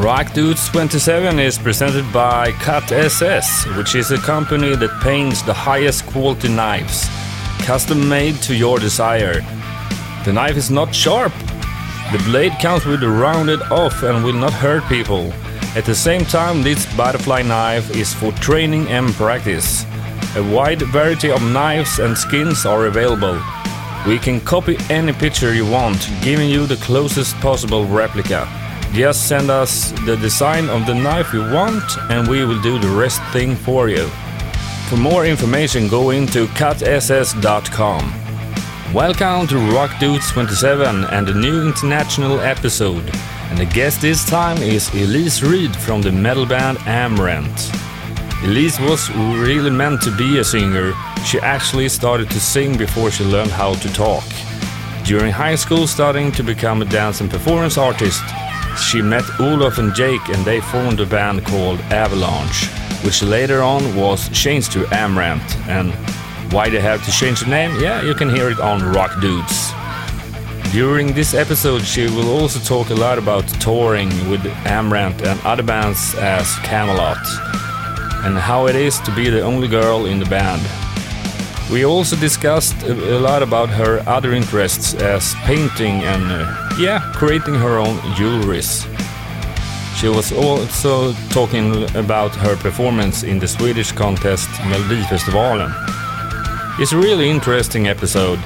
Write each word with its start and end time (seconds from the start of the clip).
Rock 0.00 0.32
Dudes 0.32 0.68
27 0.68 1.40
is 1.40 1.58
presented 1.58 2.10
by 2.12 2.52
Cut 2.52 2.92
SS, 2.92 3.66
which 3.76 3.96
is 3.96 4.12
a 4.12 4.18
company 4.18 4.76
that 4.76 5.00
paints 5.00 5.42
the 5.42 5.52
highest 5.52 6.06
quality 6.06 6.48
knives, 6.48 7.08
custom 7.66 8.08
made 8.08 8.36
to 8.42 8.54
your 8.54 8.78
desire. 8.78 9.40
The 10.24 10.32
knife 10.32 10.56
is 10.56 10.70
not 10.70 10.94
sharp. 10.94 11.32
The 12.12 12.22
blade 12.26 12.52
comes 12.60 12.86
with 12.86 13.02
a 13.02 13.08
rounded 13.08 13.60
off 13.72 14.04
and 14.04 14.22
will 14.22 14.34
not 14.34 14.52
hurt 14.52 14.84
people. 14.88 15.32
At 15.74 15.84
the 15.84 15.96
same 15.96 16.24
time, 16.24 16.62
this 16.62 16.86
butterfly 16.96 17.42
knife 17.42 17.90
is 17.96 18.14
for 18.14 18.30
training 18.32 18.86
and 18.86 19.12
practice. 19.14 19.84
A 20.36 20.42
wide 20.54 20.80
variety 20.80 21.32
of 21.32 21.42
knives 21.42 21.98
and 21.98 22.16
skins 22.16 22.64
are 22.64 22.86
available. 22.86 23.42
We 24.06 24.20
can 24.20 24.40
copy 24.40 24.76
any 24.90 25.12
picture 25.12 25.52
you 25.52 25.68
want, 25.68 26.08
giving 26.22 26.48
you 26.48 26.66
the 26.66 26.76
closest 26.76 27.34
possible 27.40 27.84
replica. 27.84 28.48
Just 28.92 29.28
send 29.28 29.50
us 29.50 29.92
the 30.06 30.16
design 30.16 30.68
of 30.68 30.86
the 30.86 30.94
knife 30.94 31.32
you 31.32 31.40
want 31.40 31.84
and 32.10 32.26
we 32.26 32.44
will 32.44 32.60
do 32.62 32.78
the 32.78 32.88
rest 32.88 33.22
thing 33.32 33.54
for 33.54 33.88
you. 33.88 34.08
For 34.88 34.96
more 34.96 35.24
information, 35.26 35.88
go 35.88 36.10
into 36.10 36.46
cutss.com. 36.46 38.12
Welcome 38.94 39.46
to 39.48 39.58
Rock 39.72 39.92
Dudes 40.00 40.32
27 40.32 41.04
and 41.04 41.28
a 41.28 41.34
new 41.34 41.68
international 41.68 42.40
episode. 42.40 43.08
And 43.50 43.58
the 43.58 43.66
guest 43.66 44.00
this 44.00 44.24
time 44.24 44.56
is 44.58 44.88
Elize 44.90 45.42
Ryd 45.42 45.76
from 45.76 46.00
the 46.02 46.10
metal 46.10 46.46
band 46.46 46.78
Amaranthe. 46.78 47.70
Elize 48.42 48.80
was 48.88 49.10
really 49.10 49.70
meant 49.70 50.00
to 50.02 50.16
be 50.16 50.38
a 50.38 50.44
singer. 50.44 50.94
She 51.24 51.38
actually 51.40 51.88
started 51.90 52.30
to 52.30 52.40
sing 52.40 52.78
before 52.78 53.10
she 53.10 53.24
learned 53.24 53.50
how 53.50 53.74
to 53.74 53.92
talk. 53.92 54.24
During 55.04 55.30
high 55.30 55.56
school, 55.56 55.86
starting 55.86 56.32
to 56.32 56.42
become 56.42 56.82
a 56.82 56.84
dance 56.86 57.20
and 57.20 57.30
performance 57.30 57.76
artist, 57.76 58.22
she 58.82 59.02
met 59.02 59.24
Olof 59.40 59.78
and 59.78 59.94
Jake 59.94 60.28
and 60.28 60.44
they 60.44 60.60
formed 60.60 61.00
a 61.00 61.06
band 61.06 61.44
called 61.44 61.80
Avalanche, 61.90 62.66
which 63.04 63.22
later 63.22 63.62
on 63.62 63.96
was 63.96 64.28
changed 64.30 64.72
to 64.72 64.84
Amaranthe. 64.90 65.56
And 65.68 65.92
why 66.52 66.68
they 66.68 66.80
have 66.80 67.04
to 67.04 67.10
change 67.10 67.40
the 67.40 67.50
name? 67.50 67.78
Yeah, 67.80 68.02
you 68.02 68.14
can 68.14 68.28
hear 68.28 68.50
it 68.50 68.60
on 68.60 68.82
Rock 68.92 69.20
Dudes. 69.20 69.72
During 70.72 71.14
this 71.14 71.34
episode, 71.34 71.82
she 71.82 72.06
will 72.06 72.30
also 72.40 72.60
talk 72.60 72.90
a 72.90 72.94
lot 72.94 73.18
about 73.18 73.48
touring 73.60 74.08
with 74.30 74.42
Amaranthe 74.64 75.26
and 75.26 75.40
other 75.44 75.62
bands 75.62 76.14
as 76.16 76.46
Kamelot, 76.64 77.18
and 78.24 78.36
how 78.36 78.66
it 78.66 78.76
is 78.76 79.00
to 79.00 79.14
be 79.14 79.30
the 79.30 79.40
only 79.40 79.68
girl 79.68 80.06
in 80.06 80.18
the 80.18 80.26
band. 80.26 80.62
We 81.70 81.84
also 81.84 82.16
discussed 82.16 82.82
a 82.82 83.18
lot 83.18 83.42
about 83.42 83.68
her 83.70 84.02
other 84.06 84.32
interests 84.32 84.94
as 84.94 85.34
painting 85.44 86.02
and, 86.02 86.32
uh, 86.32 86.67
creating 87.18 87.54
her 87.54 87.78
own 87.78 87.96
jewelries. 88.14 88.86
She 89.96 90.08
was 90.08 90.32
also 90.32 91.12
talking 91.30 91.82
about 91.96 92.32
her 92.36 92.56
performance 92.56 93.24
in 93.24 93.40
the 93.40 93.48
Swedish 93.48 93.90
contest 93.90 94.48
Melodifestivalen. 94.70 95.72
It's 96.78 96.92
a 96.92 96.96
really 96.96 97.28
interesting 97.28 97.88
episode, 97.88 98.38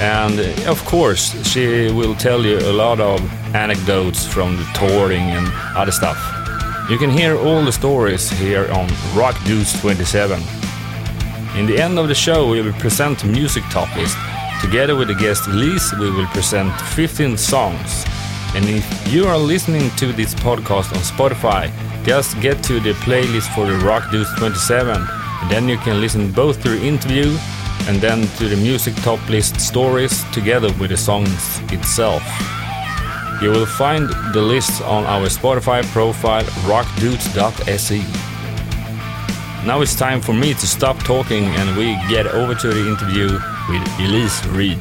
and 0.00 0.40
of 0.66 0.82
course, 0.86 1.34
she 1.46 1.92
will 1.92 2.14
tell 2.14 2.46
you 2.46 2.58
a 2.58 2.72
lot 2.72 3.00
of 3.00 3.20
anecdotes 3.54 4.24
from 4.26 4.56
the 4.56 4.64
touring 4.72 5.30
and 5.36 5.46
other 5.76 5.92
stuff. 5.92 6.18
You 6.88 6.96
can 6.96 7.10
hear 7.10 7.36
all 7.36 7.62
the 7.62 7.72
stories 7.72 8.30
here 8.30 8.66
on 8.72 8.88
Rock 9.14 9.36
Dudes 9.44 9.78
27. 9.80 10.40
In 11.58 11.66
the 11.66 11.78
end 11.78 11.98
of 11.98 12.08
the 12.08 12.14
show, 12.14 12.48
we 12.48 12.62
will 12.62 12.80
present 12.80 13.26
music 13.26 13.64
top 13.70 13.94
list. 13.94 14.16
Together 14.60 14.96
with 14.96 15.08
the 15.08 15.14
guest 15.14 15.44
Elize, 15.44 15.98
we 15.98 16.10
will 16.10 16.26
present 16.26 16.72
15 16.94 17.36
songs. 17.36 18.04
And 18.54 18.64
if 18.68 19.12
you 19.12 19.26
are 19.26 19.36
listening 19.36 19.90
to 19.96 20.12
this 20.12 20.34
podcast 20.34 20.92
on 20.94 21.02
Spotify, 21.02 21.70
just 22.04 22.40
get 22.40 22.62
to 22.64 22.80
the 22.80 22.92
playlist 23.04 23.54
for 23.54 23.66
the 23.66 23.76
Rock 23.84 24.10
Dudes 24.10 24.32
27, 24.38 24.96
and 24.96 25.50
then 25.50 25.68
you 25.68 25.76
can 25.78 26.00
listen 26.00 26.32
both 26.32 26.62
to 26.62 26.70
the 26.70 26.82
interview 26.82 27.36
and 27.86 28.00
then 28.00 28.26
to 28.38 28.48
the 28.48 28.56
music 28.56 28.94
top 28.96 29.20
list 29.28 29.60
stories 29.60 30.24
together 30.32 30.72
with 30.80 30.90
the 30.90 30.96
songs 30.96 31.60
itself. 31.70 32.22
You 33.42 33.50
will 33.50 33.66
find 33.66 34.08
the 34.32 34.40
list 34.40 34.80
on 34.82 35.04
our 35.04 35.26
Spotify 35.28 35.84
profile 35.92 36.44
rockdudes.se. 36.64 38.25
Now 39.66 39.80
it's 39.80 39.96
time 39.96 40.20
for 40.20 40.32
me 40.32 40.54
to 40.54 40.66
stop 40.66 40.96
talking 40.98 41.44
and 41.44 41.76
we 41.76 41.96
get 42.08 42.26
over 42.26 42.54
to 42.54 42.68
the 42.68 42.88
interview 42.88 43.26
with 43.68 43.82
Elize 43.98 44.40
Ryd. 44.54 44.78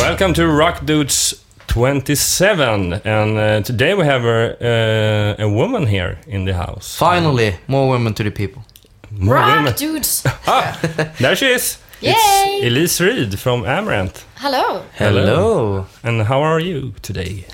Welcome 0.00 0.34
to 0.34 0.46
Rock 0.46 0.84
Dudes 0.84 1.44
27, 1.66 2.92
and 3.04 3.38
uh, 3.38 3.60
today 3.62 3.94
we 3.94 4.04
have 4.04 4.24
a, 4.24 5.36
uh, 5.40 5.42
a 5.44 5.48
woman 5.48 5.86
here 5.88 6.18
in 6.28 6.44
the 6.44 6.54
house. 6.54 6.96
Finally, 6.96 7.56
more 7.66 7.88
women 7.90 8.14
to 8.14 8.22
the 8.22 8.30
people. 8.30 8.62
More 9.10 9.34
Rock 9.34 9.56
women. 9.56 9.74
dudes! 9.74 10.24
Ah, 10.46 10.78
there 11.18 11.34
she 11.34 11.46
is. 11.46 11.78
Yay! 12.00 12.12
It's 12.14 12.64
Elize 12.66 13.00
Ryd 13.04 13.36
from 13.36 13.62
Amaranthe. 13.64 14.22
Hello. 14.36 14.84
Hello. 14.96 15.86
And 16.04 16.22
how 16.22 16.40
are 16.40 16.60
you 16.60 16.94
today? 17.02 17.46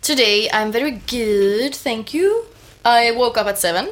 Today 0.00 0.48
I'm 0.52 0.70
very 0.70 0.92
good, 1.08 1.74
thank 1.74 2.14
you. 2.14 2.44
I 2.84 3.10
woke 3.12 3.36
up 3.38 3.46
at 3.46 3.58
7. 3.58 3.88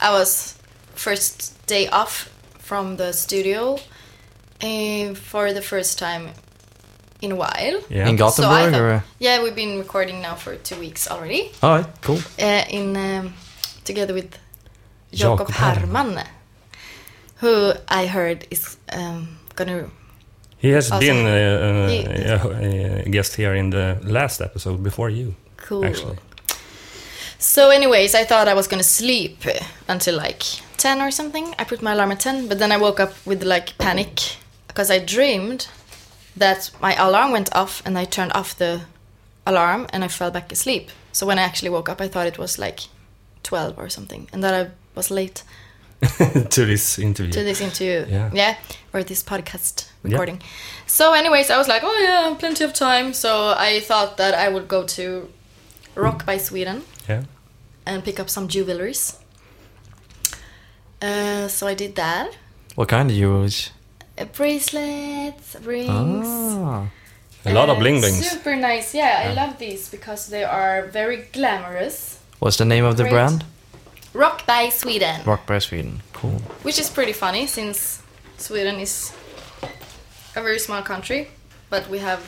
I 0.00 0.10
was 0.12 0.58
first 0.94 1.66
day 1.66 1.88
off 1.88 2.28
from 2.58 2.96
the 2.96 3.12
studio 3.12 3.78
uh, 4.62 5.14
for 5.14 5.52
the 5.52 5.62
first 5.62 5.98
time 5.98 6.30
in 7.20 7.32
a 7.32 7.36
while. 7.36 7.80
Yeah. 7.88 8.08
In 8.08 8.18
So 8.18 8.24
I 8.50 8.70
thought- 8.70 8.80
or? 8.80 9.04
Yeah, 9.18 9.42
we've 9.42 9.54
been 9.54 9.78
recording 9.78 10.20
now 10.20 10.34
for 10.34 10.56
two 10.56 10.76
weeks 10.78 11.08
already. 11.10 11.50
Alright, 11.62 11.86
cool. 12.02 12.18
uh, 12.40 12.64
in 12.68 12.96
um, 12.96 13.34
together 13.84 14.14
with 14.14 14.36
Jakob 15.12 15.48
Jakob 15.48 15.54
Harman, 15.54 16.24
who 17.36 17.72
I 17.88 18.06
heard 18.06 18.46
is 18.50 18.76
um, 18.92 19.38
gonna. 19.56 19.88
He 20.58 20.70
has 20.70 20.90
Awesome. 20.90 21.00
been 21.00 21.26
uh, 21.26 21.30
uh, 21.30 21.88
He- 21.88 22.04
a, 22.04 23.02
a 23.06 23.08
guest 23.10 23.36
here 23.36 23.54
in 23.54 23.70
the 23.70 23.98
last 24.04 24.40
episode 24.40 24.82
before 24.82 25.10
you, 25.10 25.34
Cool. 25.56 25.84
actually. 25.84 26.18
So, 27.42 27.70
anyways, 27.70 28.14
I 28.14 28.22
thought 28.24 28.46
I 28.46 28.54
was 28.54 28.68
gonna 28.68 28.84
sleep 28.84 29.44
until 29.88 30.16
like 30.16 30.44
ten 30.76 31.00
or 31.00 31.10
something. 31.10 31.54
I 31.58 31.64
put 31.64 31.82
my 31.82 31.92
alarm 31.92 32.12
at 32.12 32.20
ten, 32.20 32.46
but 32.46 32.60
then 32.60 32.70
I 32.70 32.76
woke 32.76 33.00
up 33.00 33.12
with 33.26 33.42
like 33.42 33.76
panic 33.78 34.20
because 34.68 34.92
I 34.92 35.00
dreamed 35.00 35.66
that 36.36 36.70
my 36.80 36.94
alarm 36.94 37.32
went 37.32 37.52
off 37.54 37.82
and 37.84 37.98
I 37.98 38.04
turned 38.04 38.32
off 38.32 38.56
the 38.56 38.82
alarm 39.44 39.88
and 39.92 40.04
I 40.04 40.08
fell 40.08 40.30
back 40.30 40.52
asleep. 40.52 40.90
So 41.10 41.26
when 41.26 41.38
I 41.38 41.42
actually 41.42 41.70
woke 41.70 41.88
up, 41.88 42.00
I 42.00 42.06
thought 42.06 42.28
it 42.28 42.38
was 42.38 42.60
like 42.60 42.80
twelve 43.42 43.76
or 43.76 43.88
something, 43.88 44.28
and 44.32 44.44
that 44.44 44.54
I 44.54 44.70
was 44.94 45.10
late 45.10 45.42
to 46.50 46.64
this 46.64 46.96
interview. 46.96 47.32
to 47.32 47.42
this 47.42 47.60
interview. 47.60 48.06
Yeah. 48.08 48.54
or 48.92 49.02
this 49.02 49.22
podcast 49.24 49.88
Yeah. 50.04 50.10
recording. 50.12 50.40
So, 50.86 51.12
anyways, 51.12 51.50
I 51.50 51.58
was 51.58 51.66
like, 51.66 51.82
oh 51.84 51.98
yeah, 52.06 52.34
plenty 52.38 52.62
of 52.62 52.72
time. 52.72 53.12
So 53.12 53.52
I 53.58 53.80
thought 53.80 54.16
that 54.18 54.32
I 54.34 54.48
would 54.48 54.68
go 54.68 54.86
to 54.86 55.28
Rock 55.96 56.24
by 56.24 56.38
Sweden 56.38 56.82
Yeah. 57.08 57.22
and 57.86 58.04
pick 58.04 58.20
up 58.20 58.30
some 58.30 58.46
jewelries. 58.48 59.16
Uh, 61.00 61.48
so 61.48 61.66
I 61.66 61.74
did 61.74 61.94
that. 61.96 62.36
What 62.76 62.88
kind 62.88 63.10
of 63.10 63.16
jewels? 63.16 63.70
Uh, 64.16 64.24
bracelets, 64.26 65.56
rings. 65.64 66.26
Ah. 66.28 66.86
A 67.44 67.52
lot 67.52 67.68
of 67.68 67.76
Uh, 67.76 67.80
bling 67.80 68.00
blings. 68.00 68.30
Super 68.30 68.54
nice. 68.54 68.94
Yeah, 68.94 69.24
I 69.28 69.32
love 69.34 69.58
these 69.58 69.88
because 69.88 70.28
they 70.28 70.44
are 70.44 70.86
very 70.92 71.26
glamorous. 71.32 72.18
What's 72.38 72.56
the 72.56 72.64
name 72.64 72.84
of 72.84 72.96
the 72.96 73.02
Great. 73.02 73.12
brand? 73.12 73.44
Rock 74.14 74.46
by 74.46 74.68
Sweden, 74.68 75.22
Rock 75.24 75.46
by 75.46 75.58
Sweden. 75.58 76.02
Cool. 76.12 76.40
which 76.62 76.78
is 76.78 76.90
pretty 76.90 77.12
funny 77.14 77.46
since 77.46 78.00
Sweden 78.36 78.78
is 78.78 79.10
a 80.36 80.42
very 80.42 80.58
small 80.58 80.82
country, 80.82 81.28
but 81.70 81.88
we 81.88 81.98
have 81.98 82.20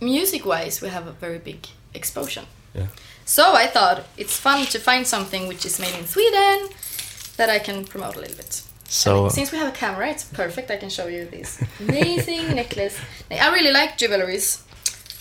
music-wise 0.00 0.80
we 0.80 0.88
have 0.88 1.06
a 1.06 1.12
very 1.12 1.38
big 1.38 1.68
explosion. 1.94 2.44
Yeah. 2.74 2.86
So 3.24 3.52
I 3.54 3.66
thought 3.66 4.04
it's 4.16 4.36
fun 4.36 4.64
to 4.66 4.78
find 4.78 5.06
something 5.06 5.48
which 5.48 5.64
is 5.66 5.78
made 5.78 5.94
in 5.98 6.06
Sweden 6.06 6.68
that 7.36 7.48
I 7.50 7.58
can 7.58 7.84
promote 7.84 8.16
a 8.16 8.20
little 8.20 8.36
bit. 8.36 8.62
So, 8.90 9.24
And 9.24 9.32
since 9.32 9.52
we 9.52 9.58
have 9.58 9.68
a 9.68 9.76
camera, 9.76 10.08
it's 10.08 10.24
perfect. 10.24 10.70
I 10.70 10.76
can 10.78 10.88
show 10.88 11.08
you 11.08 11.26
this 11.26 11.62
amazing 11.80 12.54
necklace. 12.54 12.96
I 13.30 13.48
really 13.52 13.70
like 13.70 13.98
jewelries. 13.98 14.62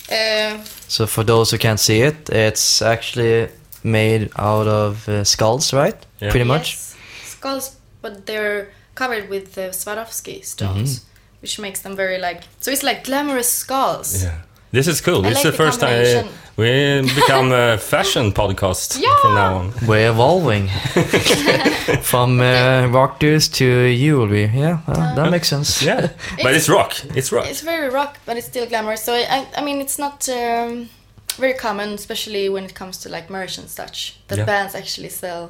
Uh, 0.09 0.63
so 0.87 1.05
for 1.05 1.23
those 1.25 1.51
who 1.51 1.57
can't 1.57 1.79
see 1.79 2.01
it, 2.01 2.29
it's 2.29 2.81
actually 2.81 3.49
made 3.83 4.29
out 4.37 4.67
of 4.67 5.07
uh, 5.09 5.23
skulls, 5.25 5.73
right? 5.73 5.95
Yeah. 6.21 6.31
Pretty 6.31 6.45
much. 6.45 6.75
yes, 6.75 6.95
skulls, 7.23 7.75
but 8.01 8.25
they're 8.25 8.69
covered 8.95 9.27
with 9.29 9.57
uh, 9.57 9.71
Swarovski 9.71 10.43
stones, 10.45 11.05
which 11.41 11.59
makes 11.59 11.81
them 11.81 11.95
very 11.95 12.17
like. 12.19 12.43
So 12.61 12.71
it's 12.71 12.83
like 12.83 13.03
glamorous 13.03 13.51
skulls. 13.51 14.23
Yeah. 14.23 14.37
This 14.71 14.87
is 14.87 15.01
cool. 15.01 15.25
I 15.25 15.29
This 15.29 15.37
is 15.39 15.43
the 15.43 15.51
the 15.51 15.57
first 15.57 15.79
time 15.79 16.27
we 16.57 17.01
become 17.15 17.51
a 17.53 17.77
fashion 17.93 18.31
podcast 18.33 18.99
Yeah. 18.99 19.15
from 19.21 19.33
now 19.35 19.55
on. 19.57 19.73
We're 19.87 20.09
evolving. 20.09 20.69
From 22.03 22.39
uh, 22.41 22.87
rock 22.91 23.19
dudes 23.19 23.47
to 23.49 23.65
jewelry. 23.95 24.45
Yeah, 24.53 24.79
well, 24.87 25.15
that 25.15 25.31
makes 25.31 25.47
sense. 25.47 25.81
Yeah, 25.81 26.09
but 26.43 26.53
it's 26.53 26.67
rock. 26.69 26.93
It's 27.15 27.31
rock. 27.31 27.45
It's 27.47 27.61
very 27.61 27.89
rock, 27.89 28.17
but 28.25 28.35
it's 28.37 28.47
still 28.47 28.65
glamorous. 28.65 29.03
So 29.03 29.13
I, 29.13 29.47
I 29.55 29.63
mean, 29.63 29.79
it's 29.81 29.97
not 29.97 30.27
um, 30.29 30.89
very 31.37 31.53
common, 31.53 31.89
especially 31.93 32.49
when 32.49 32.63
it 32.65 32.73
comes 32.73 32.97
to 32.99 33.09
like 33.09 33.29
merch 33.29 33.57
and 33.57 33.69
such, 33.69 34.17
that 34.27 34.37
Yeah. 34.37 34.45
bands 34.45 34.75
actually 34.75 35.09
sell 35.09 35.49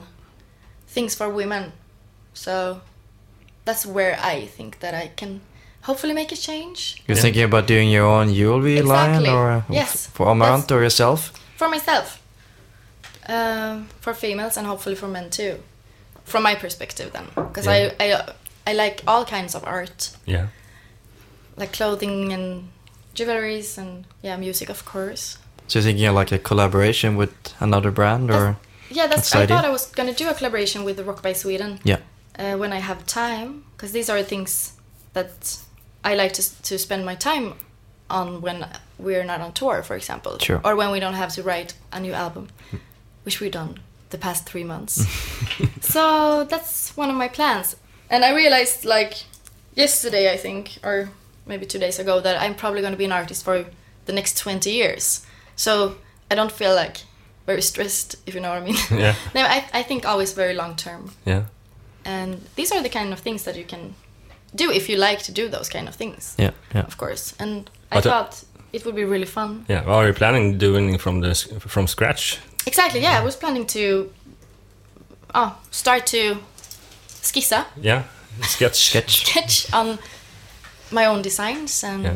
things 0.88 1.16
for 1.16 1.28
women. 1.30 1.72
So 2.34 2.82
that's 3.66 3.86
where 3.86 4.18
I 4.20 4.46
think 4.46 4.80
that 4.80 4.94
I 4.94 5.12
can 5.16 5.42
hopefully 5.88 6.14
make 6.14 6.32
a 6.32 6.36
change 6.50 6.80
You're 7.08 7.18
Yeah. 7.18 7.24
thinking 7.26 7.44
about 7.50 7.66
doing 7.68 7.90
your 7.96 8.06
own 8.06 8.28
jewelry 8.34 8.82
line 8.82 9.10
Exactly. 9.10 9.30
or 9.30 9.52
uh, 9.52 9.62
Yes. 9.80 10.08
for 10.16 10.26
Amarant 10.28 10.70
or 10.72 10.82
yourself? 10.84 11.20
for 11.60 11.68
myself, 11.70 12.20
um, 13.30 13.88
for 14.02 14.14
females, 14.14 14.58
and 14.58 14.68
hopefully 14.68 14.96
for 14.96 15.08
men 15.08 15.30
too. 15.30 15.54
From 16.24 16.44
my 16.44 16.56
perspective, 16.56 17.10
then, 17.14 17.26
because 17.36 17.66
Yeah. 17.66 17.94
I, 18.00 18.06
I 18.14 18.34
I 18.72 18.74
like 18.74 19.02
all 19.08 19.24
kinds 19.26 19.56
of 19.56 19.64
art, 19.64 20.12
Yeah. 20.26 20.48
like 21.62 21.72
clothing 21.78 22.34
and 22.34 22.68
jewelries 23.16 23.78
and 23.78 24.06
yeah, 24.22 24.38
music, 24.38 24.70
of 24.70 24.84
course. 24.86 25.38
So 25.68 25.80
you're 25.80 25.86
thinking 25.88 26.06
of 26.10 26.16
like 26.16 26.32
a 26.36 26.38
collaboration 26.50 27.18
with 27.18 27.34
another 27.60 27.92
brand 27.92 28.30
or? 28.32 28.56
Yeah, 28.90 29.08
that's. 29.08 29.30
That's 29.30 29.36
I 29.36 29.44
idea. 29.44 29.56
thought 29.56 29.66
I 29.66 29.72
was 29.72 29.86
gonna 29.98 30.14
do 30.14 30.30
a 30.30 30.34
collaboration 30.34 30.84
with 30.86 31.00
Rock 31.00 31.22
by 31.24 31.34
Sweden. 31.34 31.80
Yeah. 31.84 32.00
Uh, 32.40 32.56
when 32.62 32.72
I 32.74 32.80
have 32.80 33.00
time, 33.06 33.50
because 33.76 33.92
these 33.94 34.10
are 34.14 34.22
things 34.24 34.74
that 35.14 35.58
I 36.04 36.16
like 36.16 36.34
to 36.34 36.44
to 36.64 36.78
spend 36.78 37.06
my 37.06 37.16
time 37.16 37.54
on 38.10 38.42
when 38.42 38.66
we're 38.98 39.26
not 39.26 39.42
on 39.42 39.52
tour, 39.54 39.84
for 39.84 39.96
example, 39.96 40.38
Sure. 40.40 40.62
or 40.64 40.76
when 40.76 40.92
we 40.92 41.00
don't 41.00 41.16
have 41.16 41.34
to 41.34 41.44
write 41.44 41.74
a 41.92 42.00
new 42.00 42.14
album, 42.14 42.48
which 43.24 43.40
we've 43.42 43.52
done 43.52 43.80
the 44.10 44.18
past 44.18 44.46
three 44.50 44.64
months. 44.64 45.06
so 45.82 46.46
that's 46.46 46.96
one 46.98 47.10
of 47.10 47.16
my 47.18 47.28
plans, 47.28 47.76
and 48.10 48.24
I 48.24 48.34
realized 48.36 48.86
like 48.86 49.14
yesterday, 49.76 50.32
I 50.34 50.38
think, 50.38 50.78
or 50.84 51.10
maybe 51.46 51.66
two 51.66 51.80
days 51.80 52.00
ago, 52.00 52.22
that 52.22 52.42
I'm 52.42 52.56
probably 52.56 52.82
going 52.82 52.94
to 52.94 52.98
be 52.98 53.06
an 53.06 53.12
artist 53.12 53.44
for 53.44 53.66
the 54.06 54.14
next 54.14 54.38
twenty 54.38 54.72
years. 54.72 55.26
So 55.56 55.96
I 56.32 56.36
don't 56.36 56.52
feel 56.52 56.74
like 56.76 56.98
very 57.46 57.62
stressed, 57.62 58.16
if 58.26 58.34
you 58.36 58.42
know 58.42 58.50
what 58.50 58.62
I 58.62 58.66
mean. 58.66 58.78
Yeah. 58.92 59.16
No, 59.36 59.42
I, 59.42 59.66
I 59.74 59.84
think 59.84 60.06
always 60.06 60.34
very 60.34 60.54
long 60.54 60.76
term. 60.76 61.12
Yeah. 61.26 61.44
And 62.06 62.42
these 62.56 62.72
are 62.72 62.82
the 62.84 62.90
kind 62.90 63.12
of 63.14 63.20
things 63.20 63.44
that 63.44 63.56
you 63.58 63.66
can 63.66 63.96
do 64.58 64.72
if 64.72 64.90
you 64.90 64.98
like 64.98 65.22
to 65.24 65.32
do 65.32 65.50
those 65.50 65.70
kind 65.70 65.88
of 65.88 65.96
things, 65.96 66.36
Yeah, 66.40 66.52
yeah. 66.76 66.86
of 66.88 66.98
course. 66.98 67.34
And 67.40 67.70
I 67.92 67.96
But, 67.96 68.06
uh, 68.06 68.10
thought 68.10 68.44
it 68.74 68.84
would 68.86 68.96
be 68.96 69.06
really 69.06 69.26
fun. 69.26 69.66
Yeah. 69.70 69.86
Well, 69.86 69.96
are 70.00 70.08
you 70.08 70.14
planning 70.14 70.58
doing 70.60 70.98
from 71.00 71.22
the 71.22 71.34
from 71.68 71.88
scratch? 71.88 72.40
Exactly, 72.66 73.02
yeah. 73.02 73.22
I 73.22 73.24
was 73.26 73.36
planning 73.36 73.66
to 73.68 74.10
oh, 75.36 75.52
start 75.72 76.06
to 76.08 76.38
skissa, 77.22 77.66
Yeah. 77.82 78.04
Sketch. 78.42 78.76
Sketch. 78.90 79.26
sketch 79.26 79.74
on 79.74 79.98
my 80.92 81.06
own 81.08 81.22
designs 81.24 81.84
and 81.84 82.04
Yeah. 82.04 82.14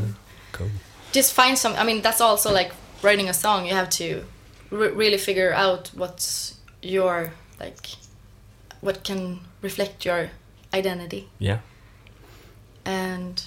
Cool. 0.52 0.70
just 1.16 1.34
find 1.34 1.58
some. 1.58 1.74
I 1.78 1.84
mean, 1.84 2.02
that's 2.02 2.22
also 2.22 2.52
like 2.54 2.72
writing 3.04 3.30
a 3.30 3.34
song. 3.34 3.66
You 3.66 3.76
have 3.76 3.90
to 3.90 4.24
re- 4.72 4.92
really 4.96 5.18
figure 5.18 5.54
out 5.54 5.92
what's 5.96 6.56
your 6.82 7.32
like, 7.60 7.88
what 8.82 9.04
can 9.04 9.40
reflect 9.64 10.06
your 10.06 10.30
identity 10.74 11.28
Yeah. 11.40 11.58
And 12.86 13.44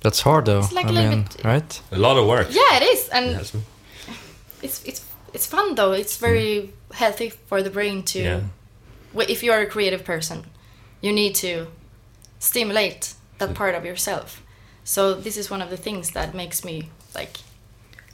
That's 0.00 0.20
hard 0.20 0.44
though. 0.46 0.60
It's 0.60 0.72
like 0.72 0.86
I 0.86 0.90
a 0.90 0.92
little 0.92 1.10
mean, 1.10 1.22
bit- 1.22 1.44
right? 1.44 1.82
A 1.92 1.98
lot 1.98 2.16
of 2.16 2.26
work. 2.26 2.48
yeah, 2.50 2.76
it 2.76 2.82
is, 2.82 3.08
and 3.08 3.26
Yes. 3.30 3.52
it's 4.62 4.84
it's 4.84 5.04
it's 5.34 5.46
fun 5.46 5.74
though. 5.74 5.92
It's 5.92 6.16
very 6.16 6.72
healthy 6.92 7.30
for 7.30 7.62
the 7.62 7.70
brain 7.70 8.02
to. 8.04 8.18
Yeah. 8.18 8.40
If 9.28 9.42
you're 9.42 9.60
a 9.60 9.66
creative 9.66 10.04
person, 10.04 10.44
you 11.00 11.12
need 11.12 11.34
to 11.36 11.66
stimulate 12.38 13.14
that 13.38 13.54
part 13.54 13.74
of 13.74 13.84
yourself. 13.84 14.42
So 14.84 15.14
this 15.14 15.36
is 15.36 15.50
one 15.50 15.62
of 15.62 15.70
the 15.70 15.76
things 15.76 16.10
that 16.12 16.34
makes 16.34 16.64
me 16.64 16.90
like 17.14 17.38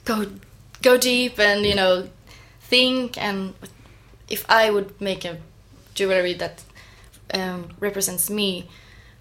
go 0.05 0.25
go 0.81 0.97
deep 0.97 1.39
and 1.39 1.65
you 1.65 1.75
know 1.75 2.09
think 2.61 3.17
and 3.17 3.53
if 4.29 4.45
I 4.49 4.69
would 4.71 4.99
make 5.01 5.25
a 5.25 5.37
jewelry 5.93 6.33
that 6.35 6.63
um, 7.33 7.69
represents 7.79 8.29
me, 8.29 8.67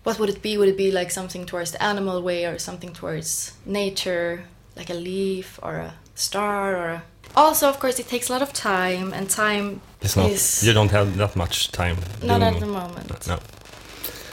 what 0.05 0.19
would 0.19 0.29
it 0.29 0.43
be? 0.43 0.57
Would 0.59 0.69
it 0.69 0.77
be 0.77 0.91
like 0.91 1.11
something 1.11 1.47
towards 1.47 1.71
the 1.73 1.83
animal 1.83 2.23
way 2.23 2.45
or 2.45 2.59
something 2.59 2.93
towards 2.93 3.53
nature, 3.65 4.45
like 4.77 4.91
a 4.91 4.95
leaf 4.95 5.59
or 5.63 5.77
a 5.77 5.95
star 6.15 6.77
or 6.77 6.89
a... 6.89 7.03
Also, 7.35 7.69
of 7.69 7.79
course, 7.79 7.99
it 7.99 8.09
takes 8.09 8.29
a 8.29 8.33
lot 8.33 8.43
of 8.43 8.53
time 8.53 9.13
and 9.15 9.31
time 9.31 9.81
It's 10.03 10.17
not. 10.17 10.31
is 10.31 10.63
You 10.63 10.73
don't 10.73 10.91
have 10.91 11.17
that 11.17 11.37
much 11.37 11.73
time. 11.73 11.97
not 12.23 12.41
doing 12.41 12.55
at 12.55 12.61
the 12.61 12.67
moment. 12.67 13.27
No. 13.27 13.39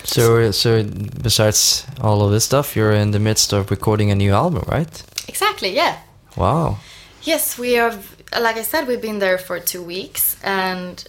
So, 0.03 0.51
so 0.51 0.83
besides 1.21 1.85
all 2.01 2.21
of 2.23 2.31
this 2.31 2.45
stuff, 2.45 2.75
you're 2.75 2.93
in 2.93 3.11
the 3.11 3.19
midst 3.19 3.53
of 3.53 3.69
recording 3.69 4.11
a 4.11 4.15
new 4.15 4.33
album, 4.33 4.63
right? 4.67 5.03
Exactly, 5.27 5.75
yeah. 5.75 5.99
Wow. 6.35 6.79
Yes, 7.23 7.59
we 7.59 7.73
have, 7.73 8.15
like 8.39 8.57
I 8.57 8.63
said, 8.63 8.87
we've 8.87 9.01
been 9.01 9.19
there 9.19 9.37
for 9.37 9.59
two 9.59 9.83
weeks 9.83 10.35
and 10.43 11.07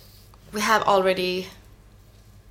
we 0.53 0.61
have 0.61 0.83
already 0.83 1.49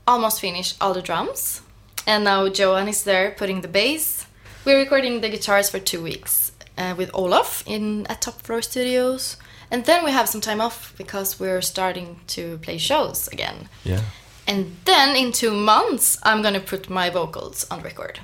almost 0.08 0.42
finished 0.42 0.76
all 0.82 0.94
the 0.94 1.02
drums. 1.04 1.62
And 2.10 2.24
now 2.24 2.46
Johan 2.46 2.88
is 2.88 3.04
there 3.04 3.36
putting 3.38 3.62
the 3.62 3.68
bass. 3.68 4.26
We're 4.66 4.80
recording 4.80 5.22
the 5.22 5.30
guitars 5.30 5.70
for 5.70 5.78
two 5.78 6.02
weeks 6.02 6.52
uh, 6.76 6.96
with 6.98 7.12
Olof 7.14 7.64
in 7.68 8.08
at 8.08 8.24
Top 8.24 8.42
Floor 8.42 8.64
Studios. 8.64 9.38
And 9.70 9.86
then 9.86 10.04
we 10.04 10.10
have 10.10 10.28
some 10.28 10.42
time 10.42 10.60
off 10.60 10.96
because 10.98 11.40
we're 11.40 11.62
starting 11.62 12.20
to 12.30 12.58
play 12.64 12.80
shows 12.80 13.28
again. 13.28 13.70
Yeah. 13.84 14.02
And 14.48 14.76
then 14.86 15.16
in 15.16 15.32
two 15.32 15.52
months, 15.52 16.18
I'm 16.24 16.42
gonna 16.42 16.60
put 16.60 16.90
my 16.90 17.12
vocals 17.12 17.68
on 17.70 17.84
record. 17.84 18.20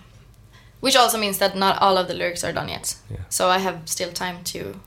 Which 0.79 0.95
also 0.95 1.19
means 1.19 1.37
that 1.37 1.55
not 1.55 1.79
all 1.79 1.99
of 1.99 2.07
the 2.07 2.15
lyrics 2.15 2.43
are 2.43 2.53
done 2.53 2.69
yet. 2.69 2.95
Yeah. 3.11 3.17
So 3.29 3.49
I 3.49 3.59
have 3.59 3.81
still 3.85 4.11
time 4.11 4.43
to 4.45 4.79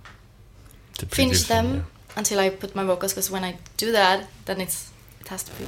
To 0.99 1.07
finish 1.07 1.45
them 1.45 1.87
until 2.17 2.41
I 2.41 2.51
put 2.51 2.75
my 2.75 2.83
vocals 2.83 3.13
because 3.13 3.31
when 3.31 3.45
I 3.45 3.59
do 3.77 3.93
that, 3.93 4.27
then 4.47 4.61
it's 4.61 4.91
it 5.29 5.31
has 5.31 5.43
to 5.45 5.53
be. 5.53 5.65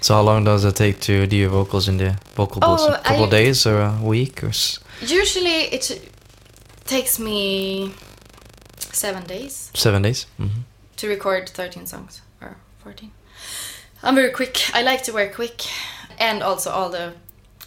So 0.00 0.14
how 0.14 0.22
long 0.22 0.44
does 0.44 0.64
it 0.64 0.76
take 0.76 1.00
to 1.00 1.26
do 1.26 1.36
your 1.36 1.50
vocals 1.50 1.88
in 1.88 1.96
the 1.96 2.16
vocal 2.34 2.60
booth? 2.60 2.80
Oh, 2.80 2.92
a 2.94 2.98
couple 2.98 3.22
I- 3.22 3.24
of 3.24 3.30
days 3.30 3.66
or 3.66 3.80
a 3.80 3.98
week 4.02 4.42
or? 4.44 4.48
S- 4.48 4.78
Usually 5.00 5.72
it 5.72 6.10
takes 6.84 7.18
me 7.18 7.92
seven 8.92 9.24
days 9.24 9.70
seven 9.74 10.02
days. 10.02 10.26
Mm 10.38 10.48
-hmm. 10.48 10.62
to 10.96 11.06
record 11.08 11.48
13 11.54 11.86
songs 11.86 12.22
or 12.40 12.56
14. 12.82 13.10
I'm 14.02 14.14
very 14.14 14.30
quick. 14.30 14.56
I 14.74 14.82
like 14.82 15.02
to 15.04 15.12
work 15.12 15.34
quick, 15.34 15.62
and 16.18 16.42
also 16.42 16.70
all 16.70 16.90
the 16.90 17.12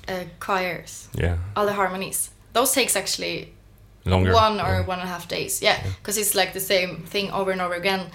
uh, 0.10 0.24
choirs, 0.40 1.08
Yeah. 1.14 1.38
all 1.56 1.66
the 1.66 1.74
harmonies. 1.74 2.30
Those 2.54 2.74
takes 2.74 2.96
actually 2.96 3.48
Longer. 4.06 4.34
one 4.34 4.62
or 4.62 4.74
yeah. 4.74 4.88
one 4.88 5.00
and 5.02 5.10
a 5.10 5.12
half 5.14 5.28
days. 5.28 5.62
Yeah, 5.62 5.78
because 5.98 6.22
it's 6.22 6.36
like 6.36 6.52
the 6.54 6.60
same 6.60 6.96
thing 7.12 7.32
over 7.34 7.52
and 7.52 7.62
over 7.62 7.76
again, 7.76 8.12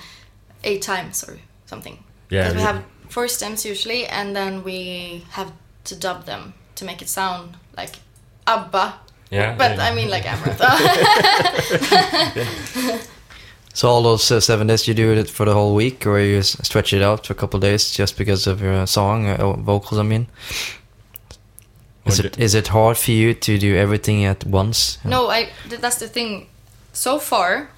eight 0.63 0.83
times 0.85 1.25
or 1.29 1.39
something. 1.67 1.99
Yeah. 2.31 2.43
Because 2.43 2.57
we 2.57 2.63
have 2.63 2.83
four 3.17 3.29
stems 3.29 3.65
usually, 3.65 4.07
and 4.07 4.37
then 4.37 4.63
we 4.63 5.25
have 5.31 5.51
to 5.85 5.95
dub 5.97 6.27
them 6.27 6.53
to 6.75 6.85
make 6.85 7.01
it 7.01 7.09
sound 7.09 7.57
like 7.75 7.95
ABBA. 8.47 8.95
Yeah. 9.31 9.57
But 9.57 9.77
yeah. 9.77 9.87
I 9.87 9.95
mean 9.95 10.11
like 10.11 10.25
Amaranthe. 10.25 10.69
So 13.77 13.89
all 13.91 14.03
those 14.03 14.31
uh, 14.31 14.41
seven 14.41 14.69
days, 14.69 14.89
you 14.89 14.95
do 14.95 15.13
it 15.13 15.29
for 15.29 15.45
the 15.45 15.53
whole 15.53 15.75
week, 15.75 16.07
or 16.07 16.19
you 16.19 16.39
s- 16.39 16.57
stretch 16.63 16.95
it 16.95 17.03
out 17.03 17.27
for 17.27 17.35
a 17.35 17.37
couple 17.37 17.59
of 17.59 17.63
days 17.63 17.91
just 17.91 18.17
because 18.17 18.47
of 18.47 18.63
your 18.63 18.87
song 18.87 19.27
uh, 19.29 19.53
vocals? 19.53 19.99
I 20.01 20.03
mean, 20.03 20.27
is 22.07 22.19
it 22.19 22.39
is 22.39 22.55
it 22.55 22.69
hard 22.69 22.97
for 22.97 23.11
you 23.13 23.35
to 23.35 23.59
do 23.59 23.77
everything 23.77 24.25
at 24.25 24.47
once? 24.47 24.99
no, 25.05 25.29
I. 25.29 25.51
That's 25.69 25.99
the 25.99 26.09
thing. 26.09 26.47
So 26.95 27.19
far, 27.19 27.69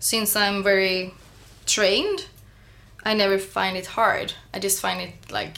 since 0.00 0.34
I'm 0.34 0.64
very 0.64 1.12
trained, 1.66 2.26
I 3.10 3.14
never 3.14 3.38
find 3.38 3.76
it 3.76 3.86
hard. 3.86 4.32
I 4.54 4.58
just 4.58 4.80
find 4.80 5.00
it 5.00 5.12
like 5.30 5.56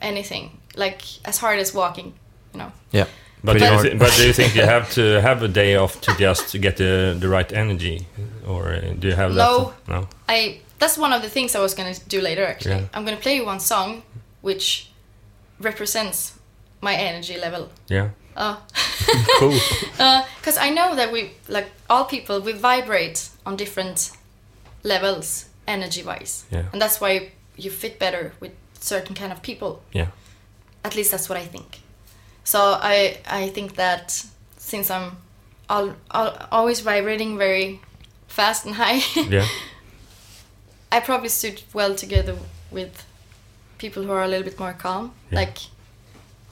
anything, 0.00 0.50
like 0.76 1.00
as 1.24 1.38
hard 1.38 1.58
as 1.58 1.74
walking. 1.74 2.12
You 2.52 2.58
know. 2.60 2.72
Yeah. 2.92 3.06
But, 3.42 3.52
Pretty 3.52 3.66
do 3.66 3.72
you 3.72 3.78
hard. 3.78 3.98
but 3.98 4.12
do 4.16 4.26
you 4.26 4.32
think 4.34 4.54
you 4.54 4.62
have 4.76 4.90
to 4.94 5.20
have 5.20 5.42
a 5.42 5.48
day 5.48 5.76
off 5.76 6.00
to 6.00 6.12
just 6.18 6.60
get 6.60 6.76
the 6.76 7.16
the 7.20 7.28
right 7.28 7.52
energy, 7.52 8.06
or 8.46 8.68
uh, 8.74 8.80
do 8.98 9.08
you 9.08 9.14
have 9.16 9.34
No. 9.34 9.72
that? 9.86 9.92
No. 9.92 10.08
I 10.28 10.60
that's 10.78 10.98
one 10.98 11.12
of 11.16 11.22
the 11.22 11.28
things 11.30 11.54
I 11.54 11.60
was 11.60 11.74
gonna 11.74 11.94
do 12.08 12.20
later. 12.20 12.44
Actually, 12.46 12.80
Yeah. 12.80 12.94
I'm 12.94 13.04
gonna 13.04 13.20
play 13.22 13.36
you 13.36 13.46
one 13.46 13.60
song, 13.60 14.02
which 14.42 14.86
represents 15.60 16.32
my 16.80 16.94
energy 16.94 17.38
level. 17.40 17.68
Yeah. 17.88 18.08
Uh, 18.36 18.56
Cool. 19.38 19.52
because 20.40 20.58
I 20.58 20.70
know 20.70 20.94
that 20.96 21.10
we 21.12 21.30
like 21.48 21.66
all 21.88 22.04
people 22.04 22.40
we 22.44 22.52
vibrate 22.52 23.28
on 23.46 23.56
different 23.56 24.10
levels 24.84 25.46
energy 25.66 26.02
wise, 26.02 26.44
Yeah. 26.50 26.64
and 26.72 26.80
that's 26.82 27.00
why 27.00 27.30
you 27.56 27.70
fit 27.70 27.98
better 27.98 28.32
with 28.40 28.52
certain 28.80 29.14
kind 29.14 29.32
of 29.32 29.42
people. 29.42 29.82
Yeah. 29.92 30.06
At 30.84 30.94
least 30.94 31.10
that's 31.10 31.28
what 31.28 31.38
I 31.38 31.46
think. 31.46 31.80
So 32.44 32.58
I 32.82 33.18
I 33.26 33.48
think 33.50 33.74
that 33.76 34.24
since 34.56 34.90
I'm 34.90 35.16
always 36.50 36.80
vibrating 36.80 37.38
very 37.38 37.80
fast 38.28 38.66
and 38.66 38.74
high, 38.74 39.00
Yeah. 39.30 39.46
I 40.92 41.00
probably 41.00 41.28
suit 41.28 41.62
well 41.74 41.94
together 41.94 42.36
with 42.70 43.04
people 43.78 44.02
who 44.02 44.10
are 44.12 44.22
a 44.24 44.28
little 44.28 44.44
bit 44.44 44.58
more 44.58 44.72
calm, 44.72 45.12
Yeah. 45.30 45.40
like 45.40 45.58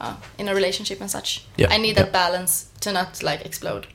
uh, 0.00 0.15
in 0.38 0.49
a 0.49 0.55
relationship 0.55 1.00
and 1.00 1.11
such. 1.11 1.45
Yeah, 1.57 1.73
I 1.75 1.79
need 1.79 1.97
yeah. 1.97 2.05
that 2.05 2.12
balance 2.12 2.67
to 2.81 2.93
not 2.93 3.23
like 3.23 3.45
explode. 3.45 3.87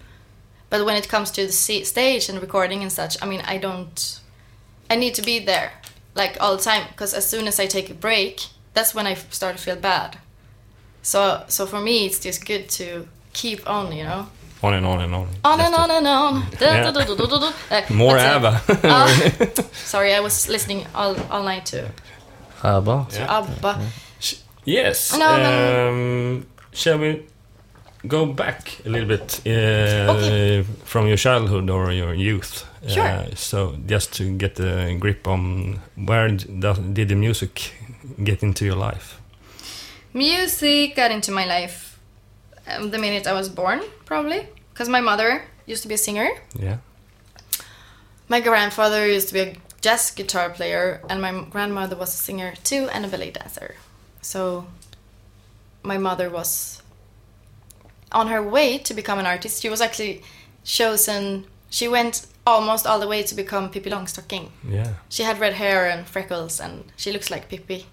But 0.70 0.86
when 0.86 0.98
it 0.98 1.08
comes 1.08 1.32
to 1.32 1.46
the 1.46 1.52
stage 1.86 2.30
and 2.30 2.42
recording 2.42 2.82
and 2.82 2.92
such, 2.92 3.16
I 3.22 3.26
mean, 3.28 3.42
I 3.46 3.58
don't. 3.60 4.20
I 4.90 4.96
need 4.96 5.14
to 5.16 5.22
be 5.22 5.40
there 5.40 5.72
like 6.16 6.38
all 6.40 6.56
the 6.58 6.64
time 6.64 6.88
because 6.90 7.14
as 7.14 7.26
soon 7.28 7.48
as 7.48 7.60
I 7.60 7.66
take 7.68 7.90
a 7.90 7.94
break, 7.94 8.42
that's 8.74 8.94
when 8.94 9.08
I 9.08 9.12
f- 9.14 9.34
start 9.34 9.58
to 9.58 9.62
feel 9.64 9.76
bad. 9.76 10.18
So 11.02 11.44
so 11.48 11.66
for 11.66 11.80
me, 11.82 12.06
it's 12.06 12.20
just 12.20 12.46
good 12.46 12.70
to 12.80 13.08
keep 13.34 13.68
on, 13.70 13.92
you 13.92 14.04
know, 14.04 14.28
On 14.62 14.74
and 14.74 14.86
on 14.86 15.02
and 15.02 15.14
on. 15.16 15.28
on 15.44 15.58
Just 15.60 15.74
and 15.74 15.76
on 15.76 15.92
and 15.98 16.08
on. 16.08 16.46
Da, 16.60 16.92
da, 16.92 17.04
da, 17.04 17.84
More 17.94 18.16
but, 18.18 18.26
ABBA. 18.36 18.62
uh, 18.84 19.08
sorry, 19.74 20.14
I 20.14 20.20
was 20.22 20.48
listening 20.48 20.86
all, 20.96 21.16
all 21.32 21.44
night 21.44 21.66
to 21.68 21.90
ABBA. 22.64 23.08
Yeah. 23.12 23.38
ABBA. 23.40 23.80
Yes. 24.66 25.12
No, 25.18 25.38
no. 25.38 25.90
um, 25.90 26.46
shall 26.72 26.98
we 27.00 27.26
go 28.08 28.26
back 28.26 28.80
a 28.86 28.90
little 28.90 29.08
bit 29.08 29.42
uh, 29.48 30.64
from 30.86 31.08
your 31.08 31.18
childhood 31.18 31.70
or 31.70 31.92
your 31.92 32.14
youth? 32.14 32.66
Sure. 32.88 33.04
Uh, 33.04 33.36
so 33.36 33.78
just 33.86 34.14
to 34.14 34.38
get 34.38 34.60
a 34.60 34.96
grip 35.00 35.28
on 35.28 35.80
where 35.96 36.30
did 36.30 37.08
the 37.10 37.16
music 37.16 37.74
get 38.24 38.44
into 38.44 38.66
your 38.66 38.76
life? 38.76 39.20
Music 40.14 40.96
got 40.96 41.12
into 41.12 41.32
my 41.32 41.46
life 41.46 42.00
um, 42.68 42.92
the 42.92 42.98
minute 42.98 43.26
I 43.26 43.34
was 43.34 43.50
born, 43.50 43.82
probably. 44.06 44.48
Because 44.74 44.90
my 44.90 45.02
mother 45.02 45.44
used 45.66 45.82
to 45.84 45.88
be 45.88 45.96
a 45.96 45.98
singer. 45.98 46.30
Yeah. 46.56 46.78
My 48.28 48.40
grandfather 48.40 49.08
used 49.08 49.30
to 49.30 49.34
be 49.34 49.40
a 49.40 49.56
jazz 49.82 50.12
guitar 50.12 50.50
player, 50.50 51.02
and 51.10 51.22
my 51.22 51.46
grandmother 51.50 51.96
was 51.96 52.14
a 52.14 52.18
singer 52.18 52.54
too 52.64 52.90
and 52.92 53.06
a 53.06 53.08
ballet 53.08 53.32
dancer. 53.32 53.76
So 54.22 54.66
my 55.84 55.98
mother 55.98 56.30
was 56.30 56.83
on 58.14 58.28
her 58.28 58.42
way 58.42 58.78
to 58.80 58.94
become 58.94 59.20
an 59.20 59.26
artist. 59.26 59.62
She 59.62 59.70
was 59.70 59.82
actually 59.82 60.22
chosen, 60.64 61.46
she 61.70 61.88
went 61.88 62.26
almost 62.46 62.86
all 62.86 63.00
the 63.00 63.08
way 63.08 63.24
to 63.24 63.36
become 63.36 63.70
Pippi 63.70 63.90
Longstocking. 63.90 64.50
Yeah. 64.70 64.94
She 65.10 65.24
had 65.24 65.40
red 65.40 65.54
hair 65.54 65.90
and 65.90 66.06
freckles, 66.08 66.60
and 66.60 66.84
she 66.98 67.12
looks 67.12 67.30
like 67.32 67.50
Pippi, 67.50 67.86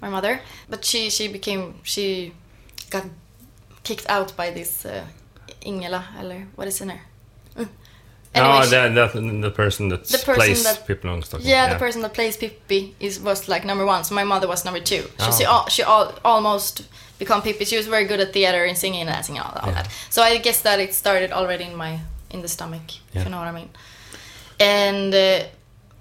my 0.00 0.08
mother. 0.08 0.40
But 0.68 0.84
she 0.84 1.10
she 1.10 1.28
became 1.28 1.74
she 1.82 2.32
got 2.90 3.04
kicked 3.84 4.08
out 4.08 4.36
by 4.36 4.50
this 4.50 4.84
uh, 4.86 5.04
Ingela, 5.66 6.02
eller 6.18 6.46
what 6.56 6.68
is 6.68 6.80
in 6.80 6.88
her? 6.90 7.00
Mm. 7.56 7.68
Anyway, 8.34 8.64
she- 8.64 8.70
that, 8.70 8.94
that 8.94 9.12
the 9.42 9.50
person 9.50 9.88
that 9.88 10.04
The 10.04 10.18
person 10.18 10.34
plays 10.34 10.62
that- 10.64 10.86
Pippi 10.86 11.08
Longstocking. 11.08 11.44
yeah, 11.44 11.72
the 11.72 11.78
person 11.78 12.02
that 12.02 12.14
plays 12.14 12.36
Pippi 12.36 12.94
is 13.00 13.20
was 13.20 13.48
like 13.48 13.64
number 13.66 13.84
one. 13.84 14.04
So 14.04 14.14
my 14.14 14.24
mother 14.24 14.48
was 14.48 14.64
number 14.64 14.80
two. 14.80 15.02
So 15.18 15.26
Oh. 15.48 15.64
she 15.68 15.70
she 15.74 15.82
al- 15.82 16.14
almost 16.24 16.82
become 17.24 17.40
Pippi. 17.46 17.64
She 17.64 17.76
was 17.80 17.86
very 17.96 18.06
good 18.10 18.20
at 18.24 18.32
theater 18.32 18.62
and 18.68 18.76
singing 18.76 19.00
and 19.04 19.10
dancing 19.14 19.36
and 19.38 19.44
all, 19.46 19.54
all 19.62 19.68
Yeah. 19.68 19.82
that. 19.82 19.88
So 20.14 20.18
I 20.22 20.38
guess 20.46 20.60
that 20.62 20.78
it 20.84 20.92
started 20.94 21.30
already 21.38 21.64
in 21.70 21.74
my 21.84 21.92
in 22.34 22.40
the 22.42 22.48
stomach, 22.56 22.86
Yeah. 22.92 23.20
if 23.20 23.24
you 23.24 23.30
know 23.32 23.38
what 23.42 23.48
I 23.54 23.56
mean. 23.60 23.70
And 24.76 25.14
uh, 25.14 25.38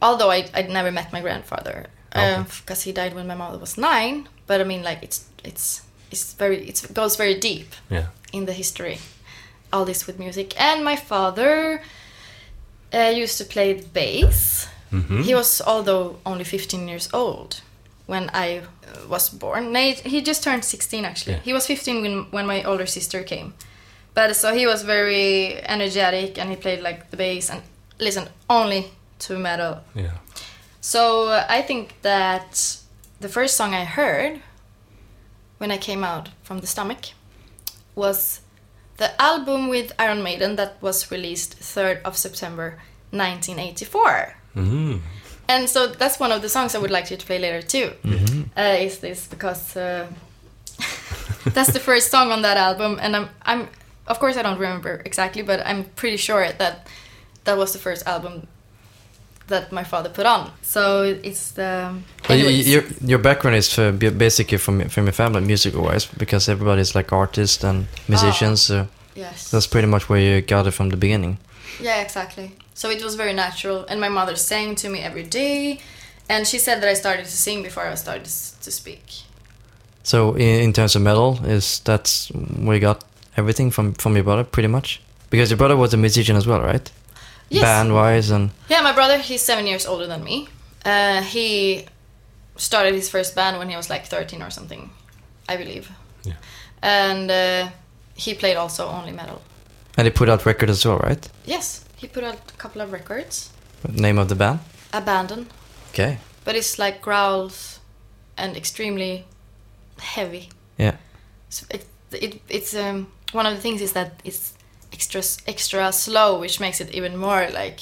although 0.07 0.31
I 0.37 0.39
I'd 0.57 0.69
never 0.69 0.91
met 0.91 1.07
my 1.13 1.21
grandfather 1.21 1.75
Okay. 2.15 2.43
because 2.61 2.81
he 2.87 2.91
died 2.91 3.13
when 3.17 3.27
my 3.27 3.35
mother 3.35 3.57
was 3.59 3.77
nine, 3.77 4.27
but 4.47 4.57
I 4.61 4.63
mean 4.63 4.83
like 4.89 4.99
it's 5.07 5.19
it's 5.49 5.81
it's 6.11 6.33
very 6.39 6.57
it's, 6.69 6.83
it 6.83 6.93
goes 6.93 7.15
very 7.17 7.35
deep 7.49 7.69
Yeah. 7.89 8.05
in 8.33 8.45
the 8.45 8.53
history. 8.53 8.97
All 9.73 9.85
this 9.85 10.07
with 10.07 10.17
music. 10.19 10.53
And 10.59 10.83
my 10.83 10.97
father 10.97 11.81
uh, 12.93 13.11
used 13.23 13.37
to 13.37 13.45
play 13.45 13.73
the 13.73 13.87
bass. 13.93 14.67
Mhm. 14.91 15.23
He 15.23 15.33
was, 15.33 15.61
although 15.65 16.15
only 16.25 16.43
15 16.43 16.87
years 16.89 17.07
old 17.13 17.61
when 18.07 18.29
I 18.33 18.59
uh, 18.59 19.07
was 19.07 19.29
born. 19.29 19.71
No, 19.71 19.79
he 19.91 20.21
just 20.21 20.43
turned 20.43 20.65
16 20.65 21.05
actually. 21.05 21.33
Yeah. 21.33 21.39
He 21.39 21.53
was 21.53 21.67
15 21.67 22.01
when, 22.01 22.31
when 22.31 22.45
my 22.45 22.63
older 22.63 22.85
sister 22.85 23.23
came. 23.23 23.53
But 24.13 24.35
so 24.35 24.53
he 24.53 24.67
was 24.67 24.83
very 24.83 25.55
energetic 25.63 26.37
and 26.37 26.49
he 26.49 26.55
played 26.55 26.81
like 26.81 27.11
the 27.11 27.17
bass 27.17 27.49
and 27.49 27.61
listened 27.99 28.29
only 28.49 28.91
to 29.19 29.37
metal. 29.39 29.79
Yeah. 29.95 30.11
So 30.81 31.27
uh, 31.29 31.45
I 31.47 31.61
think 31.61 31.93
that 32.01 32.77
the 33.19 33.29
first 33.29 33.55
song 33.55 33.73
I 33.73 33.85
heard 33.85 34.41
when 35.59 35.71
I 35.71 35.77
came 35.77 36.03
out 36.03 36.29
from 36.43 36.59
the 36.59 36.67
stomach 36.67 37.05
was 37.95 38.41
the 38.97 39.09
album 39.21 39.69
with 39.69 39.93
Iron 39.99 40.23
Maiden 40.23 40.55
that 40.57 40.81
was 40.81 41.11
released 41.11 41.59
3rd 41.59 42.01
of 42.03 42.17
September 42.17 42.79
1984. 43.11 44.35
Mhm. 44.55 45.01
And 45.51 45.67
so 45.69 45.87
that's 45.87 46.19
one 46.19 46.31
of 46.35 46.41
the 46.41 46.49
songs 46.49 46.75
I 46.75 46.79
would 46.79 46.91
like 46.91 47.11
you 47.11 47.17
to 47.17 47.25
play 47.25 47.39
later 47.39 47.61
too. 47.67 47.87
Uh, 48.57 48.85
is 48.87 48.99
this 48.99 49.27
because 49.27 49.75
uh, 49.77 50.07
that's 51.55 51.71
the 51.73 51.79
first 51.79 52.09
song 52.11 52.31
on 52.31 52.41
that 52.41 52.57
album, 52.57 52.99
and 53.01 53.15
I'm 53.15 53.27
I'm 53.51 53.67
of 54.07 54.19
course 54.19 54.39
I 54.39 54.43
don't 54.43 54.59
remember 54.59 55.01
exactly, 55.05 55.43
but 55.43 55.59
I'm 55.65 55.83
pretty 55.95 56.17
sure 56.17 56.51
that 56.57 56.87
that 57.43 57.57
was 57.57 57.71
the 57.73 57.79
first 57.79 58.07
album 58.07 58.47
that 59.47 59.71
my 59.71 59.83
father 59.83 60.09
put 60.09 60.25
on. 60.25 60.49
So 60.61 61.03
it's 61.23 61.51
the 61.51 61.93
But 62.21 62.29
y- 62.29 62.35
anyways. 62.35 62.67
your 62.73 62.83
your 63.11 63.19
background 63.19 63.57
is 63.57 63.77
uh, 63.79 63.91
b- 63.91 64.09
basically 64.17 64.57
from 64.57 64.89
from 64.89 65.03
your 65.05 65.13
family, 65.13 65.41
musical 65.41 65.81
wise, 65.83 66.07
because 66.17 66.51
everybody's 66.51 66.95
like 66.95 67.11
artists 67.15 67.63
and 67.63 67.85
musicians. 68.07 68.61
So 68.61 68.87
yes. 69.15 69.51
that's 69.51 69.67
pretty 69.67 69.87
much 69.87 70.03
where 70.09 70.19
you 70.21 70.41
got 70.41 70.67
it 70.67 70.71
from 70.73 70.89
the 70.89 70.97
beginning. 70.97 71.37
Yeah, 71.79 72.01
exactly. 72.01 72.53
So 72.73 72.89
it 72.89 73.03
was 73.03 73.15
very 73.15 73.33
natural, 73.33 73.85
and 73.87 73.99
my 73.99 74.09
mother 74.09 74.35
sang 74.35 74.75
to 74.75 74.89
me 74.89 74.99
every 74.99 75.23
day, 75.23 75.79
and 76.29 76.47
she 76.47 76.59
said 76.59 76.81
that 76.81 76.89
I 76.89 76.93
started 76.93 77.25
to 77.25 77.31
sing 77.31 77.63
before 77.63 77.85
I 77.85 77.95
started 77.95 78.25
to 78.25 78.71
speak. 78.71 79.03
So 80.03 80.33
in, 80.33 80.61
in 80.61 80.73
terms 80.73 80.95
of 80.95 81.01
metal, 81.01 81.39
is 81.45 81.79
that's 81.79 82.29
where 82.29 82.75
you 82.75 82.81
got 82.81 83.03
everything 83.37 83.71
from 83.71 83.93
from 83.93 84.15
your 84.15 84.23
brother, 84.23 84.43
pretty 84.43 84.67
much? 84.67 85.01
Because 85.29 85.49
your 85.49 85.57
brother 85.57 85.77
was 85.77 85.93
a 85.93 85.97
musician 85.97 86.35
as 86.35 86.45
well, 86.45 86.61
right? 86.61 86.91
Yes. 87.49 87.63
Band 87.63 87.93
wise 87.93 88.29
and 88.31 88.49
Yeah, 88.69 88.81
my 88.81 88.93
brother, 88.93 89.17
he's 89.17 89.41
seven 89.41 89.67
years 89.67 89.85
older 89.85 90.07
than 90.07 90.23
me. 90.23 90.47
Uh, 90.85 91.21
he 91.21 91.85
started 92.55 92.93
his 92.93 93.09
first 93.09 93.35
band 93.35 93.57
when 93.57 93.69
he 93.69 93.75
was 93.75 93.89
like 93.89 94.05
13 94.05 94.41
or 94.41 94.49
something, 94.49 94.89
I 95.49 95.57
believe. 95.57 95.91
Yeah. 96.23 96.33
And 96.81 97.29
uh, 97.29 97.69
he 98.15 98.33
played 98.33 98.55
also 98.55 98.87
only 98.87 99.11
metal. 99.11 99.41
And 100.01 100.07
they 100.07 100.11
put 100.11 100.29
out 100.29 100.47
records 100.47 100.71
as 100.71 100.83
well, 100.83 100.97
right? 100.97 101.29
Yes, 101.45 101.85
he 101.95 102.07
put 102.07 102.23
out 102.23 102.39
a 102.51 102.57
couple 102.57 102.81
of 102.81 102.91
records. 102.91 103.51
Name 103.87 104.17
of 104.17 104.29
the 104.29 104.35
band? 104.35 104.59
Abandon. 104.91 105.45
Okay. 105.91 106.17
But 106.43 106.55
it's 106.55 106.79
like 106.79 107.03
growls 107.03 107.79
and 108.35 108.57
extremely 108.57 109.25
heavy. 109.99 110.49
Yeah. 110.79 110.95
So 111.49 111.67
it, 111.69 111.85
it, 112.11 112.41
it's 112.49 112.75
um, 112.75 113.11
one 113.31 113.45
of 113.45 113.53
the 113.53 113.61
things 113.61 113.79
is 113.79 113.93
that 113.93 114.21
it's 114.25 114.55
extra 114.91 115.21
extra 115.45 115.91
slow, 115.91 116.39
which 116.39 116.59
makes 116.59 116.81
it 116.81 116.89
even 116.95 117.15
more 117.15 117.47
like 117.53 117.79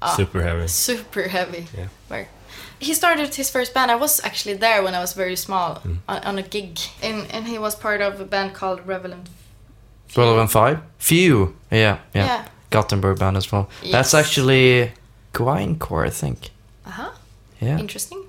ah, 0.00 0.16
Super 0.16 0.40
heavy. 0.42 0.66
super 0.68 1.28
heavy. 1.28 1.66
Yeah. 1.76 1.88
Where 2.08 2.28
he 2.80 2.94
started 2.94 3.34
his 3.34 3.50
first 3.50 3.74
band. 3.74 3.90
I 3.90 3.96
was 3.96 4.18
actually 4.24 4.56
there 4.56 4.82
when 4.82 4.94
I 4.94 5.00
was 5.00 5.12
very 5.12 5.36
small 5.36 5.82
on, 6.08 6.18
on 6.24 6.38
a 6.38 6.42
gig, 6.42 6.78
and 7.02 7.30
and 7.30 7.46
he 7.46 7.58
was 7.58 7.74
part 7.74 8.00
of 8.00 8.18
a 8.18 8.24
band 8.24 8.54
called 8.54 8.80
Revelant. 8.86 8.86
Relevant 8.86 9.28
Five? 10.14 10.80
Few. 10.98 11.56
Yeah, 11.70 11.98
yeah. 12.14 12.26
Yeah. 12.26 12.48
Gothenburg 12.70 13.18
band 13.18 13.36
as 13.36 13.50
well. 13.52 13.68
Yes. 13.82 13.92
That's 13.92 14.14
actually 14.14 14.92
grindcore, 15.32 16.06
I 16.06 16.10
think. 16.10 16.50
Uh 16.86 16.90
huh. 16.90 17.10
Yeah. 17.60 17.78
Interesting. 17.78 18.24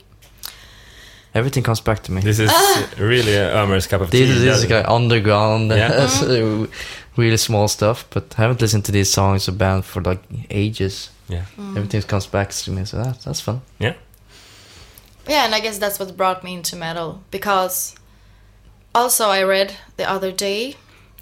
Everything 1.34 1.64
comes 1.64 1.82
back 1.82 2.02
to 2.04 2.12
me. 2.12 2.22
This 2.22 2.40
is 2.40 2.50
ah. 2.54 2.90
really 2.98 3.36
a 3.36 3.52
Ömer's 3.56 3.88
cup 3.88 4.02
of 4.02 4.10
tea. 4.10 4.24
This, 4.24 4.40
this 4.40 4.64
is 4.64 4.70
like 4.70 4.88
underground, 4.88 5.70
Yeah. 5.70 6.08
so 6.20 6.28
mm-hmm. 6.28 7.22
really 7.22 7.38
small 7.38 7.68
stuff. 7.68 8.06
But 8.10 8.34
I 8.38 8.42
haven't 8.44 8.62
listened 8.62 8.86
to 8.86 8.92
these 8.92 9.12
songs 9.12 9.50
or 9.50 9.52
band 9.52 9.84
for 9.84 10.02
like 10.02 10.24
ages. 10.50 11.10
yeah. 11.28 11.46
Mm. 11.58 11.76
Everything 11.76 12.02
comes 12.04 12.28
back 12.28 12.52
to 12.52 12.72
me, 12.72 12.86
so 12.86 13.04
that, 13.04 13.22
that's 13.22 13.42
fun. 13.42 13.62
Yeah. 13.80 13.96
Yeah, 15.28 15.46
and 15.46 15.56
I 15.56 15.60
guess 15.60 15.78
that's 15.78 16.00
what 16.00 16.16
brought 16.16 16.44
me 16.44 16.54
into 16.54 16.76
metal 16.76 17.22
because 17.32 17.96
also 18.94 19.30
I 19.30 19.44
read 19.44 19.76
the 19.98 20.10
other 20.10 20.32
day 20.32 20.76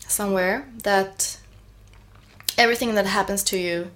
somewhere 0.08 0.66
that 0.84 1.38
everything 2.58 2.96
that 2.96 3.06
happens 3.06 3.44
to 3.44 3.58
you 3.58 3.90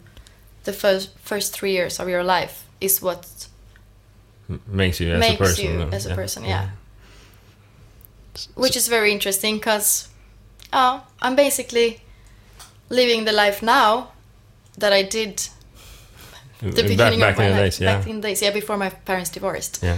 the 0.63 0.73
first 0.73 1.09
first 1.19 1.53
3 1.53 1.71
years 1.71 1.99
of 1.99 2.07
your 2.09 2.23
life 2.23 2.65
is 2.81 3.01
what 3.01 3.47
M- 4.49 4.61
Makes 4.67 4.99
you 4.99 5.11
as 5.13 5.19
makes 5.19 5.35
a 5.35 5.43
person. 5.43 5.65
you 5.65 5.81
as 5.91 6.05
a 6.05 6.15
person, 6.15 6.43
yeah. 6.45 6.69
Which 8.55 8.75
is 8.77 8.87
very 8.87 9.11
interesting 9.11 9.59
cuz 9.59 10.07
oh, 10.73 11.01
I'm 11.21 11.35
basically 11.35 12.01
living 12.89 13.25
the 13.25 13.31
life 13.31 13.61
now 13.65 14.11
that 14.77 14.93
I 14.93 15.01
did 15.03 15.49
the 16.61 16.71
Back, 16.71 16.87
beginning 16.87 17.19
back 17.19 17.33
of 17.33 17.37
my 17.39 17.45
in 17.45 17.51
the 17.55 17.61
life. 17.61 17.71
days, 17.71 17.79
yeah. 17.81 17.97
Back 17.97 18.07
in 18.07 18.21
the 18.21 18.27
days, 18.29 18.41
yeah, 18.41 18.51
before 18.53 18.77
my 18.77 18.89
parents 18.89 19.29
divorced. 19.29 19.79
yeah. 19.83 19.97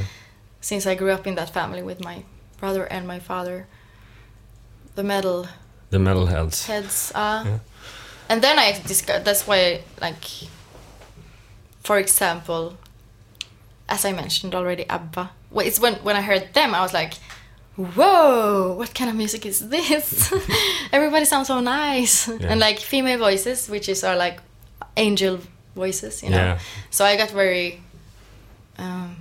since 0.62 0.86
I 0.86 0.94
grew 0.96 1.12
up 1.12 1.26
in 1.26 1.36
that 1.36 1.50
family 1.54 1.82
with 1.82 2.04
my 2.04 2.24
brother 2.60 2.84
and 2.92 3.08
my 3.08 3.20
father, 3.20 3.66
the 4.96 5.04
metal 5.04 5.48
The 5.90 5.98
metalheads. 5.98 6.66
heads. 6.68 7.12
Uh, 7.16 7.44
Yeah. 7.46 7.60
And 8.30 8.42
then 8.44 8.60
I 8.60 8.80
discovered 8.88 9.26
that's 9.26 9.48
why, 9.48 9.82
like, 10.00 10.24
for 11.84 11.98
example, 11.98 12.78
as 13.88 14.06
I 14.06 14.12
mentioned 14.14 14.54
already, 14.54 14.86
ABBA. 14.88 15.32
Well, 15.52 15.66
it's 15.66 15.80
when 15.80 15.96
when 16.04 16.16
I 16.16 16.22
heard 16.22 16.54
them, 16.54 16.76
I 16.76 16.82
was 16.82 16.94
like, 16.94 17.14
"Whoa, 17.76 18.76
what 18.78 18.94
kind 18.94 19.10
of 19.10 19.16
music 19.16 19.46
is 19.46 19.68
this? 19.70 20.32
Everybody 20.92 21.26
sounds 21.26 21.48
so 21.48 21.60
nice." 21.60 22.28
Yeah. 22.28 22.52
And 22.52 22.60
like 22.60 22.78
female 22.80 23.18
voices, 23.18 23.68
which 23.68 23.90
is 23.90 24.04
are 24.04 24.16
like 24.16 24.42
angel 24.96 25.40
voices, 25.76 26.22
you 26.22 26.30
know. 26.30 26.38
Yeah. 26.38 26.60
So 26.92 27.06
I 27.06 27.18
got 27.18 27.32
very 27.32 27.82
um, 28.78 29.16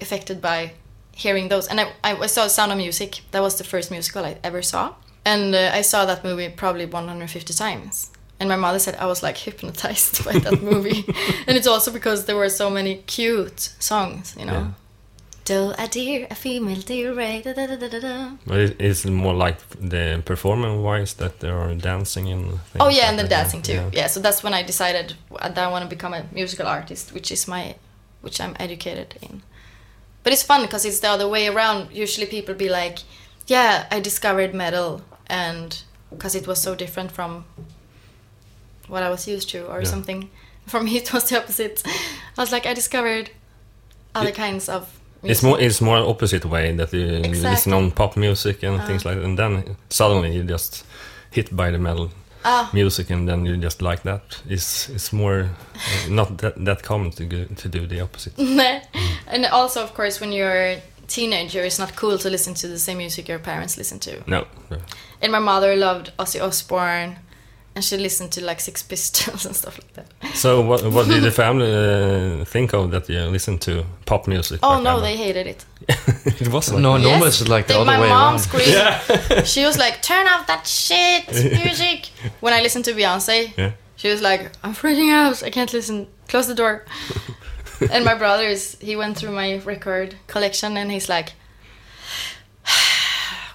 affected 0.00 0.40
by 0.40 0.72
hearing 1.12 1.48
those. 1.48 1.68
And 1.68 1.80
I, 1.80 1.92
I 2.02 2.26
saw 2.26 2.46
Sound 2.48 2.72
of 2.72 2.78
Music. 2.78 3.20
That 3.32 3.42
was 3.42 3.56
the 3.56 3.64
first 3.64 3.90
musical 3.90 4.24
I 4.24 4.38
ever 4.42 4.62
saw. 4.62 4.94
And 5.32 5.54
uh, 5.54 5.78
I 5.78 5.82
saw 5.82 6.00
that 6.06 6.20
movie 6.24 6.48
probably 6.62 6.86
150 6.86 7.54
times. 7.54 8.10
And 8.40 8.48
my 8.48 8.56
mother 8.56 8.78
said 8.78 8.94
I 8.96 9.06
was 9.06 9.20
like 9.22 9.36
hypnotized 9.46 10.24
by 10.28 10.38
that 10.44 10.62
movie. 10.72 11.04
and 11.46 11.56
it's 11.58 11.66
also 11.66 11.90
because 11.92 12.24
there 12.26 12.36
were 12.36 12.50
so 12.50 12.70
many 12.70 12.92
cute 13.16 13.60
songs, 13.78 14.34
you 14.38 14.46
know. 14.46 14.60
Yeah. 14.60 14.70
Do 15.44 15.72
a 15.84 15.86
deer, 15.88 16.26
a 16.30 16.34
female 16.34 16.82
deer, 16.90 17.14
right? 17.14 17.42
Da, 17.44 17.52
da, 17.54 17.66
da, 17.66 17.76
da, 17.76 17.88
da, 17.94 18.00
da. 18.00 18.30
But 18.46 18.58
it- 18.58 18.76
it's 18.80 19.04
more 19.06 19.34
like 19.46 19.58
the 19.90 20.22
performance 20.24 20.78
wise 20.88 21.14
that 21.14 21.40
they 21.40 21.48
are 21.50 21.74
dancing 21.74 22.26
and. 22.34 22.44
things 22.68 22.80
Oh 22.82 22.88
yeah, 22.88 22.96
like 23.02 23.08
and 23.10 23.18
the 23.18 23.22
that, 23.24 23.30
dancing 23.36 23.62
too. 23.62 23.72
Yeah. 23.72 23.90
Yeah. 23.98 24.06
so 24.08 24.20
that's 24.20 24.42
when 24.44 24.54
I 24.60 24.62
decided 24.62 25.14
that 25.54 25.58
I 25.58 25.68
want 25.74 25.82
to 25.84 25.96
become 25.96 26.14
a 26.14 26.22
musical 26.32 26.66
artist, 26.66 27.12
which 27.14 27.30
is 27.32 27.48
my, 27.48 27.74
which 28.24 28.40
I'm 28.40 28.54
educated 28.66 29.08
in. 29.22 29.42
But 30.22 30.32
it's 30.34 30.42
fun 30.50 30.60
because 30.62 30.84
it's 30.88 31.00
the 31.00 31.08
other 31.14 31.28
way 31.34 31.48
around. 31.48 31.80
Usually 32.04 32.26
people 32.26 32.54
be 32.54 32.68
like, 32.68 32.98
"Yeah, 33.46 33.86
I 33.96 34.00
discovered 34.00 34.52
metal," 34.54 35.00
and 35.28 35.82
because 36.10 36.34
it 36.38 36.46
was 36.46 36.60
so 36.62 36.74
different 36.74 37.12
from 37.12 37.44
what 38.88 39.02
I 39.02 39.10
was 39.10 39.28
used 39.28 39.50
to, 39.50 39.66
or 39.66 39.78
Yeah. 39.80 39.90
something. 39.90 40.30
For 40.66 40.80
me, 40.82 40.96
it 40.96 41.12
was 41.12 41.24
the 41.28 41.38
opposite. 41.38 41.82
I 42.38 42.40
was 42.42 42.52
like, 42.52 42.66
I 42.66 42.74
discovered 42.74 43.30
other 44.14 44.28
It- 44.30 44.34
kinds 44.36 44.68
of. 44.68 44.82
Music. 45.22 45.30
It's 45.32 45.42
more 45.42 45.60
it's 45.60 45.80
more 45.80 45.98
opposite 46.10 46.44
way 46.48 46.76
that 46.76 46.92
you 46.92 47.32
listen 47.48 47.72
on 47.72 47.90
pop 47.90 48.16
music 48.16 48.62
and 48.62 48.80
things 48.86 49.04
Ah. 49.04 49.08
like 49.10 49.18
that, 49.18 49.24
and 49.24 49.36
then 49.38 49.76
suddenly 49.90 50.32
you 50.32 50.44
just 50.44 50.84
hit 51.30 51.50
by 51.56 51.72
the 51.72 51.78
metal 51.78 52.10
Ah, 52.44 52.70
music, 52.72 53.10
and 53.10 53.26
then 53.28 53.44
you 53.46 53.56
just 53.56 53.82
like 53.82 54.02
that. 54.04 54.22
It's 54.48 54.88
it's 54.88 55.12
more 55.12 55.40
uh, 55.74 56.08
not 56.08 56.38
that 56.38 56.64
that 56.64 56.82
common 56.82 57.10
to 57.10 57.24
go, 57.24 57.44
to 57.56 57.68
do 57.68 57.86
the 57.88 58.00
opposite. 58.00 58.36
Nej. 58.38 58.82
and 59.26 59.44
also, 59.46 59.82
of 59.82 59.92
course, 59.92 60.20
when 60.20 60.32
you're 60.32 60.76
teenager, 61.08 61.64
it's 61.64 61.78
not 61.78 61.96
cool 61.96 62.18
to 62.18 62.30
listen 62.30 62.54
to 62.54 62.68
the 62.68 62.78
same 62.78 62.98
music 62.98 63.28
your 63.28 63.38
parents 63.40 63.76
listen 63.76 63.98
to. 64.00 64.22
No, 64.26 64.46
no. 64.70 64.76
And 65.22 65.32
my 65.32 65.40
mother 65.40 65.74
loved 65.76 66.12
Ozzy 66.18 66.40
Osbourne, 66.40 67.16
and 67.74 67.84
she 67.84 67.96
listened 67.96 68.30
to 68.32 68.40
like 68.44 68.60
Six 68.60 68.82
Pistols 68.82 69.46
and 69.46 69.56
stuff 69.56 69.78
like 69.78 69.92
that. 69.94 70.34
So 70.36 70.60
what 70.60 70.82
what 70.92 71.06
did 71.08 71.22
the 71.22 71.30
family 71.30 71.72
uh, 71.72 72.44
think 72.44 72.74
of 72.74 72.90
that 72.90 73.08
you 73.08 73.20
listened 73.32 73.60
to 73.62 73.84
pop 74.06 74.26
music? 74.28 74.60
Oh 74.62 74.74
back 74.74 74.82
no, 74.84 75.00
they 75.00 75.16
hated 75.16 75.46
it. 75.46 75.64
it 76.40 76.48
was 76.48 76.70
like 76.72 76.82
No, 76.82 76.96
Yes. 76.96 77.04
normally 77.04 77.28
it's 77.28 77.48
like 77.48 77.66
the 77.66 77.72
They- 77.74 77.80
other 77.80 77.92
my 77.92 78.00
way 78.00 78.08
mom 78.08 78.34
around. 78.34 78.38
screamed. 78.40 79.46
she 79.54 79.64
was 79.64 79.76
like, 79.78 80.02
"Turn 80.02 80.26
off 80.28 80.46
that 80.46 80.66
shit 80.66 81.24
music." 81.64 82.10
when 82.40 82.52
I 82.52 82.60
listened 82.62 82.84
to 82.86 82.92
Beyonce, 82.94 83.52
Yeah. 83.56 83.72
she 83.96 84.08
was 84.12 84.20
like, 84.20 84.50
"I'm 84.64 84.74
freaking 84.74 85.10
out. 85.12 85.42
I 85.42 85.50
can't 85.50 85.72
listen. 85.72 86.06
Close 86.28 86.46
the 86.46 86.54
door." 86.54 86.84
And 87.90 88.04
my 88.04 88.14
brother's, 88.14 88.76
he 88.80 88.96
went 88.96 89.16
through 89.16 89.32
my 89.32 89.58
record 89.58 90.16
collection, 90.26 90.76
and 90.76 90.90
he's 90.90 91.08
like. 91.08 91.32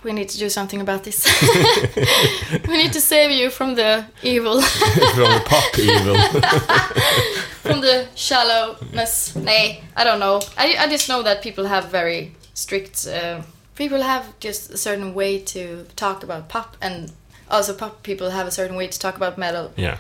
We 0.04 0.12
need 0.12 0.28
to 0.30 0.38
do 0.38 0.50
something 0.50 0.82
about 0.82 1.06
this. 1.06 1.26
we 2.68 2.76
need 2.76 2.92
to 2.92 3.00
save 3.00 3.32
you 3.32 3.50
from 3.50 3.76
the 3.76 4.04
evil, 4.22 4.62
from 5.16 5.30
the 5.32 5.42
pop 5.46 5.80
evil. 5.80 6.16
from 7.62 7.80
the 7.80 8.08
shallowness. 8.14 9.34
Nay, 9.36 9.82
I 9.96 10.04
don't 10.04 10.20
know. 10.20 10.42
I, 10.58 10.76
I 10.78 10.90
just 10.90 11.08
know 11.08 11.24
that 11.24 11.42
people 11.42 11.68
have 11.68 11.86
very 11.86 12.36
strict. 12.54 13.08
Uh, 13.08 13.44
people 13.76 14.02
have 14.02 14.38
just 14.42 14.72
a 14.72 14.78
certain 14.78 15.14
way 15.14 15.40
to 15.40 15.86
talk 15.96 16.22
about 16.22 16.50
pop, 16.50 16.76
and 16.82 17.14
also 17.50 17.74
pop 17.74 18.04
people 18.04 18.32
have 18.32 18.46
a 18.46 18.52
certain 18.52 18.76
way 18.76 18.88
to 18.88 19.00
talk 19.00 19.16
about 19.16 19.38
metal. 19.38 19.72
yeah, 19.78 20.00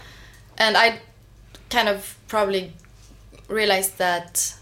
And 0.57 0.75
I 0.75 0.99
kind 1.69 1.87
of 1.87 2.17
probably 2.27 2.73
realized 3.47 3.97
that 3.97 4.55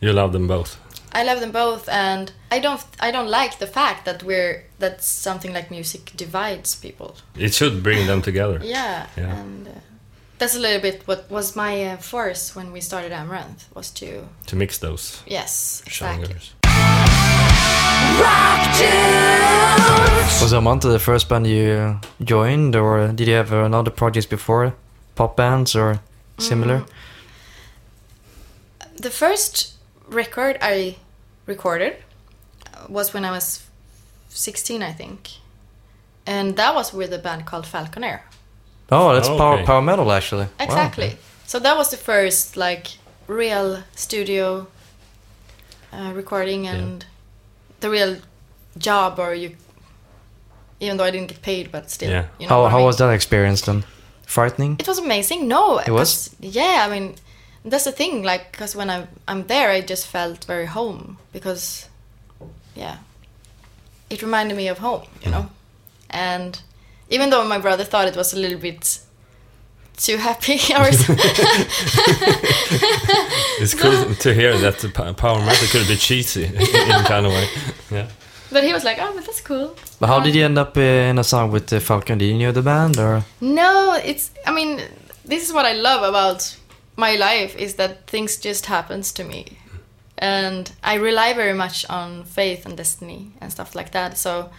you 0.00 0.12
love 0.12 0.32
them 0.32 0.46
both. 0.46 0.76
I 1.12 1.24
love 1.24 1.40
them 1.40 1.52
both, 1.52 1.88
and 1.88 2.30
I 2.50 2.58
don't. 2.58 2.84
I 3.00 3.10
don't 3.10 3.28
like 3.30 3.58
the 3.58 3.66
fact 3.66 4.04
that 4.04 4.22
we're 4.22 4.64
that 4.78 5.02
something 5.02 5.52
like 5.54 5.70
music 5.70 6.12
divides 6.16 6.74
people. 6.74 7.16
It 7.38 7.54
should 7.54 7.82
bring 7.82 8.06
them 8.06 8.22
together. 8.22 8.60
Yeah, 8.62 9.06
Yeah. 9.16 9.36
and 9.40 9.68
uh, 9.68 9.70
that's 10.38 10.54
a 10.56 10.58
little 10.58 10.80
bit 10.82 11.02
what 11.06 11.30
was 11.30 11.56
my 11.56 11.84
uh, 11.84 11.96
force 11.96 12.54
when 12.54 12.70
we 12.72 12.80
started 12.80 13.12
Amaranthe 13.12 13.64
was 13.74 13.90
to 13.92 14.28
To 14.46 14.56
mix 14.56 14.78
those 14.78 15.22
yes 15.26 15.82
exactly. 15.86 16.26
genres. 16.26 16.52
Was 20.42 20.52
Amanta 20.52 20.88
the 20.88 20.98
first 20.98 21.28
band 21.28 21.46
you 21.46 21.98
joined, 22.22 22.76
or 22.76 23.08
did 23.08 23.26
you 23.28 23.34
have 23.34 23.52
another 23.52 23.90
projects 23.90 24.26
before? 24.26 24.74
Pop 25.14 25.36
bands 25.36 25.74
or 25.74 26.00
similar? 26.38 26.80
Mm. 26.80 26.86
The 28.96 29.10
first 29.10 29.74
record 30.08 30.58
I 30.60 30.96
recorded 31.46 31.96
was 32.88 33.12
when 33.14 33.24
I 33.24 33.30
was 33.30 33.66
16, 34.30 34.82
I 34.82 34.92
think, 34.92 35.30
and 36.26 36.56
that 36.56 36.74
was 36.74 36.92
with 36.92 37.12
a 37.12 37.18
band 37.18 37.46
called 37.46 37.66
Falconer. 37.66 38.22
Oh, 38.90 39.12
that's 39.14 39.28
Oh, 39.28 39.36
power 39.36 39.54
okay. 39.54 39.64
power 39.66 39.82
metal 39.82 40.12
actually. 40.12 40.44
Wow. 40.44 40.64
Exactly. 40.66 41.16
So 41.46 41.58
that 41.58 41.76
was 41.76 41.90
the 41.90 41.96
first 41.96 42.56
like 42.56 42.86
real 43.26 43.82
studio 43.94 44.66
uh, 45.92 46.12
recording 46.14 46.66
and 46.68 47.04
the 47.80 47.90
real 47.90 48.16
job, 48.78 49.18
or 49.18 49.34
you. 49.34 49.56
Even 50.78 50.96
though 50.98 51.04
I 51.04 51.10
didn't 51.10 51.28
get 51.28 51.40
paid, 51.42 51.72
but 51.72 51.90
still, 51.90 52.10
Yeah. 52.10 52.26
you 52.38 52.46
know. 52.46 52.50
How 52.54 52.60
what 52.62 52.66
I 52.68 52.70
how 52.70 52.76
mean. 52.78 52.86
was 52.86 52.96
that 52.98 53.10
experience 53.14 53.62
then? 53.62 53.84
Frightening. 54.26 54.76
It 54.78 54.86
was 54.88 54.98
amazing. 54.98 55.48
No, 55.48 55.78
It 55.78 55.90
was. 55.92 56.30
Yeah, 56.40 56.84
I 56.86 56.90
mean, 56.90 57.14
that's 57.66 57.84
the 57.84 57.92
thing. 57.92 58.22
Like, 58.22 58.52
because 58.52 58.76
when 58.76 58.90
I'm 58.90 59.08
I'm 59.28 59.46
there, 59.46 59.70
I 59.70 59.80
just 59.80 60.06
felt 60.06 60.44
very 60.44 60.66
home 60.66 61.18
because, 61.32 61.88
yeah, 62.74 62.98
it 64.10 64.22
reminded 64.22 64.56
me 64.56 64.68
of 64.68 64.78
home. 64.78 65.02
You 65.24 65.30
know, 65.30 65.50
and 66.10 66.60
even 67.10 67.30
though 67.30 67.46
my 67.48 67.58
brother 67.58 67.84
thought 67.84 68.08
it 68.08 68.16
was 68.16 68.32
a 68.32 68.38
little 68.38 68.58
bit 68.58 69.00
too 69.96 70.16
happy 70.18 70.54
or 70.78 70.92
so- 70.92 71.14
It's 73.58 73.74
cool 73.74 74.14
to 74.14 74.34
hear 74.34 74.56
that 74.58 74.78
the 74.78 74.88
po- 74.88 75.14
power 75.14 75.38
metal 75.40 75.68
could 75.68 75.88
be 75.88 75.96
cheesy 75.96 76.44
in 76.44 77.04
kind 77.04 77.26
of 77.26 77.32
way. 77.32 77.48
Yeah. 77.90 78.08
but 78.52 78.64
he 78.64 78.72
was 78.72 78.84
like, 78.84 78.98
oh, 79.00 79.12
but 79.14 79.24
that's 79.24 79.40
cool. 79.40 79.74
But 80.00 80.08
how 80.08 80.20
did 80.20 80.34
you 80.34 80.44
end 80.44 80.58
up 80.58 80.76
uh, 80.76 80.80
in 81.10 81.18
a 81.18 81.24
song 81.24 81.50
with 81.52 81.72
uh, 81.72 81.80
Falcon? 81.80 82.18
Did 82.18 82.26
you 82.26 82.38
know 82.38 82.52
the 82.52 82.62
band 82.62 82.98
or? 82.98 83.24
No, 83.40 83.98
it's. 84.04 84.30
I 84.46 84.52
mean, 84.52 84.80
this 85.24 85.46
is 85.48 85.52
what 85.54 85.64
I 85.64 85.72
love 85.72 86.02
about 86.02 86.56
my 86.96 87.14
life 87.16 87.54
is 87.56 87.74
that 87.74 88.06
things 88.06 88.38
just 88.38 88.66
happens 88.66 89.12
to 89.12 89.24
me, 89.24 89.58
and 90.18 90.72
I 90.82 90.94
rely 90.94 91.34
very 91.34 91.52
much 91.52 91.84
on 91.90 92.24
faith 92.24 92.64
and 92.66 92.76
destiny 92.76 93.32
and 93.40 93.52
stuff 93.52 93.74
like 93.74 93.92
that. 93.92 94.16
So, 94.18 94.50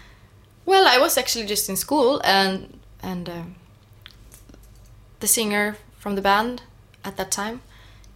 well, 0.65 0.85
I 0.87 0.99
was 0.99 1.17
actually 1.17 1.45
just 1.45 1.69
in 1.69 1.75
school, 1.75 2.21
and 2.23 2.79
and 3.01 3.29
um, 3.29 3.55
the 5.19 5.27
singer 5.27 5.77
from 5.97 6.15
the 6.15 6.21
band 6.21 6.61
at 7.03 7.17
that 7.17 7.31
time, 7.31 7.61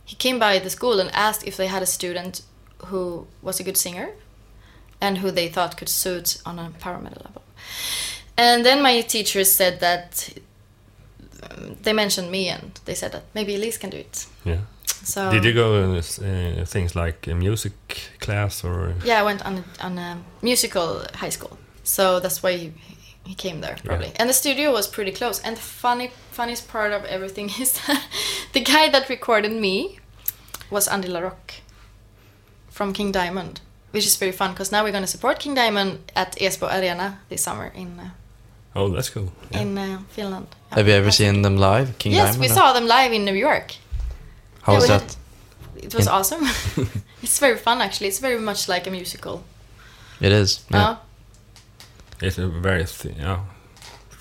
he 0.05 0.15
came 0.15 0.39
by 0.39 0.59
the 0.59 0.69
school 0.69 0.99
and 0.99 1.09
asked 1.13 1.47
if 1.47 1.57
they 1.57 1.67
had 1.67 1.81
a 1.81 1.87
student 1.87 2.43
who 2.85 3.27
was 3.41 3.59
a 3.59 3.63
good 3.63 3.77
singer, 3.77 4.11
and 4.99 5.17
who 5.17 5.31
they 5.31 5.49
thought 5.49 5.77
could 5.77 5.89
suit 5.89 6.41
on 6.45 6.59
a 6.59 6.69
metal 6.69 7.23
level. 7.25 7.41
And 8.37 8.65
then 8.65 8.81
my 8.81 9.01
teacher 9.01 9.43
said 9.43 9.79
that 9.79 10.29
they 11.83 11.93
mentioned 11.93 12.29
me 12.31 12.49
and 12.49 12.79
they 12.85 12.95
said 12.95 13.11
that 13.11 13.23
maybe 13.33 13.53
Elize 13.55 13.79
can 13.79 13.89
do 13.89 13.97
it. 13.97 14.25
Yeah. 14.45 14.59
So 15.03 15.31
Did 15.31 15.43
you 15.45 15.53
go 15.53 15.75
in 15.83 15.95
uh, 15.97 16.65
things 16.65 16.95
like 16.95 17.27
a 17.27 17.33
music 17.35 17.73
class 18.19 18.63
or? 18.63 18.93
Yeah, 19.03 19.19
I 19.19 19.23
went 19.23 19.43
on 19.45 19.57
a, 19.57 19.85
on 19.85 19.97
a 19.97 20.17
musical 20.41 21.03
high 21.15 21.29
school, 21.31 21.57
so 21.83 22.19
that's 22.19 22.43
why 22.43 22.51
he, 22.57 22.71
he 23.25 23.33
came 23.35 23.61
there 23.61 23.77
probably. 23.83 24.11
And 24.17 24.29
the 24.29 24.33
studio 24.33 24.71
was 24.71 24.87
pretty 24.87 25.11
close. 25.11 25.39
And 25.41 25.57
the 25.57 25.61
funny 25.61 26.11
funniest 26.31 26.67
part 26.67 26.91
of 26.93 27.03
everything 27.05 27.49
is 27.61 27.73
that 27.87 28.03
the 28.53 28.61
guy 28.61 28.89
that 28.89 29.09
recorded 29.09 29.51
me 29.51 29.97
was 30.69 30.87
Andy 30.87 31.07
LaRocque 31.09 31.61
from 32.69 32.93
King 32.93 33.11
Diamond, 33.11 33.59
which 33.91 34.05
is 34.05 34.15
very 34.17 34.31
fun 34.31 34.51
because 34.51 34.71
now 34.71 34.83
we're 34.83 34.91
going 34.91 35.03
to 35.03 35.07
support 35.17 35.39
King 35.39 35.55
Diamond 35.55 36.11
at 36.15 36.35
Esbo 36.37 36.67
Arena 36.69 37.19
this 37.29 37.41
summer 37.43 37.71
in 37.75 37.99
uh, 37.99 38.09
Oh, 38.75 38.87
that's 38.89 39.09
cool. 39.09 39.31
Yeah. 39.51 39.61
in 39.61 39.77
uh, 39.77 39.99
Finland. 40.09 40.47
Have 40.71 40.87
you 40.87 40.93
ever 40.93 41.11
seen 41.11 41.41
them 41.41 41.57
live, 41.57 41.97
King 41.97 42.13
yes, 42.13 42.21
Diamond? 42.35 42.39
we 42.41 42.47
or- 42.47 42.53
saw 42.53 42.73
them 42.73 42.87
live 42.87 43.11
in 43.13 43.25
New 43.25 43.33
York. 43.35 43.73
How 44.63 44.73
Yeah, 44.73 44.79
was 44.79 44.87
that? 44.87 45.01
had- 45.01 45.15
It 45.83 45.93
was 45.95 46.05
In- 46.07 46.13
awesome. 46.13 46.43
it's 47.23 47.39
very 47.39 47.57
fun 47.57 47.81
actually. 47.81 48.07
It's 48.07 48.19
very 48.19 48.39
much 48.39 48.67
like 48.69 48.87
a 48.87 48.91
musical. 48.91 49.43
It 50.21 50.31
is. 50.31 50.63
Yeah. 50.69 50.89
Uh, 50.89 50.95
It's 52.21 52.37
a 52.37 52.47
very 52.47 52.85
th- 52.85 53.15
yeah, 53.17 53.39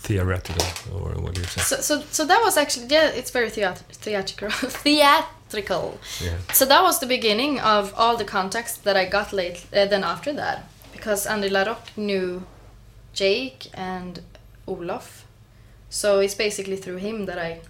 theoretical, 0.06 0.64
or 0.94 1.10
what 1.22 1.34
do 1.34 1.40
you 1.42 1.46
say? 1.46 1.60
So, 1.60 1.76
so, 1.82 2.02
so 2.10 2.24
that 2.24 2.40
was 2.42 2.56
actually 2.56 2.86
yeah, 2.88 3.08
it's 3.18 3.30
very 3.30 3.50
theat- 3.50 3.84
theatrical. 4.04 4.50
theatrical. 4.84 5.98
Yeah. 6.24 6.38
So 6.52 6.64
that 6.66 6.82
was 6.82 6.98
the 6.98 7.06
beginning 7.06 7.60
of 7.60 7.92
all 7.96 8.16
the 8.16 8.24
contacts 8.24 8.76
that 8.78 8.96
I 8.96 9.04
got 9.04 9.32
late. 9.32 9.66
Uh, 9.72 9.84
then 9.86 10.02
after 10.04 10.32
that, 10.32 10.58
because 10.92 11.26
Andy 11.26 11.48
Larocque 11.50 11.90
knew 11.96 12.42
Jake 13.12 13.68
and 13.74 14.20
Olof, 14.66 15.19
so 15.90 16.20
it's 16.20 16.34
basically 16.34 16.76
through 16.76 16.96
him 16.98 17.26
that 17.26 17.38
I 17.38 17.60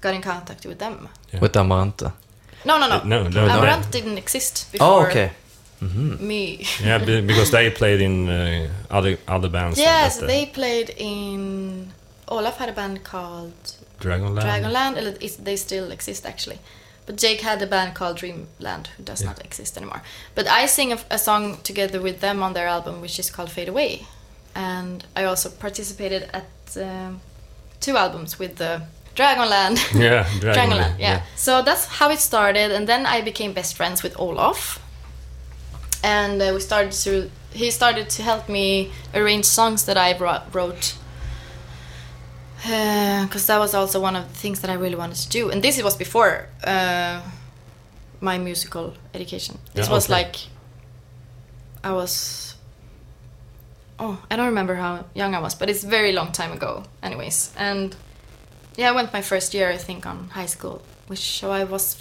got 0.00 0.14
in 0.14 0.22
contact 0.22 0.66
with 0.66 0.78
them. 0.78 1.08
Yeah. 1.32 1.40
With 1.40 1.52
Amarante. 1.56 2.12
No, 2.64 2.78
no, 2.78 2.88
no. 2.88 2.96
Uh, 2.96 3.04
no, 3.04 3.28
no, 3.28 3.46
no. 3.62 3.82
Didn't 3.90 4.18
exist 4.18 4.72
before 4.72 4.88
Oh, 4.88 5.06
okay. 5.06 5.30
hmm 5.80 6.16
me. 6.26 6.64
Yeah, 6.82 6.98
because 6.98 7.50
they 7.50 7.70
played 7.70 8.00
in 8.00 8.28
uh, 8.28 8.68
other 8.90 9.18
other 9.28 9.50
bands. 9.50 9.78
Yes, 9.78 10.16
the 10.18 10.26
they 10.26 10.46
played 10.46 10.90
in. 10.96 11.92
Olof 12.28 12.56
had 12.56 12.68
a 12.68 12.72
band 12.72 13.04
called 13.04 13.52
Dragonland. 14.00 14.42
Dragonland. 14.42 14.96
Eller 14.96 15.14
it, 15.20 15.44
they 15.44 15.56
still 15.56 15.90
exist 15.90 16.24
actually. 16.26 16.58
But 17.06 17.16
Jake 17.22 17.42
had 17.42 17.60
a 17.62 17.66
band 17.66 17.94
called 17.94 18.16
Dreamland, 18.16 18.86
who 18.96 19.02
does 19.04 19.20
Yeah. 19.20 19.28
not 19.28 19.44
exist 19.44 19.76
anymore. 19.76 20.02
But 20.34 20.46
I 20.46 20.66
sing 20.66 20.92
a, 20.92 20.98
a 21.10 21.18
song 21.18 21.58
together 21.62 22.00
with 22.00 22.20
them 22.20 22.42
on 22.42 22.54
their 22.54 22.66
album, 22.66 23.02
which 23.02 23.18
is 23.18 23.30
called 23.30 23.50
Fade 23.50 23.68
Away. 23.68 24.06
And 24.54 25.04
I 25.16 25.24
also 25.24 25.48
participated 25.50 26.28
at 26.32 26.46
um, 26.76 27.20
two 27.80 27.96
albums 27.96 28.38
with 28.38 28.56
the 28.56 28.82
Dragonland. 29.16 29.78
Yeah, 30.00 30.24
Dragonland. 30.40 30.54
Dragonland, 30.54 30.98
yeah. 30.98 31.22
So 31.36 31.62
that's 31.62 31.86
how 31.86 32.10
it 32.10 32.20
started, 32.20 32.70
and 32.72 32.86
then 32.88 33.06
I 33.06 33.22
became 33.22 33.52
best 33.52 33.76
friends 33.76 34.02
with 34.02 34.16
Olof. 34.18 34.78
And 36.02 36.40
uh, 36.42 36.50
we 36.54 36.60
started 36.60 36.92
to. 37.04 37.30
He 37.52 37.70
started 37.70 38.10
to 38.10 38.22
help 38.22 38.48
me 38.48 38.90
arrange 39.14 39.44
songs 39.44 39.84
that 39.86 39.96
I 39.96 40.12
brought, 40.18 40.52
wrote. 40.54 40.94
Because 42.62 43.46
that 43.46 43.58
was 43.58 43.74
also 43.74 44.00
one 44.00 44.16
of 44.16 44.26
the 44.28 44.34
things 44.34 44.60
that 44.60 44.70
I 44.70 44.74
really 44.74 44.96
wanted 44.96 45.16
to 45.16 45.28
do, 45.28 45.50
and 45.50 45.62
this 45.62 45.82
was 45.82 45.96
before 45.96 46.48
uh, 46.64 47.20
my 48.20 48.38
musical 48.38 48.94
education. 49.12 49.58
This 49.74 49.86
Yeah, 49.86 49.92
was 49.94 50.06
okay. 50.06 50.14
like 50.22 50.36
I 51.84 51.92
was. 51.92 52.43
Oh, 53.98 54.18
I 54.30 54.36
don't 54.36 54.46
remember 54.46 54.74
how 54.74 55.04
young 55.14 55.34
I 55.34 55.38
was, 55.40 55.54
but 55.54 55.68
it's 55.70 55.84
a 55.84 55.88
very 55.88 56.12
long 56.12 56.32
time 56.32 56.52
ago, 56.52 56.82
anyways. 57.02 57.52
And 57.56 57.94
yeah, 58.76 58.88
I 58.90 58.92
went 58.92 59.12
my 59.12 59.22
first 59.22 59.54
year, 59.54 59.70
I 59.70 59.76
think, 59.78 60.04
on 60.06 60.28
high 60.30 60.46
school, 60.48 60.82
which 61.06 61.20
so 61.40 61.50
I 61.52 61.64
was 61.64 61.96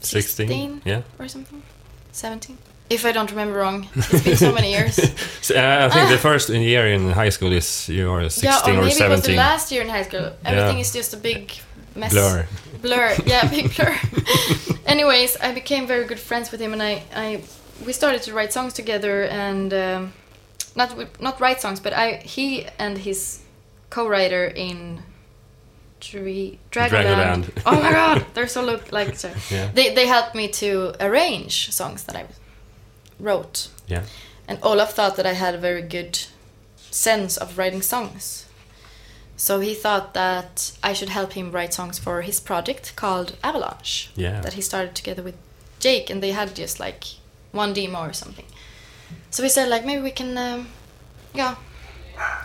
16. 0.00 0.48
16 0.48 0.82
Yeah. 0.84 1.02
or 1.18 1.28
something, 1.28 1.62
17. 2.12 2.56
If 2.90 3.04
I 3.04 3.12
don't 3.12 3.30
remember 3.30 3.58
wrong, 3.58 3.86
it's 3.94 4.22
been 4.24 4.36
so 4.36 4.52
many 4.52 4.70
years. 4.72 4.96
So, 5.42 5.54
uh, 5.54 5.86
I 5.86 5.94
think 5.94 6.10
the 6.10 6.18
first 6.18 6.48
year 6.50 6.86
in 6.92 7.10
high 7.10 7.30
school 7.30 7.52
is 7.52 7.88
you 7.88 8.10
are 8.12 8.28
16 8.28 8.50
Ah. 8.50 8.62
yeah, 8.66 8.72
or 8.74 8.78
or 8.78 8.84
maybe 8.84 9.00
it 9.04 9.08
was 9.10 9.22
the 9.22 9.36
last 9.36 9.72
year 9.72 9.82
in 9.82 9.88
high 9.88 10.04
school. 10.04 10.32
Everything 10.44 10.76
Yeah. 10.76 10.80
is 10.86 10.92
just 10.92 11.14
a 11.14 11.16
big 11.16 11.52
mess. 11.94 12.12
Blur. 12.12 12.46
Blur. 12.82 13.14
Yeah, 13.26 13.48
big 13.48 13.74
blur. 13.74 13.96
Anyways, 14.86 15.36
I 15.40 15.52
became 15.54 15.86
very 15.86 16.04
good 16.04 16.18
friends 16.20 16.50
with 16.52 16.60
him, 16.60 16.72
and 16.72 16.82
I, 16.82 17.02
I 17.14 17.40
we 17.86 17.92
started 17.92 18.22
to 18.24 18.32
write 18.34 18.52
songs 18.52 18.72
together, 18.74 19.24
and 19.24 19.72
um, 19.72 20.12
not 20.76 21.20
not 21.20 21.40
write 21.40 21.60
songs, 21.60 21.80
but 21.80 21.92
I 21.92 22.16
he 22.16 22.66
and 22.78 22.98
his 22.98 23.42
co-writer 23.90 24.44
in 24.46 25.02
Dra- 26.00 26.20
Dragonland. 26.70 27.44
Dragonland. 27.44 27.62
oh 27.66 27.82
my 27.82 27.92
god, 27.92 28.26
they're 28.34 28.48
so 28.48 28.62
look 28.62 28.92
like 28.92 29.08
other. 29.14 29.34
Yeah. 29.50 29.70
They 29.72 29.94
they 29.94 30.06
helped 30.06 30.34
me 30.34 30.48
to 30.48 30.94
arrange 31.00 31.70
songs 31.72 32.04
that 32.04 32.16
I 32.16 32.24
wrote. 33.18 33.68
Yeah. 33.86 34.04
And 34.48 34.58
Olof 34.62 34.92
thought 34.94 35.16
that 35.16 35.26
I 35.26 35.34
had 35.34 35.54
a 35.54 35.58
very 35.58 35.82
good 35.82 36.18
sense 36.90 37.36
of 37.36 37.56
writing 37.58 37.82
songs. 37.82 38.46
So 39.36 39.60
he 39.60 39.74
thought 39.74 40.12
that 40.14 40.72
I 40.82 40.92
should 40.92 41.08
help 41.08 41.32
him 41.32 41.50
write 41.52 41.72
songs 41.72 41.98
for 41.98 42.22
his 42.22 42.40
project 42.40 42.94
called 42.96 43.36
Avalanche. 43.42 44.10
Yeah. 44.14 44.40
That 44.40 44.52
he 44.54 44.60
started 44.60 44.94
together 44.94 45.22
with 45.22 45.36
Jake, 45.78 46.10
and 46.10 46.22
they 46.22 46.32
had 46.32 46.54
just 46.54 46.78
like 46.80 47.04
one 47.52 47.72
demo 47.72 48.00
or 48.00 48.12
something. 48.12 48.44
So 49.30 49.42
we 49.42 49.48
said 49.48 49.68
like 49.68 49.84
maybe 49.86 50.02
we 50.02 50.10
can, 50.10 50.36
um, 50.36 50.68
yeah, 51.34 51.54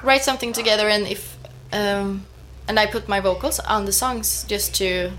write 0.04 0.24
something 0.24 0.54
together, 0.54 0.88
and 0.90 1.08
if, 1.08 1.38
um, 1.74 2.26
and 2.68 2.80
I 2.80 2.86
put 2.86 3.08
my 3.08 3.20
vocals 3.20 3.60
on 3.60 3.86
the 3.86 3.92
songs 3.92 4.46
just 4.48 4.76
to 4.76 5.12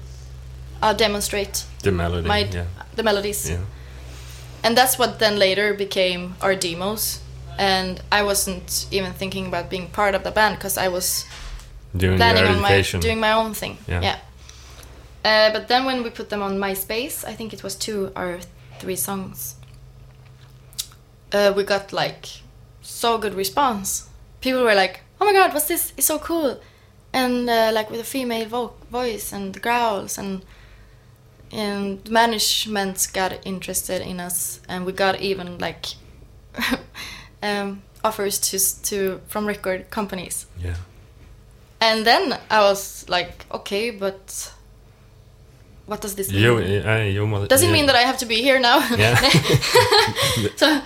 uh, 0.82 0.92
demonstrate 0.92 1.64
The 1.82 1.92
melody. 1.92 2.28
my 2.28 2.38
yeah. 2.38 2.64
the 2.94 3.02
melodies 3.02 3.48
Yeah. 3.50 3.58
and 4.62 4.76
that's 4.76 4.98
what 4.98 5.18
then 5.18 5.38
later 5.38 5.74
became 5.74 6.34
our 6.40 6.54
demos 6.54 7.20
and 7.58 8.00
i 8.12 8.22
wasn't 8.22 8.86
even 8.90 9.12
thinking 9.12 9.46
about 9.46 9.70
being 9.70 9.88
part 9.88 10.14
of 10.14 10.22
the 10.24 10.30
band 10.30 10.56
because 10.56 10.76
i 10.76 10.88
was 10.88 11.24
During 11.96 12.18
planning 12.18 12.44
on 12.44 12.60
my 12.60 12.82
doing 13.00 13.20
my 13.20 13.32
own 13.32 13.54
thing 13.54 13.78
Yeah. 13.88 14.18
Uh, 15.24 15.50
but 15.52 15.66
then 15.68 15.84
when 15.86 16.02
we 16.04 16.10
put 16.10 16.28
them 16.28 16.42
on 16.42 16.58
myspace 16.58 17.24
i 17.24 17.34
think 17.34 17.52
it 17.52 17.62
was 17.62 17.74
two 17.74 18.12
or 18.14 18.38
three 18.78 18.96
songs 18.96 19.55
uh, 21.32 21.52
we 21.56 21.64
got 21.64 21.92
like 21.92 22.26
so 22.82 23.18
good 23.18 23.34
response. 23.34 24.08
People 24.40 24.62
were 24.62 24.74
like 24.74 25.00
oh 25.20 25.24
my 25.24 25.32
god 25.32 25.52
what's 25.52 25.68
this? 25.68 25.92
It's 25.96 26.06
so 26.06 26.18
cool. 26.18 26.60
And 27.12 27.48
uh, 27.48 27.70
like 27.72 27.90
with 27.90 28.00
a 28.00 28.04
female 28.04 28.46
vo- 28.48 28.74
voice 28.90 29.32
and 29.32 29.60
growls 29.60 30.18
and 30.18 30.44
and 31.52 32.08
management 32.10 33.08
got 33.12 33.46
interested 33.46 34.02
in 34.02 34.20
us. 34.20 34.60
And 34.68 34.84
we 34.84 34.92
got 34.92 35.20
even 35.20 35.58
like 35.58 35.86
um, 37.42 37.82
offers 38.04 38.38
to 38.38 38.58
to 38.82 39.20
from 39.28 39.46
record 39.46 39.90
companies. 39.90 40.46
Yeah. 40.62 40.76
and 41.80 42.06
then 42.06 42.38
i 42.50 42.60
was 42.60 43.06
like 43.08 43.44
okay 43.50 43.90
but 43.90 44.52
what 45.86 46.00
does 46.00 46.14
this 46.16 46.32
mean? 46.32 46.42
You, 46.42 46.56
uh, 46.84 46.96
you 46.96 47.46
does 47.46 47.62
it 47.62 47.66
yeah. 47.66 47.72
mean 47.72 47.86
that 47.86 47.94
i 47.94 48.00
have 48.00 48.18
to 48.18 48.26
be 48.26 48.42
here 48.42 48.58
now? 48.58 48.78
Yeah. 48.96 49.14
so 50.56 50.80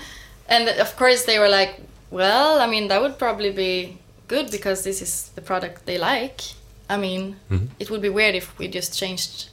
and 0.51 0.69
of 0.69 0.91
course 0.97 1.25
they 1.25 1.39
were 1.39 1.49
like 1.61 1.73
well 2.11 2.59
i 2.61 2.67
mean 2.67 2.89
that 2.89 3.01
would 3.01 3.17
probably 3.19 3.51
be 3.51 3.97
good 4.29 4.51
because 4.51 4.83
this 4.85 5.01
is 5.03 5.31
the 5.37 5.41
product 5.41 5.87
they 5.87 5.97
like 5.99 6.41
i 6.89 6.97
mean 6.97 7.37
Mhm. 7.51 7.69
it 7.79 7.89
would 7.91 8.03
be 8.03 8.09
weird 8.19 8.35
if 8.35 8.47
we 8.59 8.67
just 8.69 8.91
changed 8.99 9.51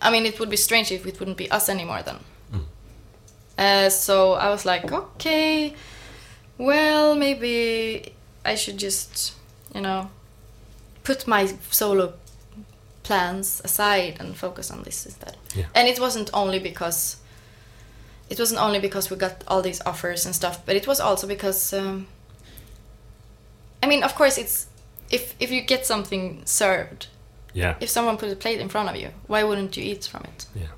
i 0.00 0.10
mean 0.10 0.24
it 0.26 0.38
would 0.38 0.50
be 0.50 0.56
strange 0.56 0.92
if 0.92 1.06
it 1.06 1.18
wouldn't 1.18 1.36
be 1.38 1.48
us 1.50 1.68
anymore 1.68 2.02
then 2.02 2.18
uh, 3.58 3.88
so 3.90 4.32
i 4.34 4.48
was 4.48 4.64
like 4.64 4.90
okay 4.92 5.74
well 6.58 7.14
maybe 7.14 8.12
i 8.44 8.54
should 8.54 8.78
just 8.78 9.34
you 9.74 9.80
know 9.80 10.10
put 11.04 11.26
my 11.26 11.46
solo 11.70 12.12
plans 13.02 13.60
aside 13.64 14.16
and 14.20 14.36
focus 14.36 14.70
on 14.70 14.82
this 14.84 15.06
instead 15.06 15.36
Yeah. 15.54 15.66
and 15.74 15.88
it 15.88 15.98
wasn't 16.00 16.30
only 16.32 16.58
because 16.58 17.16
it 18.32 18.38
wasn't 18.38 18.60
only 18.66 18.80
because 18.80 19.10
we 19.10 19.16
got 19.26 19.34
all 19.48 19.62
these 19.62 19.80
offers 19.86 20.26
and 20.26 20.34
stuff 20.34 20.56
but 20.66 20.74
it 20.80 20.86
was 20.86 21.00
also 21.00 21.26
because 21.26 21.60
um, 21.80 22.06
i 23.82 23.86
mean 23.86 24.02
of 24.02 24.14
course 24.14 24.36
it's 24.42 24.66
if 25.10 25.22
if 25.40 25.50
you 25.54 25.60
get 25.72 25.86
something 25.86 26.24
served 26.44 27.06
Yeah. 27.54 27.74
if 27.80 27.88
someone 27.90 28.16
put 28.16 28.32
a 28.32 28.36
plate 28.36 28.60
in 28.62 28.68
front 28.68 28.88
of 28.90 28.96
you 29.02 29.08
why 29.30 29.40
wouldn't 29.44 29.76
you 29.76 29.84
eat 29.92 30.04
from 30.12 30.22
it 30.32 30.46
Yeah. 30.62 30.72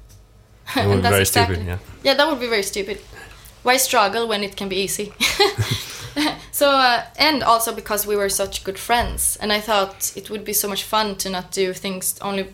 It 0.84 0.88
would 0.88 1.02
be 1.02 1.08
very 1.08 1.20
exactly- 1.20 1.54
stupid. 1.56 1.66
Yeah. 1.70 1.78
yeah, 2.06 2.14
that 2.18 2.26
would 2.28 2.40
be 2.40 2.48
very 2.48 2.62
stupid. 2.62 2.98
Why 3.66 3.76
struggle 3.78 4.24
when 4.28 4.42
it 4.42 4.56
can 4.56 4.68
be 4.68 4.76
easy? 4.86 5.06
so, 6.52 6.66
uh, 6.70 7.02
and 7.18 7.42
also 7.42 7.70
because 7.74 8.06
we 8.10 8.16
were 8.16 8.30
such 8.30 8.64
good 8.64 8.78
friends, 8.78 9.36
and 9.40 9.52
I 9.52 9.60
thought 9.60 10.12
it 10.16 10.30
would 10.30 10.44
be 10.44 10.52
so 10.52 10.68
much 10.68 10.82
fun 10.84 11.16
to 11.16 11.28
not 11.30 11.46
do 11.52 11.72
things 11.74 12.18
only, 12.20 12.44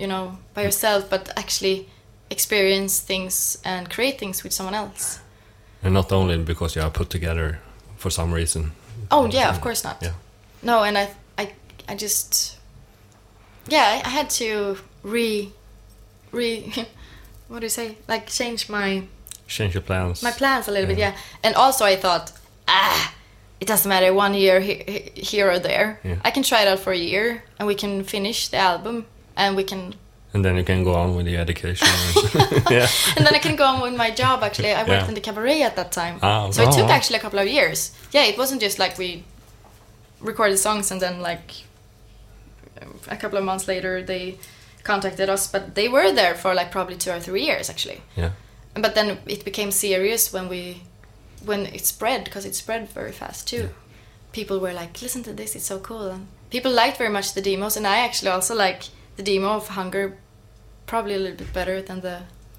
you 0.00 0.06
know, 0.06 0.38
by 0.54 0.62
yourself, 0.62 1.08
but 1.10 1.28
actually 1.36 1.88
experience 2.30 3.00
things 3.00 3.58
and 3.64 3.88
create 3.90 4.18
things 4.18 4.42
with 4.44 4.52
someone 4.52 4.74
else. 4.74 5.20
And 5.82 5.94
not 5.94 6.12
only 6.12 6.36
because 6.38 6.76
you 6.76 6.82
are 6.82 6.90
put 6.90 7.10
together 7.10 7.58
for 7.96 8.10
some 8.10 8.32
reason. 8.32 8.72
Oh 9.10 9.26
yeah, 9.26 9.48
of 9.48 9.60
course 9.60 9.84
not. 9.84 9.98
Yeah. 10.02 10.12
No, 10.62 10.82
and 10.82 10.98
I, 10.98 11.10
I, 11.38 11.52
I 11.88 11.94
just, 11.94 12.56
yeah, 13.68 13.84
I, 14.04 14.06
I 14.06 14.10
had 14.10 14.28
to 14.30 14.76
re, 15.02 15.52
re, 16.32 16.72
what 17.48 17.60
do 17.60 17.64
you 17.66 17.70
say? 17.70 17.96
Like 18.08 18.26
change 18.28 18.68
my 18.68 19.04
Change 19.46 19.74
your 19.74 19.82
plans. 19.82 20.22
my 20.22 20.30
plans 20.32 20.68
a 20.68 20.70
little 20.72 20.86
bit 20.86 20.98
Yeah. 20.98 21.12
yeah 21.12 21.16
and 21.42 21.54
also 21.54 21.86
i 21.86 21.96
thought 21.96 22.32
ah 22.68 23.14
it 23.60 23.66
doesn't 23.66 23.88
matter 23.88 24.12
one 24.12 24.34
year 24.34 24.60
he- 24.60 24.82
he- 24.86 25.22
here 25.22 25.50
or 25.50 25.58
there 25.58 25.98
Yeah. 26.04 26.16
i 26.22 26.30
can 26.30 26.42
try 26.42 26.60
it 26.60 26.68
out 26.68 26.80
for 26.80 26.92
a 26.92 26.98
year 26.98 27.42
and 27.58 27.66
we 27.66 27.74
can 27.74 28.04
finish 28.04 28.48
the 28.48 28.58
album 28.58 29.06
and 29.36 29.56
we 29.56 29.64
can 29.64 29.94
And 30.38 30.44
then 30.44 30.56
you 30.56 30.62
can 30.64 30.84
go 30.84 30.94
on 30.94 31.16
with 31.16 31.26
the 31.26 31.36
education. 31.36 31.88
yeah. 32.70 32.86
and 33.16 33.26
then 33.26 33.34
i 33.34 33.40
can 33.46 33.56
go 33.56 33.64
on 33.64 33.80
with 33.80 33.96
my 34.04 34.10
job 34.22 34.36
actually 34.42 34.72
i 34.72 34.82
worked 34.82 35.02
Yeah. 35.02 35.08
in 35.08 35.14
the 35.14 35.20
cabaret 35.28 35.62
at 35.62 35.74
that 35.74 35.90
time 35.90 36.16
Ah, 36.22 36.50
so 36.50 36.62
it 36.62 36.72
took 36.72 36.88
oh. 36.88 36.96
actually 36.96 37.18
a 37.18 37.22
couple 37.26 37.40
of 37.44 37.48
years 37.58 37.78
yeah 38.12 38.24
it 38.30 38.36
wasn't 38.38 38.60
just 38.60 38.78
like 38.78 38.94
we 38.98 39.24
recorded 40.20 40.58
songs 40.58 40.90
and 40.92 41.00
then 41.00 41.20
like 41.30 41.48
a 43.08 43.16
couple 43.16 43.38
of 43.38 43.44
months 43.44 43.66
later 43.66 44.02
they 44.02 44.38
contacted 44.84 45.28
us 45.28 45.50
but 45.54 45.74
they 45.74 45.88
were 45.88 46.12
there 46.12 46.34
for 46.42 46.54
like 46.54 46.70
probably 46.70 46.96
two 46.96 47.10
or 47.10 47.20
three 47.20 47.44
years 47.44 47.68
actually 47.70 48.00
Yeah. 48.16 48.30
but 48.84 48.94
then 48.94 49.18
it 49.26 49.44
became 49.44 49.70
serious 49.72 50.32
when 50.32 50.48
we 50.48 50.82
when 51.44 51.66
it 51.66 51.84
spread 51.86 52.24
because 52.24 52.44
it 52.48 52.54
spread 52.54 52.88
very 52.94 53.12
fast 53.12 53.48
too 53.48 53.68
people 54.32 54.58
were 54.60 54.74
like, 54.74 54.92
"Listen 55.02 55.22
to 55.22 55.32
this, 55.32 55.56
it's 55.56 55.64
so 55.64 55.78
cool." 55.80 56.08
And 56.14 56.26
people 56.50 56.70
liked 56.70 56.98
very 56.98 57.10
much 57.10 57.32
the 57.32 57.40
demos, 57.40 57.76
and 57.78 57.86
I 57.86 57.98
actually 58.06 58.30
also 58.30 58.54
like 58.54 58.82
the 59.16 59.22
demo 59.22 59.48
of 59.56 59.68
Hunger 59.68 60.18
probably 60.88 61.14
a 61.14 61.18
little 61.18 61.36
bit 61.36 61.52
better 61.52 61.82
than 61.82 62.00
the 62.00 62.16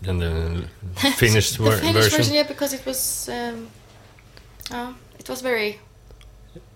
And 0.07 0.21
the 0.21 0.63
finished, 1.17 1.57
the 1.57 1.63
ver- 1.63 1.77
finished 1.77 1.93
version. 1.93 2.17
version. 2.17 2.33
Yeah, 2.35 2.47
because 2.47 2.73
it 2.77 2.85
was, 2.85 3.29
um, 3.29 3.67
uh, 4.71 4.93
it 5.19 5.27
was 5.29 5.41
very. 5.41 5.79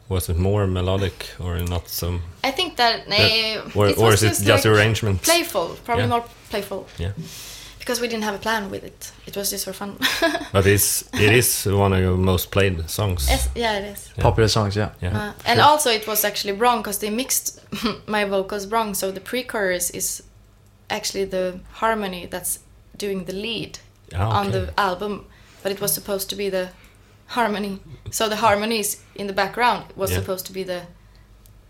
Was 0.10 0.30
it 0.30 0.38
more 0.38 0.68
melodic 0.68 1.30
or 1.40 1.58
not 1.60 1.88
so? 1.90 2.20
I 2.44 2.52
think 2.52 2.76
that, 2.76 3.08
nay, 3.08 3.58
or, 3.76 3.88
it 3.90 3.98
or 3.98 4.14
is 4.14 4.22
it 4.24 4.28
just 4.28 4.46
like 4.48 4.66
arrangements? 4.66 5.24
playful, 5.24 5.68
probably 5.86 6.04
Yeah. 6.04 6.10
more 6.10 6.26
playful, 6.50 6.86
Yeah, 7.00 7.14
because 7.80 8.02
we 8.02 8.08
didn't 8.08 8.24
have 8.26 8.36
a 8.36 8.40
plan 8.42 8.70
with 8.70 8.84
it. 8.84 9.12
It 9.26 9.36
was 9.38 9.50
just 9.52 9.64
for 9.66 9.74
fun. 9.74 9.98
but 10.54 10.66
it's 10.68 11.04
it 11.14 11.34
is 11.34 11.66
one 11.66 11.94
of 11.94 12.00
your 12.02 12.18
most 12.18 12.52
played 12.52 12.90
songs. 12.90 13.28
Yes, 13.30 13.48
yeah, 13.56 13.80
it 13.80 13.86
is. 13.94 14.10
Yeah. 14.18 14.24
Popular 14.24 14.50
songs, 14.50 14.76
yeah. 14.76 14.90
Yeah, 15.02 15.18
Uh, 15.18 15.34
and 15.46 15.60
also, 15.62 15.90
it 15.90 16.06
was 16.08 16.24
actually 16.26 16.54
wrong 16.60 16.82
because 16.84 17.00
they 17.00 17.10
mixed 17.10 17.62
my 18.08 18.26
vocals 18.26 18.68
wrong. 18.68 18.96
So 18.96 19.12
the 19.12 19.22
pre-chorus 19.22 19.90
is 19.94 20.24
actually 20.96 21.26
the 21.26 21.60
harmony 21.82 22.28
that's 22.28 22.60
doing 22.98 23.26
the 23.26 23.34
lead 23.34 23.80
Ah, 24.16 24.40
on 24.42 24.52
the 24.52 24.74
album, 24.78 25.26
but 25.64 25.72
it 25.72 25.82
was 25.82 25.94
supposed 25.94 26.30
to 26.30 26.36
be 26.36 26.50
the 26.50 26.68
harmony. 27.28 27.80
So 28.12 28.30
the 28.30 28.36
harmonies 28.36 28.98
in 29.16 29.28
the 29.28 29.34
background 29.34 29.84
was 29.96 30.12
Yeah. 30.12 30.20
supposed 30.20 30.46
to 30.46 30.54
be 30.54 30.64
the 30.64 30.82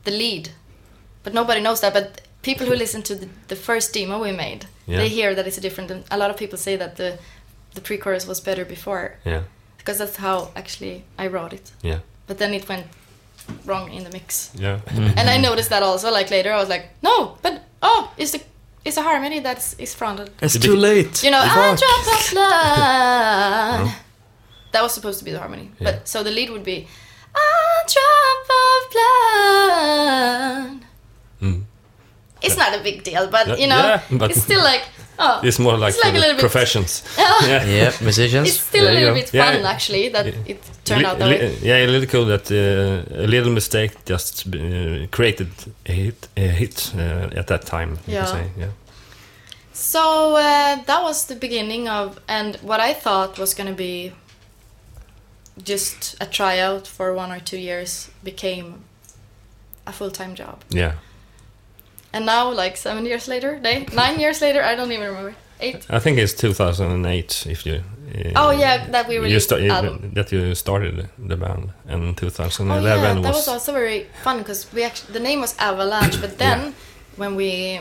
the 0.03 0.11
lead, 0.11 0.49
but 1.23 1.33
nobody 1.33 1.61
knows 1.61 1.79
that. 1.81 1.93
But 1.93 2.21
people 2.41 2.67
who 2.67 2.75
listen 2.75 3.01
to 3.03 3.15
the, 3.15 3.27
the 3.47 3.55
first 3.55 3.93
demo 3.93 4.19
we 4.23 4.31
made, 4.31 4.65
Yeah. 4.87 4.97
they 4.99 5.09
hear 5.09 5.35
that 5.35 5.47
it's 5.47 5.57
a 5.57 5.61
different. 5.61 5.91
And 5.91 6.03
a 6.11 6.17
lot 6.17 6.29
of 6.29 6.35
people 6.37 6.57
say 6.57 6.77
that 6.77 6.95
the 6.95 7.17
the 7.75 7.81
pre-chorus 7.81 8.27
was 8.27 8.41
better 8.41 8.65
before 8.65 9.09
Yeah, 9.25 9.41
because 9.77 9.97
that's 10.05 10.17
how 10.17 10.49
actually 10.55 11.03
I 11.23 11.27
wrote 11.27 11.53
it. 11.55 11.71
yeah, 11.83 11.99
But 12.27 12.37
then 12.37 12.53
it 12.53 12.67
went 12.69 12.85
wrong 13.65 13.93
in 13.93 14.03
the 14.03 14.09
mix. 14.11 14.51
yeah. 14.59 14.79
And 15.17 15.29
I 15.29 15.37
noticed 15.49 15.69
that 15.69 15.83
also. 15.83 16.11
Like 16.11 16.29
later, 16.35 16.51
I 16.53 16.59
was 16.59 16.69
like, 16.69 16.85
no, 17.01 17.37
but 17.41 17.53
oh, 17.81 18.11
is 18.17 18.31
the 18.31 18.39
it's 18.85 18.97
a 18.97 19.01
harmony 19.01 19.39
that's 19.39 19.73
is 19.79 19.93
fronted. 19.95 20.29
It's 20.41 20.57
too 20.59 20.75
late. 20.75 21.23
You 21.23 21.31
know, 21.31 21.41
Fuck. 21.41 21.57
I 21.57 21.75
drop 21.75 22.07
of 22.19 22.31
blood. 22.31 23.95
That 24.71 24.81
was 24.81 24.93
supposed 24.93 25.19
to 25.19 25.25
be 25.25 25.31
the 25.31 25.39
harmony. 25.39 25.71
Yeah. 25.79 25.91
But 25.91 26.07
so 26.07 26.23
the 26.23 26.31
lead 26.31 26.49
would 26.49 26.63
be 26.63 26.87
a 27.35 27.87
drop 27.93 28.49
of 28.63 28.91
blood. 28.93 30.85
Mm. 31.41 31.63
It's 32.41 32.57
not 32.57 32.77
a 32.77 32.83
big 32.83 33.03
deal, 33.03 33.27
but 33.29 33.59
you 33.59 33.67
know, 33.67 33.77
yeah, 33.77 34.01
but- 34.11 34.31
it's 34.31 34.41
still 34.41 34.63
like 34.63 34.83
oh, 35.19 35.39
It's 35.43 35.59
more 35.59 35.77
like, 35.77 35.93
It's 35.95 36.03
like 36.03 36.13
a 36.15 36.19
the 36.19 36.25
little 36.27 36.39
professions. 36.39 37.03
yeah. 37.17 37.33
yeah. 37.47 37.65
Yeah, 37.65 37.91
musicians. 38.01 38.47
It's 38.49 38.59
still 38.59 38.81
a 38.83 38.85
there 38.85 38.93
you 38.93 38.99
little 38.99 39.15
bit 39.15 39.29
fun 39.29 39.61
Yeah. 39.61 39.69
actually 39.71 40.09
that 40.09 40.25
Yeah. 40.25 40.33
it 40.51 40.59
turned 40.85 41.01
Li- 41.01 41.07
out 41.09 41.17
that 41.19 41.27
li- 41.29 41.37
way. 41.39 41.57
Yeah, 41.61 41.85
a 41.85 41.87
little 41.87 42.07
cool 42.07 42.25
that 42.25 42.51
uh, 42.51 43.23
a 43.23 43.27
little 43.27 43.51
mistake 43.51 43.91
just 44.05 44.47
uh, 44.47 45.07
created 45.11 45.49
a 45.85 45.91
hit, 45.91 46.27
a 46.37 46.47
hit 46.47 46.93
uh, 46.95 47.39
at 47.39 47.47
that 47.47 47.65
time. 47.65 47.97
Yeah. 48.07 48.25
say. 48.25 48.43
Yeah. 48.57 48.69
So 49.73 50.35
uh, 50.35 50.83
that 50.85 51.01
was 51.03 51.25
the 51.25 51.35
beginning 51.35 51.89
of, 51.89 52.19
and 52.27 52.55
what 52.61 52.79
I 52.79 52.93
thought 52.93 53.39
was 53.39 53.53
going 53.55 53.69
to 53.69 53.75
be 53.75 54.11
just 55.63 56.15
a 56.21 56.25
tryout 56.25 56.87
for 56.87 57.13
one 57.13 57.31
or 57.31 57.39
two 57.39 57.57
years 57.57 58.09
became 58.23 58.83
a 59.87 59.91
full 59.91 60.11
time 60.11 60.35
job. 60.35 60.63
Yeah. 60.69 60.93
And 62.13 62.25
now, 62.25 62.51
like 62.51 62.77
seven 62.77 63.05
years 63.05 63.27
later, 63.27 63.59
they 63.61 63.85
nine 63.93 64.19
years 64.19 64.39
later, 64.41 64.61
I 64.61 64.75
don't 64.75 64.91
even 64.91 65.07
remember. 65.07 65.35
Eight. 65.59 65.85
I 65.89 65.99
think 65.99 66.17
it's 66.19 66.33
2008 66.33 67.45
if 67.47 67.65
you. 67.65 67.75
Uh, 67.75 68.31
Oh 68.35 68.51
yeah, 68.51 68.85
that 68.91 69.07
we 69.07 69.15
you 69.15 69.21
released 69.21 69.49
sta- 69.49 69.67
album. 69.69 70.11
that 70.13 70.31
you 70.31 70.53
started 70.55 71.09
the 71.17 71.35
band, 71.37 71.71
and 71.87 72.03
Oh 72.09 72.13
2011 72.13 72.83
yeah, 72.83 73.13
that 73.13 73.15
was, 73.21 73.35
was 73.35 73.47
also 73.47 73.71
very 73.71 74.07
fun 74.23 74.37
because 74.39 74.67
we 74.73 74.83
actually 74.83 75.13
the 75.13 75.19
name 75.19 75.39
was 75.41 75.55
Avalanche, 75.57 76.19
but 76.21 76.37
then 76.37 76.59
Yeah. 76.59 76.71
when 77.15 77.35
we 77.35 77.79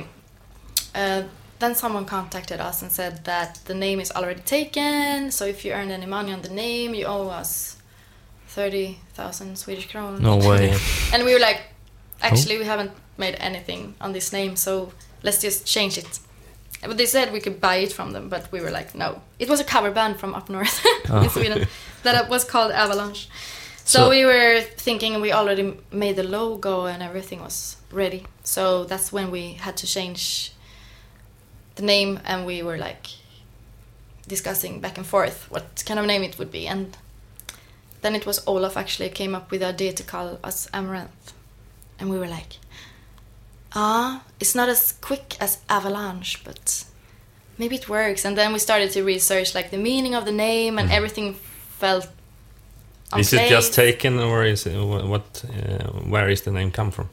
uh, 0.94 1.22
then 1.58 1.74
someone 1.74 2.04
contacted 2.04 2.60
us 2.60 2.82
and 2.82 2.90
said 2.92 3.24
that 3.24 3.58
the 3.64 3.74
name 3.74 4.00
is 4.00 4.10
already 4.12 4.40
taken. 4.42 5.30
So 5.30 5.44
if 5.44 5.64
you 5.64 5.72
earn 5.72 5.90
any 5.90 6.06
money 6.06 6.32
on 6.32 6.42
the 6.42 6.50
name, 6.54 6.94
you 6.94 7.06
owe 7.06 7.28
us 7.40 7.76
thirty 8.48 8.98
thousand 9.14 9.56
Swedish 9.58 9.88
kronor. 9.88 10.18
No 10.20 10.36
way. 10.36 10.74
And 11.12 11.24
we 11.24 11.32
were 11.34 11.40
like, 11.40 11.60
actually, 12.20 12.58
we 12.58 12.64
haven't 12.64 12.90
made 13.24 13.36
anything 13.50 13.94
on 14.04 14.12
this 14.12 14.28
name, 14.32 14.52
so 14.56 14.72
let's 15.22 15.40
just 15.46 15.58
change 15.74 15.94
it. 16.02 16.12
But 16.90 16.96
they 16.96 17.06
said 17.06 17.32
we 17.32 17.40
could 17.40 17.58
buy 17.68 17.76
it 17.86 17.92
from 17.92 18.12
them, 18.12 18.28
but 18.28 18.42
we 18.52 18.60
were 18.64 18.72
like, 18.78 18.88
no. 18.94 19.08
It 19.38 19.48
was 19.48 19.60
a 19.60 19.64
cover 19.74 19.90
band 19.98 20.14
from 20.20 20.34
up 20.38 20.48
north 20.48 20.78
ah. 21.10 21.22
in 21.24 21.30
Sweden 21.30 21.66
that 22.02 22.28
was 22.28 22.42
called 22.52 22.72
Avalanche. 22.72 23.28
So, 23.84 23.98
So- 23.98 24.10
we 24.10 24.24
were 24.24 24.60
thinking 24.86 25.20
we 25.20 25.32
already 25.40 25.64
made 25.92 26.16
the 26.16 26.28
logo 26.38 26.74
and 26.92 27.02
everything 27.02 27.40
was 27.48 27.76
ready. 27.92 28.22
So 28.42 28.62
that's 28.90 29.08
when 29.16 29.30
we 29.30 29.44
had 29.66 29.76
to 29.82 29.86
change 29.86 30.52
the 31.76 31.82
name 31.94 32.20
and 32.24 32.46
we 32.46 32.62
were 32.62 32.78
like 32.88 33.06
discussing 34.26 34.80
back 34.80 34.96
and 34.98 35.06
forth 35.06 35.38
what 35.50 35.66
kind 35.86 35.98
of 36.00 36.06
name 36.06 36.22
it 36.28 36.38
would 36.38 36.50
be. 36.50 36.66
And 36.72 36.96
then 38.02 38.14
it 38.14 38.26
was 38.26 38.38
Olof 38.46 38.76
actually 38.76 39.10
came 39.10 39.34
up 39.38 39.50
with 39.50 39.60
the 39.60 39.68
idea 39.68 39.92
to 39.92 40.02
call 40.02 40.38
us 40.42 40.68
Amaranthe. 40.72 41.32
And 41.98 42.10
we 42.10 42.18
were 42.18 42.28
like, 42.38 42.52
ah, 43.74 44.22
it's 44.40 44.54
not 44.54 44.68
as 44.68 44.92
quick 45.00 45.36
as 45.40 45.58
Avalanche, 45.68 46.42
but 46.44 46.84
maybe 47.58 47.76
it 47.76 47.88
works. 47.88 48.24
And 48.24 48.36
then 48.36 48.52
we 48.52 48.58
started 48.58 48.90
to 48.92 49.02
research 49.04 49.54
like 49.54 49.70
the 49.70 49.78
meaning 49.78 50.14
of 50.14 50.24
the 50.24 50.32
name 50.32 50.78
and 50.78 50.90
everything 50.90 51.34
felt. 51.78 52.08
Is 53.18 53.32
it 53.32 53.48
just 53.50 53.74
taken, 53.74 54.18
or 54.18 54.44
is 54.44 54.66
it 54.66 54.74
what? 54.82 55.44
Uh, 55.44 55.84
where 56.08 56.30
is 56.30 56.42
the 56.42 56.50
name 56.50 56.70
come 56.70 56.90
from? 56.90 57.08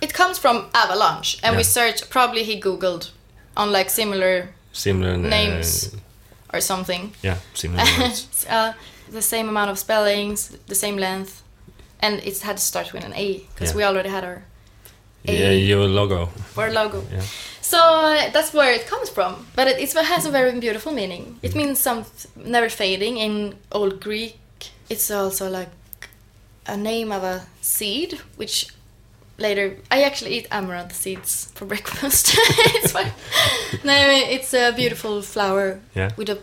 It 0.00 0.14
comes 0.14 0.38
from 0.38 0.66
Avalanche, 0.74 1.38
and 1.42 1.56
we 1.56 1.62
searched. 1.64 2.08
Probably 2.08 2.44
he 2.44 2.60
googled 2.60 3.10
on 3.56 3.72
like 3.72 3.90
similar 3.90 4.48
Similar 4.72 5.14
uh, 5.14 5.16
Names. 5.16 5.94
or 6.54 6.60
something. 6.60 7.12
Yeah, 7.22 7.38
similar 7.54 7.84
words. 8.00 8.46
uh, 8.50 8.72
the 9.10 9.22
same 9.22 9.48
amount 9.48 9.70
of 9.70 9.78
spellings, 9.78 10.48
the 10.66 10.74
same 10.74 10.96
length, 10.96 11.42
and 12.00 12.20
it 12.24 12.40
had 12.40 12.56
to 12.56 12.62
start 12.62 12.92
with 12.92 13.04
an 13.04 13.12
A 13.14 13.40
because 13.54 13.70
Yeah. 13.70 13.76
we 13.76 13.84
already 13.84 14.08
had 14.08 14.24
our 14.24 14.42
Yeah, 15.28 15.48
eh, 15.48 15.52
your 15.52 15.86
logo. 15.86 16.28
our 16.56 16.70
logo. 16.70 17.04
Yeah. 17.12 17.22
So 17.60 17.78
that's 18.32 18.54
where 18.54 18.72
it 18.72 18.86
comes 18.86 19.10
from. 19.10 19.46
But 19.54 19.68
it, 19.68 19.78
it 19.78 19.92
has 19.92 20.26
a 20.26 20.30
very 20.30 20.58
beautiful 20.58 20.92
meaning. 20.92 21.38
It 21.42 21.52
mm. 21.52 21.56
means 21.56 21.78
some 21.78 22.04
never 22.36 22.68
fading 22.68 23.18
in 23.18 23.56
Old 23.70 24.00
Greek. 24.00 24.38
It's 24.88 25.10
also 25.10 25.50
like 25.50 25.68
a 26.66 26.76
name 26.76 27.12
of 27.12 27.22
a 27.24 27.46
seed, 27.60 28.20
which 28.36 28.68
later 29.38 29.76
I 29.90 30.02
actually 30.02 30.38
eat 30.38 30.48
amaranth 30.50 30.94
seeds 30.94 31.50
for 31.54 31.64
breakfast. 31.72 32.34
it's 32.36 32.92
fine. 32.92 33.12
No, 33.84 33.94
it's 33.94 34.54
a 34.54 34.72
beautiful 34.72 35.22
flower 35.22 35.80
Yeah. 35.94 36.10
with 36.16 36.30
a 36.30 36.38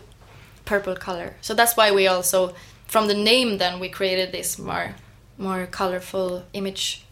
purple 0.64 0.96
color. 0.96 1.34
So 1.40 1.54
that's 1.54 1.76
why 1.76 1.90
we 1.92 2.06
also, 2.06 2.54
from 2.86 3.08
the 3.08 3.14
name, 3.14 3.58
then 3.58 3.80
we 3.80 3.88
created 3.88 4.32
this 4.32 4.58
more, 4.58 4.94
more 5.38 5.66
colorful 5.66 6.44
image. 6.52 7.05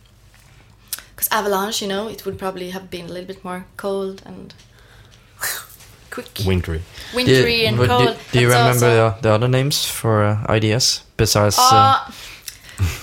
Because 1.14 1.29
avalanche, 1.31 1.81
you 1.83 1.88
know, 1.88 2.09
it 2.09 2.24
would 2.27 2.38
probably 2.38 2.70
have 2.70 2.90
been 2.90 3.05
a 3.07 3.09
little 3.09 3.27
bit 3.27 3.44
more 3.44 3.66
cold 3.77 4.22
and 4.27 4.53
quick, 6.11 6.29
Wintry. 6.46 6.83
wintry 7.14 7.61
Do- 7.61 7.66
and 7.66 7.77
cold. 7.77 8.09
Do, 8.09 8.14
do 8.33 8.40
you 8.40 8.48
remember 8.48 8.87
also- 8.87 9.11
the, 9.16 9.22
the 9.22 9.31
other 9.33 9.48
names 9.48 9.85
for 9.85 10.24
uh, 10.24 10.44
ideas 10.48 11.03
besides 11.16 11.57
uh, 11.59 11.62
Uh, 12.07 12.11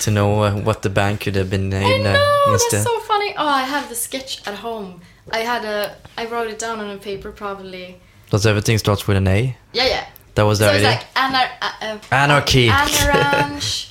to 0.01 0.11
know 0.11 0.43
uh, 0.43 0.51
what 0.65 0.81
the 0.81 0.89
band 0.89 1.19
could 1.21 1.35
have 1.35 1.49
been 1.49 1.73
I 1.73 1.79
named 1.79 2.05
uh, 2.05 2.13
know 2.13 2.53
instead? 2.53 2.79
that's 2.83 2.91
so 2.91 2.99
funny. 3.01 3.33
Oh, 3.37 3.47
I 3.47 3.63
have 3.63 3.87
the 3.89 3.95
sketch 3.95 4.41
at 4.45 4.55
home. 4.55 4.99
I 5.31 5.39
had 5.39 5.63
a, 5.65 5.95
I 6.17 6.25
wrote 6.25 6.49
it 6.49 6.59
down 6.59 6.79
on 6.79 6.89
a 6.89 6.97
paper 6.97 7.31
probably. 7.31 7.97
Does 8.29 8.45
everything 8.45 8.77
starts 8.77 9.07
with 9.07 9.17
an 9.17 9.27
A? 9.27 9.55
Yeah, 9.73 9.85
yeah. 9.87 10.05
That 10.35 10.43
was 10.43 10.59
the 10.59 10.65
so 10.65 10.71
it's 10.73 10.85
idea. 10.85 10.89
like 10.89 11.13
anar- 11.15 11.51
uh, 11.61 11.71
uh, 11.81 11.97
Anarchy. 12.11 12.67
Anarange, 12.69 13.90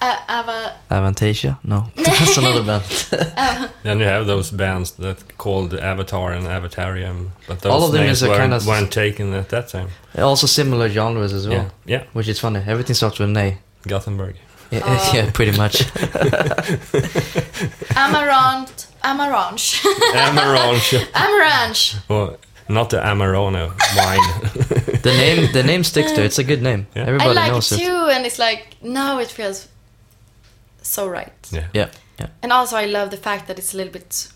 uh, 0.00 0.16
ava, 0.28 0.74
Avantasia? 0.90 1.58
No, 1.64 1.86
that's 1.96 2.36
another 2.36 2.62
band. 2.62 2.84
Then 3.82 3.98
you 4.00 4.04
have 4.06 4.26
those 4.26 4.50
bands 4.50 4.90
that 4.92 5.36
called 5.38 5.72
Avatar 5.74 6.32
and 6.32 6.46
Avatarium, 6.46 7.28
but 7.46 7.60
those 7.60 7.72
All 7.72 7.84
of 7.84 7.92
them 7.92 8.02
names 8.04 8.18
is 8.18 8.22
a 8.22 8.28
weren't, 8.28 8.40
kind 8.40 8.54
of- 8.54 8.66
weren't 8.66 8.92
taken 8.92 9.32
at 9.34 9.48
that 9.48 9.68
time. 9.68 9.88
also 10.18 10.46
similar 10.46 10.88
genres 10.88 11.32
as 11.32 11.46
well, 11.46 11.70
Yeah, 11.86 11.98
yeah, 11.98 12.04
which 12.12 12.28
is 12.28 12.38
funny. 12.40 12.60
Everything 12.66 12.94
starts 12.94 13.18
with 13.18 13.28
an 13.30 13.36
A. 13.36 13.58
Gothenburg. 13.86 14.36
Yeah, 14.70 14.80
Oh. 14.84 15.12
yeah 15.14 15.30
pretty 15.30 15.56
much. 15.56 15.76
Amarant, 17.94 18.86
Amaranche, 19.02 19.80
Amaranche. 20.14 20.98
Amaranche. 21.12 21.96
well, 22.08 22.36
not 22.68 22.90
the 22.90 22.98
Amarone 22.98 23.68
wine. 23.96 25.00
the 25.02 25.12
name, 25.16 25.52
the 25.52 25.62
name 25.62 25.84
sticks 25.84 26.12
to. 26.12 26.20
it. 26.20 26.26
It's 26.26 26.38
a 26.38 26.44
good 26.44 26.62
name. 26.62 26.86
Yeah. 26.94 27.04
I 27.04 27.06
Everybody 27.06 27.34
like 27.34 27.48
it 27.48 27.52
knows 27.52 27.72
it. 27.72 27.78
too, 27.78 28.08
and 28.12 28.26
it's 28.26 28.38
like 28.38 28.76
now 28.82 29.18
it 29.20 29.28
feels 29.28 29.68
so 30.82 31.08
right. 31.08 31.32
yeah, 31.50 31.68
Yeah, 31.72 31.90
yeah. 32.18 32.28
And 32.42 32.52
also, 32.52 32.76
I 32.76 32.86
love 32.86 33.10
the 33.10 33.16
fact 33.16 33.46
that 33.48 33.58
it's 33.58 33.74
a 33.74 33.76
little 33.76 33.92
bit. 33.92 34.28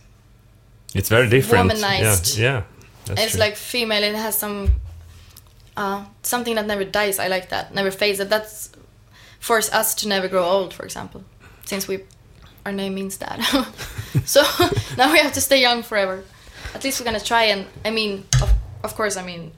it's 0.95 1.09
very 1.09 1.29
different. 1.29 1.71
Womanized. 1.71 2.39
Yeah, 2.39 2.45
yeah. 2.45 2.63
That's 3.07 3.23
it's 3.23 3.33
true. 3.33 3.41
like 3.41 3.57
female. 3.57 4.03
It 4.03 4.15
has 4.15 4.39
some. 4.39 4.71
Uh, 5.75 6.05
something 6.23 6.55
that 6.57 6.67
never 6.67 6.85
dies. 6.85 7.19
I 7.19 7.29
like 7.29 7.49
that. 7.49 7.75
Never 7.75 7.91
fades. 7.91 8.19
That 8.19 8.29
that's 8.29 8.71
force 9.41 9.73
us 9.73 9.95
to 9.97 10.09
never 10.09 10.29
grow 10.29 10.45
old. 10.45 10.75
For 10.75 10.85
example. 10.85 11.25
since 11.65 11.89
we 11.89 12.01
our 12.65 12.73
name 12.73 12.95
means 12.95 13.17
that. 13.19 13.41
so 14.25 14.43
now 14.97 15.13
we 15.13 15.19
have 15.19 15.33
to 15.33 15.41
stay 15.41 15.61
young 15.61 15.83
forever. 15.83 16.25
At 16.75 16.85
least 16.85 17.01
we're 17.01 17.05
gonna 17.05 17.21
try 17.21 17.45
and 17.45 17.67
I 17.85 17.91
mean, 17.91 18.25
of, 18.41 18.53
of 18.85 18.95
course, 18.95 19.17
I 19.17 19.25
mean, 19.25 19.53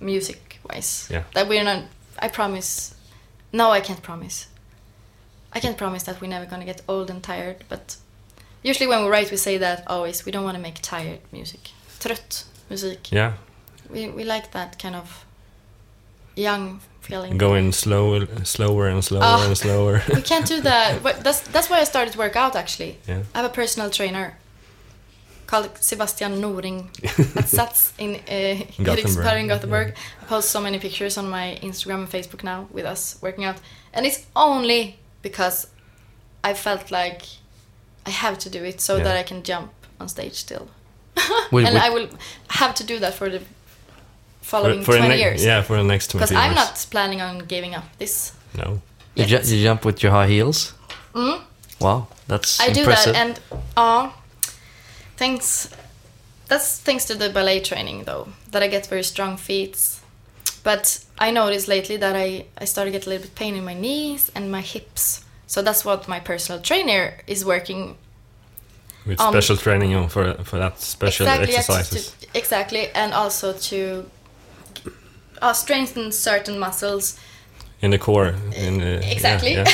music 0.00 0.58
wise. 0.68 1.08
Yeah. 1.10 1.24
That 1.34 1.48
we're 1.48 1.64
not. 1.64 1.84
I 2.18 2.28
promise. 2.28 2.94
No, 3.52 3.70
I 3.70 3.80
can't 3.80 4.02
promise. 4.02 4.48
I 5.56 5.60
can't 5.60 5.76
promise 5.76 6.04
that 6.04 6.20
we're 6.20 6.28
never 6.30 6.46
gonna 6.50 6.64
get 6.64 6.82
old 6.88 7.10
and 7.10 7.22
tired. 7.22 7.56
But 7.68 7.96
usually 8.68 8.88
when 8.88 9.02
we 9.04 9.08
write, 9.10 9.30
we 9.30 9.36
say 9.36 9.58
that 9.58 9.82
always. 9.86 10.24
We 10.26 10.32
don't 10.32 10.44
want 10.44 10.56
to 10.56 10.62
make 10.62 10.78
tired 10.82 11.20
music. 11.32 11.60
Trött 12.00 12.44
musik. 12.70 13.12
Yeah, 13.12 13.32
We 13.90 14.08
we 14.08 14.24
like 14.24 14.50
that 14.52 14.78
kind 14.82 14.94
of 14.96 15.24
young 16.36 16.80
feeling. 17.00 17.38
going 17.38 17.72
slow, 17.72 18.26
slower 18.44 18.88
and 18.88 19.02
slower 19.04 19.22
Ah. 19.24 19.46
and 19.46 19.56
slower. 19.56 20.02
We 20.14 20.22
can't 20.22 20.46
do 20.48 20.60
that. 20.62 21.02
But 21.02 21.14
that's 21.24 21.40
that's 21.52 21.68
why 21.70 21.80
I 21.80 21.84
started 21.84 22.12
to 22.12 22.18
work 22.18 22.36
out 22.36 22.54
actually. 22.56 22.96
yeah. 23.08 23.22
I 23.34 23.38
have 23.40 23.50
a 23.50 23.54
personal 23.54 23.90
trainer 23.90 24.36
called 25.46 25.70
Sebastian 25.80 26.40
Noring 26.40 26.78
at 27.36 27.46
Sats 27.46 27.92
in 27.98 28.10
uh, 28.16 28.64
Gothenburg, 28.82 29.38
in 29.38 29.46
yeah. 29.46 29.54
Gothenburg. 29.54 29.94
I 30.22 30.24
post 30.28 30.50
so 30.50 30.60
many 30.60 30.78
pictures 30.78 31.16
on 31.18 31.28
my 31.30 31.58
Instagram 31.62 31.98
and 32.00 32.10
Facebook 32.10 32.42
now 32.44 32.66
with 32.72 32.84
us 32.84 33.16
working 33.22 33.44
out. 33.44 33.56
And 33.94 34.04
it's 34.06 34.26
only 34.34 34.98
because 35.28 35.66
I 36.50 36.54
felt 36.54 36.90
like 36.90 37.22
I 38.08 38.10
have 38.10 38.36
to 38.44 38.48
do 38.50 38.60
it 38.70 38.80
so 38.80 38.92
Yeah. 38.96 39.04
that 39.04 39.16
I 39.16 39.24
can 39.30 39.42
jump 39.42 39.70
on 40.00 40.08
stage 40.08 40.34
still. 40.34 40.66
Would- 41.52 41.64
and 41.66 41.74
would- 41.74 41.82
I 41.86 41.88
will 41.94 42.08
have 42.60 42.72
to 42.74 42.84
do 42.84 42.98
that 43.00 43.14
for 43.14 43.28
the 43.30 43.40
following 44.42 44.84
for 44.84 44.92
the 44.92 44.98
20 44.98 45.16
years. 45.24 45.44
Yeah, 45.44 45.62
for 45.62 45.76
the 45.76 45.82
next 45.92 46.10
20 46.10 46.20
years. 46.22 46.30
Because. 46.30 46.44
I'm 46.44 46.54
not 46.54 46.86
planning 46.90 47.20
on 47.22 47.38
giving 47.48 47.74
up 47.78 47.84
this. 47.98 48.32
No. 48.56 48.80
You, 49.16 49.24
ju- 49.26 49.56
you 49.56 49.62
jump 49.68 49.84
with 49.84 50.02
your 50.02 50.12
high 50.12 50.28
heels? 50.28 50.74
Mm. 51.14 51.40
Wow, 51.80 52.06
that's 52.28 52.60
I 52.60 52.68
do 52.72 52.84
that, 52.84 53.06
and 53.08 53.40
uh, 53.76 54.10
thanks. 55.16 55.68
That's 56.48 56.78
thanks 56.78 57.04
to 57.06 57.14
the 57.14 57.28
ballet 57.30 57.60
training, 57.60 58.04
though, 58.04 58.28
that 58.52 58.62
I 58.62 58.68
get 58.68 58.86
very 58.86 59.02
strong 59.02 59.36
feet. 59.36 59.76
But 60.66 60.98
I 61.16 61.30
noticed 61.30 61.68
lately 61.68 61.96
that 61.98 62.16
I 62.16 62.46
I 62.62 62.64
started 62.66 62.90
to 62.90 62.98
get 62.98 63.06
a 63.06 63.10
little 63.10 63.26
bit 63.26 63.34
pain 63.36 63.54
in 63.54 63.64
my 63.64 63.74
knees 63.74 64.32
and 64.34 64.50
my 64.50 64.62
hips. 64.62 65.24
So 65.46 65.62
that's 65.62 65.84
what 65.84 66.08
my 66.08 66.18
personal 66.20 66.60
trainer 66.60 67.04
is 67.26 67.44
working 67.44 67.96
With 69.06 69.20
Um, 69.20 69.32
special 69.32 69.56
training 69.56 69.94
on 69.94 70.08
for 70.08 70.34
for 70.44 70.58
that 70.58 70.80
special 70.80 71.26
exactly 71.26 71.56
exercises. 71.56 72.10
To, 72.10 72.26
exactly, 72.34 72.90
and 72.94 73.14
also 73.14 73.52
to 73.70 73.78
uh, 75.42 75.52
strengthen 75.52 76.12
certain 76.12 76.58
muscles. 76.58 77.14
in 77.82 77.90
the 77.90 77.98
core. 77.98 78.34
In 78.56 78.78
the, 78.78 79.12
Exactly. 79.12 79.52
Yeah, 79.52 79.70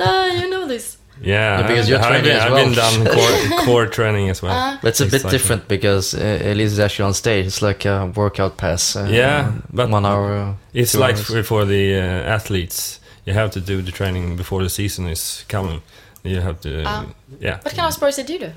Ah, 0.06 0.26
you 0.38 0.46
know 0.50 0.68
this. 0.68 0.99
Yeah, 1.22 1.60
Yeah, 1.60 1.66
because 1.66 1.88
you're 1.88 1.98
I've 1.98 2.06
training 2.08 2.24
been, 2.24 2.36
as 2.36 2.42
I've 2.44 2.64
been 2.64 2.74
done 2.74 3.04
core, 3.16 3.64
core 3.64 3.86
training 3.86 4.30
as 4.30 4.42
well. 4.42 4.52
Uh, 4.52 4.78
But 4.82 4.88
it's 4.88 5.00
a 5.00 5.04
bit 5.04 5.14
Exactly. 5.14 5.38
different 5.38 5.68
because 5.68 6.14
uh, 6.14 6.20
Elize 6.50 6.72
is 6.72 6.78
actually 6.80 7.06
on 7.08 7.14
stage. 7.14 7.46
It's 7.46 7.60
like 7.62 7.84
a 7.84 8.06
workout 8.16 8.56
pass. 8.56 8.96
Uh, 8.96 9.06
Yeah, 9.10 9.52
but 9.72 9.90
one 9.90 10.06
hour. 10.06 10.32
uh, 10.34 10.54
It's 10.72 10.94
like 10.94 11.16
hours. 11.16 11.26
for, 11.26 11.42
for 11.42 11.64
the 11.66 11.94
uh, 11.96 12.34
athletes. 12.34 13.00
You 13.26 13.34
have 13.34 13.50
to 13.50 13.60
do 13.60 13.82
the 13.82 13.92
training 13.92 14.36
before 14.36 14.62
the 14.62 14.70
season 14.70 15.06
is 15.06 15.44
coming. 15.48 15.82
You 16.24 16.40
have 16.40 16.60
to, 16.60 16.82
Ah. 16.86 17.04
yeah. 17.40 17.58
what 17.62 17.74
kind 17.74 17.86
of 17.86 17.92
sports 17.92 18.16
did 18.16 18.30
you 18.30 18.38
do? 18.38 18.50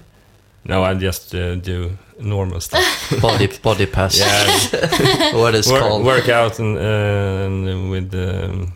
No, 0.66 0.84
I 0.84 0.94
just 0.94 1.36
uh, 1.36 1.56
do 1.56 1.98
normal 2.20 2.62
stuff. 2.62 2.84
body 3.22 3.48
body 3.62 3.86
pass. 3.86 4.18
yeah, 4.18 5.36
what 5.42 5.54
it's 5.56 5.70
work, 5.70 5.82
called. 5.82 6.06
Workout 6.06 6.60
and, 6.60 6.78
uh, 6.78 7.46
and 7.46 7.92
with 7.92 8.14
um, 8.14 8.72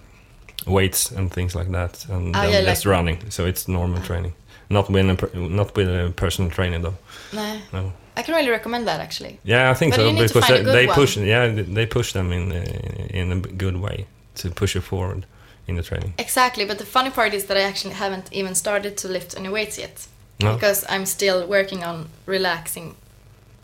weights 0.67 1.11
and 1.11 1.31
things 1.31 1.55
like 1.55 1.71
that, 1.71 2.05
and 2.09 2.35
Ah, 2.35 2.41
then 2.41 2.51
yeah, 2.51 2.61
just 2.71 2.85
like- 2.85 2.91
running. 2.97 3.29
So 3.31 3.45
it's 3.45 3.67
normal 3.67 4.01
training, 4.01 4.33
not 4.69 4.89
with 4.89 5.09
a 5.09 5.37
not 5.37 5.75
with 5.75 5.87
a 5.89 6.11
personal 6.15 6.51
trainer 6.51 6.79
though. 6.79 6.97
No. 7.33 7.57
No. 7.73 7.91
I 8.17 8.23
can 8.23 8.35
really 8.35 8.49
recommend 8.51 8.87
that 8.87 8.99
actually. 8.99 9.39
Yeah, 9.43 9.71
I 9.71 9.75
think 9.75 9.93
But 9.93 9.99
so 10.01 10.07
you 10.07 10.13
need 10.13 10.27
to 10.27 10.33
because 10.33 10.47
they, 10.65 10.85
they 10.85 10.87
push. 10.87 11.17
Yeah, 11.17 11.47
they 11.73 11.85
push 11.85 12.11
them 12.13 12.31
in 12.31 12.51
uh, 12.51 13.19
in 13.19 13.31
a 13.31 13.35
good 13.57 13.75
way 13.77 14.05
to 14.35 14.49
push 14.49 14.75
you 14.75 14.81
forward 14.81 15.25
in 15.67 15.75
the 15.75 15.83
training. 15.83 16.13
Exactly, 16.17 16.65
but 16.65 16.77
the 16.77 16.85
funny 16.85 17.09
part 17.11 17.33
is 17.33 17.43
that 17.45 17.57
I 17.57 17.61
actually 17.61 17.93
haven't 17.95 18.27
even 18.31 18.55
started 18.55 18.97
to 18.97 19.07
lift 19.07 19.35
any 19.37 19.49
weights 19.49 19.77
yet. 19.77 20.07
No. 20.39 20.53
Because 20.53 20.85
I'm 20.89 21.05
still 21.05 21.47
working 21.47 21.83
on 21.83 22.09
relaxing. 22.27 22.95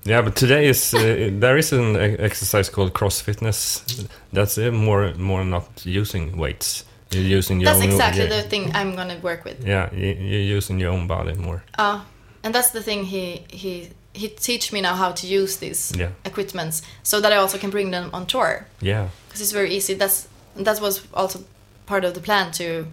Yeah, 0.06 0.22
but 0.24 0.36
today 0.36 0.68
is 0.70 0.94
uh, 0.94 1.00
there 1.40 1.58
is 1.58 1.74
an 1.74 1.96
exercise 2.20 2.70
called 2.70 2.92
cross 2.94 3.22
fitness. 3.22 3.84
That's 4.34 4.58
uh, 4.58 4.72
more 4.72 5.14
more 5.18 5.44
not 5.46 5.66
using 5.86 6.38
weights. 6.38 6.86
You're 7.14 7.38
using 7.40 7.62
your 7.62 7.66
That's 7.74 7.84
own. 7.84 7.92
exactly 7.92 8.24
yeah, 8.24 8.42
the 8.42 8.50
thing 8.50 8.72
I'm 8.76 8.96
gonna 8.96 9.18
work 9.22 9.44
with. 9.46 9.66
Yeah, 9.68 9.90
you- 9.94 10.18
you're 10.20 10.58
using 10.58 10.80
your 10.82 10.92
own 10.94 11.08
body 11.08 11.34
more. 11.38 11.62
Uh, 11.78 12.00
and 12.44 12.54
that's 12.56 12.72
the 12.72 12.82
thing 12.84 13.06
he 13.06 13.42
he 13.50 13.90
he 14.16 14.28
teach 14.30 14.72
me 14.74 14.82
now 14.82 14.96
how 14.96 15.12
to 15.12 15.28
use 15.28 15.58
these 15.58 15.92
Yeah. 16.00 16.10
equipments 16.26 16.82
so 17.04 17.20
that 17.22 17.32
I 17.32 17.36
also 17.38 17.58
can 17.58 17.70
bring 17.72 17.92
them 17.92 18.10
on 18.14 18.26
tour 18.26 18.66
Yeah, 18.82 19.08
because 19.28 19.42
it's 19.44 19.54
very 19.54 19.70
easy. 19.76 19.96
That's 19.96 20.28
that 20.64 20.80
was 20.82 21.02
also 21.14 21.40
part 21.86 22.06
of 22.06 22.14
the 22.14 22.20
plan 22.22 22.52
to 22.52 22.86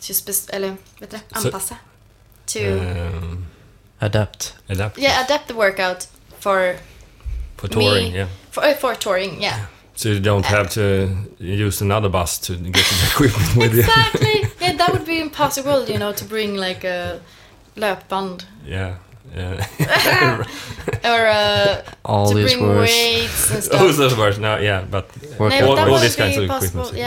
to 0.00 0.14
spec- 0.14 0.48
eller 0.54 0.76
vet 1.00 1.10
du, 1.10 1.16
Så- 1.34 1.48
anpassa 1.50 1.76
to 2.46 2.60
um, 2.60 3.46
Adapt. 4.00 4.54
adapt. 4.68 4.98
yeah 4.98 5.24
adapt 5.24 5.46
the 5.48 5.54
workout 5.54 6.06
for 6.40 6.76
for 7.56 7.68
touring. 7.68 8.12
me. 8.12 8.18
Yeah, 8.18 8.28
for 8.50 8.64
uh, 8.64 8.74
for 8.76 8.94
touring. 8.94 9.42
Yeah. 9.42 9.58
So 9.98 10.08
you 10.10 10.20
don't 10.20 10.46
have 10.46 10.68
to 10.70 11.08
use 11.40 11.80
another 11.82 12.08
bus 12.08 12.38
to 12.38 12.52
get 12.54 12.84
the 12.90 13.06
equipment 13.12 13.56
with 13.56 13.72
you. 13.74 13.80
Exactly. 13.80 14.36
yeah, 14.60 14.76
that 14.76 14.92
would 14.92 15.04
be 15.04 15.18
impossible, 15.20 15.84
you 15.92 15.98
know, 15.98 16.12
to 16.12 16.24
bring 16.24 16.54
like 16.56 16.84
a 16.84 17.20
löpband 17.76 18.44
Yeah. 18.64 18.94
Yeah. 19.34 19.66
or 21.04 21.26
uh, 21.26 21.82
All 22.04 22.28
to 22.28 22.34
these 22.34 22.54
bring 22.54 22.62
words. 22.66 22.90
weights 22.90 23.50
and 23.52 23.62
stuff. 23.64 23.80
oh, 23.82 23.92
those 23.92 24.16
words. 24.16 24.38
No, 24.38 24.56
yeah, 24.58 24.84
but 24.90 25.04
Work 25.38 25.50
No, 25.50 25.56
out 25.56 25.66
but 25.68 25.74
that 25.76 25.88
all 25.88 25.98
these 25.98 26.16
be 26.16 26.22
kinds 26.22 26.36
of 26.38 26.48
possible. 26.48 26.80
equipment, 26.88 26.98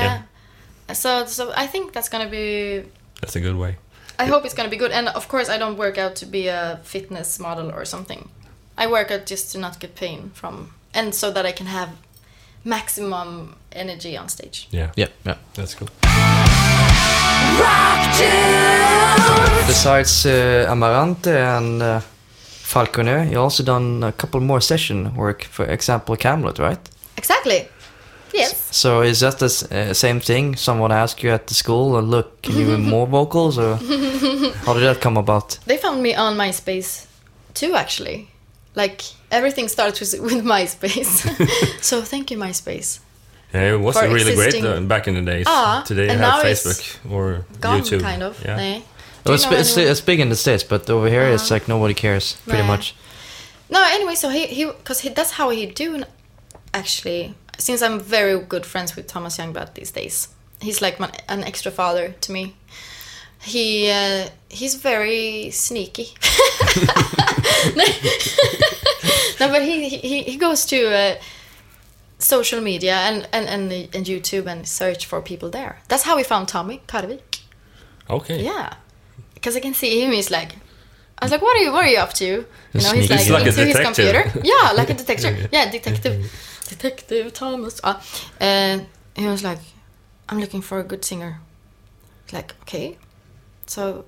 Yeah. 0.90 0.94
So, 0.94 1.26
so 1.26 1.52
I 1.56 1.68
think 1.68 1.94
that's 1.94 2.10
gonna 2.10 2.30
be. 2.30 2.84
that's 3.22 3.36
a 3.36 3.40
good 3.40 3.56
way. 3.56 3.78
I 4.20 4.26
hope 4.26 4.46
it's 4.46 4.54
gonna 4.54 4.70
be 4.70 4.78
good. 4.78 4.92
And 4.92 5.08
of 5.08 5.28
course, 5.30 5.50
I 5.50 5.58
don't 5.58 5.78
work 5.78 5.98
out 5.98 6.16
to 6.18 6.26
be 6.26 6.48
a 6.50 6.80
fitness 6.84 7.40
model 7.40 7.72
or 7.72 7.86
something. 7.86 8.30
I 8.78 8.86
work 8.88 9.10
out 9.12 9.26
just 9.26 9.52
to 9.54 9.58
not 9.58 9.80
get 9.80 9.96
pain 9.96 10.32
from, 10.34 10.74
and 10.94 11.16
so 11.16 11.32
that 11.32 11.46
I 11.46 11.54
can 11.54 11.68
have 11.68 11.90
maximum 12.64 13.56
energy 13.72 14.18
on 14.18 14.30
stage. 14.30 14.68
Yeah, 14.72 14.92
Yeah, 14.96 15.08
yeah. 15.26 15.36
that's 15.54 15.76
cool. 15.76 15.90
Besides 19.68 20.26
uh, 20.26 20.66
Amaranthe 20.72 21.28
and 21.58 21.82
uh, 21.82 22.00
Falconer, 22.64 23.24
you 23.24 23.40
also 23.40 23.64
done 23.64 24.04
a 24.04 24.12
couple 24.12 24.40
more 24.40 24.62
session 24.62 25.16
work. 25.16 25.44
For 25.44 25.66
example, 25.66 26.16
Kamelot, 26.18 26.60
right? 26.60 26.80
Exactly. 27.18 27.68
Yes. 28.34 28.68
So 28.72 29.02
is 29.02 29.20
that 29.20 29.40
the 29.40 29.46
uh, 29.72 29.94
same 29.94 30.20
thing? 30.22 30.56
Someone 30.56 30.92
asked 30.92 31.22
you 31.24 31.32
at 31.32 31.48
the 31.48 31.54
school, 31.54 31.98
and 31.98 32.10
look, 32.10 32.42
can 32.42 32.56
you 32.58 32.66
do 32.76 32.78
more 32.78 33.08
vocals, 33.08 33.58
or 33.58 33.76
how 34.66 34.74
did 34.74 34.84
that 34.84 35.00
come 35.02 35.18
about? 35.18 35.60
They 35.66 35.78
found 35.78 36.02
me 36.02 36.16
on 36.16 36.38
MySpace 36.38 37.06
too, 37.54 37.76
actually. 37.76 38.28
Like 38.76 39.02
everything 39.32 39.68
starts 39.70 40.00
with, 40.00 40.20
with 40.28 40.44
MySpace. 40.46 41.26
so 41.82 42.02
thank 42.02 42.32
you, 42.32 42.38
MySpace. 42.38 43.00
Yeah, 43.54 43.74
it 43.74 43.80
was 43.82 43.98
For 43.98 44.08
really 44.08 44.36
great 44.36 44.64
uh, 44.64 44.80
back 44.82 45.08
in 45.08 45.16
the 45.16 45.22
days. 45.22 45.46
Ah, 45.48 45.84
Today 45.86 46.06
you 46.06 46.12
and 46.12 46.22
have 46.22 46.44
now 46.44 46.50
it's 46.50 46.64
Facebook 46.64 47.12
or 47.12 47.46
Gone, 47.60 47.82
YouTube. 47.82 48.02
kind 48.02 48.24
of. 48.24 48.40
Yeah. 48.46 48.58
Nej. 48.58 48.82
Well, 49.26 49.38
you 49.38 49.52
it's, 49.58 49.76
it's, 49.76 49.78
it's 49.78 50.02
big 50.02 50.20
in 50.20 50.30
the 50.30 50.36
states, 50.36 50.64
but 50.64 50.90
over 50.90 51.10
here 51.10 51.24
it's 51.34 51.52
Ah. 51.52 51.56
like 51.56 51.68
nobody 51.68 51.94
cares, 51.94 52.38
pretty 52.48 52.62
Nah. 52.64 52.68
much. 52.68 52.96
No, 53.70 53.84
anyway, 53.84 54.16
so 54.16 54.30
he 54.30 54.46
he 54.48 54.66
because 54.66 55.02
he, 55.04 55.10
that's 55.10 55.32
how 55.32 55.50
he 55.50 55.66
do 55.66 55.96
n- 55.96 56.06
actually. 56.74 57.34
Since 57.58 57.82
I'm 57.86 58.00
very 58.00 58.40
good 58.40 58.66
friends 58.66 58.96
with 58.96 59.06
Thomas 59.08 59.38
Youngblood 59.38 59.74
these 59.76 59.92
days, 59.92 60.30
he's 60.62 60.82
like 60.82 61.00
my, 61.00 61.10
an 61.28 61.44
extra 61.44 61.72
father 61.72 62.16
to 62.22 62.32
me. 62.32 62.56
He 63.44 63.90
uh, 63.92 64.30
he's 64.50 64.76
very 64.76 65.52
sneaky. 65.52 66.06
no, 69.40 69.50
but 69.50 69.62
he 69.62 69.90
he 69.90 70.24
he 70.24 70.38
goes 70.38 70.66
to 70.66 70.78
uh, 70.88 71.16
social 72.20 72.62
media 72.62 72.96
and 72.96 73.28
and 73.32 73.48
and 73.48 73.72
and 73.96 74.06
YouTube 74.06 74.48
and 74.48 74.68
search 74.68 75.06
for 75.06 75.22
people 75.22 75.50
there. 75.50 75.80
That's 75.88 76.04
how 76.04 76.16
we 76.16 76.24
found 76.24 76.48
Tommy 76.48 76.82
Karevik. 76.88 77.42
Okay. 78.10 78.44
Yeah, 78.44 78.74
because 79.34 79.56
I 79.56 79.60
can 79.60 79.74
see 79.74 80.02
him. 80.04 80.12
He's 80.12 80.30
like, 80.32 80.56
I 81.20 81.26
was 81.26 81.32
like, 81.32 81.42
what 81.42 81.56
are 81.56 81.64
you, 81.64 81.72
what 81.72 81.84
are 81.86 81.90
you 81.90 82.00
up 82.00 82.14
to? 82.14 82.26
You 82.26 82.82
know, 82.82 82.94
he's 82.94 83.10
like, 83.10 83.20
He's 83.20 83.30
like 83.30 83.46
into 83.46 83.66
his 83.66 83.80
computer. 83.80 84.24
Yeah, 84.44 84.72
like 84.76 84.90
a 84.90 84.94
detective. 84.96 85.50
Yeah, 85.52 85.70
detective, 85.70 86.32
detective 86.68 87.34
Thomas. 87.34 87.80
Uh, 87.84 88.02
and 88.40 88.88
he 89.16 89.26
was 89.28 89.44
like, 89.44 89.60
I'm 90.28 90.40
looking 90.40 90.62
for 90.62 90.80
a 90.80 90.84
good 90.84 91.06
singer. 91.06 91.40
Like, 92.34 92.54
okay, 92.62 92.98
so 93.66 94.06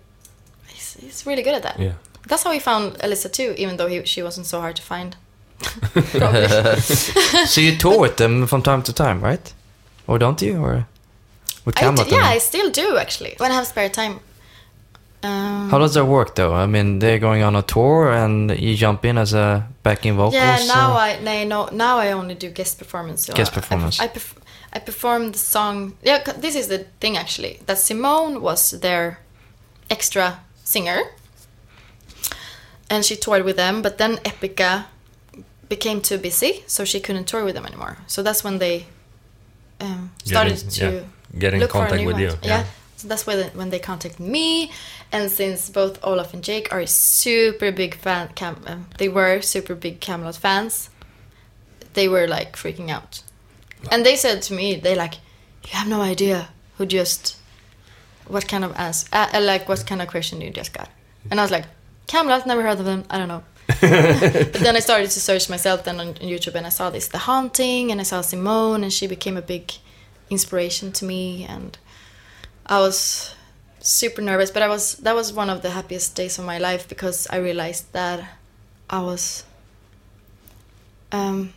he's, 0.68 0.94
he's 0.96 1.26
really 1.26 1.44
good 1.44 1.56
at 1.56 1.64
that. 1.64 1.80
Yeah. 1.80 1.94
That's 2.28 2.44
how 2.44 2.52
he 2.52 2.60
found 2.60 2.94
Alissa 3.00 3.32
too, 3.32 3.54
even 3.58 3.78
though 3.78 3.88
he, 3.88 4.06
she 4.06 4.24
wasn't 4.24 4.46
so 4.48 4.60
hard 4.60 4.76
to 4.78 4.82
find. 4.82 5.16
so 7.48 7.62
you 7.62 7.78
tour 7.78 8.00
with 8.00 8.18
them 8.18 8.48
from 8.48 8.62
time 8.62 8.82
to 8.84 8.94
time, 8.94 9.22
right? 9.22 9.54
Or 10.08 10.20
don't 10.20 10.42
you? 10.42 10.58
Or 10.58 10.88
with 11.66 11.82
I 11.82 11.94
yeah, 12.08 12.26
I 12.26 12.40
still 12.40 12.70
do 12.70 12.98
actually. 12.98 13.36
When 13.38 13.52
I 13.52 13.56
have 13.56 13.68
spare 13.68 13.90
time, 13.90 14.20
Um, 15.24 15.70
How 15.72 15.80
does 15.80 15.94
that 15.94 16.06
work 16.06 16.36
though? 16.36 16.54
I 16.54 16.66
mean, 16.66 17.00
they're 17.00 17.20
going 17.20 17.44
on 17.44 17.56
a 17.56 17.62
tour 17.62 18.12
and 18.12 18.52
you 18.60 18.76
jump 18.76 19.06
in 19.06 19.18
as 19.18 19.34
a 19.34 19.66
backing 19.82 20.16
vocals. 20.18 20.34
Yeah, 20.34 20.66
now 20.68 20.92
or- 20.92 20.98
I 21.00 21.20
no, 21.24 21.44
no 21.46 21.70
now 21.72 21.98
I 22.00 22.12
only 22.12 22.36
do 22.36 22.50
guest 22.50 22.78
performance. 22.78 23.26
So 23.26 23.34
Guest 23.34 23.52
I- 23.54 23.56
performance. 23.56 24.00
I, 24.02 24.04
I, 24.04 24.08
perf- 24.10 24.38
I 24.74 24.80
performed 24.80 25.34
the 25.36 25.40
song. 25.40 25.94
Yeah, 26.04 26.24
this 26.42 26.56
is 26.56 26.68
the 26.68 26.80
thing 27.00 27.18
actually. 27.18 27.60
That 27.66 27.78
Simone 27.78 28.42
was 28.42 28.72
their 28.72 29.20
extra 29.90 30.42
singer, 30.66 31.00
and 32.94 33.04
she 33.08 33.16
toured 33.16 33.44
with 33.50 33.58
them. 33.64 33.76
But 33.86 33.94
then 33.98 34.12
Epica 34.32 34.72
became 35.74 36.00
too 36.10 36.18
busy, 36.30 36.52
so 36.68 36.86
she 36.92 37.00
couldn't 37.06 37.26
tour 37.32 37.44
with 37.48 37.56
them 37.58 37.66
anymore. 37.66 37.96
So 38.08 38.22
that's 38.28 38.42
when 38.44 38.60
they 38.60 38.76
um, 39.86 40.12
started 40.24 40.54
Getting- 40.54 40.70
to 40.78 40.86
yeah, 40.86 41.40
get 41.44 41.54
in 41.54 41.60
look 41.62 41.72
for 41.72 41.78
a 41.78 41.82
contact 41.82 42.02
new 42.02 42.08
with 42.08 42.16
one. 42.16 42.24
you. 42.24 42.32
Yeah. 42.52 42.64
So 42.98 43.08
that's 43.10 43.26
when 43.28 43.38
when 43.60 43.70
they 43.74 43.80
contacted 43.80 44.20
me, 44.20 44.72
and 45.12 45.30
since 45.40 45.60
both 45.80 45.94
Olof 46.04 46.34
and 46.34 46.44
Jake 46.50 46.68
are 46.76 46.86
super 46.88 47.70
big 47.72 47.92
fan, 48.04 48.26
Cam, 48.40 48.56
um, 48.72 48.86
they 49.00 49.10
were 49.18 49.42
super 49.42 49.76
big 49.76 49.96
Kamelot 50.06 50.38
fans. 50.38 50.90
They 51.98 52.08
were 52.08 52.28
like 52.38 52.52
freaking 52.56 52.90
out, 52.98 53.14
and 53.92 54.06
they 54.06 54.16
said 54.16 54.42
to 54.48 54.54
me, 54.54 54.68
"They 54.86 54.96
like, 55.04 55.16
you 55.68 55.72
have 55.80 55.88
no 55.96 56.02
idea 56.14 56.38
who 56.78 56.86
just, 56.86 57.36
what 58.34 58.48
kind 58.48 58.64
of 58.64 58.72
answer, 58.78 59.08
uh, 59.12 59.28
uh, 59.38 59.42
like 59.52 59.68
what 59.70 59.86
kind 59.90 60.02
of 60.02 60.08
question 60.08 60.40
you 60.42 60.50
just 60.60 60.72
got," 60.80 60.90
and 61.30 61.40
I 61.40 61.44
was 61.44 61.52
like, 61.52 61.66
"Kamelot, 62.08 62.46
never 62.46 62.62
heard 62.62 62.80
of 62.80 62.86
them. 62.86 63.04
I 63.10 63.18
don't 63.18 63.28
know." 63.28 63.44
but 63.68 64.54
then 64.54 64.76
I 64.76 64.80
started 64.80 65.10
to 65.12 65.20
search 65.20 65.50
myself 65.50 65.84
then 65.84 66.00
on, 66.00 66.08
on 66.10 66.16
YouTube, 66.16 66.56
and 66.56 66.66
I 66.66 66.70
saw 66.70 66.90
this 66.90 67.08
The 67.08 67.20
Haunting, 67.20 67.92
and 67.92 68.00
I 68.00 68.04
saw 68.04 68.22
Simone, 68.22 68.84
and 68.84 68.92
she 68.92 69.08
became 69.08 69.38
a 69.38 69.42
big 69.42 69.72
inspiration 70.30 70.92
to 70.94 71.06
me, 71.06 71.46
and 71.46 71.78
I 72.66 72.80
was 72.80 73.36
super 73.80 74.22
nervous, 74.22 74.52
but 74.52 74.64
I 74.64 74.68
was 74.68 74.96
that 74.98 75.16
was 75.16 75.34
one 75.34 75.50
of 75.50 75.62
the 75.62 75.72
happiest 75.72 76.16
days 76.16 76.40
of 76.40 76.46
my 76.46 76.58
life 76.58 76.88
because 76.88 77.28
I 77.30 77.38
realized 77.38 77.92
that 77.94 78.24
I 78.90 79.02
was 79.02 79.44
um 81.12 81.54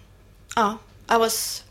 oh, 0.57 0.80
I 1.09 1.16
was 1.16 1.62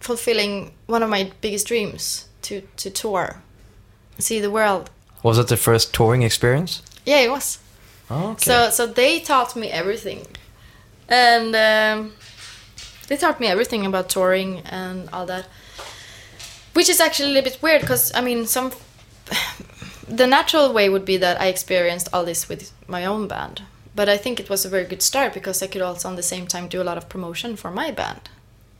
fulfilling 0.00 0.72
one 0.86 1.02
of 1.02 1.10
my 1.10 1.30
biggest 1.40 1.66
dreams 1.66 2.28
to 2.42 2.62
to 2.76 2.90
tour 2.90 3.42
see 4.18 4.40
the 4.40 4.50
world. 4.50 4.90
Was 5.22 5.38
it 5.38 5.48
the 5.48 5.56
first 5.56 5.94
touring 5.94 6.22
experience? 6.22 6.82
Yeah, 7.04 7.20
it 7.20 7.30
was. 7.30 7.58
Oh, 8.10 8.30
okay. 8.32 8.44
So 8.44 8.70
so 8.70 8.86
they 8.86 9.20
taught 9.20 9.56
me 9.56 9.68
everything, 9.70 10.26
and 11.08 11.54
um, 11.56 12.12
they 13.08 13.16
taught 13.16 13.40
me 13.40 13.46
everything 13.46 13.86
about 13.86 14.08
touring 14.08 14.60
and 14.60 15.08
all 15.12 15.26
that, 15.26 15.46
which 16.74 16.88
is 16.88 17.00
actually 17.00 17.30
a 17.30 17.34
little 17.34 17.50
bit 17.50 17.62
weird 17.62 17.80
because 17.80 18.12
I 18.14 18.20
mean 18.20 18.46
some. 18.46 18.72
The 20.08 20.26
natural 20.26 20.74
way 20.74 20.90
would 20.90 21.06
be 21.06 21.16
that 21.18 21.40
I 21.40 21.46
experienced 21.46 22.08
all 22.12 22.24
this 22.24 22.46
with 22.46 22.70
my 22.86 23.06
own 23.06 23.28
band, 23.28 23.62
but 23.94 24.08
I 24.10 24.18
think 24.18 24.38
it 24.40 24.50
was 24.50 24.64
a 24.66 24.68
very 24.68 24.84
good 24.84 25.00
start 25.00 25.32
because 25.32 25.62
I 25.62 25.68
could 25.68 25.80
also, 25.80 26.06
on 26.08 26.16
the 26.16 26.22
same 26.22 26.46
time, 26.46 26.68
do 26.68 26.82
a 26.82 26.84
lot 26.84 26.98
of 26.98 27.08
promotion 27.08 27.56
for 27.56 27.70
my 27.70 27.90
band, 27.92 28.28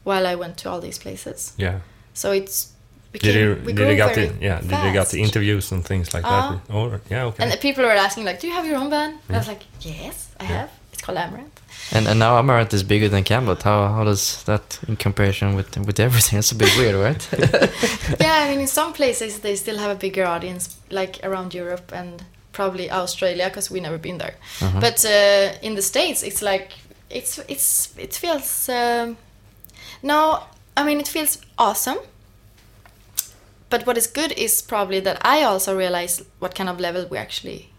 while 0.05 0.27
I 0.27 0.35
went 0.35 0.59
to 0.59 0.69
all 0.69 0.81
these 0.81 0.99
places. 0.99 1.55
Yeah. 1.57 1.81
So 2.13 2.33
it's. 2.33 2.72
Did 3.13 3.21
became- 3.23 3.39
you 3.41 3.49
we 3.67 3.73
did 3.73 3.77
grew 3.77 3.91
you 3.91 3.97
got 3.97 4.15
very 4.15 4.29
the 4.29 4.45
yeah 4.45 4.61
did 4.61 4.85
you 4.87 4.93
got 5.01 5.09
the 5.09 5.21
interviews 5.21 5.73
and 5.73 5.85
things 5.85 6.15
like 6.15 6.25
Uh, 6.25 6.31
that? 6.31 6.75
Or 6.75 7.01
yeah 7.11 7.27
okay. 7.29 7.45
And 7.45 7.61
people 7.61 7.85
were 7.85 7.91
asking 8.07 8.25
like, 8.25 8.41
"Do 8.41 8.47
you 8.47 8.55
have 8.55 8.67
your 8.67 8.79
own 8.83 8.91
band?" 8.91 9.13
And 9.29 9.37
I 9.37 9.39
was 9.39 9.49
like, 9.49 9.65
"Yes, 9.81 10.17
I 10.41 10.45
have. 10.45 10.71
It's 10.93 11.03
called 11.03 11.19
Amaranthe." 11.19 11.61
and 11.95 12.07
and 12.09 12.19
now 12.19 12.41
Amaranthe 12.41 12.75
is 12.75 12.83
bigger 12.83 13.09
than 13.09 13.23
Kamelot. 13.25 13.63
How 13.63 13.89
how 13.97 14.05
does 14.05 14.43
that 14.45 14.79
in 14.89 14.97
comparison 14.97 15.55
with 15.57 15.77
with 15.87 15.99
everything? 16.01 16.39
It's 16.39 16.53
a 16.53 16.55
bit 16.55 16.73
weird, 16.79 16.95
right? 16.95 17.23
yeah, 18.21 18.45
I 18.45 18.49
mean, 18.51 18.61
in 18.61 18.67
some 18.69 18.93
places 18.93 19.39
they 19.41 19.57
still 19.57 19.79
have 19.79 19.91
a 19.91 19.99
bigger 20.07 20.25
audience, 20.25 20.77
like 20.91 21.21
around 21.23 21.55
Europe 21.55 21.93
and 21.93 22.25
probably 22.53 22.91
Australia, 22.91 23.47
because 23.49 23.71
we've 23.73 23.83
never 23.83 23.99
been 23.99 24.19
there. 24.19 24.35
Uh-huh. 24.61 24.81
But 24.81 25.05
uh, 25.05 25.67
in 25.67 25.75
the 25.75 25.83
states, 25.83 26.23
it's 26.23 26.41
like 26.43 26.69
it's 27.11 27.39
it's 27.49 27.93
it 27.99 28.15
feels. 28.15 28.69
Um, 28.69 29.17
no, 30.03 30.39
I 30.77 30.85
mean 30.85 31.01
it 31.01 31.09
feels 31.09 31.39
awesome. 31.57 31.99
But 33.73 33.87
what 33.87 33.97
is 33.97 34.07
good 34.07 34.33
is 34.33 34.61
probably 34.61 35.01
that 35.01 35.19
I 35.25 35.45
also 35.45 35.75
realize 35.75 36.23
what 36.41 36.55
kind 36.55 36.69
of 36.69 36.79
level 36.79 37.07
we 37.11 37.17
actually 37.17 37.71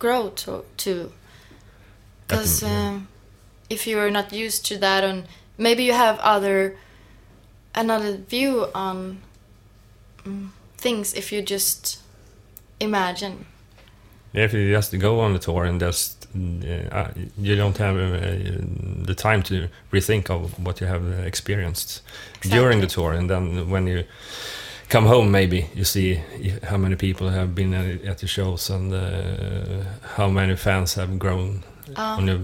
grow 0.00 0.30
to 0.30 0.64
to. 0.78 1.12
Because 2.26 2.64
um, 2.64 3.06
if 3.70 3.86
you're 3.86 4.10
not 4.10 4.32
used 4.32 4.66
to 4.66 4.78
that, 4.78 5.04
and 5.04 5.28
maybe 5.56 5.84
you 5.84 5.92
have 5.92 6.18
other 6.18 6.76
another 7.76 8.16
view 8.16 8.66
on 8.74 9.18
mm, 10.24 10.48
things 10.76 11.14
if 11.14 11.30
you 11.30 11.42
just 11.42 12.00
imagine. 12.80 13.46
Yeah, 14.32 14.46
if 14.46 14.52
you 14.52 14.68
just 14.72 14.98
go 14.98 15.20
on 15.20 15.32
the 15.32 15.38
tour 15.38 15.64
and 15.64 15.78
just 15.78 16.26
uh, 16.90 17.10
you 17.38 17.54
don't 17.54 17.78
have 17.78 17.96
uh, 17.96 18.20
the 19.06 19.14
time 19.14 19.44
to 19.44 19.68
rethink 19.92 20.28
of 20.28 20.58
what 20.58 20.80
you 20.80 20.88
have 20.88 21.04
uh, 21.06 21.22
experienced 21.22 22.02
during 22.42 22.80
the 22.80 22.88
tour, 22.88 23.12
and 23.12 23.30
then 23.30 23.70
when 23.70 23.86
you 23.86 24.04
come 24.88 25.06
home, 25.06 25.30
maybe 25.30 25.66
you 25.74 25.84
see 25.84 26.20
how 26.62 26.76
many 26.76 26.96
people 26.96 27.28
have 27.28 27.54
been 27.54 27.74
at 27.74 28.18
the 28.18 28.26
shows 28.26 28.70
and 28.70 28.92
uh, 28.92 29.84
how 30.16 30.28
many 30.28 30.56
fans 30.56 30.94
have 30.94 31.18
grown 31.18 31.62
on 31.96 32.26
your 32.26 32.40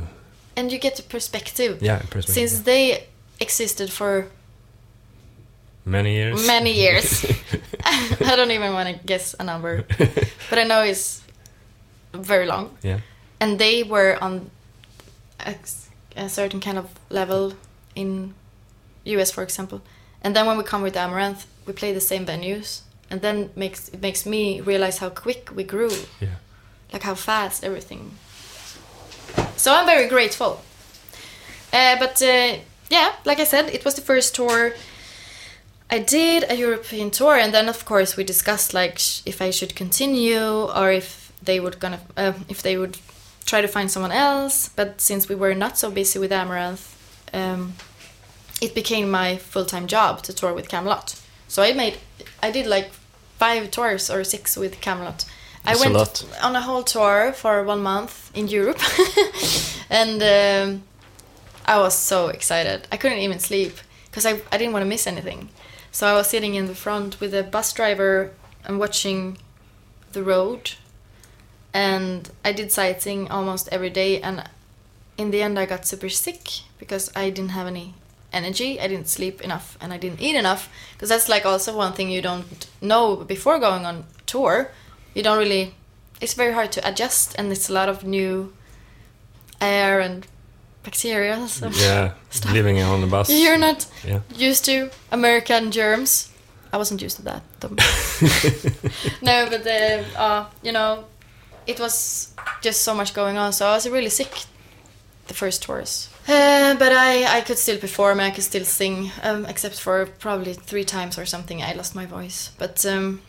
and 0.56 0.70
you 0.70 0.78
get 0.78 0.96
the 0.96 1.02
perspective. 1.02 1.78
yeah 1.82 1.98
perspective. 2.10 2.34
Since 2.34 2.60
they 2.60 3.06
existed 3.40 3.90
for 3.90 4.26
many 5.84 6.14
years. 6.14 6.46
many 6.46 6.72
years, 6.84 7.24
I 7.84 8.36
don't 8.36 8.50
even 8.50 8.72
want 8.72 8.88
to 8.88 9.06
guess 9.06 9.34
a 9.38 9.44
number, 9.44 9.84
but 10.50 10.58
I 10.58 10.64
know 10.64 10.82
it's 10.82 11.22
very 12.12 12.46
long. 12.46 12.70
yeah, 12.82 13.00
And 13.40 13.58
they 13.58 13.82
were 13.82 14.16
on 14.20 14.50
a, 15.40 15.54
a 16.16 16.28
certain 16.28 16.60
kind 16.60 16.78
of 16.78 16.86
level 17.10 17.54
in 17.94 18.34
US, 19.04 19.30
for 19.32 19.42
example. 19.42 19.80
And 20.22 20.34
then 20.34 20.46
when 20.46 20.56
we 20.56 20.64
come 20.64 20.82
with 20.82 20.94
Amaranthe, 20.94 21.44
we 21.66 21.72
play 21.72 21.92
the 21.92 22.00
same 22.00 22.26
venues, 22.26 22.80
and 23.10 23.20
then 23.20 23.50
makes 23.56 23.88
it 23.88 24.00
makes 24.00 24.26
me 24.26 24.60
realize 24.60 24.98
how 24.98 25.10
quick 25.10 25.50
we 25.54 25.64
grew. 25.64 25.92
yeah. 26.20 26.36
like 26.92 27.02
how 27.02 27.14
fast 27.14 27.64
everything. 27.64 28.12
So 29.56 29.74
I'm 29.74 29.86
very 29.86 30.08
grateful. 30.08 30.62
Uh, 31.72 31.98
but 31.98 32.22
uh, 32.22 32.56
yeah, 32.90 33.12
like 33.24 33.40
I 33.40 33.44
said, 33.44 33.68
it 33.70 33.84
was 33.84 33.94
the 33.94 34.02
first 34.02 34.34
tour 34.34 34.74
I 35.90 35.98
did 35.98 36.44
a 36.50 36.56
European 36.56 37.10
tour, 37.10 37.36
and 37.36 37.52
then 37.52 37.68
of 37.68 37.84
course 37.84 38.16
we 38.16 38.24
discussed 38.24 38.74
like 38.74 38.98
if 39.26 39.40
I 39.40 39.50
should 39.50 39.76
continue 39.76 40.64
or 40.74 40.90
if 40.90 41.32
they 41.42 41.60
would 41.60 41.78
gonna 41.78 42.00
uh, 42.16 42.32
if 42.48 42.62
they 42.62 42.76
would 42.76 42.98
try 43.44 43.60
to 43.60 43.68
find 43.68 43.90
someone 43.90 44.12
else. 44.12 44.70
But 44.70 45.00
since 45.00 45.28
we 45.28 45.34
were 45.34 45.54
not 45.54 45.78
so 45.78 45.90
busy 45.90 46.18
with 46.18 46.32
Amaranthe, 46.32 46.94
um, 47.32 47.74
it 48.60 48.74
became 48.74 49.10
my 49.10 49.36
full 49.36 49.66
time 49.66 49.86
job 49.86 50.22
to 50.22 50.32
tour 50.32 50.54
with 50.54 50.68
Kamelot. 50.68 51.20
So 51.48 51.62
I 51.62 51.72
made 51.72 51.98
I 52.42 52.50
did 52.50 52.66
like 52.66 52.90
five 53.38 53.70
tours 53.70 54.10
or 54.10 54.24
six 54.24 54.56
with 54.56 54.80
Kamelot. 54.80 55.24
I 55.66 55.70
That's 55.72 55.80
a 55.80 55.82
went 55.84 55.94
lot. 55.94 56.26
on 56.42 56.56
a 56.56 56.60
whole 56.60 56.82
tour 56.82 57.32
for 57.32 57.62
one 57.64 57.82
month 57.82 58.30
in 58.34 58.48
Europe, 58.48 58.80
and 59.90 60.22
um, 60.22 60.82
I 61.64 61.78
was 61.78 61.96
so 61.96 62.28
excited. 62.28 62.86
I 62.92 62.98
couldn't 62.98 63.18
even 63.18 63.38
sleep 63.38 63.78
because 64.10 64.26
I, 64.26 64.42
I 64.52 64.58
didn't 64.58 64.74
want 64.74 64.82
to 64.82 64.88
miss 64.88 65.06
anything. 65.06 65.48
So 65.90 66.06
I 66.06 66.12
was 66.12 66.28
sitting 66.28 66.54
in 66.54 66.66
the 66.66 66.74
front 66.74 67.20
with 67.20 67.32
a 67.34 67.42
bus 67.42 67.72
driver 67.72 68.32
and 68.64 68.78
watching 68.78 69.38
the 70.12 70.22
road, 70.22 70.72
and 71.72 72.30
I 72.44 72.52
did 72.52 72.70
sightseeing 72.70 73.30
almost 73.30 73.68
every 73.72 73.90
day. 73.90 74.20
And 74.20 74.44
in 75.16 75.30
the 75.30 75.40
end, 75.40 75.58
I 75.58 75.64
got 75.66 75.86
super 75.86 76.08
sick 76.10 76.48
because 76.78 77.10
I 77.16 77.30
didn't 77.30 77.52
have 77.52 77.66
any 77.66 77.94
energy. 78.34 78.80
I 78.80 78.88
didn't 78.88 79.08
sleep 79.08 79.40
enough, 79.40 79.76
and 79.80 79.92
I 79.92 79.98
didn't 79.98 80.20
eat 80.20 80.36
enough. 80.36 80.68
Because 80.92 81.08
that's 81.08 81.28
like 81.28 81.46
also 81.46 81.76
one 81.76 81.92
thing 81.92 82.10
you 82.10 82.22
don't 82.22 82.66
know 82.80 83.16
before 83.16 83.58
going 83.58 83.86
on 83.86 84.04
tour. 84.26 84.70
You 85.14 85.22
don't 85.22 85.38
really. 85.38 85.74
It's 86.20 86.34
very 86.34 86.52
hard 86.52 86.70
to 86.72 86.80
adjust, 86.88 87.34
and 87.38 87.52
it's 87.52 87.68
a 87.70 87.72
lot 87.72 87.88
of 87.88 88.04
new 88.04 88.52
air 89.60 90.00
and 90.00 90.26
bacteria. 90.82 91.36
Yeah, 91.72 92.12
Stuff. 92.30 92.52
living 92.52 92.80
on 92.82 93.00
the 93.00 93.06
bus. 93.06 93.30
You're 93.30 93.58
not 93.58 93.86
Yeah. 94.04 94.20
used 94.36 94.64
to 94.66 94.90
American 95.10 95.70
germs. 95.70 96.30
I 96.72 96.76
wasn't 96.76 97.02
used 97.02 97.16
to 97.16 97.22
that. 97.22 97.42
no, 99.22 99.46
but 99.50 99.66
uh, 99.66 100.02
uh, 100.18 100.46
you 100.62 100.72
know, 100.72 101.04
it 101.66 101.78
was 101.80 102.32
just 102.62 102.82
so 102.82 102.94
much 102.94 103.14
going 103.14 103.36
on. 103.38 103.52
So 103.52 103.66
I 103.66 103.74
was 103.74 103.88
really 103.88 104.10
sick 104.10 104.32
the 105.28 105.34
first 105.34 105.62
tours. 105.62 106.08
Uh, 106.28 106.74
but 106.76 106.92
I, 106.92 107.38
I 107.38 107.40
could 107.42 107.58
still 107.58 107.78
perform. 107.78 108.20
I 108.20 108.30
could 108.30 108.44
still 108.44 108.64
sing, 108.64 109.10
um, 109.22 109.44
except 109.46 109.80
for 109.80 110.06
probably 110.18 110.54
three 110.54 110.84
times 110.84 111.18
or 111.18 111.26
something. 111.26 111.62
I 111.62 111.72
lost 111.74 111.94
my 111.94 112.06
voice. 112.06 112.50
But 112.58 112.84
um, 112.86 113.20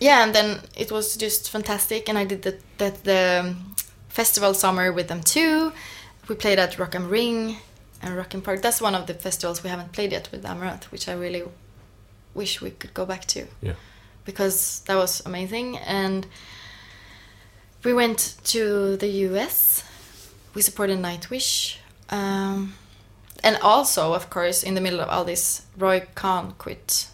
yeah, 0.00 0.24
and 0.24 0.34
then 0.34 0.60
it 0.76 0.90
was 0.90 1.16
just 1.16 1.50
fantastic. 1.50 2.08
And 2.08 2.16
I 2.18 2.24
did 2.24 2.42
the, 2.42 2.58
that 2.78 3.04
the 3.04 3.40
um, 3.44 3.74
festival 4.08 4.54
summer 4.54 4.92
with 4.92 5.08
them 5.08 5.22
too. 5.22 5.72
We 6.28 6.34
played 6.36 6.58
at 6.58 6.78
Rock 6.78 6.94
am 6.94 7.08
Ring 7.08 7.56
and 8.02 8.16
Rock 8.16 8.34
im 8.34 8.42
Park. 8.42 8.62
That's 8.62 8.80
one 8.80 8.94
of 8.94 9.06
the 9.06 9.14
festivals 9.14 9.62
we 9.62 9.70
haven't 9.70 9.92
played 9.92 10.12
yet 10.12 10.28
with 10.32 10.44
Amaranthe, 10.44 10.84
which 10.92 11.08
I 11.08 11.12
really 11.12 11.42
wish 12.34 12.60
we 12.62 12.70
could 12.70 12.94
go 12.94 13.04
back 13.04 13.24
to 13.26 13.46
Yeah. 13.60 13.74
because 14.24 14.80
that 14.86 14.94
was 14.96 15.20
amazing. 15.26 15.78
And 15.78 16.26
we 17.84 17.92
went 17.92 18.36
to 18.44 18.96
the 18.96 19.08
US. 19.28 19.82
We 20.54 20.62
supported 20.62 20.98
Nightwish. 20.98 21.76
Um, 22.08 22.74
and 23.42 23.56
also, 23.62 24.12
of 24.12 24.30
course, 24.30 24.62
in 24.62 24.74
the 24.74 24.80
middle 24.80 25.00
of 25.00 25.08
all 25.08 25.24
this, 25.24 25.62
Roy 25.76 26.06
Khan 26.14 26.54
quit. 26.58 27.08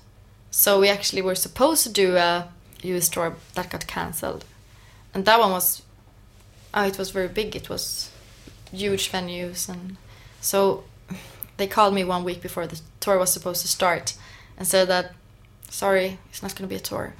So 0.50 0.80
we 0.80 0.88
actually 0.88 1.22
were 1.22 1.34
supposed 1.34 1.82
to 1.84 1.92
do 1.92 2.16
a 2.16 2.48
US 2.82 3.08
tour 3.08 3.36
that 3.54 3.70
got 3.70 3.86
cancelled. 3.86 4.44
And 5.14 5.24
that 5.24 5.38
one 5.38 5.52
was, 5.52 5.82
oh, 6.74 6.86
it 6.86 6.98
was 6.98 7.10
very 7.10 7.28
big. 7.28 7.54
It 7.54 7.68
was 7.68 8.10
huge 8.72 9.10
venues. 9.12 9.68
And 9.68 9.96
so 10.40 10.84
they 11.56 11.66
called 11.66 11.94
me 11.94 12.04
one 12.04 12.24
week 12.24 12.42
before 12.42 12.66
the 12.66 12.80
tour 13.00 13.18
was 13.18 13.32
supposed 13.32 13.62
to 13.62 13.68
start 13.68 14.14
and 14.56 14.66
said 14.66 14.88
that, 14.88 15.14
sorry, 15.70 16.18
it's 16.30 16.42
not 16.42 16.54
going 16.54 16.68
to 16.68 16.72
be 16.72 16.76
a 16.76 16.80
tour. 16.80 17.14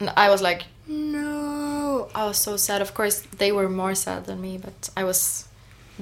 And 0.00 0.12
I 0.16 0.28
was 0.28 0.42
like, 0.42 0.64
no. 0.86 1.67
I 2.14 2.24
was 2.26 2.38
so 2.38 2.56
sad. 2.56 2.80
Of 2.82 2.94
course, 2.94 3.20
they 3.38 3.52
were 3.52 3.68
more 3.68 3.94
sad 3.94 4.26
than 4.26 4.40
me, 4.40 4.58
but 4.58 4.90
I 4.96 5.04
was 5.04 5.48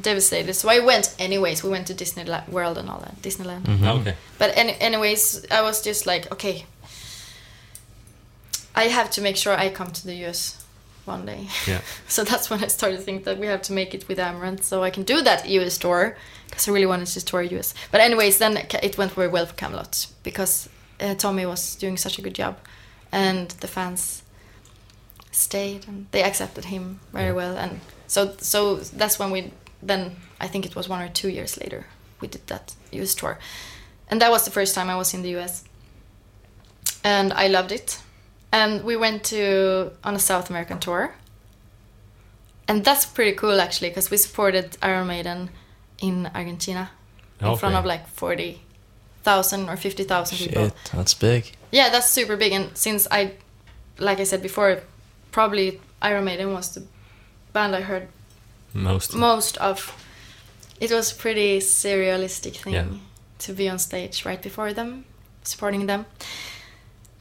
devastated. 0.01 0.55
So 0.55 0.69
I 0.69 0.81
went 0.81 1.15
anyways. 1.19 1.63
We 1.63 1.71
went 1.71 1.87
to 1.89 1.95
Disney 1.95 2.25
World 2.49 2.79
and 2.79 2.89
all 2.91 3.01
that, 3.01 3.21
Disneyland. 3.23 3.63
Mm-hmm. 3.63 3.85
Okay. 3.85 4.15
But 4.39 4.57
any, 4.57 4.75
anyways, 4.81 5.47
I 5.51 5.63
was 5.63 5.83
just 5.83 6.07
like, 6.07 6.31
okay, 6.33 6.67
I 8.75 8.85
have 8.85 9.11
to 9.13 9.23
make 9.23 9.37
sure 9.37 9.55
I 9.55 9.71
come 9.71 9.91
to 9.91 10.07
the 10.07 10.15
US 10.27 10.63
one 11.07 11.25
day. 11.25 11.49
Yeah. 11.67 11.81
so 12.09 12.25
that's 12.25 12.51
when 12.51 12.63
I 12.63 12.67
started 12.67 13.01
thinking 13.01 13.25
that 13.25 13.39
we 13.39 13.47
have 13.47 13.63
to 13.63 13.73
make 13.73 13.95
it 13.95 14.07
with 14.09 14.19
Amaranthe 14.19 14.65
so 14.65 14.83
I 14.83 14.91
can 14.91 15.05
do 15.05 15.23
that 15.23 15.49
US 15.49 15.79
tour 15.79 16.17
because 16.49 16.69
I 16.69 16.73
really 16.73 16.87
wanted 16.87 17.07
to 17.09 17.25
tour 17.25 17.43
US. 17.43 17.75
But 17.91 18.01
anyways, 18.01 18.39
then 18.39 18.57
it 18.57 18.99
went 18.99 19.13
very 19.13 19.29
well 19.29 19.47
for 19.47 19.55
Kamelot 19.55 20.09
because 20.23 20.69
uh, 21.01 21.15
Tommy 21.15 21.47
was 21.47 21.77
doing 21.77 21.97
such 21.97 22.19
a 22.19 22.23
good 22.23 22.35
job, 22.35 22.59
and 23.13 23.51
the 23.61 23.69
fans 23.69 24.23
stayed 25.37 25.87
and 25.87 26.07
they 26.11 26.23
accepted 26.23 26.67
him 26.67 27.01
very 27.13 27.33
well. 27.33 27.57
And 27.57 27.81
so 28.07 28.35
so 28.39 28.77
that's 28.77 29.19
when 29.19 29.31
we 29.31 29.53
then 29.83 30.17
I 30.41 30.49
think 30.49 30.67
it 30.67 30.75
was 30.75 30.89
one 30.89 31.03
or 31.03 31.09
two 31.09 31.29
years 31.29 31.59
later 31.59 31.87
we 32.21 32.29
did 32.29 32.47
that 32.47 32.75
US 32.93 33.15
tour, 33.15 33.39
and 34.11 34.21
that 34.21 34.31
was 34.31 34.45
the 34.45 34.51
first 34.51 34.75
time 34.75 34.89
I 34.89 34.97
was 34.97 35.13
in 35.15 35.23
the 35.23 35.37
US, 35.37 35.65
and 37.05 37.33
I 37.33 37.49
loved 37.49 37.73
it. 37.73 38.01
And 38.53 38.85
we 38.85 38.97
went 38.97 39.25
to 39.25 39.93
on 40.03 40.15
a 40.15 40.19
South 40.19 40.49
American 40.51 40.79
tour, 40.79 41.15
and 42.69 42.85
that's 42.85 43.05
pretty 43.05 43.33
cool 43.33 43.61
actually 43.61 43.91
because 43.91 44.11
we 44.11 44.17
supported 44.17 44.79
Iron 44.81 45.09
Maiden 45.09 45.51
in 45.99 46.31
Argentina 46.35 46.91
in 47.41 47.57
front 47.57 47.75
of 47.75 47.85
like 47.85 48.09
forty 48.09 48.63
thousand 49.23 49.69
or 49.69 49.77
fifty 49.77 50.05
thousand 50.05 50.39
people. 50.39 50.71
That's 50.95 51.13
big. 51.15 51.53
Yeah, 51.71 51.91
that's 51.91 52.09
super 52.09 52.37
big. 52.37 52.53
And 52.53 52.77
since 52.77 53.07
I, 53.11 53.33
like 53.99 54.21
I 54.21 54.25
said 54.25 54.41
before, 54.41 54.81
probably 55.37 55.69
Iron 56.01 56.25
Maiden 56.25 56.53
was 56.53 56.69
the 56.75 56.83
band 57.53 57.75
I 57.77 57.83
heard 57.83 58.07
Most. 58.75 59.15
most 59.15 59.57
of. 59.59 59.79
It 60.81 60.91
was 60.91 61.13
a 61.13 61.15
pretty 61.15 61.61
surrealistic 61.61 62.57
thing 62.63 62.75
Yeah. 62.75 62.87
to 63.45 63.53
be 63.53 63.69
on 63.73 63.79
stage 63.79 64.25
right 64.29 64.43
before 64.43 64.73
them, 64.75 65.05
supporting 65.43 65.87
them. 65.87 66.05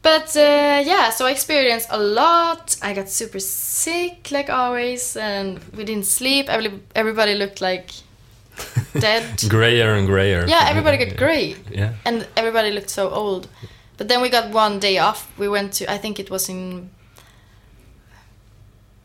But 0.01 0.28
uh, 0.38 0.82
yeah, 0.91 1.09
so 1.11 1.26
I 1.26 1.32
experienced 1.32 1.88
a 1.91 1.97
lot. 1.97 2.78
I 2.82 2.93
got 2.93 3.09
super 3.09 3.39
sick, 3.39 4.32
like 4.32 4.49
always, 4.49 5.18
and 5.18 5.59
we 5.78 5.84
didn't 5.84 6.05
sleep. 6.05 6.45
Every, 6.49 6.72
everybody 6.93 7.34
looked 7.36 7.59
like 7.61 7.89
dead. 8.99 9.24
grayer 9.49 9.93
and 9.97 10.07
grayer. 10.07 10.45
yeah, 10.47 10.68
everybody 10.70 10.97
got 11.05 11.18
gray 11.18 11.55
Yeah. 11.72 11.91
and 12.05 12.28
everybody 12.38 12.72
looked 12.72 12.89
so 12.91 13.09
old. 13.09 13.47
But 13.97 14.07
then 14.07 14.22
we 14.22 14.30
got 14.30 14.53
one 14.53 14.80
day 14.80 14.97
off. 14.99 15.20
We 15.39 15.47
went 15.49 15.74
to 15.78 15.86
I 15.95 15.97
think 15.97 16.20
it 16.20 16.30
was 16.30 16.49
in 16.49 16.89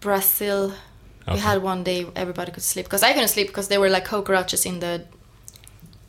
Brazil. 0.01 0.73
We 1.31 1.39
had 1.39 1.63
one 1.63 1.85
day 1.85 2.07
everybody 2.17 2.51
could 2.51 2.63
sleep 2.65 2.87
because 2.87 3.03
I 3.05 3.13
couldn't 3.13 3.29
sleep 3.29 3.47
because 3.47 3.69
there 3.69 3.79
were 3.79 3.89
like 3.91 4.05
cockroaches 4.05 4.67
in 4.67 4.81
the 4.81 5.05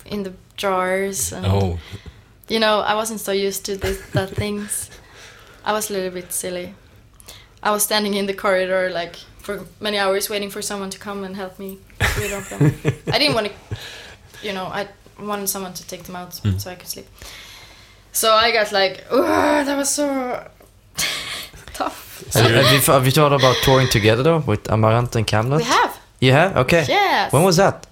in 0.06 0.24
the 0.24 0.34
jars. 0.58 1.32
And, 1.32 1.46
Oh. 1.46 1.78
You 2.50 2.60
know, 2.60 2.80
I 2.80 2.96
wasn't 2.96 3.20
so 3.22 3.32
used 3.32 3.66
to 3.66 3.78
this, 3.78 4.02
that 4.12 4.30
things. 4.36 4.89
I 5.64 5.72
was 5.74 5.89
a 5.89 5.94
little 5.94 6.10
bit 6.12 6.34
silly. 6.34 6.74
I 7.64 7.70
was 7.72 7.84
standing 7.84 8.16
in 8.16 8.26
the 8.26 8.34
corridor 8.34 8.89
like 8.89 9.16
for 9.39 9.66
many 9.80 9.98
hours 10.00 10.30
waiting 10.30 10.50
for 10.50 10.62
someone 10.62 10.89
to 10.89 10.98
come 11.00 11.24
and 11.24 11.36
help 11.36 11.60
me 11.60 11.78
get 12.00 12.18
rid 12.18 12.34
of 12.34 12.50
them. 12.50 12.64
I 13.14 13.20
didn't 13.20 13.36
want 13.36 13.48
to, 13.48 13.54
you 14.48 14.54
know, 14.54 14.66
I 14.66 14.88
wanted 15.20 15.48
someone 15.50 15.74
to 15.74 15.84
take 15.88 16.04
them 16.04 16.16
out 16.16 16.32
Mm. 16.32 16.60
so 16.60 16.72
I 16.72 16.76
could 16.76 16.88
sleep. 16.88 17.08
So 18.12 18.34
I 18.34 18.52
got 18.52 18.72
like, 18.72 19.08
that 19.10 19.78
was 19.78 19.89
so 19.89 20.48
tough. 21.84 22.34
Have, 22.34 22.49
you- 22.49 22.55
have 22.57 22.71
you, 22.73 22.79
have 22.93 23.05
you 23.05 23.11
thought 23.11 23.34
about 23.34 23.55
touring 23.63 23.89
together 23.89 24.23
though 24.23 24.39
with 24.39 24.63
Amaranthe 24.65 25.15
and 25.15 25.27
Kamelot? 25.27 25.57
We 25.57 25.63
have, 25.63 25.99
You 26.19 26.32
have? 26.34 26.57
Okay. 26.57 26.86
yes. 26.88 27.32
When 27.34 27.43
was 27.43 27.57
that? 27.57 27.88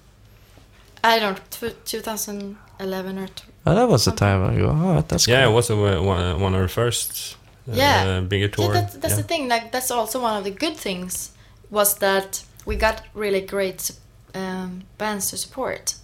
I 1.04 1.20
don't, 1.20 1.40
tw 1.52 1.74
2011 1.86 3.18
or 3.18 3.28
t- 3.28 3.44
Oh, 3.66 3.76
that 3.76 3.88
was 3.90 4.08
a 4.08 4.12
time 4.12 4.44
ago. 4.54 4.70
Oh, 4.74 5.02
that's 5.08 5.28
Yeah, 5.28 5.48
it 5.48 5.52
was 5.52 5.70
a, 5.70 5.76
one, 5.76 6.40
one 6.42 6.56
of 6.56 6.62
the 6.62 6.68
first 6.68 7.36
uh, 7.70 7.74
Yeah. 7.76 8.20
bigger 8.22 8.48
tour. 8.48 8.66
Yeah, 8.74 8.82
that, 8.82 9.02
that's 9.02 9.14
yeah. 9.16 9.22
the 9.22 9.28
thing. 9.28 9.48
Like 9.48 9.72
that's 9.72 9.92
also 9.92 10.22
one 10.22 10.38
of 10.38 10.44
the 10.44 10.52
good 10.52 10.76
things 10.78 11.32
was 11.70 11.98
that 12.00 12.44
we 12.66 12.76
got 12.76 13.02
really 13.14 13.42
great 13.42 13.92
um, 14.36 14.84
bands 14.98 15.30
to 15.30 15.38
support, 15.38 15.96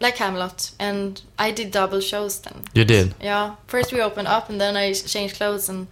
like 0.00 0.16
Kamelot, 0.16 0.72
and 0.78 1.22
I 1.38 1.50
did 1.52 1.70
double 1.70 2.00
shows 2.00 2.40
then. 2.40 2.62
You 2.74 2.84
did. 2.84 3.14
Yeah, 3.20 3.54
first 3.66 3.92
we 3.92 4.00
opened 4.02 4.28
up, 4.28 4.48
and 4.50 4.60
then 4.60 4.76
I 4.76 4.92
changed 4.92 5.36
clothes 5.36 5.68
and 5.68 5.86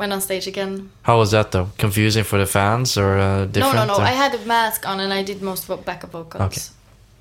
went 0.00 0.12
on 0.12 0.20
stage 0.20 0.46
again. 0.48 0.90
How 1.02 1.18
was 1.18 1.30
that 1.30 1.50
though? 1.52 1.68
Confusing 1.78 2.24
for 2.24 2.38
the 2.38 2.46
fans 2.46 2.96
or 2.96 3.18
uh, 3.18 3.44
different? 3.52 3.74
no, 3.76 3.84
no, 3.86 3.98
no. 3.98 4.04
uh, 4.04 4.12
I 4.12 4.14
had 4.24 4.34
a 4.34 4.38
mask 4.46 4.80
on, 4.88 4.98
and 5.00 5.12
I 5.12 5.22
did 5.22 5.40
most 5.42 5.66
vo- 5.68 5.76
backup 5.84 6.10
vocals 6.12 6.42
Okay. 6.42 6.62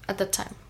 at 0.07 0.17
that 0.17 0.31
time. 0.31 0.55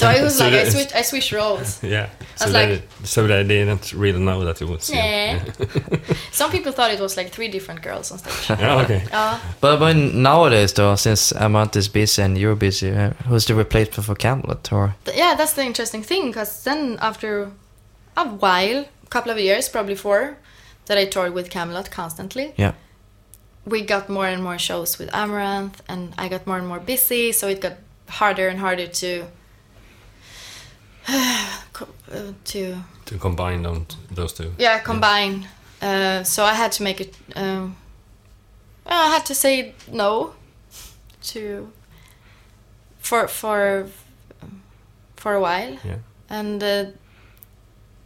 So 0.00 0.06
I 0.06 0.22
was 0.22 0.36
So 0.36 0.44
like, 0.44 0.66
I 0.66 0.68
switched, 0.68 0.94
I 1.00 1.02
switched 1.02 1.32
roles. 1.32 1.82
Yeah. 1.96 2.08
So 2.36 2.44
was 2.46 2.52
they, 2.52 2.70
like- 2.70 2.82
so 3.04 3.26
they 3.26 3.44
didn't 3.44 3.92
really 4.02 4.18
know 4.28 4.44
that 4.44 4.60
it 4.62 4.68
was. 4.68 4.90
you. 4.90 4.96
Nah. 4.96 5.38
Some 6.32 6.50
people 6.50 6.72
thought 6.72 6.90
it 6.96 7.00
was 7.00 7.16
like 7.16 7.30
three 7.32 7.48
different 7.48 7.80
girls 7.82 8.12
on 8.12 8.18
stage. 8.18 8.58
yeah. 8.60 8.82
Okay. 8.84 9.02
Uh, 9.12 9.38
But 9.60 9.78
but 9.78 9.96
nowadays 9.96 10.72
though, 10.74 10.96
since 10.96 11.32
Amaranthe 11.44 11.76
is 11.78 11.88
busy 11.88 12.22
and 12.22 12.36
you're 12.38 12.56
busy, 12.58 12.90
uh, 12.90 13.10
who's 13.28 13.44
the 13.46 13.54
replacement 13.54 14.04
for 14.06 14.14
Kamelot? 14.14 14.70
Or 14.72 14.94
Th- 15.04 15.16
yeah, 15.16 15.34
that's 15.38 15.52
the 15.54 15.62
interesting 15.64 16.04
thing 16.04 16.26
because 16.30 16.62
then 16.64 16.98
after 17.00 17.50
a 18.16 18.24
while, 18.40 18.78
a 19.06 19.08
couple 19.08 19.32
of 19.32 19.38
years, 19.38 19.68
probably 19.70 19.96
four, 19.96 20.36
that 20.86 20.98
I 20.98 21.04
toured 21.06 21.32
with 21.34 21.50
Kamelot 21.50 21.90
constantly, 21.90 22.52
yeah, 22.56 22.72
we 23.64 23.82
got 23.82 24.08
more 24.08 24.26
and 24.26 24.42
more 24.42 24.58
shows 24.58 24.98
with 24.98 25.10
Amaranthe, 25.12 25.80
and 25.88 26.12
I 26.18 26.28
got 26.28 26.46
more 26.46 26.58
and 26.58 26.66
more 26.68 26.80
busy, 26.80 27.32
so 27.32 27.48
it 27.48 27.60
got 27.60 27.72
harder 28.08 28.48
and 28.48 28.58
harder 28.60 28.86
to 28.86 29.24
uh, 31.08 31.46
to 32.44 32.76
To 33.06 33.18
combine 33.18 33.62
them, 33.62 33.86
those 34.10 34.32
two. 34.32 34.52
yeah 34.58 34.78
combine. 34.80 35.46
Uh, 35.82 36.24
so 36.24 36.44
I 36.44 36.54
had 36.54 36.72
to 36.72 36.82
make 36.82 37.00
it. 37.00 37.14
Um, 37.36 37.76
I 38.86 39.08
had 39.08 39.26
to 39.26 39.34
say 39.34 39.74
no 39.90 40.32
to 41.22 41.70
for 42.98 43.28
for 43.28 43.86
for 45.16 45.34
a 45.34 45.40
while 45.40 45.76
Yeah. 45.84 45.98
and 46.30 46.62
uh, 46.62 46.84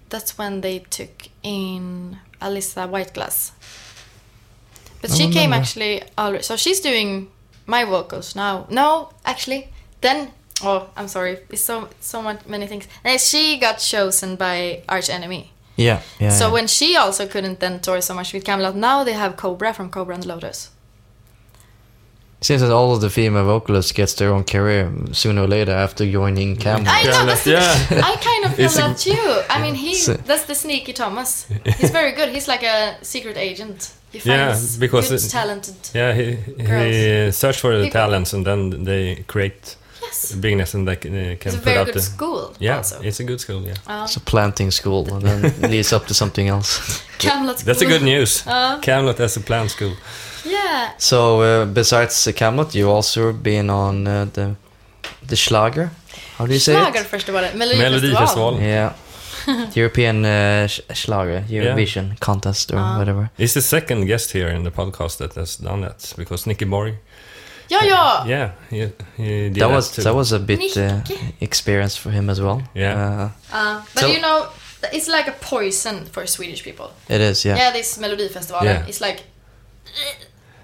that's 0.08 0.38
when 0.38 0.60
they 0.62 0.78
took 0.80 1.28
in 1.42 2.18
Alissa 2.40 2.88
White-Gluz. 2.88 3.52
But 5.00 5.10
I 5.12 5.14
she 5.14 5.24
came 5.24 5.50
remember. 5.50 5.56
actually 5.56 6.02
already, 6.18 6.42
so 6.42 6.56
she's 6.56 6.80
doing 6.80 7.28
my 7.66 7.84
vocals 7.84 8.34
now. 8.36 8.66
No, 8.70 9.10
actually, 9.24 9.68
then 10.00 10.30
oh, 10.62 10.88
I'm 10.96 11.08
sorry, 11.08 11.38
it's 11.48 11.62
so 11.62 11.88
so 12.00 12.20
much 12.22 12.44
many 12.46 12.66
things. 12.66 12.86
And 13.04 13.20
she 13.20 13.58
got 13.58 13.78
chosen 13.78 14.36
by 14.36 14.82
Arch 14.88 15.08
Enemy. 15.08 15.52
yeah, 15.76 16.00
yeah. 16.18 16.30
so 16.30 16.46
yeah. 16.46 16.52
when 16.52 16.66
she 16.66 16.96
also 16.96 17.26
couldn't 17.26 17.60
then 17.60 17.80
tour 17.80 18.00
so 18.02 18.14
much 18.14 18.32
with 18.34 18.44
Kamelot, 18.44 18.74
now 18.74 19.04
they 19.04 19.14
have 19.14 19.36
Cobra 19.36 19.72
from 19.72 19.90
Cobra 19.90 20.14
and 20.14 20.26
Lotus. 20.26 20.70
Seems 22.42 22.62
that 22.62 22.70
all 22.72 22.94
of 22.94 23.00
the 23.02 23.10
female 23.10 23.44
vocalists 23.44 23.92
gets 23.92 24.14
their 24.14 24.32
own 24.32 24.44
career 24.44 24.90
sooner 25.12 25.42
or 25.42 25.46
later 25.46 25.72
after 25.72 26.10
joining 26.10 26.56
Kamelot. 26.56 26.86
I 26.88 27.02
know 27.02 27.10
Kamelot, 27.12 27.26
that's 27.26 27.46
yeah. 27.46 27.86
I 28.04 28.16
kind 28.16 28.44
of 28.46 28.54
feel 28.54 28.64
It's 28.66 28.76
that 28.76 28.96
too. 28.96 29.42
I 29.50 29.60
mean, 29.60 29.74
he 29.74 29.94
that's 30.26 30.44
the 30.44 30.54
sneaky 30.54 30.92
Thomas. 30.94 31.46
He's 31.78 31.90
very 31.90 32.12
good. 32.12 32.30
He's 32.30 32.48
like 32.48 32.62
a 32.62 32.96
secret 33.02 33.36
agent. 33.36 33.92
He 34.10 34.18
Yeah, 34.24 34.56
because 34.78 35.08
good, 35.10 35.22
it- 35.22 35.30
talented. 35.30 35.74
Yeah, 35.94 36.14
he, 36.14 36.34
he 36.66 37.30
searched 37.30 37.60
for 37.60 37.76
the 37.76 37.84
He 37.84 37.90
talents 37.90 38.32
and 38.32 38.44
then 38.46 38.84
they 38.84 39.24
create 39.26 39.76
Yes, 40.02 40.32
bigness 40.34 40.72
and 40.74 40.88
they 40.88 40.96
can, 40.96 41.12
uh, 41.14 41.36
can 41.38 41.52
it's 41.52 41.54
a 41.54 41.58
put 41.58 41.64
very 41.64 41.76
out 41.78 41.86
good 41.86 41.94
the. 41.96 42.00
school. 42.00 42.54
Yeah, 42.58 42.78
also. 42.78 43.00
it's 43.02 43.20
a 43.20 43.24
good 43.24 43.38
school. 43.40 43.60
Yeah, 43.66 43.74
Uh, 43.86 44.04
It's 44.04 44.16
a 44.16 44.20
planting 44.20 44.70
school 44.72 45.06
and 45.14 45.22
then 45.22 45.70
leads 45.70 45.92
up 45.92 46.06
to 46.06 46.14
something 46.14 46.48
else. 46.48 47.02
Kamelot 47.18 47.62
that's 47.64 47.82
a 47.82 47.86
good 47.86 48.02
news. 48.02 48.42
Uh, 48.46 48.80
Kamelot 48.80 49.20
as 49.20 49.36
a 49.36 49.40
plant 49.40 49.70
school. 49.70 49.92
Yeah, 50.44 50.88
So 50.98 51.42
uh, 51.42 51.64
besides 51.66 52.26
uh, 52.26 52.32
Kamelot, 52.32 52.74
you 52.74 52.90
also 52.90 53.32
been 53.32 53.70
on 53.70 54.06
uh, 54.06 54.26
the 54.32 54.54
the 55.28 55.36
Schlager. 55.36 55.90
How 56.38 56.46
do 56.46 56.52
you 56.52 56.60
say 56.60 56.74
Schlager 56.74 57.00
it? 57.00 57.06
först 57.06 57.28
av 57.28 57.36
allt. 57.36 57.54
Melodifestival. 57.54 58.60
Yeah. 58.60 58.92
European 59.76 60.24
uh, 60.24 60.68
Schlager, 60.94 61.44
Eurovision 61.48 62.14
contest 62.18 62.70
or 62.72 62.78
Ah. 62.78 62.98
whatever. 62.98 63.28
He's 63.38 63.52
the 63.54 63.60
second 63.62 64.06
guest 64.06 64.32
here 64.32 64.48
in 64.54 64.64
the 64.64 64.70
podcast 64.70 65.18
that 65.18 65.34
has 65.36 65.56
done 65.56 65.80
that 65.86 66.14
because 66.16 66.46
Nicke 66.48 66.66
Borg. 66.66 66.94
Yeah, 67.70 67.84
ja! 67.86 68.24
Yeah, 68.26 68.50
he, 68.70 68.88
he 69.16 69.48
did 69.50 69.54
That 69.54 69.70
was 69.70 69.90
too. 69.92 70.02
that 70.02 70.14
was 70.14 70.32
a 70.32 70.38
bit 70.38 70.76
uh, 70.76 71.00
experience 71.40 71.96
for 72.00 72.10
him 72.10 72.28
as 72.30 72.38
well. 72.40 72.62
Yeah. 72.74 72.96
Uh, 72.98 73.28
Uh, 73.52 73.82
but 73.94 74.00
So- 74.02 74.08
you 74.12 74.20
know, 74.20 74.46
it's 74.92 75.08
like 75.08 75.28
a 75.30 75.34
poison 75.50 76.06
for 76.12 76.26
Swedish 76.26 76.62
people. 76.64 76.86
it 77.08 77.20
is, 77.20 77.44
yeah. 77.44 77.56
Yeah, 77.58 77.72
this 77.72 77.98
Melodifestivalen. 77.98 78.64
Yeah. 78.64 78.86
It's 78.88 79.00
like 79.00 79.22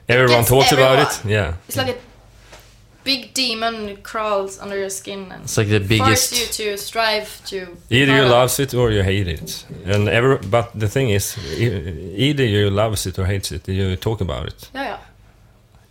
Everyone 0.08 0.38
Yes, 0.42 0.48
talks 0.48 0.72
about 0.72 0.98
it. 0.98 1.24
Yeah, 1.30 1.54
it's 1.68 1.76
like 1.76 1.88
a 1.88 1.98
big 3.04 3.34
demon 3.34 3.96
crawls 4.02 4.58
under 4.60 4.76
your 4.76 4.90
skin 4.90 5.32
and 5.32 5.42
It's 5.44 5.56
like 5.56 5.68
the 5.68 5.80
biggest. 5.80 6.30
force 6.34 6.58
you 6.58 6.72
to 6.72 6.76
strive 6.78 7.28
to. 7.46 7.56
either 7.90 8.12
you 8.12 8.22
follow. 8.22 8.38
loves 8.40 8.58
it 8.60 8.74
or 8.74 8.90
you 8.92 9.02
hate 9.02 9.28
it, 9.28 9.64
and 9.84 10.08
every, 10.08 10.38
but 10.50 10.70
the 10.78 10.88
thing 10.88 11.10
is, 11.10 11.36
either 11.58 12.44
you 12.44 12.70
loves 12.70 13.06
it 13.06 13.18
or 13.18 13.26
hates 13.26 13.50
it, 13.52 13.68
you 13.68 13.96
talk 13.96 14.20
about 14.20 14.46
it. 14.46 14.70
yeah, 14.74 14.84
ja. 14.88 14.96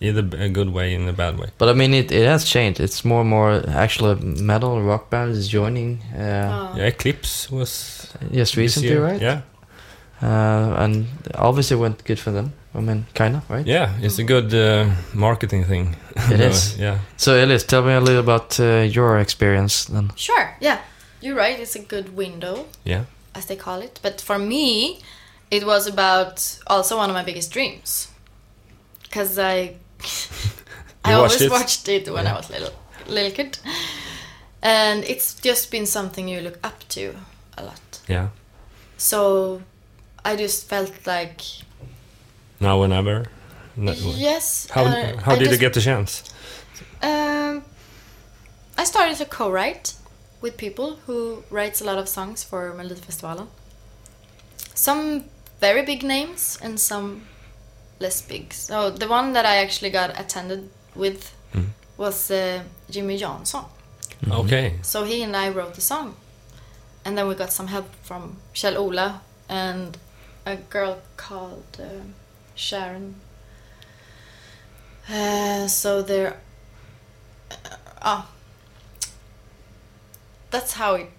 Either 0.02 0.28
a 0.38 0.50
good 0.50 0.70
way 0.74 0.94
and 0.96 1.08
a 1.10 1.14
bad 1.14 1.38
way. 1.40 1.48
But 1.58 1.70
I 1.70 1.74
mean, 1.74 1.94
it, 1.94 2.12
it 2.12 2.26
has 2.28 2.44
changed. 2.44 2.82
It's 2.82 3.06
more 3.06 3.22
and 3.22 3.30
more 3.30 3.64
actual 3.70 4.16
metal 4.22 4.82
rock 4.82 5.10
bands 5.10 5.48
joining 5.48 6.00
uh, 6.14 6.20
Ja. 6.20 6.76
Yeah, 6.78 6.88
Eclipse 6.88 7.50
was 7.50 8.14
just 8.34 8.58
recently, 8.58 8.96
right? 8.98 9.22
Yeah, 9.22 9.42
Uh, 10.22 10.84
and 10.84 11.06
obviously 11.36 11.78
went 11.78 12.04
good 12.06 12.20
for 12.20 12.32
them. 12.32 12.52
I 12.78 12.80
mean, 12.82 13.06
kinda, 13.14 13.42
right? 13.50 13.66
yeah, 13.68 13.94
it's 14.02 14.20
a 14.20 14.24
good 14.24 14.54
uh, 14.54 14.90
marketing 15.14 15.64
thing. 15.66 15.96
It 16.32 16.38
No, 16.40 16.46
is. 16.46 16.78
Yeah, 16.78 17.00
So 17.18 17.32
Elize, 17.34 17.66
tell 17.66 17.82
me 17.84 17.94
a 17.94 18.00
little 18.02 18.20
about 18.22 18.60
uh, 18.60 18.82
your 18.92 19.20
experience 19.20 19.86
then. 19.86 20.12
Sure, 20.16 20.56
yeah. 20.60 20.80
You're 21.22 21.36
right, 21.38 21.60
it's 21.60 21.76
a 21.76 21.80
good 21.80 22.16
window, 22.18 22.66
yeah, 22.84 23.06
as 23.34 23.46
they 23.46 23.56
call 23.56 23.82
it. 23.82 24.00
But 24.04 24.22
for 24.22 24.38
me, 24.38 25.00
it 25.50 25.64
was 25.66 25.88
about 25.88 26.60
also 26.68 26.98
one 26.98 27.10
of 27.10 27.16
my 27.16 27.24
biggest 27.24 27.52
dreams. 27.54 28.10
Because 29.04 29.40
I. 29.40 29.76
I 31.06 31.12
You 31.12 31.16
always 31.18 31.32
watched 31.32 31.42
it? 31.42 31.52
watched 31.52 31.88
it 31.90 32.14
when 32.14 32.28
I 32.28 32.34
was 32.34 32.50
little, 32.50 32.74
little 33.08 33.32
kid. 33.32 33.58
And 34.62 35.04
it's 35.04 35.36
just 35.36 35.72
been 35.72 35.86
something 35.86 36.28
you 36.28 36.42
look 36.42 36.58
up 36.64 36.84
to 36.90 37.16
a 37.58 37.64
lot. 37.64 38.02
yeah. 38.10 38.28
So 38.98 39.62
I 40.26 40.36
just 40.36 40.68
felt 40.68 40.92
like. 41.08 41.42
Now 42.66 42.82
and 42.84 42.94
ever? 42.94 43.26
No- 43.76 43.94
Yes. 43.94 44.68
How, 44.72 44.84
uh, 44.86 45.18
how 45.26 45.36
did 45.36 45.52
you 45.52 45.58
get 45.58 45.74
the 45.74 45.82
chance? 45.82 46.24
Um, 47.04 47.64
I 48.82 48.84
started 48.86 49.18
to 49.18 49.26
co-write 49.26 49.94
with 50.42 50.58
people 50.58 50.98
who 51.06 51.44
writes 51.52 51.82
a 51.82 51.86
lot 51.86 51.98
of 52.00 52.08
songs 52.10 52.44
for 52.44 52.74
Melodifestivalen. 52.74 53.48
Some 54.74 55.26
very 55.62 55.84
big 55.86 56.02
names 56.04 56.58
and 56.64 56.80
some 56.80 57.22
less 58.00 58.22
big. 58.22 58.52
So 58.54 58.90
the 58.90 59.08
one 59.08 59.34
that 59.34 59.46
I 59.46 59.58
actually 59.66 59.92
got 59.92 60.10
attended 60.20 60.70
with 60.96 61.32
Mm. 61.54 61.68
was 61.98 62.32
uh, 62.32 62.64
Jimmy 62.90 63.18
Jansson. 63.20 63.66
Okay. 64.30 64.74
So 64.82 65.04
he 65.06 65.24
and 65.24 65.36
I 65.36 65.50
wrote 65.50 65.74
the 65.76 65.82
song, 65.82 66.16
and 67.06 67.16
then 67.18 67.28
we 67.30 67.36
got 67.36 67.54
some 67.54 67.68
help 67.68 67.86
from 68.04 68.38
Kjell 68.54 68.76
Ola 68.76 69.22
and 69.48 69.98
a 70.46 70.56
girl 70.74 70.98
called 71.18 71.64
uh, 71.80 71.86
Sharon. 72.56 73.16
Uh, 75.10 75.68
so 75.68 76.02
there. 76.02 76.38
Uh, 77.52 77.56
ah, 78.02 78.30
that's 80.50 80.74
how 80.74 80.96
it 80.96 81.10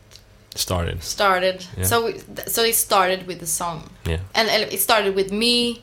Started. 0.54 1.02
started. 1.02 1.66
Yeah. 1.76 1.84
So 1.84 2.06
we, 2.06 2.18
so 2.46 2.62
it 2.64 2.74
started 2.74 3.26
with 3.26 3.40
the 3.40 3.46
song, 3.46 3.90
Yeah. 4.06 4.20
and 4.34 4.48
it 4.48 4.80
started 4.80 5.14
with 5.14 5.30
me 5.30 5.82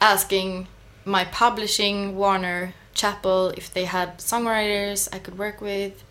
asking 0.00 0.66
my 1.04 1.24
publishing 1.24 2.16
Warner 2.16 2.74
Chappell 2.94 3.48
if 3.56 3.72
they 3.72 3.86
had 3.86 4.18
songwriters 4.18 5.08
I 5.14 5.18
could 5.18 5.38
work 5.38 5.60
with, 5.60 6.04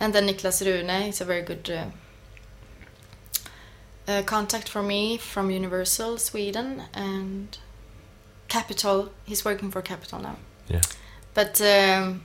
and 0.00 0.14
then 0.14 0.26
Niklas 0.28 0.64
Rune 0.64 0.88
is 1.08 1.20
a 1.20 1.24
very 1.24 1.42
good 1.42 1.68
uh, 1.68 1.86
uh, 4.10 4.22
contact 4.22 4.68
for 4.68 4.82
me 4.82 5.18
from 5.18 5.50
Universal 5.50 6.18
Sweden 6.18 6.84
and 6.94 7.58
Capitol. 8.58 9.10
He's 9.24 9.44
working 9.44 9.70
for 9.70 9.82
Capitol 9.82 10.18
now. 10.20 10.36
Yeah. 10.68 10.82
But 11.34 11.60
um, 11.60 12.22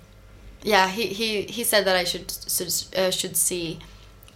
yeah, 0.63 0.87
he, 0.87 1.07
he, 1.07 1.41
he 1.43 1.63
said 1.63 1.85
that 1.85 1.95
I 1.95 2.05
should 2.11 2.31
should, 2.55 2.73
uh, 2.97 3.11
should 3.11 3.35
see 3.35 3.79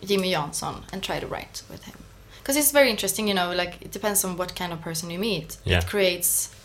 Jimmy 0.04 0.32
Jansson 0.34 0.84
and 0.92 1.04
try 1.04 1.20
to 1.20 1.28
write 1.28 1.64
with 1.72 1.84
him 1.86 1.98
because 2.40 2.56
it's 2.56 2.72
very 2.72 2.90
interesting. 2.90 3.28
You 3.28 3.34
know, 3.34 3.50
like 3.54 3.74
it 3.82 3.92
depends 3.92 4.24
on 4.26 4.38
what 4.38 4.56
kind 4.56 4.72
of 4.74 4.82
person 4.82 5.10
you 5.10 5.20
meet. 5.20 5.58
Yeah. 5.66 5.80
It 5.80 5.88
creates 5.88 6.56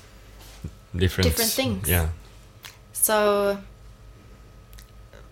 Different. 0.94 1.30
Different 1.30 1.50
things. 1.50 1.88
Yeah. 1.88 2.08
so. 2.92 3.58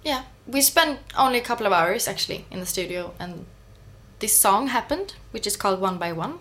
Yeah, 0.02 0.22
we 0.46 0.62
spent 0.62 0.98
only 1.18 1.38
a 1.38 1.42
couple 1.42 1.66
of 1.66 1.72
hours 1.74 2.08
actually 2.08 2.46
in 2.50 2.58
the 2.60 2.66
studio, 2.66 3.12
and 3.18 3.44
this 4.20 4.38
song 4.38 4.68
happened, 4.68 5.14
which 5.30 5.46
is 5.46 5.56
called 5.58 5.78
One 5.78 5.98
by 5.98 6.12
One. 6.12 6.38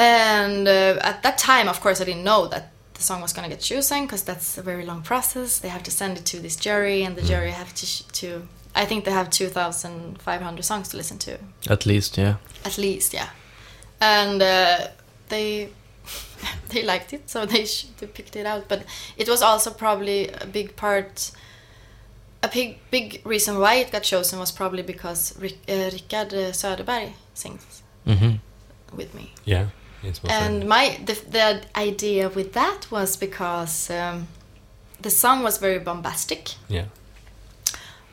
And 0.00 0.66
uh, 0.66 0.98
at 1.02 1.22
that 1.22 1.36
time, 1.36 1.68
of 1.68 1.80
course, 1.80 2.00
I 2.00 2.04
didn't 2.04 2.24
know 2.24 2.46
that 2.48 2.72
the 2.94 3.02
song 3.02 3.20
was 3.20 3.32
gonna 3.34 3.50
get 3.50 3.60
chosen 3.60 4.06
because 4.06 4.22
that's 4.22 4.56
a 4.58 4.62
very 4.62 4.86
long 4.86 5.02
process. 5.02 5.58
They 5.58 5.68
have 5.68 5.82
to 5.82 5.90
send 5.90 6.16
it 6.16 6.24
to 6.26 6.40
this 6.40 6.56
jury, 6.56 7.02
and 7.04 7.16
the 7.16 7.22
jury 7.22 7.50
have 7.50 7.74
to 7.74 7.86
sh- 7.86 8.02
to. 8.20 8.26
I 8.74 8.86
think 8.86 9.04
they 9.04 9.10
have 9.10 9.28
two 9.28 9.48
thousand 9.48 10.22
five 10.22 10.40
hundred 10.40 10.64
songs 10.64 10.88
to 10.88 10.96
listen 10.96 11.18
to, 11.18 11.32
At 11.68 11.84
least, 11.84 12.16
yeah. 12.16 12.36
at 12.64 12.78
least, 12.78 13.12
yeah. 13.12 13.28
And 14.00 14.40
uh, 14.42 14.88
they 15.28 15.68
they 16.70 16.82
liked 16.82 17.12
it, 17.12 17.28
so 17.28 17.44
they 17.52 17.66
sh- 17.66 17.88
they 17.98 18.06
picked 18.06 18.36
it 18.36 18.46
out. 18.46 18.68
But 18.68 18.84
it 19.18 19.28
was 19.28 19.42
also 19.42 19.70
probably 19.70 20.28
a 20.28 20.46
big 20.46 20.76
part. 20.76 21.30
A 22.42 22.48
big 22.48 22.78
big 22.90 23.20
reason 23.26 23.58
why 23.58 23.74
it 23.74 23.92
got 23.92 24.02
chosen 24.02 24.38
was 24.38 24.50
probably 24.52 24.82
because 24.82 25.34
Rick, 25.38 25.58
uh, 25.68 25.90
Rickard 25.92 26.32
uh, 26.32 26.52
Söderberg 26.52 27.12
sings 27.34 27.82
hmm 28.06 28.36
with 28.96 29.14
me. 29.14 29.32
Yeah. 29.44 29.66
And 30.28 30.68
my 30.68 30.98
the, 31.04 31.14
the 31.30 31.62
idea 31.76 32.28
with 32.28 32.52
that 32.54 32.90
was 32.90 33.16
because 33.16 33.90
um, 33.90 34.28
the 35.00 35.10
song 35.10 35.42
was 35.42 35.58
very 35.58 35.78
bombastic, 35.78 36.54
yeah. 36.68 36.86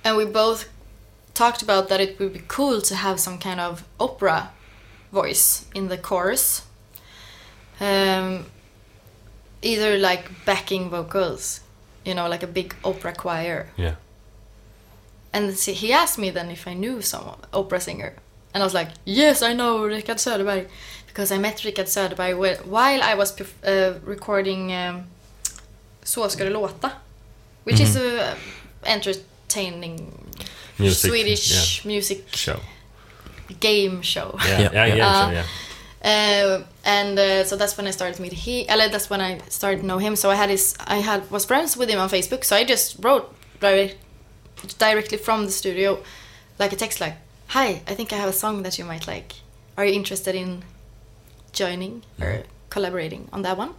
and 0.04 0.18
we 0.18 0.26
both 0.26 0.70
talked 1.34 1.62
about 1.62 1.88
that 1.90 2.02
it 2.02 2.20
would 2.20 2.34
be 2.34 2.42
cool 2.48 2.82
to 2.82 2.96
have 2.96 3.20
some 3.20 3.38
kind 3.38 3.60
of 3.60 3.84
opera 4.00 4.52
voice 5.12 5.66
in 5.74 5.88
the 5.88 5.98
chorus. 5.98 6.64
Um, 7.80 8.46
either 9.62 9.98
like 9.98 10.46
backing 10.46 10.90
vocals, 10.90 11.62
you 12.06 12.14
know, 12.14 12.28
like 12.28 12.44
a 12.44 12.48
big 12.48 12.76
opera 12.84 13.14
choir. 13.14 13.70
Yeah. 13.78 13.96
And 15.34 15.58
see, 15.58 15.74
he 15.74 15.94
asked 15.94 16.18
me 16.18 16.30
then 16.32 16.50
if 16.50 16.68
I 16.68 16.74
knew 16.74 17.02
some 17.02 17.36
opera 17.54 17.80
singer. 17.80 18.14
And 18.54 18.64
I 18.64 18.66
was 18.66 18.74
like, 18.74 18.90
yes, 19.06 19.42
I 19.42 19.54
know 19.54 19.84
Rickard 19.84 20.18
Söderberg. 20.18 20.68
Because 21.18 21.32
I 21.36 21.40
met 21.40 21.64
Rickard 21.64 21.88
Söderberg 21.88 22.36
whe- 22.38 22.62
while 22.70 23.02
I 23.02 23.16
was 23.16 23.32
perf- 23.32 23.64
uh, 23.66 23.96
recording 24.06 24.72
um, 24.72 25.04
Så 26.04 26.30
ska 26.30 26.44
det 26.44 26.50
låta. 26.52 26.92
Which 27.64 27.80
is 27.80 27.96
a 27.96 28.36
entertaining 28.84 30.14
Music, 30.78 31.02
Swedish 31.10 31.86
music 31.86 32.18
Show. 32.36 32.60
game 33.60 34.04
show. 34.04 34.40
Yeah. 34.46 34.60
Yeah, 34.62 34.74
Yeah. 34.74 34.88
Yeah. 34.88 34.98
yeah. 34.98 35.14
so, 35.14 35.28
Uh, 35.28 35.32
yeah. 35.34 35.46
Uh, 36.56 36.64
and 36.86 37.20
uh, 37.20 37.44
so 37.46 37.56
that's 37.56 37.76
when 37.78 37.88
I 37.88 37.92
started 37.92 38.20
meeting 38.20 38.38
meet 38.38 38.68
he. 38.68 38.68
Uh, 38.70 38.88
that's 38.92 39.10
when 39.10 39.22
I 39.22 39.40
started 39.50 39.80
to 39.82 39.86
know 39.88 39.98
him. 39.98 40.16
So 40.16 40.30
I 40.30 40.36
had 40.36 40.50
his, 40.50 40.76
I 40.88 40.98
had 41.02 41.22
was 41.32 41.46
friends 41.46 41.76
with 41.78 41.90
him 41.90 42.00
on 42.00 42.10
Facebook. 42.10 42.44
So 42.44 42.56
I 42.56 42.64
just 42.64 42.96
wrote 43.04 43.26
direct, 43.60 43.96
directly 44.80 45.18
from 45.18 45.46
the 45.46 45.52
studio, 45.52 45.98
like 46.60 46.74
a 46.74 46.76
text, 46.76 47.00
like, 47.02 47.16
"Hi, 47.48 47.82
I 47.92 47.96
think 47.96 48.12
I 48.14 48.16
have 48.18 48.30
a 48.30 48.34
song 48.38 48.64
that 48.64 48.78
you 48.78 48.86
might 48.86 49.08
like. 49.08 49.34
Are 49.78 49.86
you 49.88 49.94
interested 49.94 50.36
in 50.36 50.64
joining 51.58 52.04
or 52.22 52.44
collaborating 52.70 53.28
on 53.34 53.42
that 53.44 53.58
one?" 53.58 53.74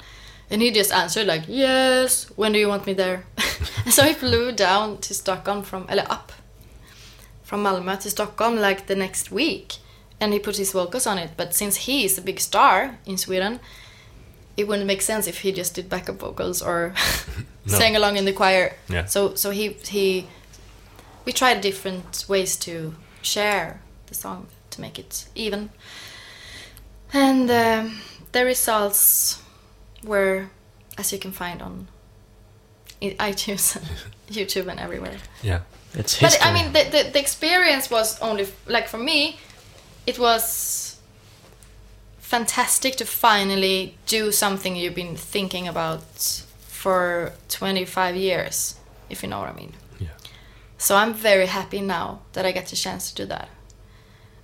And 0.50 0.62
he 0.62 0.70
just 0.70 0.92
answered 0.92 1.26
like, 1.26 1.44
"Yes. 1.48 2.26
When 2.36 2.52
do 2.52 2.58
you 2.58 2.68
want 2.68 2.86
me 2.86 2.94
there?" 2.94 3.24
so 3.90 4.02
he 4.04 4.14
flew 4.14 4.52
down 4.52 4.98
to 4.98 5.14
Stockholm 5.14 5.62
from, 5.62 5.86
eller 5.88 6.06
up, 6.10 6.32
from 7.44 7.62
Malmö 7.64 7.98
to 8.00 8.10
Stockholm 8.10 8.56
like 8.56 8.86
the 8.86 8.94
next 8.96 9.30
week 9.30 9.76
and 10.20 10.32
he 10.32 10.38
put 10.38 10.56
his 10.56 10.72
vocals 10.72 11.06
on 11.06 11.18
it. 11.18 11.30
But 11.36 11.54
since 11.54 11.76
he 11.86 12.04
is 12.04 12.18
a 12.18 12.22
big 12.22 12.40
star 12.40 12.98
in 13.06 13.16
Sweden, 13.16 13.60
it 14.56 14.66
wouldn't 14.66 14.86
make 14.86 15.02
sense 15.02 15.26
if 15.28 15.40
he 15.42 15.52
just 15.52 15.74
did 15.74 15.88
backup 15.88 16.18
vocals 16.18 16.62
or 16.62 16.92
No. 17.66 17.78
sang 17.78 17.96
along 17.96 18.16
in 18.16 18.24
the 18.24 18.32
choir. 18.32 18.74
Yeah. 18.88 19.04
So 19.06 19.34
so 19.34 19.50
he 19.50 19.76
he 19.86 20.26
we 21.24 21.32
tried 21.32 21.60
different 21.60 22.24
ways 22.28 22.56
to 22.56 22.94
share 23.22 23.80
the 24.06 24.14
song 24.14 24.46
to 24.70 24.80
make 24.80 24.98
it 24.98 25.26
even. 25.34 25.70
And 27.12 27.50
um, 27.50 28.00
the 28.32 28.44
results 28.44 29.42
were, 30.04 30.50
as 30.96 31.12
you 31.12 31.18
can 31.18 31.32
find 31.32 31.62
on 31.62 31.88
iTunes, 33.00 33.76
and 33.76 33.86
YouTube, 34.30 34.68
and 34.68 34.80
everywhere. 34.80 35.16
Yeah. 35.42 35.60
It's 35.94 36.14
history. 36.14 36.38
But. 36.40 36.46
I 36.46 36.52
mean, 36.52 36.72
the, 36.72 36.84
the, 36.84 37.10
the 37.10 37.20
experience 37.20 37.90
was 37.90 38.20
only 38.20 38.46
like 38.66 38.88
for 38.88 38.98
me, 38.98 39.38
it 40.06 40.18
was 40.18 41.00
fantastic 42.18 42.96
to 42.96 43.06
finally 43.06 43.96
do 44.06 44.30
something 44.30 44.76
you've 44.76 44.94
been 44.94 45.16
thinking 45.16 45.66
about 45.66 46.44
for 46.66 47.32
25 47.48 48.16
years, 48.16 48.76
if 49.08 49.22
you 49.22 49.28
know 49.28 49.40
what 49.40 49.48
I 49.48 49.54
mean. 49.54 49.72
Yeah. 49.98 50.08
So 50.76 50.94
I'm 50.96 51.14
very 51.14 51.46
happy 51.46 51.80
now 51.80 52.20
that 52.34 52.44
I 52.44 52.52
get 52.52 52.66
the 52.66 52.76
chance 52.76 53.10
to 53.10 53.22
do 53.22 53.26
that. 53.26 53.48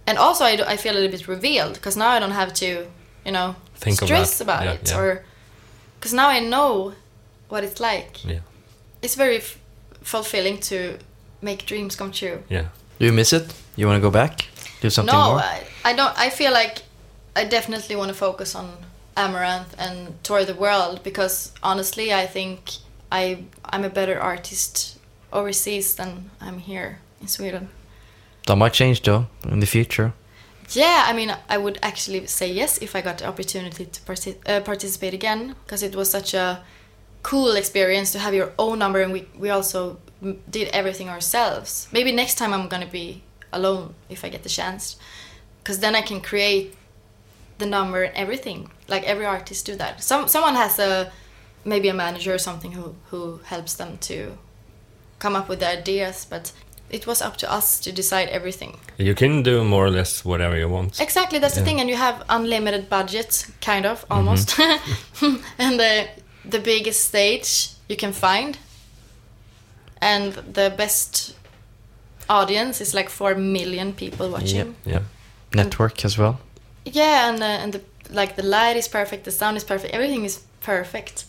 And 0.06 0.18
also, 0.18 0.44
I, 0.44 0.56
do- 0.56 0.64
I 0.66 0.76
feel 0.76 0.92
a 0.92 0.98
little 1.00 1.10
bit 1.10 1.26
revealed 1.28 1.74
because 1.74 1.96
now 1.96 2.10
I 2.10 2.18
don't 2.20 2.32
have 2.32 2.52
to, 2.54 2.66
you 3.24 3.32
know, 3.32 3.56
Think 3.76 4.02
of 4.02 4.08
stress 4.08 4.38
that. 4.38 4.44
about 4.44 4.64
Yeah, 4.64 4.72
it 4.72 4.90
yeah. 4.90 4.98
or 5.00 5.24
because 5.98 6.12
now 6.14 6.28
I 6.28 6.40
know 6.40 6.92
what 7.48 7.64
it's 7.64 7.80
like. 7.80 8.24
Yeah. 8.24 8.40
It's 9.02 9.14
very 9.14 9.38
f- 9.38 9.58
fulfilling 10.02 10.58
to 10.60 10.98
make 11.40 11.64
dreams 11.66 11.96
come 11.96 12.12
true. 12.12 12.42
Yeah. 12.50 12.66
Do 12.98 13.06
you 13.06 13.12
miss 13.12 13.32
it? 13.32 13.52
You 13.76 13.86
want 13.86 13.96
to 13.96 14.02
go 14.02 14.10
back? 14.10 14.46
Do 14.80 14.90
something 14.90 15.14
no, 15.14 15.30
more? 15.32 15.40
I, 15.40 15.62
I 15.84 15.92
don't. 15.94 16.14
I 16.18 16.30
feel 16.30 16.52
like 16.52 16.82
I 17.34 17.44
definitely 17.44 17.96
want 17.96 18.08
to 18.08 18.14
focus 18.14 18.54
on 18.54 18.76
Amaranthe 19.16 19.74
and 19.78 20.22
tour 20.22 20.44
the 20.44 20.54
world 20.54 21.02
because 21.02 21.52
honestly, 21.62 22.12
I 22.12 22.26
think 22.26 22.58
I 23.10 23.44
I'm 23.64 23.84
a 23.84 23.88
better 23.90 24.20
artist 24.20 24.98
overseas 25.32 25.94
than 25.96 26.30
I'm 26.40 26.58
here 26.58 26.98
in 27.20 27.28
Sweden. 27.28 27.68
That 28.46 28.56
might 28.56 28.72
change 28.72 29.02
though 29.02 29.26
in 29.48 29.60
the 29.60 29.66
future. 29.66 30.12
Yeah, 30.70 31.04
I 31.06 31.12
mean, 31.12 31.34
I 31.48 31.58
would 31.58 31.78
actually 31.82 32.26
say 32.26 32.50
yes 32.50 32.78
if 32.78 32.96
I 32.96 33.00
got 33.02 33.18
the 33.18 33.26
opportunity 33.26 33.84
to 33.84 34.02
parti- 34.02 34.36
uh, 34.46 34.60
participate 34.60 35.14
again 35.14 35.54
because 35.64 35.82
it 35.82 35.94
was 35.94 36.10
such 36.10 36.34
a 36.34 36.62
cool 37.22 37.52
experience 37.56 38.12
to 38.12 38.18
have 38.18 38.34
your 38.34 38.52
own 38.58 38.78
number 38.78 39.00
and 39.00 39.12
we, 39.12 39.26
we 39.38 39.50
also 39.50 39.98
did 40.50 40.68
everything 40.68 41.08
ourselves. 41.08 41.88
Maybe 41.92 42.12
next 42.12 42.36
time 42.36 42.52
I'm 42.52 42.68
gonna 42.68 42.86
be 42.86 43.22
alone 43.52 43.94
if 44.08 44.24
I 44.24 44.28
get 44.30 44.42
the 44.42 44.48
chance 44.48 44.96
because 45.62 45.78
then 45.80 45.94
I 45.94 46.02
can 46.02 46.20
create 46.20 46.74
the 47.58 47.66
number 47.66 48.02
and 48.02 48.14
everything. 48.16 48.70
Like 48.88 49.04
every 49.04 49.26
artist 49.26 49.66
do 49.66 49.76
that. 49.76 50.02
Some 50.02 50.28
someone 50.28 50.54
has 50.54 50.78
a 50.78 51.12
maybe 51.64 51.88
a 51.88 51.94
manager 51.94 52.34
or 52.34 52.38
something 52.38 52.72
who 52.72 52.94
who 53.10 53.40
helps 53.44 53.74
them 53.74 53.98
to 53.98 54.38
come 55.18 55.36
up 55.36 55.48
with 55.48 55.60
the 55.60 55.68
ideas, 55.68 56.26
but 56.28 56.52
it 56.90 57.06
was 57.06 57.22
up 57.22 57.36
to 57.38 57.52
us 57.52 57.80
to 57.80 57.92
decide 57.92 58.28
everything. 58.28 58.78
You 58.98 59.14
can 59.14 59.42
do 59.42 59.64
more 59.64 59.86
or 59.86 59.90
less 59.90 60.24
whatever 60.24 60.56
you 60.56 60.68
want. 60.68 61.00
Exactly, 61.00 61.38
that's 61.38 61.56
the 61.56 61.64
thing, 61.64 61.80
and 61.80 61.88
you 61.88 61.96
have 61.96 62.22
unlimited 62.28 62.88
budget, 62.88 63.46
kind 63.60 63.86
of, 63.86 64.02
mm-hmm. 64.02 64.12
almost, 64.12 64.58
and 65.58 65.80
the 65.80 66.08
the 66.44 66.58
biggest 66.58 67.04
stage 67.04 67.70
you 67.88 67.96
can 67.96 68.12
find, 68.12 68.58
and 70.00 70.32
the 70.32 70.72
best 70.76 71.34
audience 72.28 72.80
is 72.80 72.94
like 72.94 73.08
four 73.08 73.34
million 73.34 73.92
people 73.92 74.30
watching. 74.30 74.56
Yep. 74.56 74.68
Yeah. 74.84 75.02
Network 75.54 76.04
as 76.04 76.18
well. 76.18 76.38
Yeah, 76.84 77.30
and 77.30 77.38
the, 77.38 77.44
and 77.44 77.72
the 77.72 77.80
like 78.10 78.36
the 78.36 78.42
light 78.42 78.76
is 78.76 78.88
perfect, 78.88 79.24
the 79.24 79.30
sound 79.30 79.56
is 79.56 79.64
perfect, 79.64 79.94
everything 79.94 80.24
is 80.24 80.42
perfect, 80.60 81.24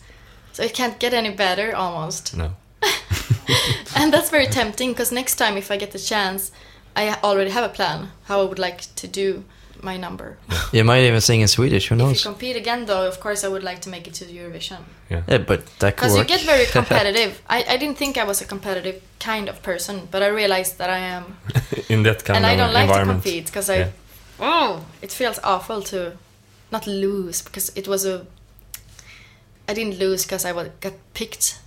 so 0.52 0.62
it 0.62 0.74
can't 0.74 0.98
get 0.98 1.14
any 1.14 1.30
better 1.30 1.74
almost. 1.74 2.36
No. 2.36 2.54
and 3.96 4.12
that's 4.12 4.30
very 4.30 4.46
tempting 4.46 4.92
because 4.92 5.10
next 5.12 5.36
time 5.36 5.56
if 5.56 5.70
I 5.70 5.76
get 5.76 5.90
the 5.92 5.98
chance, 5.98 6.52
I 6.94 7.14
already 7.22 7.50
have 7.50 7.64
a 7.64 7.72
plan 7.72 8.10
how 8.24 8.40
I 8.40 8.44
would 8.44 8.58
like 8.58 8.80
to 8.96 9.06
do 9.08 9.44
my 9.82 9.96
number. 9.96 10.38
You 10.72 10.84
might 10.84 11.04
even 11.04 11.20
sing 11.20 11.40
in 11.40 11.48
Swedish. 11.48 11.88
Who 11.88 11.94
If 11.94 12.24
you 12.24 12.30
compete 12.30 12.56
again, 12.56 12.86
though, 12.86 13.06
of 13.06 13.20
course, 13.20 13.44
I 13.44 13.48
would 13.48 13.62
like 13.62 13.80
to 13.82 13.88
make 13.90 14.06
it 14.08 14.14
to 14.14 14.24
the 14.24 14.36
Eurovision 14.38 14.80
Yeah, 15.10 15.38
but 15.38 15.66
that 15.78 15.94
because 15.96 16.16
you 16.16 16.24
get 16.24 16.42
very 16.42 16.66
competitive. 16.78 17.40
I, 17.48 17.64
I 17.74 17.76
didn't 17.76 17.98
think 17.98 18.16
I 18.16 18.24
was 18.24 18.40
a 18.40 18.44
competitive 18.46 19.02
kind 19.20 19.48
of 19.48 19.62
person, 19.62 20.08
but 20.10 20.22
I 20.22 20.28
realized 20.28 20.78
that 20.78 20.90
I 20.90 20.98
am, 20.98 21.24
In 21.88 22.02
that 22.02 22.24
kind 22.24 22.36
and 22.38 22.46
of 22.46 22.52
I 22.52 22.56
don't 22.56 22.74
like 22.74 22.90
to 22.92 23.04
compete 23.12 23.46
because 23.46 23.70
I, 23.70 23.78
Yeah. 23.78 23.90
oh, 24.40 24.84
it 25.02 25.12
feels 25.12 25.38
awful 25.44 25.82
to 25.82 26.16
not 26.72 26.86
lose 26.86 27.42
because 27.42 27.70
it 27.76 27.86
was 27.88 28.04
a. 28.04 28.26
I 29.68 29.74
didn't 29.74 29.98
lose 29.98 30.24
because 30.24 30.44
I 30.44 30.52
was, 30.52 30.68
got 30.80 30.94
picked 31.14 31.58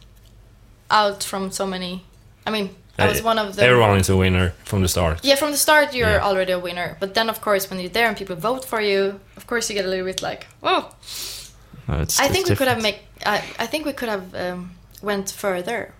out 0.89 1.23
from 1.23 1.51
so 1.51 1.65
many. 1.65 2.03
I 2.45 2.51
mean, 2.51 2.69
I 2.97 3.07
was 3.07 3.21
one 3.23 3.37
of 3.37 3.55
the. 3.55 3.63
Everyone 3.63 3.97
is 3.99 4.09
a 4.09 4.15
winner 4.17 4.53
from 4.65 4.81
the 4.81 4.87
start. 4.87 5.19
Yeah, 5.23 5.35
from 5.35 5.51
the 5.51 5.57
start 5.57 5.93
you're 5.93 6.09
Yeah. 6.17 6.27
already 6.27 6.51
a 6.53 6.59
winner, 6.59 6.97
but 6.99 7.13
then 7.13 7.29
of 7.29 7.39
course 7.41 7.69
when 7.69 7.79
you're 7.79 7.93
there 7.93 8.07
and 8.07 8.17
people 8.17 8.35
vote 8.35 8.65
for 8.65 8.81
you, 8.81 9.19
of 9.37 9.45
course 9.47 9.69
you 9.69 9.75
get 9.75 9.85
a 9.85 9.89
little 9.89 10.05
bit 10.05 10.21
like, 10.21 10.47
oh, 10.63 10.89
No, 11.87 12.01
it's, 12.01 12.19
I 12.19 12.25
it's 12.25 12.33
think 12.33 12.49
we 12.49 12.55
could 12.55 12.67
have 12.67 12.81
make. 12.81 12.99
I, 13.25 13.37
I 13.63 13.67
think 13.67 13.85
we 13.85 13.93
could 13.93 14.09
have 14.09 14.35
um, 14.35 14.71
went 15.01 15.31
further. 15.31 15.91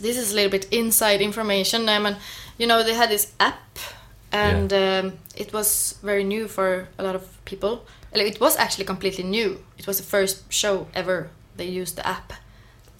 This 0.00 0.16
is 0.16 0.32
a 0.32 0.34
little 0.34 0.50
bit 0.50 0.66
inside 0.72 1.20
information. 1.20 1.88
I 1.88 1.98
mean, 1.98 2.16
you 2.58 2.66
know, 2.66 2.82
they 2.82 2.94
had 2.94 3.08
this 3.08 3.32
app, 3.38 3.78
and 4.32 4.72
um, 4.72 5.12
it 5.36 5.52
was 5.52 5.98
very 6.02 6.24
new 6.24 6.48
for 6.48 6.88
a 6.98 7.02
lot 7.02 7.14
of 7.14 7.22
people. 7.44 7.84
It 8.12 8.40
was 8.40 8.56
actually 8.56 8.84
completely 8.84 9.24
new. 9.24 9.58
It 9.78 9.86
was 9.86 9.96
the 9.98 10.02
first 10.04 10.52
show 10.52 10.86
ever 10.94 11.28
they 11.56 11.66
used 11.66 11.96
the 11.96 12.06
app, 12.06 12.32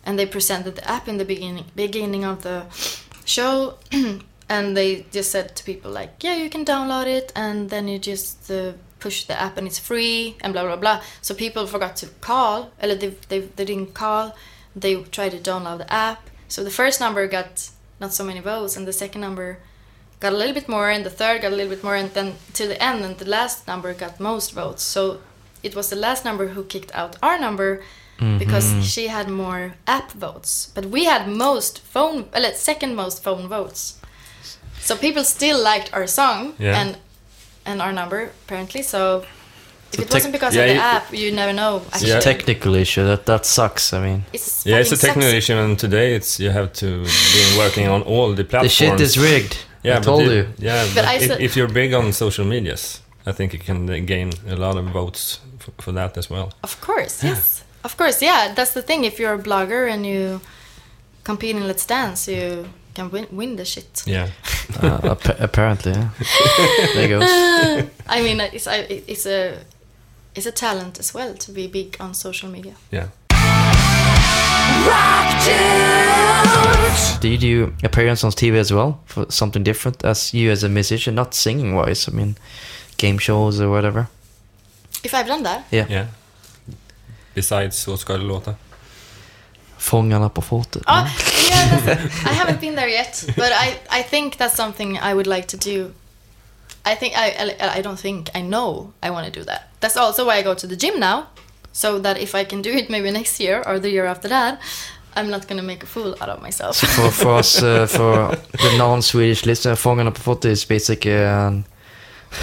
and 0.05 0.19
they 0.19 0.27
presented 0.27 0.77
the 0.77 0.89
app 0.91 1.09
in 1.09 1.19
the 1.19 1.25
beginning 1.25 1.65
beginning 1.75 2.25
of 2.25 2.43
the 2.43 2.67
show, 3.25 3.79
and 4.49 4.77
they 4.77 5.07
just 5.11 5.31
said 5.31 5.57
to 5.57 5.65
people 5.65 5.91
like, 5.91 6.23
"Yeah, 6.23 6.37
you 6.37 6.51
can 6.51 6.65
download 6.65 7.07
it, 7.07 7.33
and 7.35 7.71
then 7.71 7.89
you 7.89 7.99
just 7.99 8.51
uh, 8.51 8.73
push 9.01 9.25
the 9.25 9.41
app, 9.41 9.57
and 9.57 9.67
it's 9.67 9.79
free, 9.79 10.37
and 10.41 10.53
blah 10.53 10.65
blah 10.65 10.77
blah." 10.77 11.01
So 11.21 11.35
people 11.35 11.67
forgot 11.67 11.97
to 11.97 12.07
call, 12.21 12.71
or 12.83 12.95
they 12.95 13.09
they, 13.29 13.41
they 13.41 13.65
didn't 13.65 13.95
call. 13.95 14.35
They 14.75 14.95
tried 15.03 15.33
to 15.33 15.39
download 15.39 15.79
the 15.79 15.93
app. 15.93 16.31
So 16.49 16.65
the 16.65 16.71
first 16.71 17.01
number 17.01 17.27
got 17.27 17.71
not 18.01 18.13
so 18.13 18.25
many 18.25 18.41
votes, 18.41 18.77
and 18.77 18.87
the 18.87 18.93
second 18.93 19.21
number 19.21 19.59
got 20.21 20.33
a 20.33 20.37
little 20.37 20.55
bit 20.55 20.69
more, 20.69 20.91
and 20.91 21.05
the 21.05 21.11
third 21.11 21.43
got 21.43 21.53
a 21.53 21.57
little 21.57 21.75
bit 21.75 21.85
more, 21.85 21.97
and 21.97 22.11
then 22.11 22.35
to 22.55 22.67
the 22.67 22.83
end, 22.83 23.05
and 23.05 23.17
the 23.19 23.29
last 23.29 23.67
number 23.67 23.93
got 23.95 24.21
most 24.21 24.53
votes. 24.53 24.83
So 24.83 25.21
it 25.63 25.75
was 25.75 25.91
the 25.91 25.97
last 25.97 26.25
number 26.25 26.49
who 26.49 26.65
kicked 26.65 26.95
out 26.95 27.17
our 27.23 27.39
number 27.39 27.83
because 28.39 28.67
Mhm. 28.67 28.83
she 28.95 29.09
had 29.09 29.29
more 29.29 29.75
app 29.87 30.13
votes, 30.13 30.69
but 30.75 30.85
we 30.87 31.05
had 31.05 31.27
most 31.29 31.81
phone, 31.95 32.25
well, 32.33 32.53
second 32.55 32.95
most 32.95 33.23
phone 33.23 33.49
votes. 33.49 33.95
So 34.81 34.97
people 34.97 35.25
still 35.25 35.59
liked 35.63 35.89
our 35.93 36.07
song 36.07 36.55
Yeah. 36.59 36.81
and 36.81 36.97
and 37.65 37.81
our 37.81 37.93
number 37.93 38.31
apparently. 38.45 38.83
So 38.83 38.99
if 39.93 39.97
So 39.97 40.03
it 40.03 40.05
tech- 40.07 40.15
wasn't 40.15 40.33
because 40.33 40.55
Yeah, 40.57 40.65
of 40.65 40.77
the 40.77 40.83
app, 40.95 41.13
you 41.13 41.31
never 41.33 41.53
know. 41.53 41.83
Actually, 41.93 42.11
Yeah. 42.11 42.21
technical 42.21 42.75
issue. 42.75 43.05
That 43.07 43.25
that 43.27 43.47
sucks. 43.47 43.93
I 43.93 43.99
mean, 44.01 44.25
it's 44.33 44.67
Yeah, 44.67 44.81
it's 44.81 44.93
a 44.93 44.97
technical 44.97 45.31
sucks. 45.31 45.39
issue, 45.45 45.57
and 45.65 45.79
today 45.79 46.15
it's 46.17 46.41
you 46.41 46.51
have 46.53 46.69
to 46.73 46.87
be 47.35 47.43
working 47.59 47.89
on 47.89 48.03
all 48.03 48.35
the 48.35 48.45
platforms. 48.45 48.79
the 48.79 48.85
shit 48.87 49.01
is 49.01 49.17
rigged. 49.17 49.57
Yeah, 49.85 49.99
I 49.99 50.01
told 50.01 50.25
the- 50.27 50.35
you. 50.35 50.47
Yeah, 50.59 50.85
But 50.87 50.95
but, 50.95 51.05
I 51.05 51.15
if, 51.17 51.27
said- 51.29 51.41
if 51.41 51.57
you're 51.57 51.73
big 51.73 51.93
on 51.95 52.13
social 52.13 52.45
medias, 52.45 53.01
I 53.27 53.33
think 53.33 53.53
you 53.53 53.59
can 53.61 53.87
gain 54.07 54.31
a 54.51 54.57
lot 54.57 54.77
of 54.77 54.85
votes 54.93 55.39
f- 55.61 55.71
for 55.85 55.93
that 55.93 56.17
as 56.19 56.29
well. 56.31 56.49
Of 56.63 56.81
course, 56.81 57.23
yes. 57.23 57.62
Of 57.85 57.97
course, 57.97 58.23
yeah. 58.23 58.53
That's 58.55 58.73
the 58.75 58.83
thing. 58.83 59.05
If 59.05 59.19
you're 59.19 59.35
a 59.35 59.39
blogger 59.43 59.89
and 59.91 60.07
you 60.07 60.41
compete 61.25 61.57
in 61.57 61.67
Let's 61.67 61.85
Dance, 61.87 62.29
you 62.29 62.69
can 62.95 63.11
win, 63.11 63.27
win 63.31 63.57
the 63.57 63.65
shit. 63.65 64.03
Yeah, 64.07 64.29
Uh, 64.83 65.01
appa- 65.13 65.37
apparently, 65.41 65.93
yeah. 65.93 66.09
there 66.95 67.09
goes. 67.09 67.89
I 68.09 68.23
mean, 68.23 68.41
it's 68.41 68.67
it's 68.69 69.27
a 69.27 69.59
it's 70.35 70.47
a 70.47 70.53
talent 70.53 70.99
as 70.99 71.13
well 71.15 71.35
to 71.35 71.53
be 71.53 71.67
big 71.67 71.97
on 72.01 72.15
social 72.15 72.49
media. 72.51 72.75
yeah. 72.93 73.09
Did 77.21 77.43
you 77.43 77.75
appearance 77.85 78.25
on 78.25 78.33
TV 78.33 78.57
as 78.59 78.73
well 78.73 79.01
for 79.07 79.27
something 79.31 79.63
different 79.65 80.05
as 80.05 80.35
you 80.35 80.51
as 80.51 80.65
a 80.65 80.69
musician, 80.69 81.15
not 81.15 81.35
singing 81.35 81.75
wise? 81.75 82.09
I 82.09 82.13
mean, 82.13 82.37
game 82.99 83.19
shows 83.19 83.61
or 83.61 83.71
whatever. 83.71 84.09
If 85.05 85.15
I've 85.15 85.27
done 85.27 85.43
that, 85.45 85.65
Yeah. 85.71 85.87
yeah. 85.89 86.07
Besides 87.35 87.77
Så 87.83 87.97
ska 87.97 88.13
det 88.13 88.25
låta. 88.25 88.55
Fångarna 89.79 90.29
på 90.29 90.43
fortet. 90.43 90.83
oh 90.87 91.09
yeah, 91.51 91.89
I 92.25 92.35
haven't 92.35 92.61
been 92.61 92.77
there 92.77 92.89
yet, 92.91 93.25
but 93.27 93.53
I 93.53 93.75
I 94.01 94.03
think 94.03 94.37
that's 94.39 94.55
something 94.57 94.99
I 94.99 95.13
would 95.15 95.27
like 95.27 95.47
to 95.49 95.57
do. 95.57 95.91
I 96.85 96.95
think 96.97 97.15
I 97.17 97.31
I, 97.61 97.79
I 97.79 97.83
don't 97.83 97.97
think 98.01 98.29
I 98.35 98.43
know 98.43 98.93
I 99.03 99.11
want 99.11 99.35
to 99.35 99.41
do 99.41 99.45
that. 99.45 99.61
That's 99.81 99.97
also 99.97 100.25
why 100.27 100.39
I 100.39 100.43
go 100.43 100.55
to 100.55 100.67
the 100.67 100.77
gym 100.77 101.01
now, 101.01 101.23
so 101.73 101.99
that 102.01 102.19
if 102.19 102.35
I 102.35 102.45
can 102.45 102.63
do 102.63 102.71
it 102.71 102.89
maybe 102.89 103.11
next 103.11 103.41
year 103.41 103.63
or 103.67 103.79
the 103.81 103.89
year 103.89 104.07
after 104.07 104.29
that, 104.29 104.59
I'm 105.17 105.31
not 105.31 105.49
gonna 105.49 105.63
make 105.63 105.83
a 105.83 105.87
fool 105.87 106.15
out 106.21 106.29
of 106.29 106.43
myself. 106.43 106.77
for, 106.77 107.11
for 107.11 107.39
us, 107.39 107.63
uh, 107.63 107.87
for 107.87 108.37
the 108.63 108.79
non-Swedish 108.79 109.47
listener, 109.47 109.75
Fångarna 109.75 110.11
på 110.11 110.21
fortet 110.21 110.53
is 110.53 110.69
basically 110.69 111.25
an, 111.25 111.65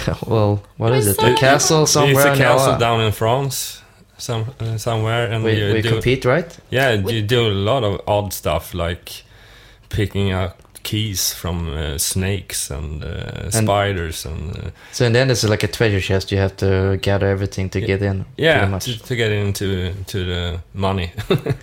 well, 0.26 0.58
what 0.76 0.92
is 0.92 1.06
it? 1.06 1.22
A 1.22 1.34
castle 1.36 1.86
somewhere. 1.86 2.32
It's 2.32 2.40
a 2.40 2.44
castle 2.44 2.68
Iowa. 2.72 2.78
down 2.78 3.00
in 3.00 3.12
France, 3.12 3.82
some 4.20 4.44
uh, 4.60 4.78
somewhere, 4.78 5.26
and 5.32 5.44
We, 5.44 5.52
you 5.58 5.72
we 5.74 5.82
do 5.82 5.88
compete, 5.90 6.24
right? 6.24 6.58
yeah, 6.70 7.00
We- 7.02 7.14
you 7.14 7.22
do 7.22 7.46
a 7.48 7.54
lot 7.72 7.82
of 7.84 8.00
odd 8.06 8.32
stuff 8.32 8.74
like 8.74 9.24
picking 9.88 10.32
up 10.32 10.56
keys 10.82 11.32
from 11.34 11.68
uh, 11.76 11.98
snakes 11.98 12.70
and, 12.70 13.04
uh, 13.04 13.50
spiders 13.50 14.24
and 14.26 14.56
uh, 14.56 14.70
So 14.92 15.04
in 15.04 15.12
the 15.12 15.18
end, 15.20 15.30
it's 15.30 15.44
like 15.44 15.62
a 15.62 15.68
treasure 15.68 16.00
chest. 16.00 16.32
You 16.32 16.38
have 16.40 16.56
to 16.56 16.96
gather 17.02 17.28
everything 17.28 17.70
to 17.70 17.80
get 17.80 18.02
in. 18.02 18.24
yeah 18.38 18.66
much. 18.68 18.84
to, 18.84 18.98
to 18.98 19.16
get 19.16 19.30
into 19.32 19.92
to 20.06 20.24
the 20.24 20.60
money. 20.74 21.10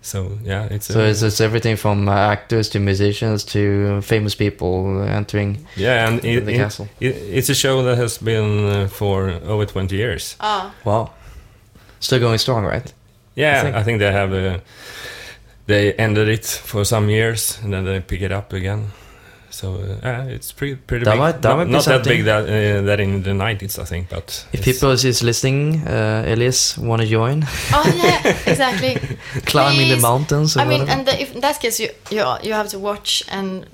So 0.00 0.38
yeah, 0.44 0.68
it's 0.70 0.86
So 0.86 1.00
a, 1.00 1.08
it's, 1.10 1.22
it's 1.22 1.40
everything 1.40 1.76
from 1.76 2.08
uh, 2.08 2.12
actors 2.12 2.68
to 2.70 2.78
musicians 2.80 3.44
to 3.44 4.00
famous 4.00 4.34
people 4.34 5.02
entering 5.02 5.66
yeah, 5.76 6.08
and 6.08 6.24
it, 6.24 6.46
the 6.46 6.52
it- 6.52 6.56
castle. 6.56 6.88
it- 7.00 7.16
it's 7.38 7.50
a 7.50 7.54
show 7.54 7.82
that 7.82 7.98
has 7.98 8.18
been 8.18 8.64
uh, 8.64 8.88
for 8.88 9.28
over 9.46 9.66
20 9.66 9.96
years. 9.96 10.36
Ah, 10.40 10.72
Wow. 10.84 11.10
Still 12.00 12.20
going 12.20 12.38
strong, 12.38 12.64
right? 12.64 12.92
Yeah, 13.34 13.62
think- 13.62 13.76
I 13.76 13.82
think, 13.84 13.98
they 14.00 14.12
have. 14.12 14.32
Uh, 14.32 14.58
they 15.66 15.92
ended 15.94 16.28
it 16.28 16.46
for 16.46 16.84
some 16.84 17.10
years 17.10 17.58
and 17.62 17.72
then 17.72 17.84
they 17.84 18.00
pick 18.00 18.22
it 18.22 18.32
up 18.32 18.52
again. 18.52 18.90
So 19.50 19.74
uh, 20.02 20.06
uh, 20.08 20.24
it's 20.28 20.52
pretty 20.52 20.76
pretty 20.76 21.04
That 21.04 21.12
big. 21.12 21.20
might- 21.20 21.42
that 21.42 21.48
not 21.48 21.56
might 21.56 21.64
be 21.66 21.70
not 21.72 21.84
that 21.84 22.04
big 22.04 22.24
that 22.24 22.44
uh, 22.44 22.82
that 22.86 23.00
in 23.00 23.22
the 23.22 23.30
90s, 23.32 23.78
I 23.78 23.84
think. 23.84 24.08
But 24.08 24.46
If 24.52 24.64
people 24.64 24.90
is 24.90 25.22
listening, 25.22 25.82
uh, 25.86 26.24
Elize, 26.26 26.78
want 26.78 27.02
to 27.02 27.08
join? 27.08 27.44
oh 27.72 27.92
yeah, 27.96 28.36
exactly. 28.46 28.96
Climbing 29.46 29.88
the 29.90 30.00
mountains 30.00 30.56
or 30.56 30.60
I 30.60 30.64
mean, 30.64 30.80
whatever? 30.80 30.98
and 31.00 31.06
the, 31.08 31.20
if, 31.20 31.34
in 31.34 31.40
that 31.40 31.60
case, 31.60 31.80
you 31.80 31.90
you 32.10 32.24
you 32.42 32.52
have 32.54 32.68
to 32.70 32.78
watch 32.78 33.22
and 33.28 33.66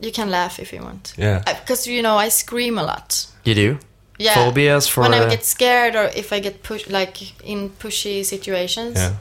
you 0.00 0.12
can 0.12 0.28
laugh 0.30 0.58
if 0.58 0.72
you 0.72 0.82
want. 0.82 1.14
yeah, 1.16 1.42
Because 1.60 1.86
you 1.90 2.02
know 2.02 2.18
I 2.18 2.28
scream 2.30 2.78
a 2.78 2.82
lot. 2.82 3.26
you 3.44 3.54
do? 3.54 3.78
Yeah. 4.18 4.34
Phobias 4.34 4.88
for... 4.88 5.02
when 5.02 5.14
I 5.14 5.28
get 5.28 5.44
scared 5.44 5.94
or 5.94 6.04
if 6.14 6.32
I 6.32 6.40
get 6.40 6.62
push 6.62 6.88
like 6.88 7.16
in 7.44 7.70
pushy 7.70 8.24
situations, 8.24 8.96
yeah. 8.96 9.14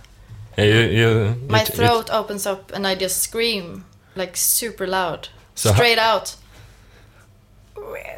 Yeah, 0.58 0.66
you, 0.66 0.80
you, 1.00 1.36
my 1.50 1.62
it- 1.62 1.70
it- 1.70 1.76
throat 1.76 2.10
opens 2.10 2.46
up 2.46 2.72
and 2.74 2.88
I 2.88 2.96
just 2.96 3.22
scream 3.22 3.84
like 4.16 4.38
super 4.38 4.88
loud, 4.88 5.28
So 5.56 5.70
ho- 5.70 5.76
straight 5.76 5.98
out. 6.00 6.36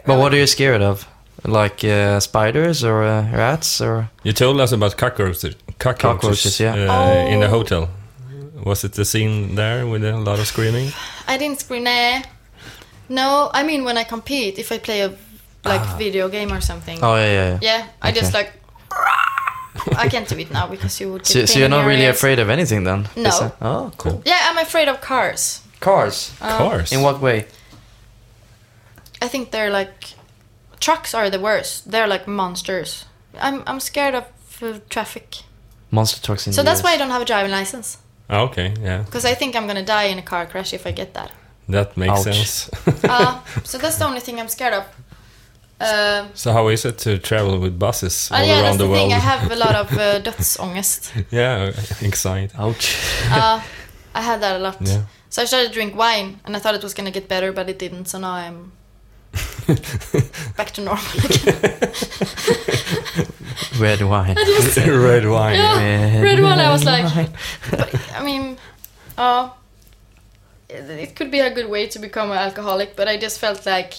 But 0.05 0.17
what 0.19 0.33
are 0.33 0.37
you 0.37 0.47
scared 0.47 0.81
of? 0.81 1.07
Like 1.45 1.83
uh, 1.83 2.19
spiders 2.19 2.83
or 2.83 3.03
uh, 3.03 3.31
rats 3.31 3.81
or... 3.81 4.09
You 4.23 4.33
told 4.33 4.59
us 4.59 4.71
about 4.71 4.97
cockroaches, 4.97 5.55
cockroaches, 5.79 5.99
Cockroaches, 5.99 6.59
yeah. 6.59 6.73
uh, 6.73 7.27
in 7.33 7.39
the 7.39 7.47
Oh. 7.47 7.49
hotel. 7.49 7.89
Was 8.63 8.83
it 8.83 8.93
the 8.93 9.05
scene 9.05 9.55
there 9.55 9.85
with 9.87 10.03
a 10.03 10.17
lot 10.17 10.39
of 10.39 10.47
screaming? 10.47 10.91
I 11.27 11.37
didn't 11.37 11.59
scream. 11.59 11.83
Nah. 11.83 12.21
No, 13.09 13.49
I 13.53 13.63
mean 13.63 13.83
when 13.83 13.97
I 13.97 14.03
compete, 14.03 14.57
if 14.59 14.71
I 14.71 14.77
play 14.79 15.01
a 15.01 15.09
like 15.67 15.97
video 15.97 16.29
game 16.29 16.51
or 16.51 16.61
something. 16.61 16.99
Oh, 17.03 17.15
yeah, 17.15 17.25
yeah. 17.33 17.59
yeah. 17.61 17.77
Yeah, 17.77 17.87
I 18.01 18.11
just 18.11 18.33
like. 18.33 18.53
I 19.95 20.09
can't 20.09 20.27
do 20.27 20.37
it 20.39 20.51
now 20.51 20.67
because 20.67 20.99
you 20.99 21.11
would. 21.11 21.21
Get 21.23 21.27
So, 21.27 21.39
pain 21.39 21.47
so 21.47 21.59
you're 21.59 21.69
not 21.69 21.79
your 21.81 21.87
really 21.89 22.03
ears. 22.05 22.15
afraid 22.17 22.39
of 22.39 22.49
anything 22.49 22.83
then? 22.83 23.07
No. 23.15 23.51
Oh, 23.61 23.91
cool. 23.97 24.21
Yeah, 24.25 24.39
I'm 24.49 24.57
afraid 24.57 24.87
of 24.87 24.99
cars. 25.01 25.61
Cars? 25.79 26.33
Um, 26.41 26.57
Cars. 26.57 26.91
In 26.91 27.01
what 27.03 27.21
way? 27.21 27.45
I 29.21 29.27
think 29.27 29.51
they're 29.51 29.69
like 29.71 30.13
trucks 30.79 31.13
are 31.13 31.29
the 31.29 31.39
worst. 31.39 31.91
They're 31.91 32.07
like 32.07 32.27
monsters. 32.27 33.05
I'm 33.39 33.63
I'm 33.67 33.79
scared 33.79 34.15
of 34.15 34.23
uh, 34.61 34.79
traffic. 34.89 35.37
Monster 35.91 36.21
trucks 36.21 36.47
in 36.47 36.53
So 36.53 36.61
the 36.61 36.65
that's 36.65 36.79
US. 36.79 36.83
why 36.85 36.93
I 36.93 36.97
don't 36.97 37.11
have 37.11 37.21
a 37.21 37.25
driving 37.25 37.51
license. 37.51 37.97
Ah, 38.29 38.41
okay, 38.41 38.73
yeah, 38.83 39.03
Because 39.03 39.23
I 39.23 39.35
think 39.35 39.55
I'm 39.55 39.67
gonna 39.67 39.85
die 39.85 40.09
in 40.11 40.19
a 40.19 40.21
car 40.21 40.45
crash 40.45 40.73
if 40.73 40.85
I 40.85 40.91
get 40.91 41.13
that. 41.13 41.31
that 41.69 41.95
makes 41.95 42.19
Ouch. 42.27 42.35
sense. 42.35 42.69
Uh, 43.03 43.39
so 43.63 43.77
that's 43.77 43.97
the 43.97 44.05
only 44.05 44.19
thing 44.19 44.37
I'm 44.39 44.49
scared 44.49 44.73
of. 44.73 44.83
Um, 45.79 46.29
so 46.33 46.51
how 46.53 46.69
is 46.69 46.85
it 46.85 46.97
to 46.99 47.19
travel 47.19 47.59
with 47.59 47.77
buses 47.77 48.31
all 48.31 48.37
uh, 48.39 48.41
yeah, 48.43 48.47
that's 48.47 48.63
around 48.63 48.77
the, 48.79 48.83
the, 48.85 48.89
world? 48.89 49.09
thing. 49.09 49.13
I 49.13 49.19
have 49.19 49.51
a 49.51 49.55
lot 49.55 49.75
of 49.75 49.91
uh, 49.93 50.19
dödsångest. 50.25 51.25
yeah, 51.31 51.71
anxiety. 52.01 52.53
Ouch. 52.57 52.95
Uh, 53.31 53.61
I 54.15 54.21
had 54.21 54.41
that 54.41 54.55
a 54.55 54.59
lot. 54.59 54.77
Yeah. 54.81 55.03
So 55.29 55.41
I 55.43 55.45
started 55.45 55.67
to 55.67 55.73
drink 55.73 55.95
wine, 55.95 56.39
and 56.45 56.55
I 56.55 56.59
thought 56.59 56.73
it 56.75 56.81
was 56.83 56.93
gonna 56.95 57.11
get 57.11 57.27
better, 57.27 57.51
but 57.51 57.69
it 57.69 57.77
didn't. 57.77 58.05
So 58.05 58.17
now 58.17 58.31
I'm 58.33 58.71
back 60.55 60.71
to 60.71 60.81
normal 60.81 61.03
again. 61.25 61.77
Red 63.79 64.01
wine. 64.01 64.35
Red 64.77 65.25
wine. 65.29 65.55
Yeah. 65.55 66.21
Red 66.23 66.39
wine, 66.41 66.59
I 66.59 66.71
was 66.71 66.83
like- 66.85 67.29
But 67.69 67.93
I 68.15 68.23
mean, 68.23 68.57
uh, 69.17 69.49
it, 70.69 70.89
it 70.89 71.15
could 71.15 71.29
be 71.29 71.39
a 71.39 71.53
good 71.53 71.69
way 71.69 71.87
to 71.87 71.99
become 71.99 72.31
an 72.31 72.37
alcoholic, 72.37 72.95
but 72.95 73.07
I 73.07 73.17
just 73.17 73.39
felt 73.39 73.65
like 73.65 73.93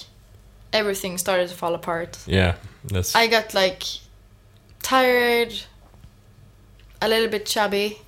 everything 0.72 1.18
started 1.18 1.48
to 1.48 1.54
fall 1.54 1.74
apart. 1.74 2.18
Yeah, 2.26 2.54
that's 2.84 3.14
I 3.14 3.26
got 3.26 3.54
like 3.54 3.82
tired, 4.82 5.52
a 7.00 7.08
little 7.08 7.28
bit 7.28 7.46
chubby. 7.46 7.98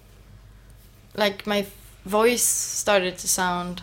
Like 1.17 1.47
my 1.47 1.67
voice 2.05 2.43
started 2.45 3.19
to 3.19 3.29
sound 3.29 3.83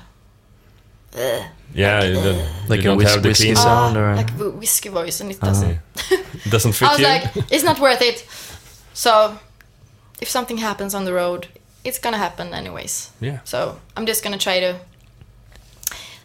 Ugh. 1.15 1.43
yeah. 1.73 2.03
You 2.03 2.13
don't, 2.15 2.69
Like 2.69 2.83
you 2.83 2.91
a 2.91 2.95
whis- 2.95 3.09
have 3.13 3.21
the 3.23 3.29
whiskey 3.29 3.45
clean 3.45 3.55
sound. 3.55 3.97
Ah, 3.97 3.99
or- 4.01 4.15
like 4.15 4.29
wh- 4.31 4.57
whiskey 4.59 4.89
voice, 4.89 5.19
and 5.21 5.31
it 5.31 5.37
Uh-huh. 5.41 5.47
doesn't. 5.51 5.79
It 6.45 6.51
doesn't 6.51 6.73
fit 6.73 6.87
I 6.87 6.91
was 6.91 6.99
you. 6.99 7.07
like, 7.07 7.51
it's 7.51 7.63
not 7.63 7.79
worth 7.79 8.01
it. 8.01 8.25
So, 8.93 9.37
if 10.21 10.29
something 10.29 10.57
happens 10.59 10.93
on 10.95 11.03
the 11.05 11.13
road, 11.13 11.47
it's 11.83 11.99
gonna 11.99 12.17
happen 12.17 12.53
anyways. 12.53 13.09
yeah, 13.19 13.39
So 13.43 13.79
I'm 13.97 14.05
just 14.05 14.23
gonna 14.23 14.37
try 14.37 14.59
to 14.59 14.79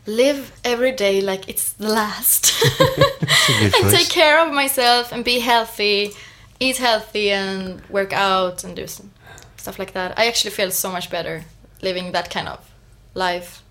live 0.06 0.52
every 0.64 0.92
day 0.92 1.20
like 1.20 1.48
it's 1.48 1.72
the 1.74 1.88
last, 1.88 2.52
That's 2.78 2.80
a 2.80 3.60
good 3.60 3.84
and 3.84 3.90
take 3.94 4.08
care 4.08 4.44
of 4.44 4.52
myself 4.52 5.12
and 5.12 5.24
be 5.24 5.38
healthy, 5.38 6.12
eat 6.60 6.78
healthy, 6.78 7.30
and 7.30 7.80
work 7.88 8.12
out 8.12 8.64
and 8.64 8.74
do 8.74 8.86
some 8.86 9.10
stuff 9.56 9.78
like 9.78 9.92
that. 9.92 10.18
I 10.18 10.26
actually 10.26 10.50
feel 10.50 10.70
so 10.70 10.90
much 10.90 11.10
better 11.10 11.44
living 11.82 12.12
that 12.12 12.30
kind 12.30 12.48
of 12.48 12.68
life 13.14 13.62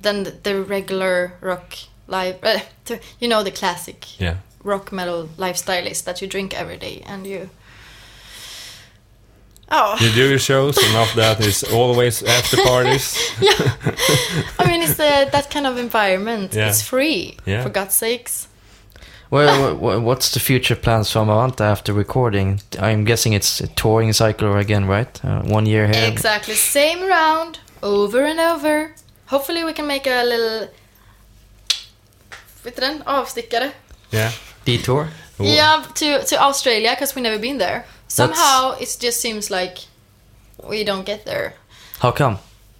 than 0.00 0.24
the, 0.24 0.30
the 0.30 0.62
regular 0.62 1.34
rock 1.40 1.74
life. 2.06 2.36
Uh, 2.42 2.60
you 3.20 3.28
know 3.28 3.42
the 3.42 3.50
classic 3.50 4.20
yeah. 4.20 4.36
rock 4.62 4.92
metal 4.92 5.28
lifestyle 5.36 5.86
is 5.86 6.02
that 6.02 6.20
you 6.20 6.28
drink 6.28 6.58
every 6.58 6.76
day 6.76 7.02
and 7.06 7.26
you. 7.26 7.50
Oh, 9.70 9.96
You 10.00 10.10
do 10.14 10.28
your 10.28 10.38
shows, 10.38 10.78
and 10.78 10.96
after 10.96 11.20
that, 11.20 11.40
it's 11.40 11.62
always 11.72 12.22
after 12.22 12.56
parties. 12.62 13.14
yeah, 13.40 13.72
I 14.58 14.66
mean, 14.66 14.82
it's 14.82 14.94
the, 14.96 15.28
that 15.30 15.50
kind 15.50 15.66
of 15.66 15.76
environment. 15.76 16.54
Yeah. 16.54 16.68
It's 16.70 16.80
free, 16.82 17.36
Yeah. 17.46 17.62
for 17.62 17.68
God's 17.70 17.94
sakes. 17.94 18.48
Well, 19.30 19.60
wha- 19.60 19.74
wha- 19.74 19.98
what's 20.00 20.30
the 20.32 20.40
future 20.40 20.74
plans 20.76 21.10
for 21.10 21.18
Amaranthe 21.20 21.60
after 21.60 21.92
recording? 21.92 22.60
I'm 22.80 23.04
guessing 23.04 23.34
it's 23.34 23.60
a 23.60 23.66
touring 23.66 24.12
cycle 24.14 24.56
again, 24.56 24.86
right? 24.86 25.20
Uh, 25.24 25.42
one 25.42 25.66
year 25.66 25.86
here. 25.86 26.08
Exactly, 26.08 26.54
same 26.54 27.06
round, 27.06 27.58
over 27.82 28.24
and 28.24 28.40
over. 28.40 28.94
Hopefully 29.26 29.64
we 29.64 29.74
can 29.74 29.86
make 29.86 30.06
a 30.06 30.24
little... 30.24 30.68
Vet 32.64 32.74
du 32.74 32.80
den? 32.80 33.02
Avstickare. 33.06 33.72
Yeah. 34.10 34.32
Detour. 34.64 35.08
Yeah, 35.40 35.84
to, 35.94 36.24
to 36.24 36.42
Australia, 36.42 36.90
because 36.90 37.14
we've 37.14 37.22
never 37.22 37.38
been 37.38 37.58
there. 37.58 37.84
Somehow, 38.08 38.72
it 38.80 38.96
just 39.00 39.20
seems 39.20 39.50
like 39.50 39.78
we 40.62 40.84
don't 40.84 41.04
get 41.06 41.24
there. 41.24 41.54
How 42.00 42.10
come? 42.10 42.38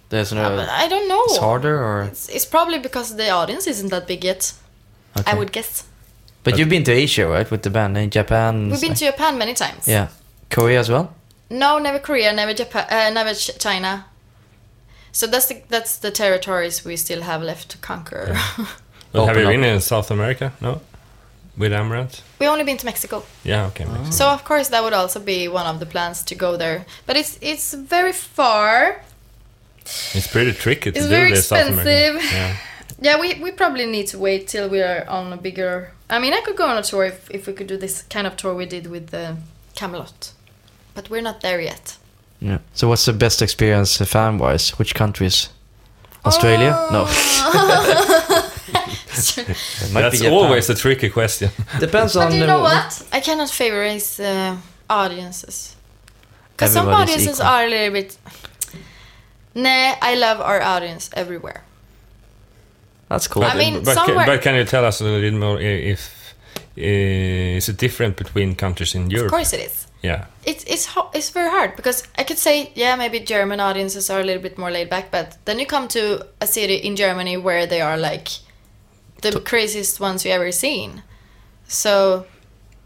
There's 0.09 0.33
no. 0.33 0.41
Uh, 0.41 0.67
I 0.69 0.87
don't 0.87 1.07
know. 1.07 1.21
it's 1.25 1.37
harder, 1.37 1.77
or 1.83 2.03
It's, 2.03 2.29
it's 2.29 2.45
probably 2.45 2.79
because 2.79 3.15
the 3.15 3.29
audience 3.29 3.67
isn't 3.67 3.89
that 3.89 4.07
big 4.07 4.23
yet, 4.23 4.53
okay. 5.17 5.31
I 5.31 5.35
would 5.35 5.51
guess. 5.51 5.85
But 6.43 6.57
you've 6.57 6.69
been 6.69 6.83
to 6.85 6.91
Asia, 6.91 7.27
right, 7.27 7.49
with 7.51 7.61
the 7.63 7.69
band 7.69 7.97
in 7.97 8.09
Japan? 8.09 8.69
We've 8.71 8.81
been 8.81 8.95
to 8.95 9.05
Japan 9.05 9.37
many 9.37 9.53
times. 9.53 9.87
Yeah, 9.87 10.07
Korea 10.49 10.79
as 10.79 10.89
well. 10.89 11.13
No, 11.51 11.77
never 11.77 11.99
Korea, 11.99 12.33
never 12.33 12.53
Japan, 12.53 12.87
uh, 12.89 13.09
never 13.13 13.33
China. 13.35 14.05
So 15.11 15.27
that's 15.27 15.47
the 15.47 15.61
that's 15.69 15.97
the 15.97 16.11
territories 16.11 16.83
we 16.85 16.95
still 16.95 17.21
have 17.21 17.41
left 17.43 17.69
to 17.69 17.77
conquer. 17.77 18.35
But 19.11 19.25
have 19.25 19.29
Open 19.37 19.41
you 19.41 19.47
up. 19.47 19.53
been 19.53 19.63
in 19.63 19.81
South 19.81 20.11
America? 20.11 20.53
No, 20.61 20.81
with 21.59 21.71
Amaranthe. 21.73 22.21
we 22.39 22.47
only 22.47 22.63
been 22.63 22.77
to 22.77 22.85
Mexico, 22.85 23.23
Yeah. 23.43 23.67
Okay. 23.67 23.85
makes 23.85 23.99
sense. 24.03 24.17
so 24.17 24.25
of 24.29 24.43
course 24.43 24.69
that 24.69 24.81
would 24.83 24.93
also 24.93 25.19
be 25.19 25.47
one 25.47 25.67
of 25.67 25.79
the 25.79 25.85
plans 25.85 26.23
to 26.23 26.35
go 26.35 26.57
there. 26.57 26.85
But 27.05 27.15
it's 27.17 27.37
it's 27.41 27.73
very 27.89 28.13
far. 28.13 29.01
It's 30.15 30.27
pretty 30.27 30.53
tricky 30.53 30.91
to 30.91 30.97
It's 30.97 31.05
do 31.07 31.09
very 31.09 31.31
this 31.33 31.47
South 31.47 31.67
America. 31.67 31.89
expensive. 32.15 32.31
Yeah. 32.33 32.55
Yeah, 33.01 33.19
we, 33.21 33.27
we 33.43 33.51
probably 33.51 33.85
need 33.85 34.07
to 34.07 34.17
wait 34.19 34.47
till 34.47 34.67
we 34.69 34.81
are 34.81 35.05
on 35.07 35.33
a 35.33 35.37
bigger. 35.37 35.91
I 36.09 36.19
mean, 36.19 36.33
I 36.33 36.41
could 36.41 36.57
go 36.57 36.65
on 36.67 36.77
a 36.77 36.81
tour 36.83 37.05
if, 37.05 37.29
if 37.31 37.47
we 37.47 37.53
could 37.53 37.67
do 37.67 37.77
this 37.77 38.03
kind 38.13 38.27
of 38.27 38.35
tour 38.35 38.53
we 38.53 38.65
did 38.65 38.87
with 38.87 39.07
the 39.07 39.37
Kamelot, 39.75 40.33
but 40.95 41.09
we're 41.09 41.21
not 41.23 41.39
there 41.41 41.61
yet. 41.61 41.97
Yeah. 42.41 42.57
So 42.73 42.87
what's 42.89 43.05
the 43.05 43.13
best 43.13 43.41
experience 43.41 44.01
uh, 44.01 44.05
fan-wise? 44.05 44.77
Which 44.79 44.93
countries? 44.95 45.49
Australia? 46.25 46.71
No. 46.91 47.05
It 49.39 49.93
That's 49.93 50.17
Japan. 50.19 50.33
always 50.33 50.69
a 50.69 50.75
tricky 50.75 51.09
question. 51.09 51.49
Depends 51.79 52.15
on. 52.15 52.29
But 52.29 52.33
you 52.37 52.45
know 52.45 52.59
what? 52.61 53.01
I 53.11 53.19
cannot 53.21 53.49
favorize 53.49 54.19
uh, 54.19 54.55
audiences. 54.89 55.75
Because 56.55 56.73
some 56.73 56.89
audiences 56.89 57.39
equal. 57.39 57.45
are 57.47 57.63
a 57.65 57.69
little 57.69 57.93
bit. 57.93 58.17
Nah, 59.55 59.95
I 60.01 60.15
love 60.15 60.39
our 60.41 60.61
audience 60.61 61.09
everywhere. 61.13 61.63
That's 63.09 63.27
cool. 63.27 63.43
I 63.43 63.55
mean, 63.55 63.83
but, 63.83 63.95
somewhere- 63.95 64.25
but 64.25 64.41
can 64.41 64.55
you 64.55 64.65
tell 64.65 64.85
us 64.85 65.01
a 65.01 65.03
little 65.03 65.21
bit 65.21 65.33
more 65.33 65.57
i- 65.57 65.91
if 65.93 66.35
uh, 66.77 67.57
is 67.57 67.67
it 67.69 67.77
different 67.77 68.15
between 68.15 68.55
countries 68.55 68.93
in 68.95 69.09
Europe? 69.09 69.25
Of 69.25 69.31
course 69.31 69.53
it 69.53 69.61
is. 69.65 69.87
Yeah. 70.03 70.25
It's 70.45 70.63
it's 70.65 70.85
ho- 70.95 71.09
it's 71.13 71.29
very 71.33 71.49
hard 71.49 71.75
because 71.75 72.03
I 72.17 72.23
could 72.23 72.37
say 72.37 72.71
yeah 72.75 72.95
maybe 72.97 73.19
German 73.19 73.59
audiences 73.59 74.09
are 74.09 74.19
a 74.21 74.23
little 74.23 74.41
bit 74.41 74.57
more 74.57 74.71
laid 74.71 74.89
back, 74.89 75.11
but 75.11 75.37
then 75.45 75.59
you 75.59 75.65
come 75.65 75.87
to 75.87 76.25
a 76.41 76.45
city 76.47 76.75
in 76.75 76.95
Germany 76.95 77.37
where 77.37 77.67
they 77.67 77.81
are 77.81 77.97
like 77.97 78.29
the 79.21 79.39
craziest 79.39 79.99
ones 79.99 80.25
you 80.25 80.31
ever 80.31 80.51
seen. 80.51 81.03
So 81.67 82.25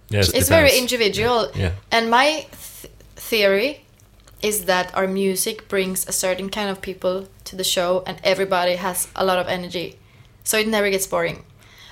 Yes. 0.10 0.30
it's 0.30 0.50
very 0.50 0.78
individual. 0.78 1.50
Yeah. 1.56 1.72
And 1.92 2.10
my 2.10 2.46
th- 2.52 2.94
theory 3.16 3.86
is 4.42 4.66
that 4.66 4.94
our 4.96 5.08
music 5.08 5.68
brings 5.70 6.08
a 6.08 6.12
certain 6.12 6.50
kind 6.50 6.70
of 6.70 6.82
people 6.82 7.28
to 7.46 7.56
the 7.56 7.64
show 7.64 8.04
and 8.06 8.18
everybody 8.24 8.76
has 8.76 9.08
a 9.16 9.24
lot 9.26 9.40
of 9.40 9.48
energy. 9.48 9.98
So 10.44 10.58
it 10.58 10.68
never 10.68 10.90
gets 10.90 11.08
boring. 11.08 11.46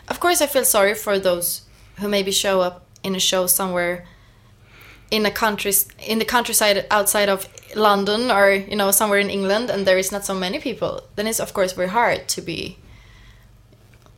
Of 0.08 0.20
course 0.20 0.42
I 0.42 0.48
feel 0.48 0.66
sorry 0.66 0.94
for 0.94 1.18
those 1.18 1.62
who 2.00 2.08
maybe 2.10 2.32
show 2.32 2.62
up 2.62 2.86
in 3.04 3.16
a 3.16 3.20
show 3.20 3.48
somewhere 3.48 4.06
in 5.10 5.26
a 5.26 5.32
country 5.32 5.74
in 6.06 6.20
the 6.20 6.26
countryside 6.26 6.86
outside 6.92 7.30
of 7.30 7.48
London 7.76 8.30
or 8.32 8.52
you 8.52 8.76
know 8.76 8.92
somewhere 8.92 9.20
in 9.20 9.30
England 9.30 9.70
and 9.70 9.86
there 9.88 9.98
is 9.98 10.12
not 10.12 10.26
so 10.26 10.34
many 10.36 10.60
people. 10.60 11.02
Then 11.16 11.28
it's 11.28 11.40
of 11.40 11.54
course 11.54 11.72
very 11.74 11.90
hard 11.90 12.28
to 12.30 12.42
be 12.42 12.78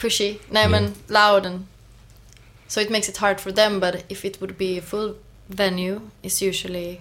pushy, 0.04 0.40
no, 0.52 0.62
and 0.78 0.94
loud 1.10 1.46
and 1.46 1.66
so 2.68 2.82
it 2.82 2.90
makes 2.90 3.08
it 3.10 3.18
hard 3.18 3.40
for 3.42 3.52
them 3.54 3.80
but 3.80 3.94
if 4.10 4.26
it 4.26 4.38
would 4.42 4.58
be 4.58 4.78
a 4.78 4.82
full 4.82 5.16
venue 5.50 6.00
it's 6.24 6.42
usually 6.50 7.00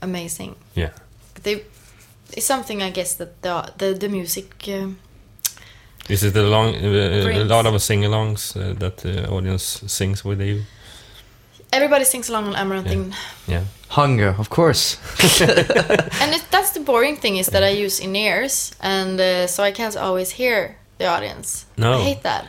amazing 0.00 0.54
Yeah. 0.74 0.90
they 1.42 1.62
it's 2.36 2.46
something 2.46 2.82
i 2.82 2.90
guess 2.90 3.14
that 3.14 3.30
the 3.42 3.72
the, 3.78 3.94
the 3.98 4.08
music 4.08 4.46
um, 4.68 4.96
Is 6.08 6.22
it 6.24 6.36
a 6.36 6.42
long, 6.42 6.74
uh, 6.74 7.42
a 7.42 7.44
lot 7.44 7.66
of 7.66 7.80
sing-alongs 7.80 8.56
uh, 8.56 8.74
that 8.78 8.96
the 8.96 9.28
audience 9.30 9.82
sings 9.86 10.24
with 10.24 10.40
you? 10.40 10.62
everybody 11.72 12.04
sings 12.04 12.28
along 12.30 12.44
on 12.48 12.54
Amaranthe 12.54 12.86
Yeah. 12.86 12.92
thing 12.92 13.14
Yeah. 13.48 13.64
Hunger, 13.88 14.34
of 14.38 14.48
course. 14.48 14.96
and 16.22 16.34
it, 16.34 16.44
that's 16.50 16.70
the 16.72 16.80
boring 16.80 17.16
thing 17.20 17.36
is 17.38 17.46
that 17.46 17.62
i 17.62 17.84
use 17.84 18.02
in 18.04 18.16
ears 18.16 18.72
and 18.80 19.20
uh, 19.20 19.46
so 19.46 19.62
i 19.68 19.72
can't 19.72 19.96
always 19.96 20.30
hear 20.32 20.76
the 21.02 21.08
audience 21.16 21.48
No. 21.76 21.90
i 21.92 22.00
hate 22.08 22.22
that 22.30 22.44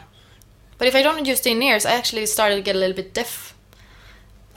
but 0.77 0.87
if 0.89 0.95
i 0.99 1.01
don't 1.07 1.25
use 1.31 1.41
the 1.45 1.51
in 1.55 1.61
ears 1.69 1.85
i 1.85 1.93
actually 2.01 2.25
started 2.37 2.55
to 2.55 2.61
get 2.69 2.75
a 2.75 2.79
little 2.83 2.95
bit 3.01 3.09
deaf 3.13 3.33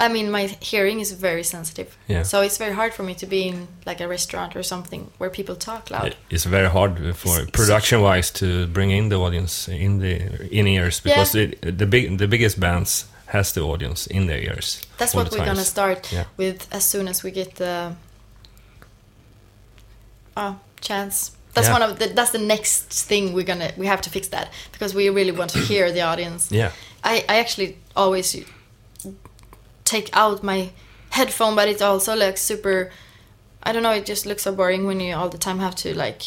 i 0.05 0.07
mean 0.15 0.27
my 0.31 0.43
hearing 0.71 1.01
is 1.05 1.11
very 1.29 1.43
sensitive 1.43 1.89
Yeah. 2.09 2.25
so 2.25 2.37
it's 2.47 2.59
very 2.65 2.75
hard 2.81 2.93
for 2.97 3.03
me 3.09 3.15
to 3.15 3.27
be 3.27 3.41
in 3.51 3.57
like 3.87 4.01
a 4.05 4.09
restaurant 4.17 4.57
or 4.57 4.63
something 4.63 5.03
where 5.19 5.31
people 5.39 5.57
talk 5.57 5.91
loud 5.91 6.13
It's 6.31 6.45
very 6.45 6.69
hard 6.69 6.93
for 7.17 7.47
production-wise 7.61 8.31
to 8.41 8.47
bring 8.67 8.91
in 8.99 9.09
the 9.09 9.17
audience 9.17 9.55
in 9.87 9.93
the 10.05 10.15
in 10.59 10.67
ears 10.67 11.01
because 11.01 11.39
it, 11.43 11.79
the 11.79 11.87
big 11.87 12.19
the 12.19 12.27
biggest 12.29 12.57
bands 12.61 13.07
has 13.27 13.53
the 13.53 13.61
audience 13.61 14.07
in 14.07 14.27
their 14.27 14.39
ears. 14.39 14.81
That's 14.99 15.15
what 15.15 15.31
we're 15.33 15.45
gonna 15.45 15.65
start 15.65 16.13
Yeah. 16.13 16.25
with 16.37 16.59
as 16.71 16.85
soon 16.85 17.09
as 17.09 17.25
we 17.25 17.31
get 17.31 17.55
the 17.57 17.93
oh, 20.37 20.55
chance. 20.81 21.33
That's 21.57 21.69
Yeah. 21.69 21.79
one 21.79 21.83
of 21.91 21.99
the 21.99 22.07
that's 22.19 22.31
the 22.31 22.45
next 22.55 22.83
thing 23.09 23.33
we're 23.35 23.47
gonna 23.53 23.71
we 23.79 23.87
have 23.87 24.01
to 24.03 24.11
fix 24.11 24.29
that 24.29 24.47
because 24.73 24.95
we 24.95 25.09
really 25.09 25.33
want 25.33 25.51
to 25.53 25.59
hear 25.59 25.91
the 25.91 26.03
audience. 26.03 26.43
Yeah. 26.53 26.71
I, 27.03 27.25
I 27.29 27.37
actually 27.39 27.77
always 27.95 28.37
take 29.85 30.09
out 30.13 30.43
my 30.43 30.71
headphone 31.11 31.55
but 31.55 31.69
it 31.69 31.81
also 31.83 32.15
looks 32.15 32.43
super 32.43 32.91
I 33.63 33.73
don't 33.73 33.83
know, 33.83 33.93
it 33.93 34.07
just 34.07 34.27
looks 34.27 34.43
so 34.43 34.53
boring 34.53 34.87
when 34.87 35.01
you 35.01 35.15
all 35.17 35.29
the 35.29 35.39
time 35.39 35.59
have 35.61 35.75
to 35.77 35.89
like 35.97 36.23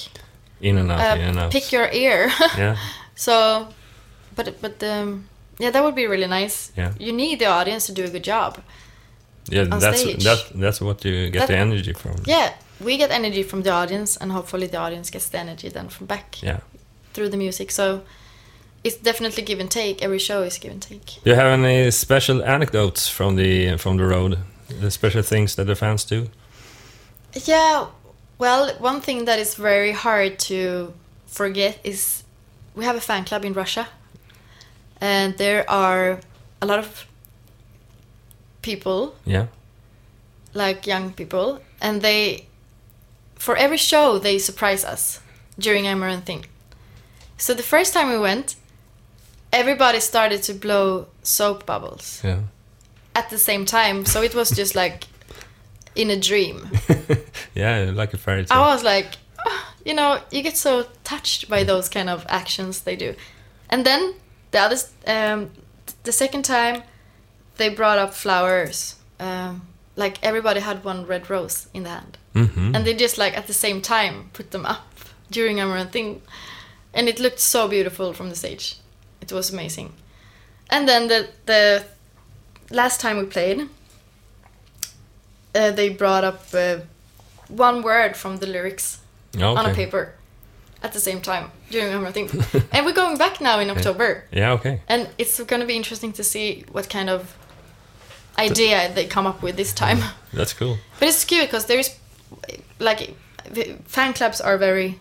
In 0.61 0.77
and 0.77 0.91
out, 0.91 1.17
in 1.17 1.23
and 1.29 1.37
uh, 1.37 1.41
out. 1.43 1.51
pick 1.51 1.71
your 1.71 1.89
ear. 1.91 2.31
yeah. 2.57 2.75
so 3.15 3.67
but 4.35 4.59
but 4.61 4.83
um 4.83 5.25
yeah, 5.61 5.71
that 5.71 5.83
would 5.83 5.95
be 5.95 6.07
really 6.07 6.27
nice. 6.27 6.71
Yeah. 6.77 6.93
You 6.99 7.11
need 7.13 7.39
the 7.39 7.45
audience 7.47 7.85
to 7.87 7.91
do 7.91 8.03
a 8.05 8.09
good 8.09 8.23
job. 8.23 8.51
Yeah, 9.51 9.65
that's 9.65 9.99
stage. 10.01 10.23
that, 10.23 10.39
that's 10.55 10.79
what 10.81 11.03
you 11.05 11.29
get 11.29 11.39
That- 11.39 11.47
the 11.47 11.57
energy 11.57 11.93
from. 11.93 12.15
Yeah, 12.25 12.53
we 12.79 12.97
get 12.97 13.11
energy 13.11 13.43
from 13.43 13.63
the 13.63 13.71
audience, 13.71 14.17
and 14.17 14.31
hopefully 14.31 14.67
the 14.67 14.77
audience 14.77 15.09
gets 15.11 15.29
the 15.29 15.37
energy 15.39 15.69
then 15.69 15.89
from 15.89 16.07
back 16.07 16.41
Yeah. 16.43 16.59
through 17.13 17.29
the 17.29 17.37
music. 17.37 17.71
So 17.71 18.01
it's 18.83 18.95
definitely 18.97 19.43
give 19.43 19.59
and 19.61 19.69
take. 19.71 20.01
Every 20.01 20.19
show 20.19 20.43
is 20.43 20.57
give 20.57 20.71
and 20.71 20.81
take. 20.81 21.05
Do 21.23 21.29
you 21.29 21.35
have 21.35 21.47
any 21.59 21.91
special 21.91 22.43
anecdotes 22.43 23.09
from 23.09 23.35
the 23.35 23.77
from 23.77 23.97
the 23.97 24.05
road? 24.05 24.37
The 24.81 24.91
special 24.91 25.23
things 25.23 25.55
that 25.55 25.65
the 25.67 25.75
fans 25.75 26.05
do? 26.05 26.27
Yeah, 27.45 27.87
well, 28.37 28.71
one 28.79 29.01
thing 29.01 29.25
that 29.25 29.39
is 29.39 29.55
very 29.55 29.91
hard 29.91 30.37
to 30.47 30.93
forget 31.27 31.79
is 31.83 32.23
we 32.75 32.85
have 32.85 32.97
a 32.97 33.01
fan 33.01 33.23
club 33.25 33.43
in 33.45 33.53
Russia, 33.53 33.87
and 35.01 35.37
there 35.37 35.63
are 35.69 36.19
a 36.61 36.65
lot 36.65 36.79
of 36.79 37.05
people 38.61 39.13
Yeah. 39.25 39.47
like 40.53 40.87
young 40.87 41.13
people, 41.13 41.59
and 41.81 42.01
they, 42.01 42.47
for 43.39 43.55
every 43.55 43.77
show, 43.77 44.19
they 44.19 44.37
surprise 44.39 44.85
us 44.85 45.19
during 45.57 45.85
Amaranthine. 45.87 46.43
So 47.37 47.53
the 47.55 47.63
first 47.63 47.93
time 47.93 48.09
we 48.09 48.19
went, 48.19 48.55
everybody 49.51 49.99
started 49.99 50.43
to 50.43 50.53
blow 50.53 51.07
soap 51.23 51.65
bubbles 51.65 52.21
Yeah. 52.23 52.41
at 53.15 53.29
the 53.29 53.37
same 53.37 53.65
time. 53.65 54.05
So 54.05 54.21
it 54.21 54.35
was 54.35 54.49
just 54.51 54.75
like 54.75 55.05
in 55.95 56.09
a 56.11 56.17
dream. 56.19 56.69
Yeah, 57.55 57.91
like 57.93 58.13
a 58.13 58.17
fairy 58.17 58.45
tale. 58.45 58.57
I 58.57 58.73
was 58.73 58.83
like, 58.83 59.07
"Ah," 59.45 59.73
you 59.85 59.93
know, 59.93 60.19
you 60.31 60.41
get 60.43 60.55
so 60.57 60.85
touched 61.03 61.49
by 61.49 61.63
those 61.65 61.89
kind 61.89 62.09
of 62.09 62.25
actions 62.29 62.81
they 62.81 62.95
do. 62.95 63.15
And 63.69 63.85
then 63.85 64.13
the 64.51 64.59
other, 64.59 64.77
um, 65.07 65.49
the 66.03 66.11
second 66.11 66.43
time, 66.45 66.83
they 67.57 67.69
brought 67.69 67.97
up 67.99 68.13
flowers. 68.13 68.95
Um, 69.19 69.61
like 69.97 70.17
everybody 70.23 70.59
had 70.61 70.85
one 70.85 71.05
red 71.05 71.29
rose 71.29 71.67
in 71.73 71.83
the 71.83 71.89
hand, 71.89 72.17
hmm 72.47 72.75
and 72.75 72.85
they 72.85 72.93
just 72.93 73.17
like 73.17 73.37
at 73.37 73.47
the 73.47 73.53
same 73.53 73.81
time 73.81 74.29
put 74.33 74.51
them 74.51 74.65
up 74.65 74.85
during 75.31 75.59
Amaranthine, 75.59 76.21
and 76.93 77.07
it 77.07 77.19
looked 77.19 77.39
so 77.39 77.67
beautiful 77.67 78.13
from 78.13 78.29
the 78.29 78.35
stage. 78.35 78.77
It 79.21 79.31
was 79.31 79.53
amazing. 79.53 79.91
And 80.69 80.87
then 80.87 81.07
the 81.07 81.27
the 81.45 81.83
last 82.71 83.01
time 83.01 83.17
we 83.17 83.25
played, 83.25 83.67
uh, 85.55 85.71
they 85.71 85.89
brought 85.89 86.23
up 86.23 86.41
uh, 86.53 86.77
one 87.47 87.81
word 87.81 88.15
from 88.15 88.37
the 88.37 88.47
lyrics 88.47 88.99
on 89.57 89.65
a 89.65 89.73
paper 89.75 90.13
at 90.83 90.93
the 90.93 90.99
same 90.99 91.21
time 91.21 91.51
during 91.71 91.91
Amaranthine, 91.93 92.29
and 92.71 92.85
we're 92.85 92.93
going 92.93 93.17
back 93.17 93.41
now 93.41 93.59
in 93.59 93.69
October. 93.69 94.23
Yeah, 94.31 94.53
okay. 94.53 94.81
And 94.87 95.07
it's 95.17 95.39
going 95.43 95.61
to 95.61 95.67
be 95.67 95.75
interesting 95.75 96.13
to 96.13 96.23
see 96.23 96.63
what 96.71 96.89
kind 96.89 97.09
of 97.09 97.35
idea 98.37 98.91
they 98.95 99.05
come 99.07 99.27
up 99.27 99.41
with 99.43 99.55
this 99.57 99.73
time. 99.73 99.99
That's 100.33 100.53
cool. 100.53 100.77
But 100.99 101.09
it's 101.09 101.25
cute 101.25 101.45
because 101.45 101.65
there 101.65 101.79
is, 101.79 101.89
like, 102.79 103.15
fan 103.85 104.13
clubs 104.13 104.41
are 104.41 104.57
very. 104.57 104.99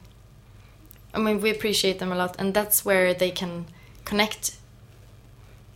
I 1.14 1.18
mean, 1.18 1.40
we 1.40 1.50
appreciate 1.50 1.98
them 1.98 2.12
a 2.12 2.14
lot, 2.16 2.36
and 2.38 2.54
that's 2.54 2.84
where 2.84 3.14
they 3.14 3.30
can 3.30 3.66
connect. 4.04 4.56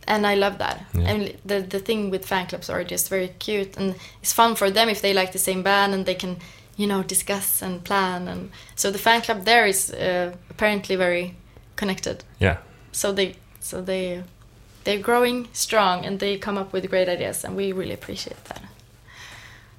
And 0.07 0.27
I 0.27 0.35
love 0.35 0.57
that. 0.57 0.85
Yeah. 0.93 1.09
And 1.09 1.33
the 1.45 1.61
the 1.61 1.79
thing 1.79 2.09
with 2.11 2.25
fan 2.25 2.47
clubs 2.47 2.69
are 2.69 2.83
just 2.83 3.09
very 3.09 3.29
cute, 3.39 3.77
and 3.77 3.95
it's 4.21 4.33
fun 4.33 4.55
for 4.55 4.69
them 4.71 4.89
if 4.89 5.01
they 5.01 5.13
like 5.13 5.31
the 5.31 5.39
same 5.39 5.63
band, 5.63 5.93
and 5.93 6.05
they 6.05 6.15
can, 6.15 6.37
you 6.77 6.87
know, 6.87 7.03
discuss 7.03 7.61
and 7.61 7.83
plan, 7.83 8.27
and 8.27 8.49
so 8.75 8.91
the 8.91 8.99
fan 8.99 9.21
club 9.21 9.45
there 9.45 9.65
is 9.67 9.91
uh, 9.91 10.33
apparently 10.49 10.95
very 10.97 11.35
connected 11.75 12.23
Yeah. 12.39 12.57
so 12.91 13.11
they 13.11 13.35
so 13.59 13.81
they 13.81 14.23
they're 14.83 15.01
growing 15.01 15.47
strong 15.53 16.05
and 16.05 16.19
they 16.19 16.37
come 16.37 16.55
up 16.61 16.71
with 16.71 16.87
great 16.89 17.09
ideas 17.09 17.43
and 17.43 17.55
we 17.57 17.71
really 17.73 17.93
appreciate 17.93 18.43
that 18.45 18.61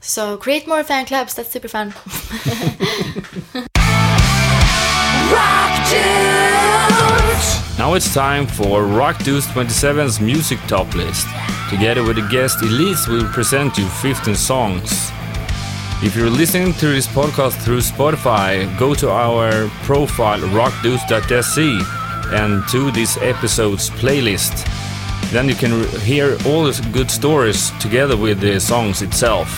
so 0.05 0.37
create 0.37 0.67
more 0.67 0.85
fan 0.85 1.07
clubs 1.07 1.35
that's 1.35 1.51
super 1.51 1.69
fun 1.69 1.95
Now 7.77 7.95
it's 7.95 8.15
time 8.15 8.47
for 8.47 8.85
Rock 8.85 9.23
Deuce 9.25 9.47
27's 9.49 10.21
music 10.21 10.59
top 10.69 10.95
list. 10.95 11.27
Together 11.69 12.03
with 12.03 12.17
the 12.17 12.29
guest 12.31 12.59
Elize, 12.59 13.09
we'll 13.09 13.31
present 13.33 13.77
you 13.77 13.87
15 13.89 14.35
songs. 14.35 15.11
If 16.03 16.15
you're 16.15 16.31
listening 16.31 16.73
to 16.75 16.87
this 16.87 17.07
podcast 17.07 17.61
through 17.63 17.81
Spotify, 17.81 18.67
go 18.79 18.95
to 18.95 19.11
our 19.11 19.69
profile 19.83 20.41
rockdeuce.se 20.41 21.81
and 22.37 22.67
to 22.69 22.91
this 22.91 23.17
episode's 23.19 23.91
playlist. 23.91 24.67
Then 25.33 25.49
you 25.49 25.55
can 25.55 25.89
hear 26.01 26.37
all 26.47 26.65
the 26.65 26.89
good 26.93 27.11
stories 27.11 27.71
together 27.81 28.17
with 28.17 28.41
the 28.41 28.61
songs 28.61 29.03
itself. 29.03 29.49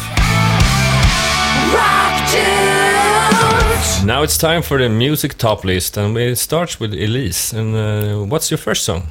Now 4.05 4.23
it's 4.23 4.39
time 4.39 4.63
for 4.63 4.79
the 4.79 4.89
music 4.89 5.37
top 5.37 5.65
list, 5.65 5.97
and 5.97 6.17
it 6.17 6.39
starts 6.39 6.79
with 6.79 6.93
Elize. 6.93 7.53
And 7.53 7.75
uh, 7.75 8.25
what's 8.31 8.51
your 8.51 8.59
first 8.59 8.85
song? 8.85 9.03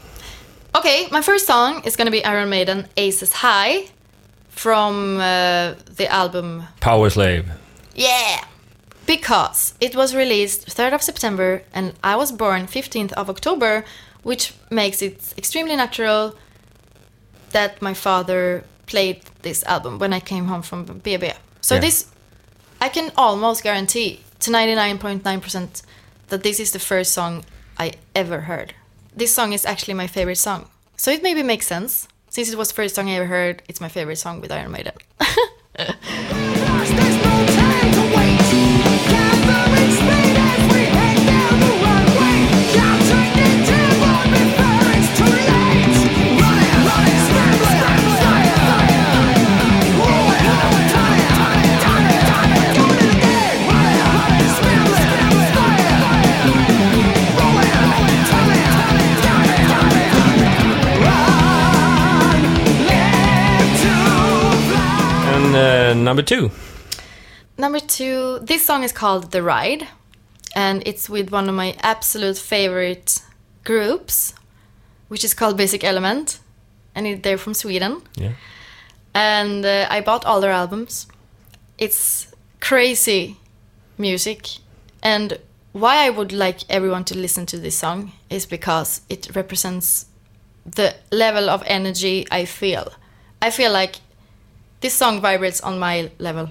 okay 0.78 1.08
my 1.10 1.22
first 1.22 1.46
song 1.48 1.82
is 1.86 1.96
going 1.96 2.06
to 2.06 2.12
be 2.12 2.24
iron 2.26 2.50
maiden 2.50 2.86
aces 2.98 3.32
high 3.32 3.86
from 4.50 5.18
uh, 5.18 5.74
the 5.98 6.06
album 6.10 6.64
Powerslave. 6.82 7.46
Yeah! 7.96 8.44
Because 9.06 9.74
it 9.80 9.96
was 9.96 10.14
released 10.14 10.68
3rd 10.68 10.94
of 10.96 11.02
September 11.02 11.62
and 11.74 11.94
I 12.04 12.16
was 12.18 12.32
born 12.34 12.68
15th 12.68 13.14
of 13.14 13.30
October, 13.30 13.86
which 14.24 14.54
makes 14.70 15.02
it 15.02 15.34
extremely 15.38 15.76
natural 15.76 16.36
that 17.52 17.82
my 17.82 17.94
father 17.94 18.64
played 18.88 19.22
this 19.44 19.64
album 19.66 19.98
when 20.00 20.12
I 20.14 20.20
came 20.20 20.46
home 20.48 20.62
from 20.62 20.86
BB. 20.86 21.34
So 21.62 21.76
Yeah. 21.76 21.82
this, 21.82 22.06
I 22.86 22.90
can 22.90 23.12
almost 23.18 23.64
guarantee 23.64 24.22
to 24.42 24.52
99.9% 24.52 25.82
that 26.28 26.44
this 26.44 26.60
is 26.60 26.72
the 26.72 26.78
first 26.78 27.14
song 27.14 27.44
I 27.80 27.94
ever 28.14 28.42
heard. 28.42 28.76
This 29.12 29.34
song 29.34 29.54
is 29.54 29.66
actually 29.66 29.96
my 29.96 30.06
favorite 30.06 30.38
song. 30.38 30.68
So 30.96 31.10
it 31.10 31.24
maybe 31.24 31.42
makes 31.42 31.66
sense. 31.66 32.08
Since 32.30 32.52
it 32.52 32.60
was 32.60 32.68
the 32.68 32.76
first 32.76 32.94
song 32.94 33.10
I 33.10 33.14
ever 33.14 33.26
heard, 33.26 33.64
it's 33.68 33.82
my 33.82 33.90
favorite 33.90 34.18
song 34.18 34.40
with 34.40 34.52
Iron 34.52 34.72
Maiden. 34.72 34.94
number 66.04 66.22
two. 66.22 66.52
Number 67.58 67.80
two, 67.80 68.40
this 68.40 68.66
song 68.66 68.84
is 68.84 68.92
called 68.92 69.32
The 69.32 69.42
Ride, 69.42 69.88
and 70.56 70.84
it's 70.86 71.10
with 71.10 71.32
one 71.32 71.48
of 71.48 71.56
my 71.56 71.76
absolute 71.82 72.38
favorite 72.38 73.22
groups, 73.64 74.34
which 75.08 75.24
is 75.24 75.34
called 75.34 75.58
Basic 75.58 75.84
Element, 75.84 76.40
and 76.94 77.24
they're 77.24 77.38
from 77.38 77.54
Sweden. 77.54 78.02
Yeah. 78.16 78.34
And 79.14 79.66
uh, 79.66 79.88
I 79.90 80.02
bought 80.02 80.26
all 80.26 80.42
their 80.42 80.52
albums. 80.52 81.08
It's 81.78 82.28
crazy 82.60 83.38
music, 83.98 84.50
and 85.02 85.40
why 85.72 86.06
I 86.06 86.10
would 86.10 86.32
like 86.32 86.60
everyone 86.70 87.04
to 87.06 87.18
listen 87.18 87.46
to 87.48 87.58
this 87.58 87.78
song 87.78 88.12
is 88.30 88.46
because 88.46 89.02
it 89.10 89.36
represents 89.36 90.06
the 90.66 90.96
level 91.12 91.50
of 91.50 91.64
energy 91.66 92.26
I 92.32 92.46
feel. 92.46 92.92
I 93.42 93.50
feel 93.50 93.72
like 93.72 93.98
this 94.86 94.94
song 94.94 95.20
vibrates 95.20 95.62
on 95.62 95.80
my 95.80 96.12
level. 96.20 96.48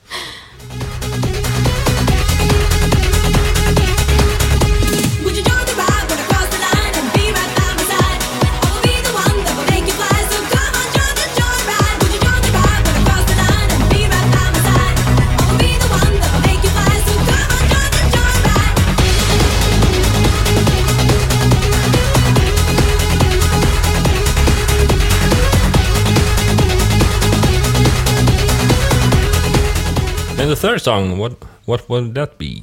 And 30.49 30.57
the 30.57 30.61
third 30.63 30.81
song, 30.81 31.19
what 31.19 31.35
what 31.67 31.91
would 31.91 32.15
that 32.15 32.39
be? 32.39 32.63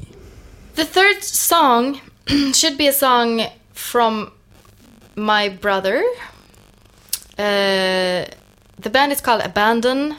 The 0.73 0.85
third 0.85 1.23
song 1.23 2.01
should 2.51 2.79
be 2.79 2.87
a 2.87 2.91
song 2.91 3.43
from 3.73 4.31
my 5.15 5.49
brother. 5.49 6.03
Uh, 7.37 8.25
the 8.79 8.89
band 8.89 9.11
is 9.11 9.21
called 9.21 9.43
Abandon, 9.43 10.15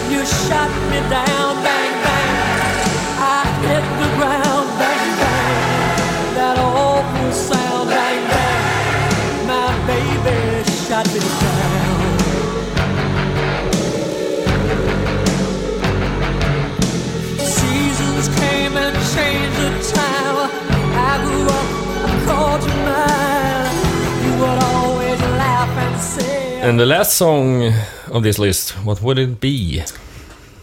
And 26.63 26.79
the 26.79 26.85
last 26.85 27.17
song 27.17 27.73
of 28.11 28.21
this 28.21 28.37
list, 28.37 28.71
what 28.85 29.01
would 29.01 29.17
it 29.17 29.39
be? 29.39 29.83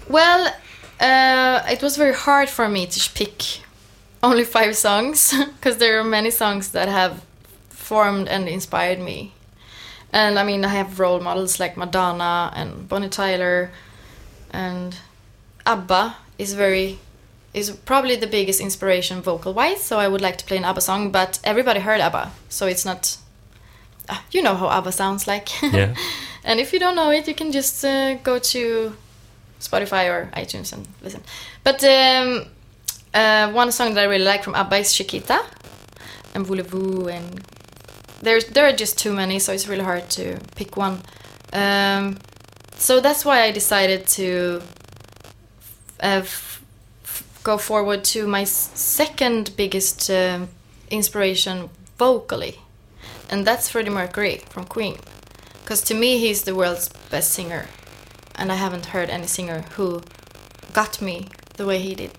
Well, 0.09 0.53
uh, 1.01 1.63
it 1.71 1.83
was 1.83 1.97
very 1.97 2.15
hard 2.15 2.49
for 2.49 2.69
me 2.69 2.87
to 2.87 3.11
pick 3.13 3.61
only 4.23 4.45
five 4.45 4.77
songs 4.77 5.35
because 5.57 5.77
there 5.77 6.01
are 6.01 6.05
many 6.05 6.31
songs 6.31 6.71
that 6.71 6.89
have 6.89 7.23
formed 7.69 8.29
and 8.29 8.49
inspired 8.49 8.99
me. 8.99 9.33
And 10.13 10.39
I 10.39 10.45
mean, 10.45 10.65
I 10.65 10.69
have 10.69 10.99
role 10.99 11.21
models 11.21 11.61
like 11.61 11.77
Madonna 11.77 12.51
and 12.55 12.89
Bonnie 12.89 13.11
Tyler, 13.11 13.71
and 14.51 14.97
ABBA 15.67 16.17
is 16.39 16.55
very 16.55 16.99
is 17.55 17.71
probably 17.71 18.17
the 18.17 18.27
biggest 18.27 18.61
inspiration 18.61 19.21
vocal 19.21 19.53
wise. 19.53 19.83
So 19.83 19.99
I 19.99 20.09
would 20.09 20.21
like 20.21 20.39
to 20.39 20.45
play 20.45 20.57
an 20.57 20.65
ABBA 20.65 20.81
song, 20.81 21.11
but 21.11 21.39
everybody 21.45 21.81
heard 21.81 22.01
ABBA, 22.01 22.33
so 22.49 22.67
it's 22.67 22.85
not. 22.85 23.19
Uh, 24.09 24.19
you 24.33 24.43
know 24.43 24.55
how 24.55 24.69
ABBA 24.69 24.93
sounds 24.93 25.27
like. 25.27 25.49
Yeah. 25.63 25.95
and 26.45 26.59
if 26.59 26.73
you 26.73 26.79
don't 26.79 26.97
know 26.97 27.11
it, 27.11 27.29
you 27.29 27.35
can 27.35 27.53
just 27.53 27.85
uh, 27.85 28.15
go 28.15 28.39
to 28.39 28.95
Spotify 29.61 30.09
or 30.11 30.31
iTunes 30.35 30.73
and 30.73 30.87
listen. 31.03 31.23
But 31.65 31.83
um, 31.85 32.47
uh, 33.15 33.51
one 33.53 33.73
song 33.73 33.95
that 33.95 34.03
I 34.03 34.05
really 34.05 34.25
like 34.25 34.45
from 34.45 34.55
ABBA 34.55 34.77
is 34.77 34.93
Chiquita 34.93 35.45
and 36.35 36.47
Voulez-vous 36.47 37.09
and 37.09 37.45
there's 38.23 38.47
there 38.47 38.67
are 38.67 38.73
just 38.73 38.99
too 38.99 39.13
many, 39.13 39.39
so 39.39 39.53
it's 39.53 39.69
really 39.69 39.85
hard 39.85 40.09
to 40.11 40.39
pick 40.57 40.77
one. 40.77 41.01
Um, 41.53 42.19
so 42.77 43.01
that's 43.01 43.25
why 43.25 43.43
I 43.43 43.53
decided 43.53 44.07
to 44.09 44.63
uh, 46.01 46.23
go 47.43 47.59
forward 47.59 48.05
to 48.05 48.27
my 48.27 48.45
second 48.45 49.57
biggest 49.57 50.11
um 50.11 50.49
inspiration 50.91 51.71
vocally, 51.99 52.61
and 53.31 53.47
that's 53.47 53.69
Freddie 53.69 53.91
Mercury 53.91 54.43
from 54.51 54.65
Queen. 54.65 54.97
Because 55.63 55.83
to 55.83 55.95
me, 55.95 56.19
he's 56.19 56.43
the 56.43 56.55
world's 56.55 56.89
best 57.11 57.31
singer, 57.31 57.67
and 58.39 58.51
I 58.53 58.55
haven't 58.55 58.87
heard 58.87 59.11
any 59.11 59.27
singer 59.27 59.65
who 59.77 60.01
got 60.73 61.03
me 61.03 61.29
the 61.57 61.67
way 61.67 61.79
he 61.79 61.95
did. 61.95 62.13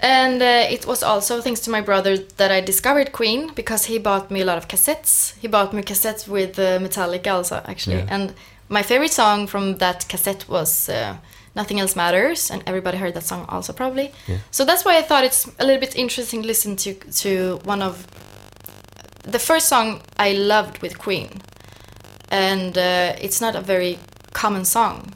And 0.00 0.42
uh, 0.42 0.66
it 0.68 0.84
was 0.84 1.02
also 1.04 1.40
thanks 1.40 1.60
to 1.60 1.70
my 1.70 1.80
brother 1.80 2.16
that 2.36 2.50
I 2.50 2.60
discovered 2.60 3.12
Queen 3.12 3.52
because 3.54 3.84
he 3.84 3.98
bought 3.98 4.30
me 4.32 4.40
a 4.40 4.44
lot 4.44 4.58
of 4.58 4.66
cassettes. 4.66 5.38
He 5.38 5.46
bought 5.46 5.72
me 5.72 5.82
cassettes 5.82 6.26
with 6.26 6.58
uh, 6.58 6.80
Metallica 6.80 7.32
also, 7.32 7.62
actually. 7.66 7.98
Yeah. 7.98 8.08
And 8.08 8.34
my 8.68 8.82
favorite 8.82 9.12
song 9.12 9.46
from 9.46 9.78
that 9.78 10.08
cassette 10.08 10.48
was 10.48 10.88
uh, 10.88 11.16
Nothing 11.54 11.78
Else 11.78 11.94
Matters, 11.94 12.50
and 12.50 12.62
everybody 12.66 12.98
heard 12.98 13.14
that 13.14 13.24
song 13.24 13.44
also 13.48 13.72
probably. 13.72 14.10
So 14.50 14.64
that's 14.64 14.84
why 14.84 14.96
I 14.96 15.02
thought 15.02 15.24
it's 15.24 15.46
a 15.58 15.64
little 15.64 15.80
bit 15.80 15.94
interesting 15.94 16.42
to 16.42 16.48
listen 16.48 16.76
to 16.76 16.94
to 16.94 17.60
one 17.64 17.82
of 17.82 18.06
the 19.22 19.38
first 19.38 19.68
song 19.68 20.00
I 20.18 20.32
loved 20.32 20.82
with 20.82 20.98
Queen, 20.98 21.28
and 22.30 22.76
uh, 22.76 23.14
it's 23.20 23.40
not 23.40 23.54
a 23.54 23.60
very 23.60 23.98
common 24.32 24.64
song, 24.64 25.12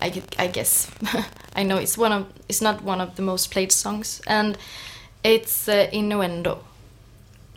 I, 0.00 0.22
I 0.38 0.46
guess. 0.46 0.90
I 1.54 1.62
know 1.62 1.76
it's 1.76 1.98
one 1.98 2.12
of 2.12 2.26
it's 2.48 2.60
not 2.62 2.82
one 2.82 3.00
of 3.00 3.16
the 3.16 3.22
most 3.22 3.50
played 3.50 3.72
songs, 3.72 4.20
and 4.26 4.56
it's 5.24 5.68
uh, 5.68 5.88
Innuendo. 5.92 6.60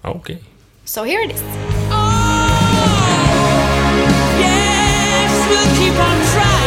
Okay. 0.03 0.39
So 0.85 1.03
here 1.03 1.21
it 1.21 1.31
is. 1.31 1.41
Yes, 4.39 5.31
we'll 5.49 6.60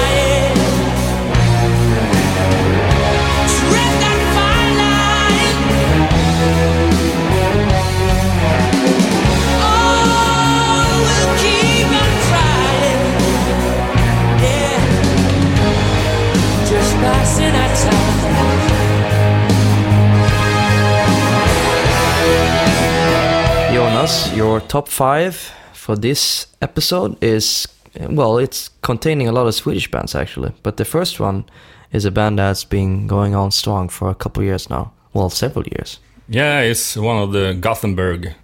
Jonas, 23.72 24.32
your 24.34 24.60
top 24.60 24.88
five 24.88 25.34
for 25.72 25.96
this 25.96 26.46
episode 26.62 27.16
is 27.22 27.66
well, 28.10 28.38
it's 28.38 28.70
containing 28.82 29.28
a 29.28 29.32
lot 29.32 29.46
of 29.46 29.54
Swedish 29.54 29.90
bands 29.90 30.14
actually. 30.14 30.52
But 30.62 30.76
the 30.76 30.84
first 30.84 31.20
one 31.20 31.44
is 31.92 32.04
a 32.04 32.10
band 32.10 32.38
that's 32.38 32.64
been 32.64 33.06
going 33.06 33.34
on 33.34 33.50
strong 33.50 33.88
for 33.88 34.10
a 34.10 34.14
couple 34.14 34.42
years 34.42 34.68
now. 34.70 34.92
Well, 35.12 35.30
several 35.30 35.64
years. 35.66 36.00
Yeah, 36.28 36.60
it's 36.60 36.96
one 36.96 37.22
of 37.22 37.32
the 37.32 37.54
Gothenburg 37.54 38.34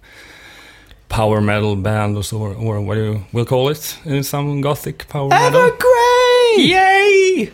power 1.09 1.41
metal 1.41 1.75
bands, 1.75 2.17
or, 2.17 2.23
so, 2.23 2.37
or 2.37 2.79
what 2.81 2.95
do 2.95 3.03
you 3.03 3.25
will 3.33 3.45
call 3.45 3.69
it? 3.69 3.97
Uh, 4.05 4.21
Some 4.23 4.61
gothic 4.61 5.07
power 5.09 5.27
metal. 5.29 5.69
Evergrey! 5.69 6.57
Yay! 6.57 7.51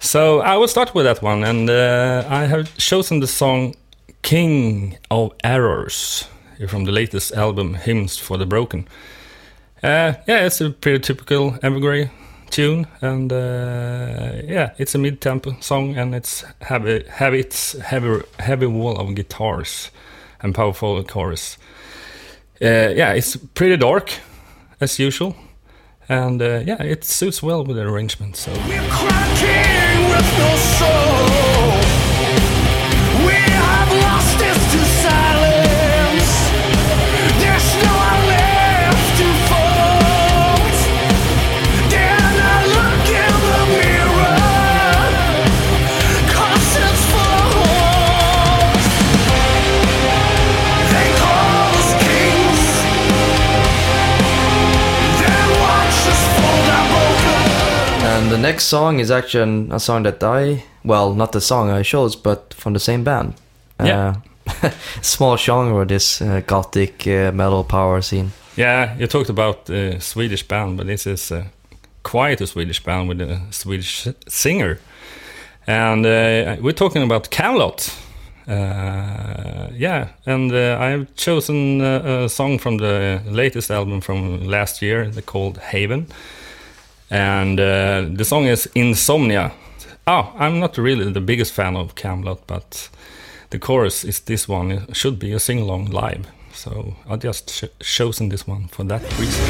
So 0.00 0.40
I 0.40 0.56
will 0.56 0.68
start 0.68 0.94
with 0.94 1.04
that 1.04 1.22
one, 1.22 1.44
and 1.44 1.68
uh, 1.68 2.24
I 2.28 2.46
have 2.46 2.76
chosen 2.76 3.20
the 3.20 3.26
song 3.26 3.74
"King 4.22 4.98
of 5.10 5.32
Errors" 5.42 6.28
from 6.68 6.84
the 6.84 6.92
latest 6.92 7.32
album 7.32 7.74
"Hymns 7.74 8.18
for 8.18 8.38
the 8.38 8.46
Broken." 8.46 8.86
Uh, 9.82 10.14
yeah, 10.26 10.46
it's 10.46 10.60
a 10.60 10.70
pretty 10.70 11.00
typical 11.00 11.52
Evergrey 11.62 12.10
tune, 12.50 12.86
and 13.00 13.32
uh, 13.32 14.42
yeah, 14.44 14.72
it's 14.78 14.94
a 14.94 14.98
mid-tempo 14.98 15.56
song, 15.60 15.96
and 15.96 16.14
it's 16.14 16.44
heavy, 16.60 17.04
heavy, 17.08 17.40
it's 17.40 17.72
heavy, 17.78 18.22
heavy 18.38 18.66
wall 18.66 18.96
of 18.98 19.14
guitars 19.14 19.90
and 20.42 20.54
powerful 20.54 21.02
chorus. 21.04 21.58
Uh, 22.62 22.88
yeah, 22.94 23.12
it's 23.12 23.36
pretty 23.54 23.76
dark 23.76 24.12
as 24.80 24.98
usual, 24.98 25.36
and 26.08 26.40
uh, 26.40 26.62
yeah, 26.64 26.82
it 26.82 27.04
suits 27.04 27.42
well 27.42 27.64
with 27.64 27.76
the 27.76 27.82
arrangement. 27.82 28.36
So. 28.36 28.52
We're 30.16 30.22
cracking 30.22 30.38
with 30.38 30.38
no 30.38 30.56
soul. 30.56 31.45
The 58.36 58.42
next 58.42 58.64
song 58.64 59.00
is 59.00 59.10
actually 59.10 59.44
an, 59.44 59.72
a 59.72 59.80
song 59.80 60.02
that 60.02 60.22
I, 60.22 60.62
well, 60.84 61.14
not 61.14 61.32
the 61.32 61.40
song 61.40 61.70
I 61.70 61.82
chose, 61.82 62.14
but 62.14 62.52
from 62.52 62.74
the 62.74 62.78
same 62.78 63.02
band. 63.02 63.32
Yeah. 63.82 64.16
Uh, 64.62 64.70
small 65.00 65.38
genre, 65.38 65.86
this 65.86 66.20
uh, 66.20 66.42
gothic 66.46 67.06
uh, 67.06 67.32
metal 67.32 67.64
power 67.64 68.02
scene. 68.02 68.32
Yeah, 68.54 68.94
you 68.98 69.06
talked 69.06 69.30
about 69.30 69.64
the 69.64 69.96
Swedish 70.00 70.46
band, 70.46 70.76
but 70.76 70.86
this 70.86 71.06
is 71.06 71.32
uh, 71.32 71.44
quite 72.02 72.42
a 72.42 72.46
Swedish 72.46 72.84
band 72.84 73.08
with 73.08 73.22
a 73.22 73.40
Swedish 73.52 74.06
singer. 74.28 74.80
And 75.66 76.04
uh, 76.04 76.56
we're 76.60 76.72
talking 76.72 77.02
about 77.02 77.30
Kamelot. 77.30 77.90
Uh, 78.46 79.70
yeah, 79.72 80.08
and 80.26 80.52
uh, 80.52 80.76
I've 80.78 81.16
chosen 81.16 81.80
uh, 81.80 82.24
a 82.24 82.28
song 82.28 82.58
from 82.58 82.76
the 82.76 83.22
latest 83.24 83.70
album 83.70 84.02
from 84.02 84.46
last 84.46 84.82
year, 84.82 85.10
called 85.24 85.56
Haven. 85.56 86.08
And 87.10 87.60
uh, 87.60 88.06
the 88.12 88.24
song 88.24 88.46
is 88.46 88.68
Insomnia. 88.74 89.52
Oh, 90.06 90.32
I'm 90.38 90.60
not 90.60 90.78
really 90.78 91.12
the 91.12 91.20
biggest 91.20 91.52
fan 91.52 91.76
of 91.76 91.94
Kamelot, 91.94 92.40
but 92.46 92.88
the 93.50 93.58
chorus 93.58 94.04
is 94.04 94.20
this 94.20 94.48
one. 94.48 94.70
It 94.72 94.96
should 94.96 95.18
be 95.18 95.32
a 95.32 95.38
sing 95.38 95.60
along 95.60 95.86
live. 95.86 96.26
So 96.52 96.94
I 97.08 97.16
just 97.16 97.48
ch- 97.48 97.70
chosen 97.80 98.28
this 98.28 98.46
one 98.46 98.68
for 98.68 98.84
that 98.84 99.02
reason. 99.18 99.44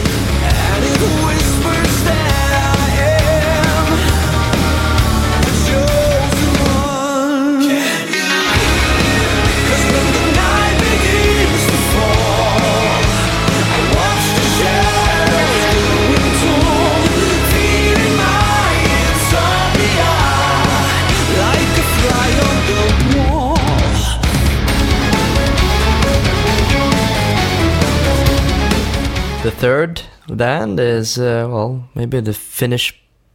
Third 29.59 30.03
band 30.29 30.79
is, 30.79 31.19
uh, 31.19 31.47
well, 31.49 31.89
maybe 31.95 32.21
the 32.21 32.35
Finnish 32.35 32.93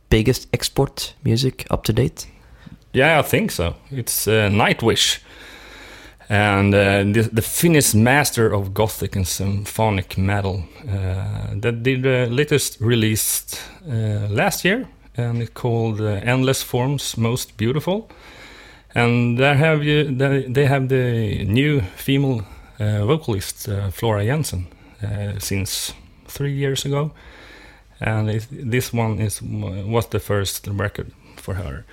biggest 0.09 0.47
export 0.53 1.15
music 1.23 1.65
up 1.71 1.83
to 1.85 1.93
date. 1.93 2.27
Yeah, 2.93 3.17
I 3.17 3.23
think 3.23 3.51
so. 3.51 3.73
It's 3.89 4.27
uh, 4.27 4.49
Nightwish. 4.51 5.19
And 6.29 6.75
uh, 6.75 7.03
the, 7.11 7.29
the 7.33 7.41
Finnish 7.41 7.95
master 7.95 8.53
of 8.53 8.73
gothic 8.73 9.15
and 9.15 9.27
symphonic 9.27 10.15
metal 10.17 10.63
uh, 10.87 11.55
that 11.55 11.81
did 11.81 12.03
the 12.03 12.27
latest 12.29 12.79
released 12.79 13.59
uh, 13.87 14.27
last 14.29 14.63
year, 14.63 14.87
and 15.17 15.41
it's 15.41 15.51
called 15.53 15.99
uh, 16.01 16.21
"Endless 16.23 16.61
Forms 16.63 17.17
Most 17.17 17.57
Beautiful." 17.57 18.09
And 18.93 19.39
there 19.39 19.55
have 19.55 19.83
you, 19.83 20.03
they 20.53 20.65
have 20.65 20.87
the 20.87 21.45
new 21.45 21.81
female 21.95 22.43
vocalist 22.77 23.69
Floor 23.91 24.23
Jansen 24.23 24.67
since 25.39 25.93
three 26.31 26.53
years 26.53 26.85
ago, 26.85 27.11
and 27.99 28.29
it, 28.29 28.47
this 28.51 28.93
one 28.93 29.19
is 29.19 29.41
was 29.41 30.07
the 30.07 30.19
first 30.19 30.67
record 30.67 31.11
for 31.37 31.55
her. 31.55 31.85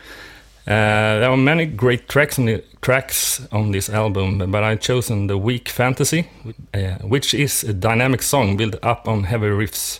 Uh, 0.66 1.20
there 1.20 1.30
are 1.30 1.36
many 1.36 1.64
great 1.64 2.08
tracks 2.08 2.38
on 2.38 2.44
the 2.44 2.62
tracks 2.82 3.40
on 3.50 3.72
this 3.72 3.88
album, 3.88 4.50
but 4.50 4.62
I've 4.62 4.80
chosen 4.80 5.26
the 5.26 5.38
Weak 5.38 5.68
Fantasy, 5.70 6.28
uh, 6.74 6.98
which 7.08 7.32
is 7.32 7.64
a 7.64 7.72
dynamic 7.72 8.22
song 8.22 8.56
built 8.58 8.76
up 8.82 9.08
on 9.08 9.24
heavy 9.24 9.46
riffs 9.46 9.98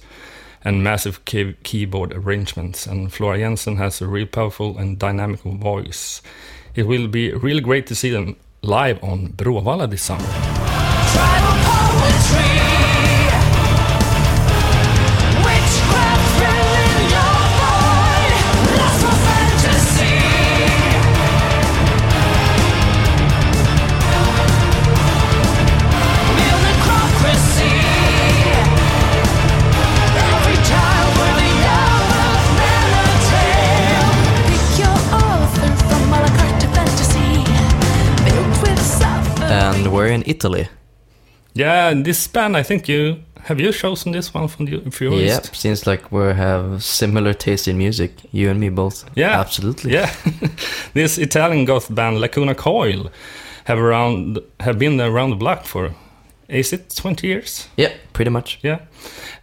and 0.64 0.84
massive 0.84 1.24
key- 1.24 1.54
keyboard 1.62 2.12
arrangements. 2.12 2.86
And 2.86 3.10
Floor 3.10 3.38
Jansen 3.38 3.76
has 3.76 4.02
a 4.02 4.06
real 4.06 4.26
powerful 4.26 4.76
and 4.76 4.98
dynamic 4.98 5.40
voice. 5.40 6.20
It 6.74 6.86
will 6.86 7.08
be 7.08 7.32
really 7.32 7.62
great 7.62 7.86
to 7.86 7.94
see 7.94 8.10
them 8.10 8.36
live 8.60 9.02
on 9.02 9.28
Bråvalla 9.32 9.88
this 9.88 10.02
summer. 10.02 10.28
We're 39.98 40.14
in 40.14 40.22
Italy. 40.26 40.68
Yeah, 41.54 41.90
in 41.90 42.04
this 42.04 42.28
band, 42.28 42.56
I 42.56 42.62
think 42.62 42.88
you 42.88 43.16
have 43.42 43.58
you 43.58 43.72
chosen 43.72 44.12
this 44.12 44.32
one 44.32 44.46
from 44.46 44.66
the 44.66 44.90
Furist? 44.90 45.24
Yep, 45.24 45.56
seems 45.56 45.86
like 45.86 46.12
we 46.12 46.22
have 46.34 46.84
similar 46.84 47.34
taste 47.34 47.66
in 47.66 47.76
music. 47.78 48.12
You 48.30 48.50
and 48.50 48.60
me 48.60 48.68
both. 48.68 49.04
Yeah, 49.16 49.40
absolutely. 49.40 49.92
Yeah, 49.92 50.14
this 50.94 51.18
Italian 51.18 51.64
goth 51.64 51.92
band 51.92 52.20
Lacuna 52.20 52.54
Coil 52.54 53.10
have 53.64 53.78
around 53.80 54.38
have 54.60 54.78
been 54.78 55.00
around 55.00 55.30
the 55.30 55.36
block 55.36 55.64
for 55.64 55.90
is 56.48 56.72
it 56.72 56.94
twenty 56.94 57.26
years? 57.26 57.68
Yeah, 57.76 57.92
pretty 58.12 58.30
much. 58.30 58.60
Yeah, 58.62 58.78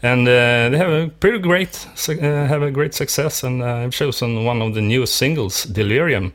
and 0.01 0.25
uh, 0.25 0.69
they 0.69 0.77
have 0.77 0.89
a 0.89 1.09
pretty 1.19 1.39
great 1.39 1.85
uh, 2.07 2.47
have 2.47 2.61
a 2.63 2.71
great 2.71 2.93
success, 2.93 3.43
and 3.43 3.61
uh, 3.61 3.83
I've 3.83 3.91
chosen 3.93 4.45
one 4.45 4.61
of 4.61 4.73
the 4.73 4.81
newest 4.81 5.17
singles, 5.17 5.65
Delirium. 5.65 6.31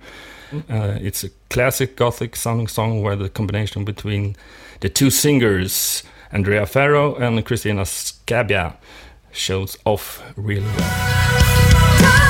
Uh, 0.53 0.99
it's 1.01 1.25
a 1.25 1.31
classic 1.49 1.97
gothic 1.97 2.37
sounding 2.37 2.67
song 2.67 3.03
where 3.03 3.17
the 3.17 3.29
combination 3.29 3.85
between 3.85 4.37
the 4.81 4.89
two 4.89 5.11
singers, 5.11 6.03
Andrea 6.33 6.67
Ferro 6.67 7.15
and 7.17 7.45
Cristina 7.45 7.83
Scabbia, 7.83 8.75
shows 9.33 9.77
off 9.85 10.23
really 10.37 10.67
well. 10.77 12.30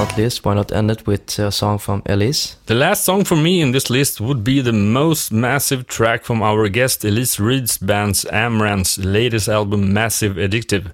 Not 0.00 0.16
list, 0.16 0.46
why 0.46 0.54
not 0.54 0.72
end 0.72 0.90
it 0.90 1.06
with 1.06 1.38
a 1.38 1.52
song 1.52 1.76
from 1.76 2.00
Elize? 2.04 2.54
The 2.64 2.74
last 2.74 3.04
song 3.04 3.22
for 3.24 3.36
me 3.36 3.60
in 3.60 3.72
this 3.72 3.90
list 3.90 4.18
would 4.18 4.42
be 4.42 4.62
the 4.62 4.72
most 4.72 5.30
massive 5.30 5.86
track 5.86 6.24
from 6.24 6.40
our 6.40 6.70
guest 6.70 7.02
Elize 7.02 7.38
Ryd's 7.38 7.76
band's 7.76 8.24
Amaranthe's 8.32 8.96
latest 9.04 9.46
album, 9.46 9.92
Massive 9.92 10.36
Addictive. 10.36 10.92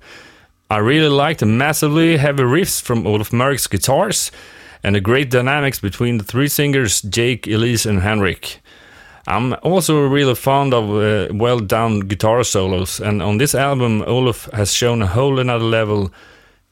I 0.69 0.79
really 0.79 1.09
like 1.09 1.39
the 1.39 1.47
massively 1.47 2.17
heavy 2.17 2.43
riffs 2.43 2.83
from 2.83 3.07
Olof 3.07 3.31
Mörck's 3.31 3.69
guitars 3.69 4.33
and 4.83 4.97
the 4.97 5.01
great 5.01 5.31
dynamics 5.31 5.79
between 5.79 6.19
the 6.19 6.25
three 6.25 6.49
singers, 6.49 7.01
Jake, 7.03 7.45
Elize, 7.45 7.87
and 7.87 8.03
Henrik. 8.03 8.61
I'm 9.29 9.55
also 9.63 10.05
really 10.09 10.35
fond 10.35 10.75
of 10.75 10.91
uh, 10.91 11.33
well 11.33 11.61
done 11.61 12.01
guitar 12.01 12.43
solos, 12.43 12.99
and 12.99 13.23
on 13.23 13.39
this 13.39 13.55
album, 13.55 14.03
Olof 14.03 14.47
has 14.53 14.73
shown 14.73 15.01
a 15.01 15.07
whole 15.07 15.39
another 15.39 15.65
level. 15.65 16.11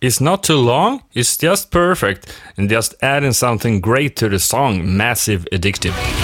It's 0.00 0.20
not 0.20 0.42
too 0.42 0.56
long, 0.58 1.02
it's 1.14 1.36
just 1.36 1.70
perfect, 1.70 2.26
and 2.56 2.68
just 2.68 2.94
adding 3.00 3.32
something 3.32 3.80
great 3.80 4.16
to 4.16 4.28
the 4.28 4.38
song, 4.38 4.96
Massive 4.96 5.46
Addictive. 5.52 6.23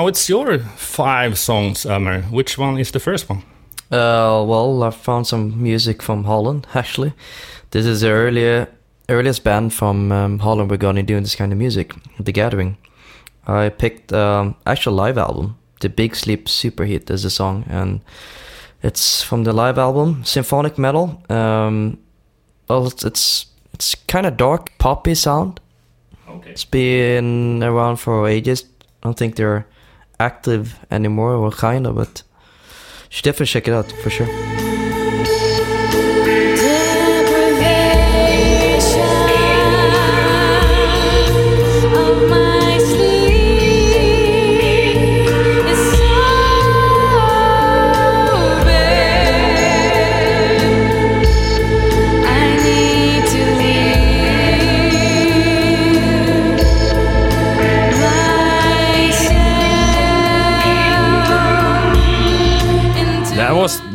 Now 0.00 0.06
it's 0.06 0.30
your 0.30 0.58
five 0.58 1.38
songs, 1.38 1.84
Amer. 1.84 2.22
Which 2.30 2.56
one 2.56 2.78
is 2.78 2.90
the 2.90 3.00
first 3.00 3.28
one? 3.28 3.42
Uh, 3.90 4.42
well, 4.48 4.82
I 4.82 4.88
found 4.88 5.26
some 5.26 5.62
music 5.62 6.02
from 6.02 6.24
Holland, 6.24 6.66
actually. 6.74 7.12
This 7.70 7.84
is 7.84 8.00
the 8.00 8.08
earlier, 8.08 8.68
earliest 9.10 9.44
band 9.44 9.74
from 9.74 10.10
um, 10.10 10.38
Holland 10.38 10.70
regarding 10.70 11.04
doing 11.04 11.22
this 11.22 11.34
kind 11.34 11.52
of 11.52 11.58
music, 11.58 11.92
The 12.18 12.32
Gathering. 12.32 12.78
I 13.46 13.68
picked 13.68 14.10
um, 14.10 14.54
actual 14.64 14.94
live 14.94 15.18
album, 15.18 15.58
The 15.80 15.90
Big 15.90 16.16
Sleep 16.16 16.48
Super 16.48 16.86
Superheat 16.86 17.10
is 17.10 17.24
the 17.24 17.30
song, 17.30 17.66
and 17.68 18.00
it's 18.82 19.22
from 19.22 19.44
the 19.44 19.52
live 19.52 19.76
album, 19.76 20.24
Symphonic 20.24 20.78
Metal. 20.78 21.22
Um, 21.28 21.98
well, 22.68 22.86
it's 22.86 23.04
it's, 23.04 23.46
it's 23.74 23.94
kind 24.08 24.24
of 24.24 24.38
dark, 24.38 24.70
poppy 24.78 25.14
sound. 25.14 25.60
Okay. 26.26 26.52
It's 26.52 26.64
been 26.64 27.62
around 27.62 27.96
for 27.96 28.26
ages. 28.26 28.64
I 29.02 29.08
don't 29.08 29.18
think 29.18 29.36
they're 29.36 29.66
active 30.20 30.78
anymore, 30.90 31.34
or 31.34 31.50
kind 31.50 31.86
of, 31.86 31.96
but 31.96 32.22
you 33.04 33.14
should 33.14 33.24
definitely 33.24 33.46
check 33.46 33.66
it 33.68 33.74
out 33.74 33.90
for 34.02 34.10
sure. 34.10 34.69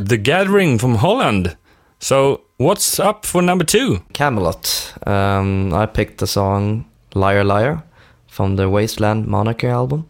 The 0.07 0.17
Gathering 0.17 0.77
from 0.77 0.97
Holland. 0.97 1.57
So, 1.99 2.41
what's 2.57 2.99
up 2.99 3.25
for 3.25 3.41
number 3.41 3.63
two? 3.63 4.03
Kamelot. 4.13 5.07
Um, 5.07 5.73
I 5.73 5.87
picked 5.87 6.19
the 6.19 6.27
song 6.27 6.85
Liar 7.15 7.43
Liar 7.43 7.81
from 8.27 8.55
the 8.55 8.69
Wasteland 8.69 9.25
Monarchy 9.25 9.65
album. 9.65 10.07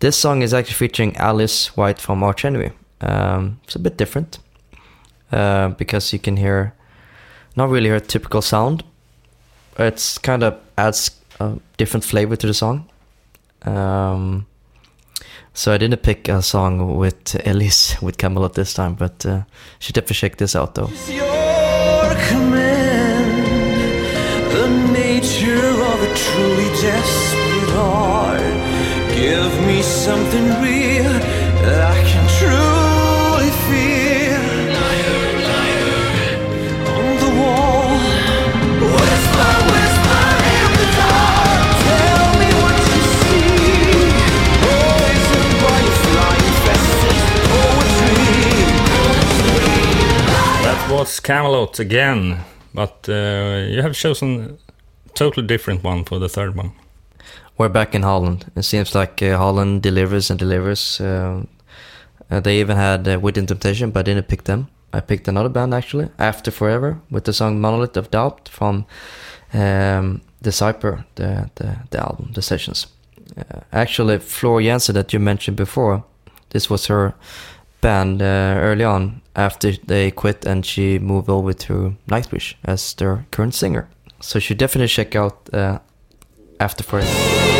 This 0.00 0.16
song 0.16 0.42
is 0.42 0.52
actually 0.52 0.74
featuring 0.74 1.12
Alissa 1.12 1.68
White 1.76 2.00
from 2.00 2.24
Arch 2.24 2.44
Enemy. 2.44 2.72
Um, 3.02 3.60
it's 3.62 3.76
a 3.76 3.78
bit 3.78 3.96
different 3.96 4.40
uh, 5.30 5.68
because 5.68 6.12
you 6.12 6.18
can 6.18 6.36
hear 6.36 6.74
not 7.54 7.70
really 7.70 7.90
her 7.90 8.00
typical 8.00 8.42
sound. 8.42 8.82
It's 9.78 10.18
kind 10.18 10.42
of 10.42 10.58
adds 10.76 11.12
a 11.38 11.56
different 11.76 12.02
flavor 12.02 12.34
to 12.34 12.46
the 12.48 12.54
song. 12.54 12.88
Um, 13.62 14.46
so 15.60 15.74
I 15.74 15.76
didn't 15.76 16.02
pick 16.02 16.26
a 16.30 16.40
song 16.40 16.96
with 16.96 17.22
Elize 17.44 18.00
with 18.00 18.16
Kamelot 18.16 18.54
this 18.54 18.72
time, 18.72 18.94
but 18.94 19.26
uh, 19.26 19.42
should 19.78 19.94
definitely 19.94 20.14
check 20.14 20.38
this 20.38 20.56
out 20.56 20.74
though. 20.74 20.88
Give 29.14 29.52
me 29.66 29.82
something 29.82 30.46
real 30.62 31.12
that 31.64 31.92
I 31.92 32.02
can 32.08 32.26
truly 32.38 32.69
was 50.90 51.20
Kamelot 51.20 51.78
again, 51.78 52.38
but 52.74 53.08
uh, 53.08 53.64
you 53.68 53.80
have 53.80 53.94
chosen 53.94 54.58
a 55.06 55.12
totally 55.14 55.46
different 55.46 55.84
one 55.84 56.04
for 56.04 56.18
the 56.18 56.28
third 56.28 56.56
one. 56.56 56.72
We're 57.56 57.68
back 57.68 57.94
in 57.94 58.02
Holland. 58.02 58.50
It 58.56 58.64
seems 58.64 58.92
like 58.92 59.22
uh, 59.22 59.36
Holland 59.36 59.82
delivers 59.82 60.30
and 60.30 60.38
delivers. 60.38 61.00
Uh, 61.00 61.44
uh, 62.28 62.40
they 62.40 62.58
even 62.60 62.76
had 62.76 63.06
uh, 63.06 63.20
Within 63.20 63.46
Temptation, 63.46 63.92
but 63.92 64.00
I 64.00 64.02
didn't 64.02 64.26
pick 64.26 64.44
them. 64.44 64.66
I 64.92 65.00
picked 65.00 65.28
another 65.28 65.48
band 65.48 65.74
actually, 65.74 66.08
After 66.18 66.50
Forever, 66.50 67.00
with 67.08 67.24
the 67.24 67.32
song 67.32 67.60
Monolith 67.60 67.96
of 67.96 68.10
Doubt 68.10 68.48
from 68.48 68.84
um, 69.52 70.22
Decipher, 70.42 71.04
the, 71.14 71.50
the, 71.54 71.76
the 71.90 72.00
album, 72.00 72.32
the 72.34 72.42
sessions. 72.42 72.88
Uh, 73.36 73.60
actually, 73.72 74.18
Floor 74.18 74.60
Jansen 74.60 74.96
that 74.96 75.12
you 75.12 75.20
mentioned 75.20 75.56
before, 75.56 76.02
this 76.50 76.68
was 76.68 76.86
her 76.86 77.14
band 77.80 78.22
uh, 78.22 78.54
early 78.58 78.84
on 78.84 79.22
after 79.34 79.72
they 79.86 80.10
quit 80.10 80.44
and 80.44 80.64
she 80.64 80.98
moved 80.98 81.28
over 81.28 81.52
to 81.52 81.96
Nightwish 82.08 82.54
as 82.64 82.94
their 82.94 83.26
current 83.30 83.54
singer. 83.54 83.88
So 84.20 84.36
you 84.36 84.40
should 84.40 84.58
definitely 84.58 84.88
check 84.88 85.16
out 85.16 85.48
uh, 85.52 85.78
After 86.58 86.84
Forever. 86.84 87.59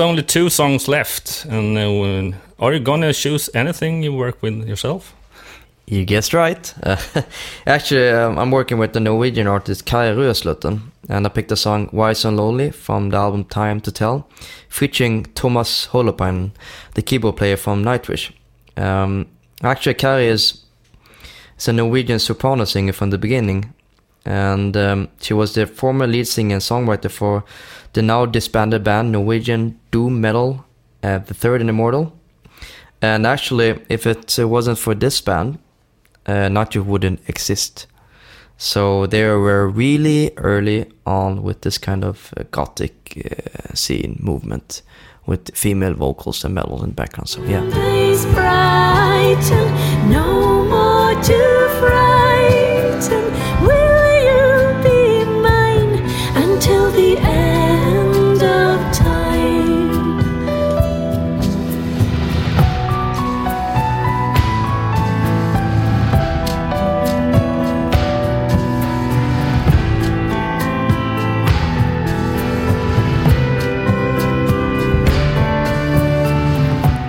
Only 0.00 0.22
two 0.22 0.48
songs 0.48 0.88
left, 0.88 1.44
and 1.44 1.76
uh, 1.76 2.36
are 2.58 2.72
you 2.72 2.80
gonna 2.80 3.12
choose 3.12 3.50
anything 3.54 4.02
you 4.02 4.14
work 4.14 4.42
with 4.42 4.66
yourself? 4.66 5.14
You 5.86 6.06
guessed 6.06 6.32
right. 6.32 6.74
Actually, 7.66 8.08
um, 8.08 8.38
I'm 8.38 8.50
working 8.50 8.78
with 8.78 8.94
the 8.94 9.00
Norwegian 9.00 9.46
artist 9.46 9.84
Kari 9.84 10.16
Rueslåtten, 10.16 10.80
and 11.10 11.26
I 11.26 11.28
picked 11.28 11.50
the 11.50 11.56
song 11.56 11.88
Why 11.90 12.14
So 12.14 12.30
Lonely 12.30 12.70
from 12.70 13.10
the 13.10 13.18
album 13.18 13.44
Time 13.44 13.78
to 13.82 13.92
Tell, 13.92 14.26
featuring 14.70 15.24
Tuomas 15.34 15.88
Holopainen, 15.88 16.52
the 16.94 17.02
keyboard 17.02 17.36
player 17.36 17.58
from 17.58 17.84
Nightwish. 17.84 18.32
Um, 18.78 19.26
actually, 19.62 19.94
Kari 19.94 20.28
is, 20.28 20.64
is 21.58 21.68
a 21.68 21.74
Norwegian 21.74 22.20
soprano 22.20 22.64
singer 22.64 22.94
from 22.94 23.10
the 23.10 23.18
beginning, 23.18 23.74
and 24.24 24.76
um, 24.76 25.08
she 25.20 25.34
was 25.34 25.54
the 25.54 25.66
former 25.66 26.06
lead 26.06 26.26
singer 26.26 26.54
and 26.54 26.62
songwriter 26.62 27.10
for 27.10 27.44
the 27.92 28.02
now 28.02 28.26
disbanded 28.26 28.84
band 28.84 29.12
Norwegian 29.12 29.78
doom 29.90 30.20
metal, 30.20 30.64
uh, 31.02 31.18
The 31.18 31.34
Third 31.34 31.60
and 31.60 31.68
the 31.68 31.72
Mortal. 31.72 32.12
And 33.02 33.26
actually, 33.26 33.80
if 33.88 34.06
it 34.06 34.38
wasn't 34.38 34.78
for 34.78 34.94
this 34.94 35.20
band, 35.20 35.58
uh, 36.26 36.48
Nacho 36.48 36.84
wouldn't 36.84 37.20
exist. 37.28 37.86
So 38.58 39.06
they 39.06 39.24
were 39.24 39.66
really 39.68 40.32
early 40.36 40.92
on 41.06 41.42
with 41.42 41.62
this 41.62 41.78
kind 41.78 42.04
of 42.04 42.34
uh, 42.36 42.42
gothic 42.50 43.24
uh, 43.24 43.74
scene 43.74 44.18
movement 44.20 44.82
with 45.24 45.56
female 45.56 45.94
vocals 45.94 46.44
and 46.44 46.54
metal 46.54 46.82
in 46.82 46.90
the 46.90 46.94
background. 46.94 47.28
So 47.28 47.42
yeah. 47.44 47.62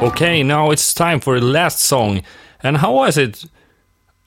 Okay, 0.01 0.41
now 0.41 0.71
it's 0.71 0.93
time 0.95 1.19
for 1.19 1.39
the 1.39 1.45
last 1.45 1.79
song. 1.79 2.23
And 2.63 2.77
how 2.77 2.93
was 2.93 3.17
it? 3.17 3.45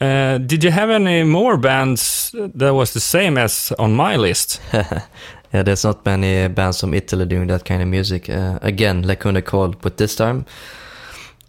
Uh, 0.01 0.38
did 0.38 0.62
you 0.62 0.70
have 0.70 0.88
any 0.88 1.24
more 1.24 1.56
bands 1.56 2.30
that 2.55 2.74
was 2.74 2.92
the 2.92 3.01
same 3.01 3.36
as 3.36 3.72
on 3.78 3.94
my 3.94 4.16
list? 4.16 4.60
Yeah, 5.55 5.62
there's 5.62 5.84
not 5.84 6.05
many 6.05 6.48
bands 6.48 6.80
from 6.80 6.94
Italy 6.94 7.26
doing 7.26 7.46
that 7.46 7.64
kind 7.64 7.80
of 7.80 7.86
music. 7.86 8.28
Uh, 8.28 8.59
again, 8.60 9.06
Lacuna 9.06 9.40
Coil, 9.40 9.72
but 9.80 9.98
this 9.98 10.16
time 10.16 10.46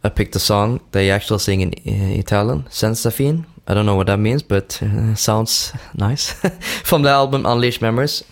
I 0.03 0.09
picked 0.09 0.35
a 0.35 0.39
song 0.39 0.79
they 0.91 1.09
actually 1.09 1.39
sing 1.39 1.61
in 1.61 1.69
uh, 1.69 2.19
Italian, 2.19 2.65
Senzafine. 2.69 3.45
I 3.67 3.73
don't 3.73 3.87
know 3.87 3.95
what 3.95 4.05
that 4.05 4.19
means, 4.19 4.43
but 4.43 4.79
uh, 4.83 5.15
sounds 5.15 5.73
nice. 5.95 6.33
From 6.83 7.01
the 7.01 7.09
album 7.09 7.47
Unleashed 7.47 7.81
Memories. 7.81 8.23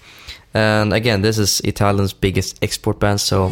And 0.54 0.94
again, 0.94 1.24
this 1.24 1.40
is 1.40 1.60
Italian's 1.62 2.14
biggest 2.14 2.60
export 2.64 3.00
band, 3.00 3.20
so 3.20 3.52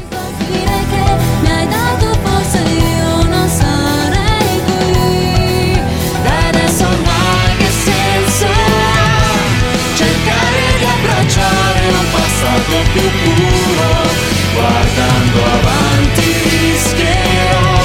più 12.93 13.01
puro. 13.01 14.09
Guardando 14.53 15.39
avanti 15.45 16.27
rischierò, 16.49 17.79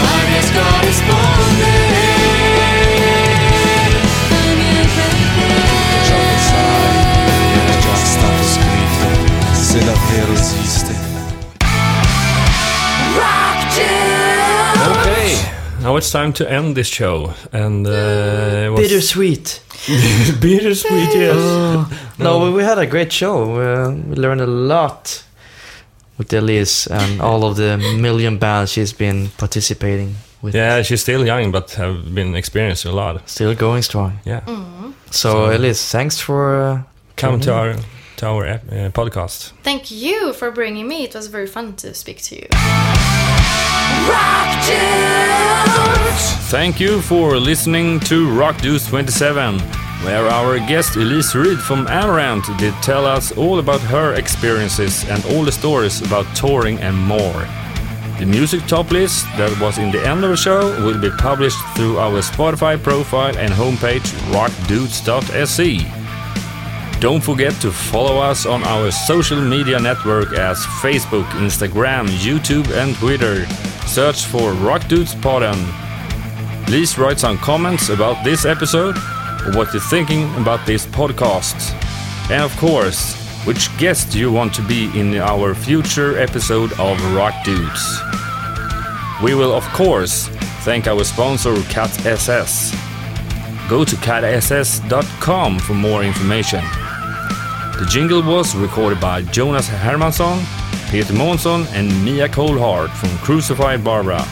ma 0.00 0.12
riesco 0.28 0.58
a 0.60 0.80
rispondere 0.80 2.04
ai 4.30 4.54
miei 4.56 4.88
sai, 6.38 6.96
è 7.54 7.78
già 7.80 7.96
stato 7.96 8.44
scritto, 8.44 9.08
se 9.52 9.78
davvero 9.84 10.32
esiste. 10.32 10.94
Okay, 14.88 15.32
now 15.80 15.96
it's 15.96 16.10
time 16.10 16.32
to 16.32 16.46
end 16.46 16.74
this 16.74 16.88
show. 16.88 17.32
And 17.52 17.86
uh, 17.86 18.66
it 18.66 18.70
was 18.70 18.80
bittersweet. 18.80 19.62
bittersweet, 20.40 21.14
yes. 21.14 21.88
No, 22.18 22.40
but 22.40 22.52
we 22.52 22.62
had 22.62 22.78
a 22.78 22.86
great 22.86 23.12
show. 23.12 23.54
Uh, 23.60 23.90
we 24.08 24.16
learned 24.16 24.40
a 24.40 24.46
lot 24.46 25.22
with 26.18 26.28
Elize 26.30 26.88
and 26.90 27.20
all 27.20 27.44
of 27.44 27.56
the 27.56 27.76
million 27.78 28.38
bands 28.38 28.72
she's 28.72 28.92
been 28.92 29.28
participating 29.38 30.14
with. 30.42 30.54
Yeah, 30.54 30.82
she's 30.82 31.02
still 31.02 31.24
young, 31.26 31.52
but 31.52 31.70
have 31.72 32.14
been 32.14 32.34
experiencing 32.34 32.90
a 32.90 32.94
lot. 32.94 33.28
Still 33.28 33.54
going 33.54 33.82
strong. 33.82 34.18
Yeah, 34.24 34.40
So, 35.10 35.48
Elize, 35.50 35.90
thanks 35.90 36.18
for 36.20 36.56
uh, 36.56 36.82
come 37.16 37.40
to 37.40 37.50
coming. 37.50 37.76
our 37.76 37.84
to 38.16 38.26
our 38.26 38.46
uh, 38.46 38.90
podcast. 38.92 39.52
Thank 39.62 39.90
you 39.90 40.32
for 40.32 40.50
bringing 40.50 40.88
me. 40.88 41.04
It 41.04 41.14
was 41.14 41.26
very 41.28 41.46
fun 41.46 41.74
to 41.76 41.92
speak 41.94 42.22
to 42.22 42.34
you. 42.36 43.15
Thank 46.48 46.80
you 46.80 47.00
for 47.02 47.36
listening 47.36 48.00
to 48.00 48.30
Rock 48.30 48.60
Dudes 48.60 48.86
27, 48.86 49.58
where 50.04 50.26
our 50.26 50.58
guest 50.58 50.94
Elize 50.94 51.34
Ryd 51.34 51.58
from 51.58 51.86
Amaranthe 51.86 52.56
did 52.56 52.72
tell 52.82 53.04
us 53.04 53.32
all 53.32 53.58
about 53.58 53.80
her 53.80 54.14
experiences 54.14 55.04
and 55.08 55.24
all 55.26 55.44
the 55.44 55.52
stories 55.52 56.02
about 56.02 56.24
touring 56.36 56.78
and 56.78 56.96
more. 56.96 57.46
The 58.18 58.26
music 58.26 58.66
top 58.66 58.90
list 58.90 59.26
that 59.36 59.60
was 59.60 59.78
in 59.78 59.90
the 59.90 60.06
end 60.06 60.24
of 60.24 60.30
the 60.30 60.36
show 60.36 60.70
will 60.84 61.00
be 61.00 61.10
published 61.10 61.58
through 61.74 61.98
our 61.98 62.22
Spotify 62.22 62.82
profile 62.82 63.36
and 63.36 63.52
homepage 63.52 64.06
rockdudes.se. 64.32 65.78
Don't 67.00 67.22
forget 67.22 67.52
to 67.60 67.70
follow 67.70 68.18
us 68.18 68.46
on 68.46 68.64
our 68.64 68.90
social 68.90 69.40
media 69.40 69.78
network 69.78 70.32
as 70.32 70.58
Facebook, 70.80 71.26
Instagram, 71.44 72.06
YouTube, 72.08 72.70
and 72.70 72.96
Twitter. 72.96 73.46
Search 73.86 74.24
for 74.26 74.52
Rock 74.52 74.88
Dudes 74.88 75.14
Podden. 75.14 75.56
Please 76.66 76.98
write 76.98 77.18
some 77.18 77.38
comments 77.38 77.88
about 77.88 78.22
this 78.24 78.44
episode 78.44 78.96
or 79.46 79.52
what 79.56 79.72
you're 79.72 79.82
thinking 79.82 80.34
about 80.36 80.66
this 80.66 80.84
podcast. 80.86 81.72
And 82.30 82.42
of 82.42 82.54
course, 82.56 83.14
which 83.46 83.74
guest 83.78 84.10
do 84.10 84.18
you 84.18 84.32
want 84.32 84.52
to 84.54 84.62
be 84.62 84.90
in 84.98 85.14
our 85.14 85.54
future 85.54 86.18
episode 86.18 86.72
of 86.80 87.14
Rock 87.14 87.32
Dudes. 87.44 88.00
We 89.22 89.34
will, 89.34 89.54
of 89.54 89.62
course, 89.68 90.26
thank 90.64 90.88
our 90.88 91.04
sponsor 91.04 91.54
Cat 91.70 92.04
SS. 92.04 92.72
Go 93.68 93.84
to 93.84 93.96
catss.com 93.96 95.60
for 95.60 95.74
more 95.74 96.02
information. 96.02 96.64
The 97.78 97.86
jingle 97.88 98.22
was 98.22 98.56
recorded 98.56 99.00
by 99.00 99.22
Jonas 99.22 99.68
Hermansson, 99.68 100.42
Peter 100.90 101.12
Monson 101.12 101.66
and 101.74 101.88
Mia 102.04 102.28
Coldheart 102.28 102.90
from 102.90 103.10
Crucified 103.18 103.82
Barbara. 103.82 104.24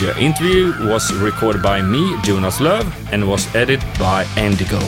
The 0.00 0.14
interview 0.18 0.72
was 0.88 1.12
recorded 1.14 1.62
by 1.62 1.82
me, 1.82 2.16
Jonas 2.22 2.60
Love, 2.60 2.86
and 3.12 3.26
was 3.26 3.52
edited 3.54 3.82
by 3.98 4.26
Indigo. 4.36 4.80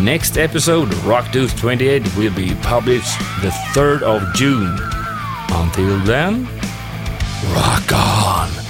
Next 0.00 0.36
episode, 0.36 0.92
Rock 1.04 1.32
Dudes 1.32 1.54
28, 1.54 2.16
will 2.16 2.34
be 2.34 2.54
published 2.56 3.18
the 3.40 3.48
3rd 3.74 4.02
of 4.02 4.34
June. 4.34 4.76
Until 5.50 5.98
then, 6.00 6.44
rock 7.54 7.92
on! 7.92 8.65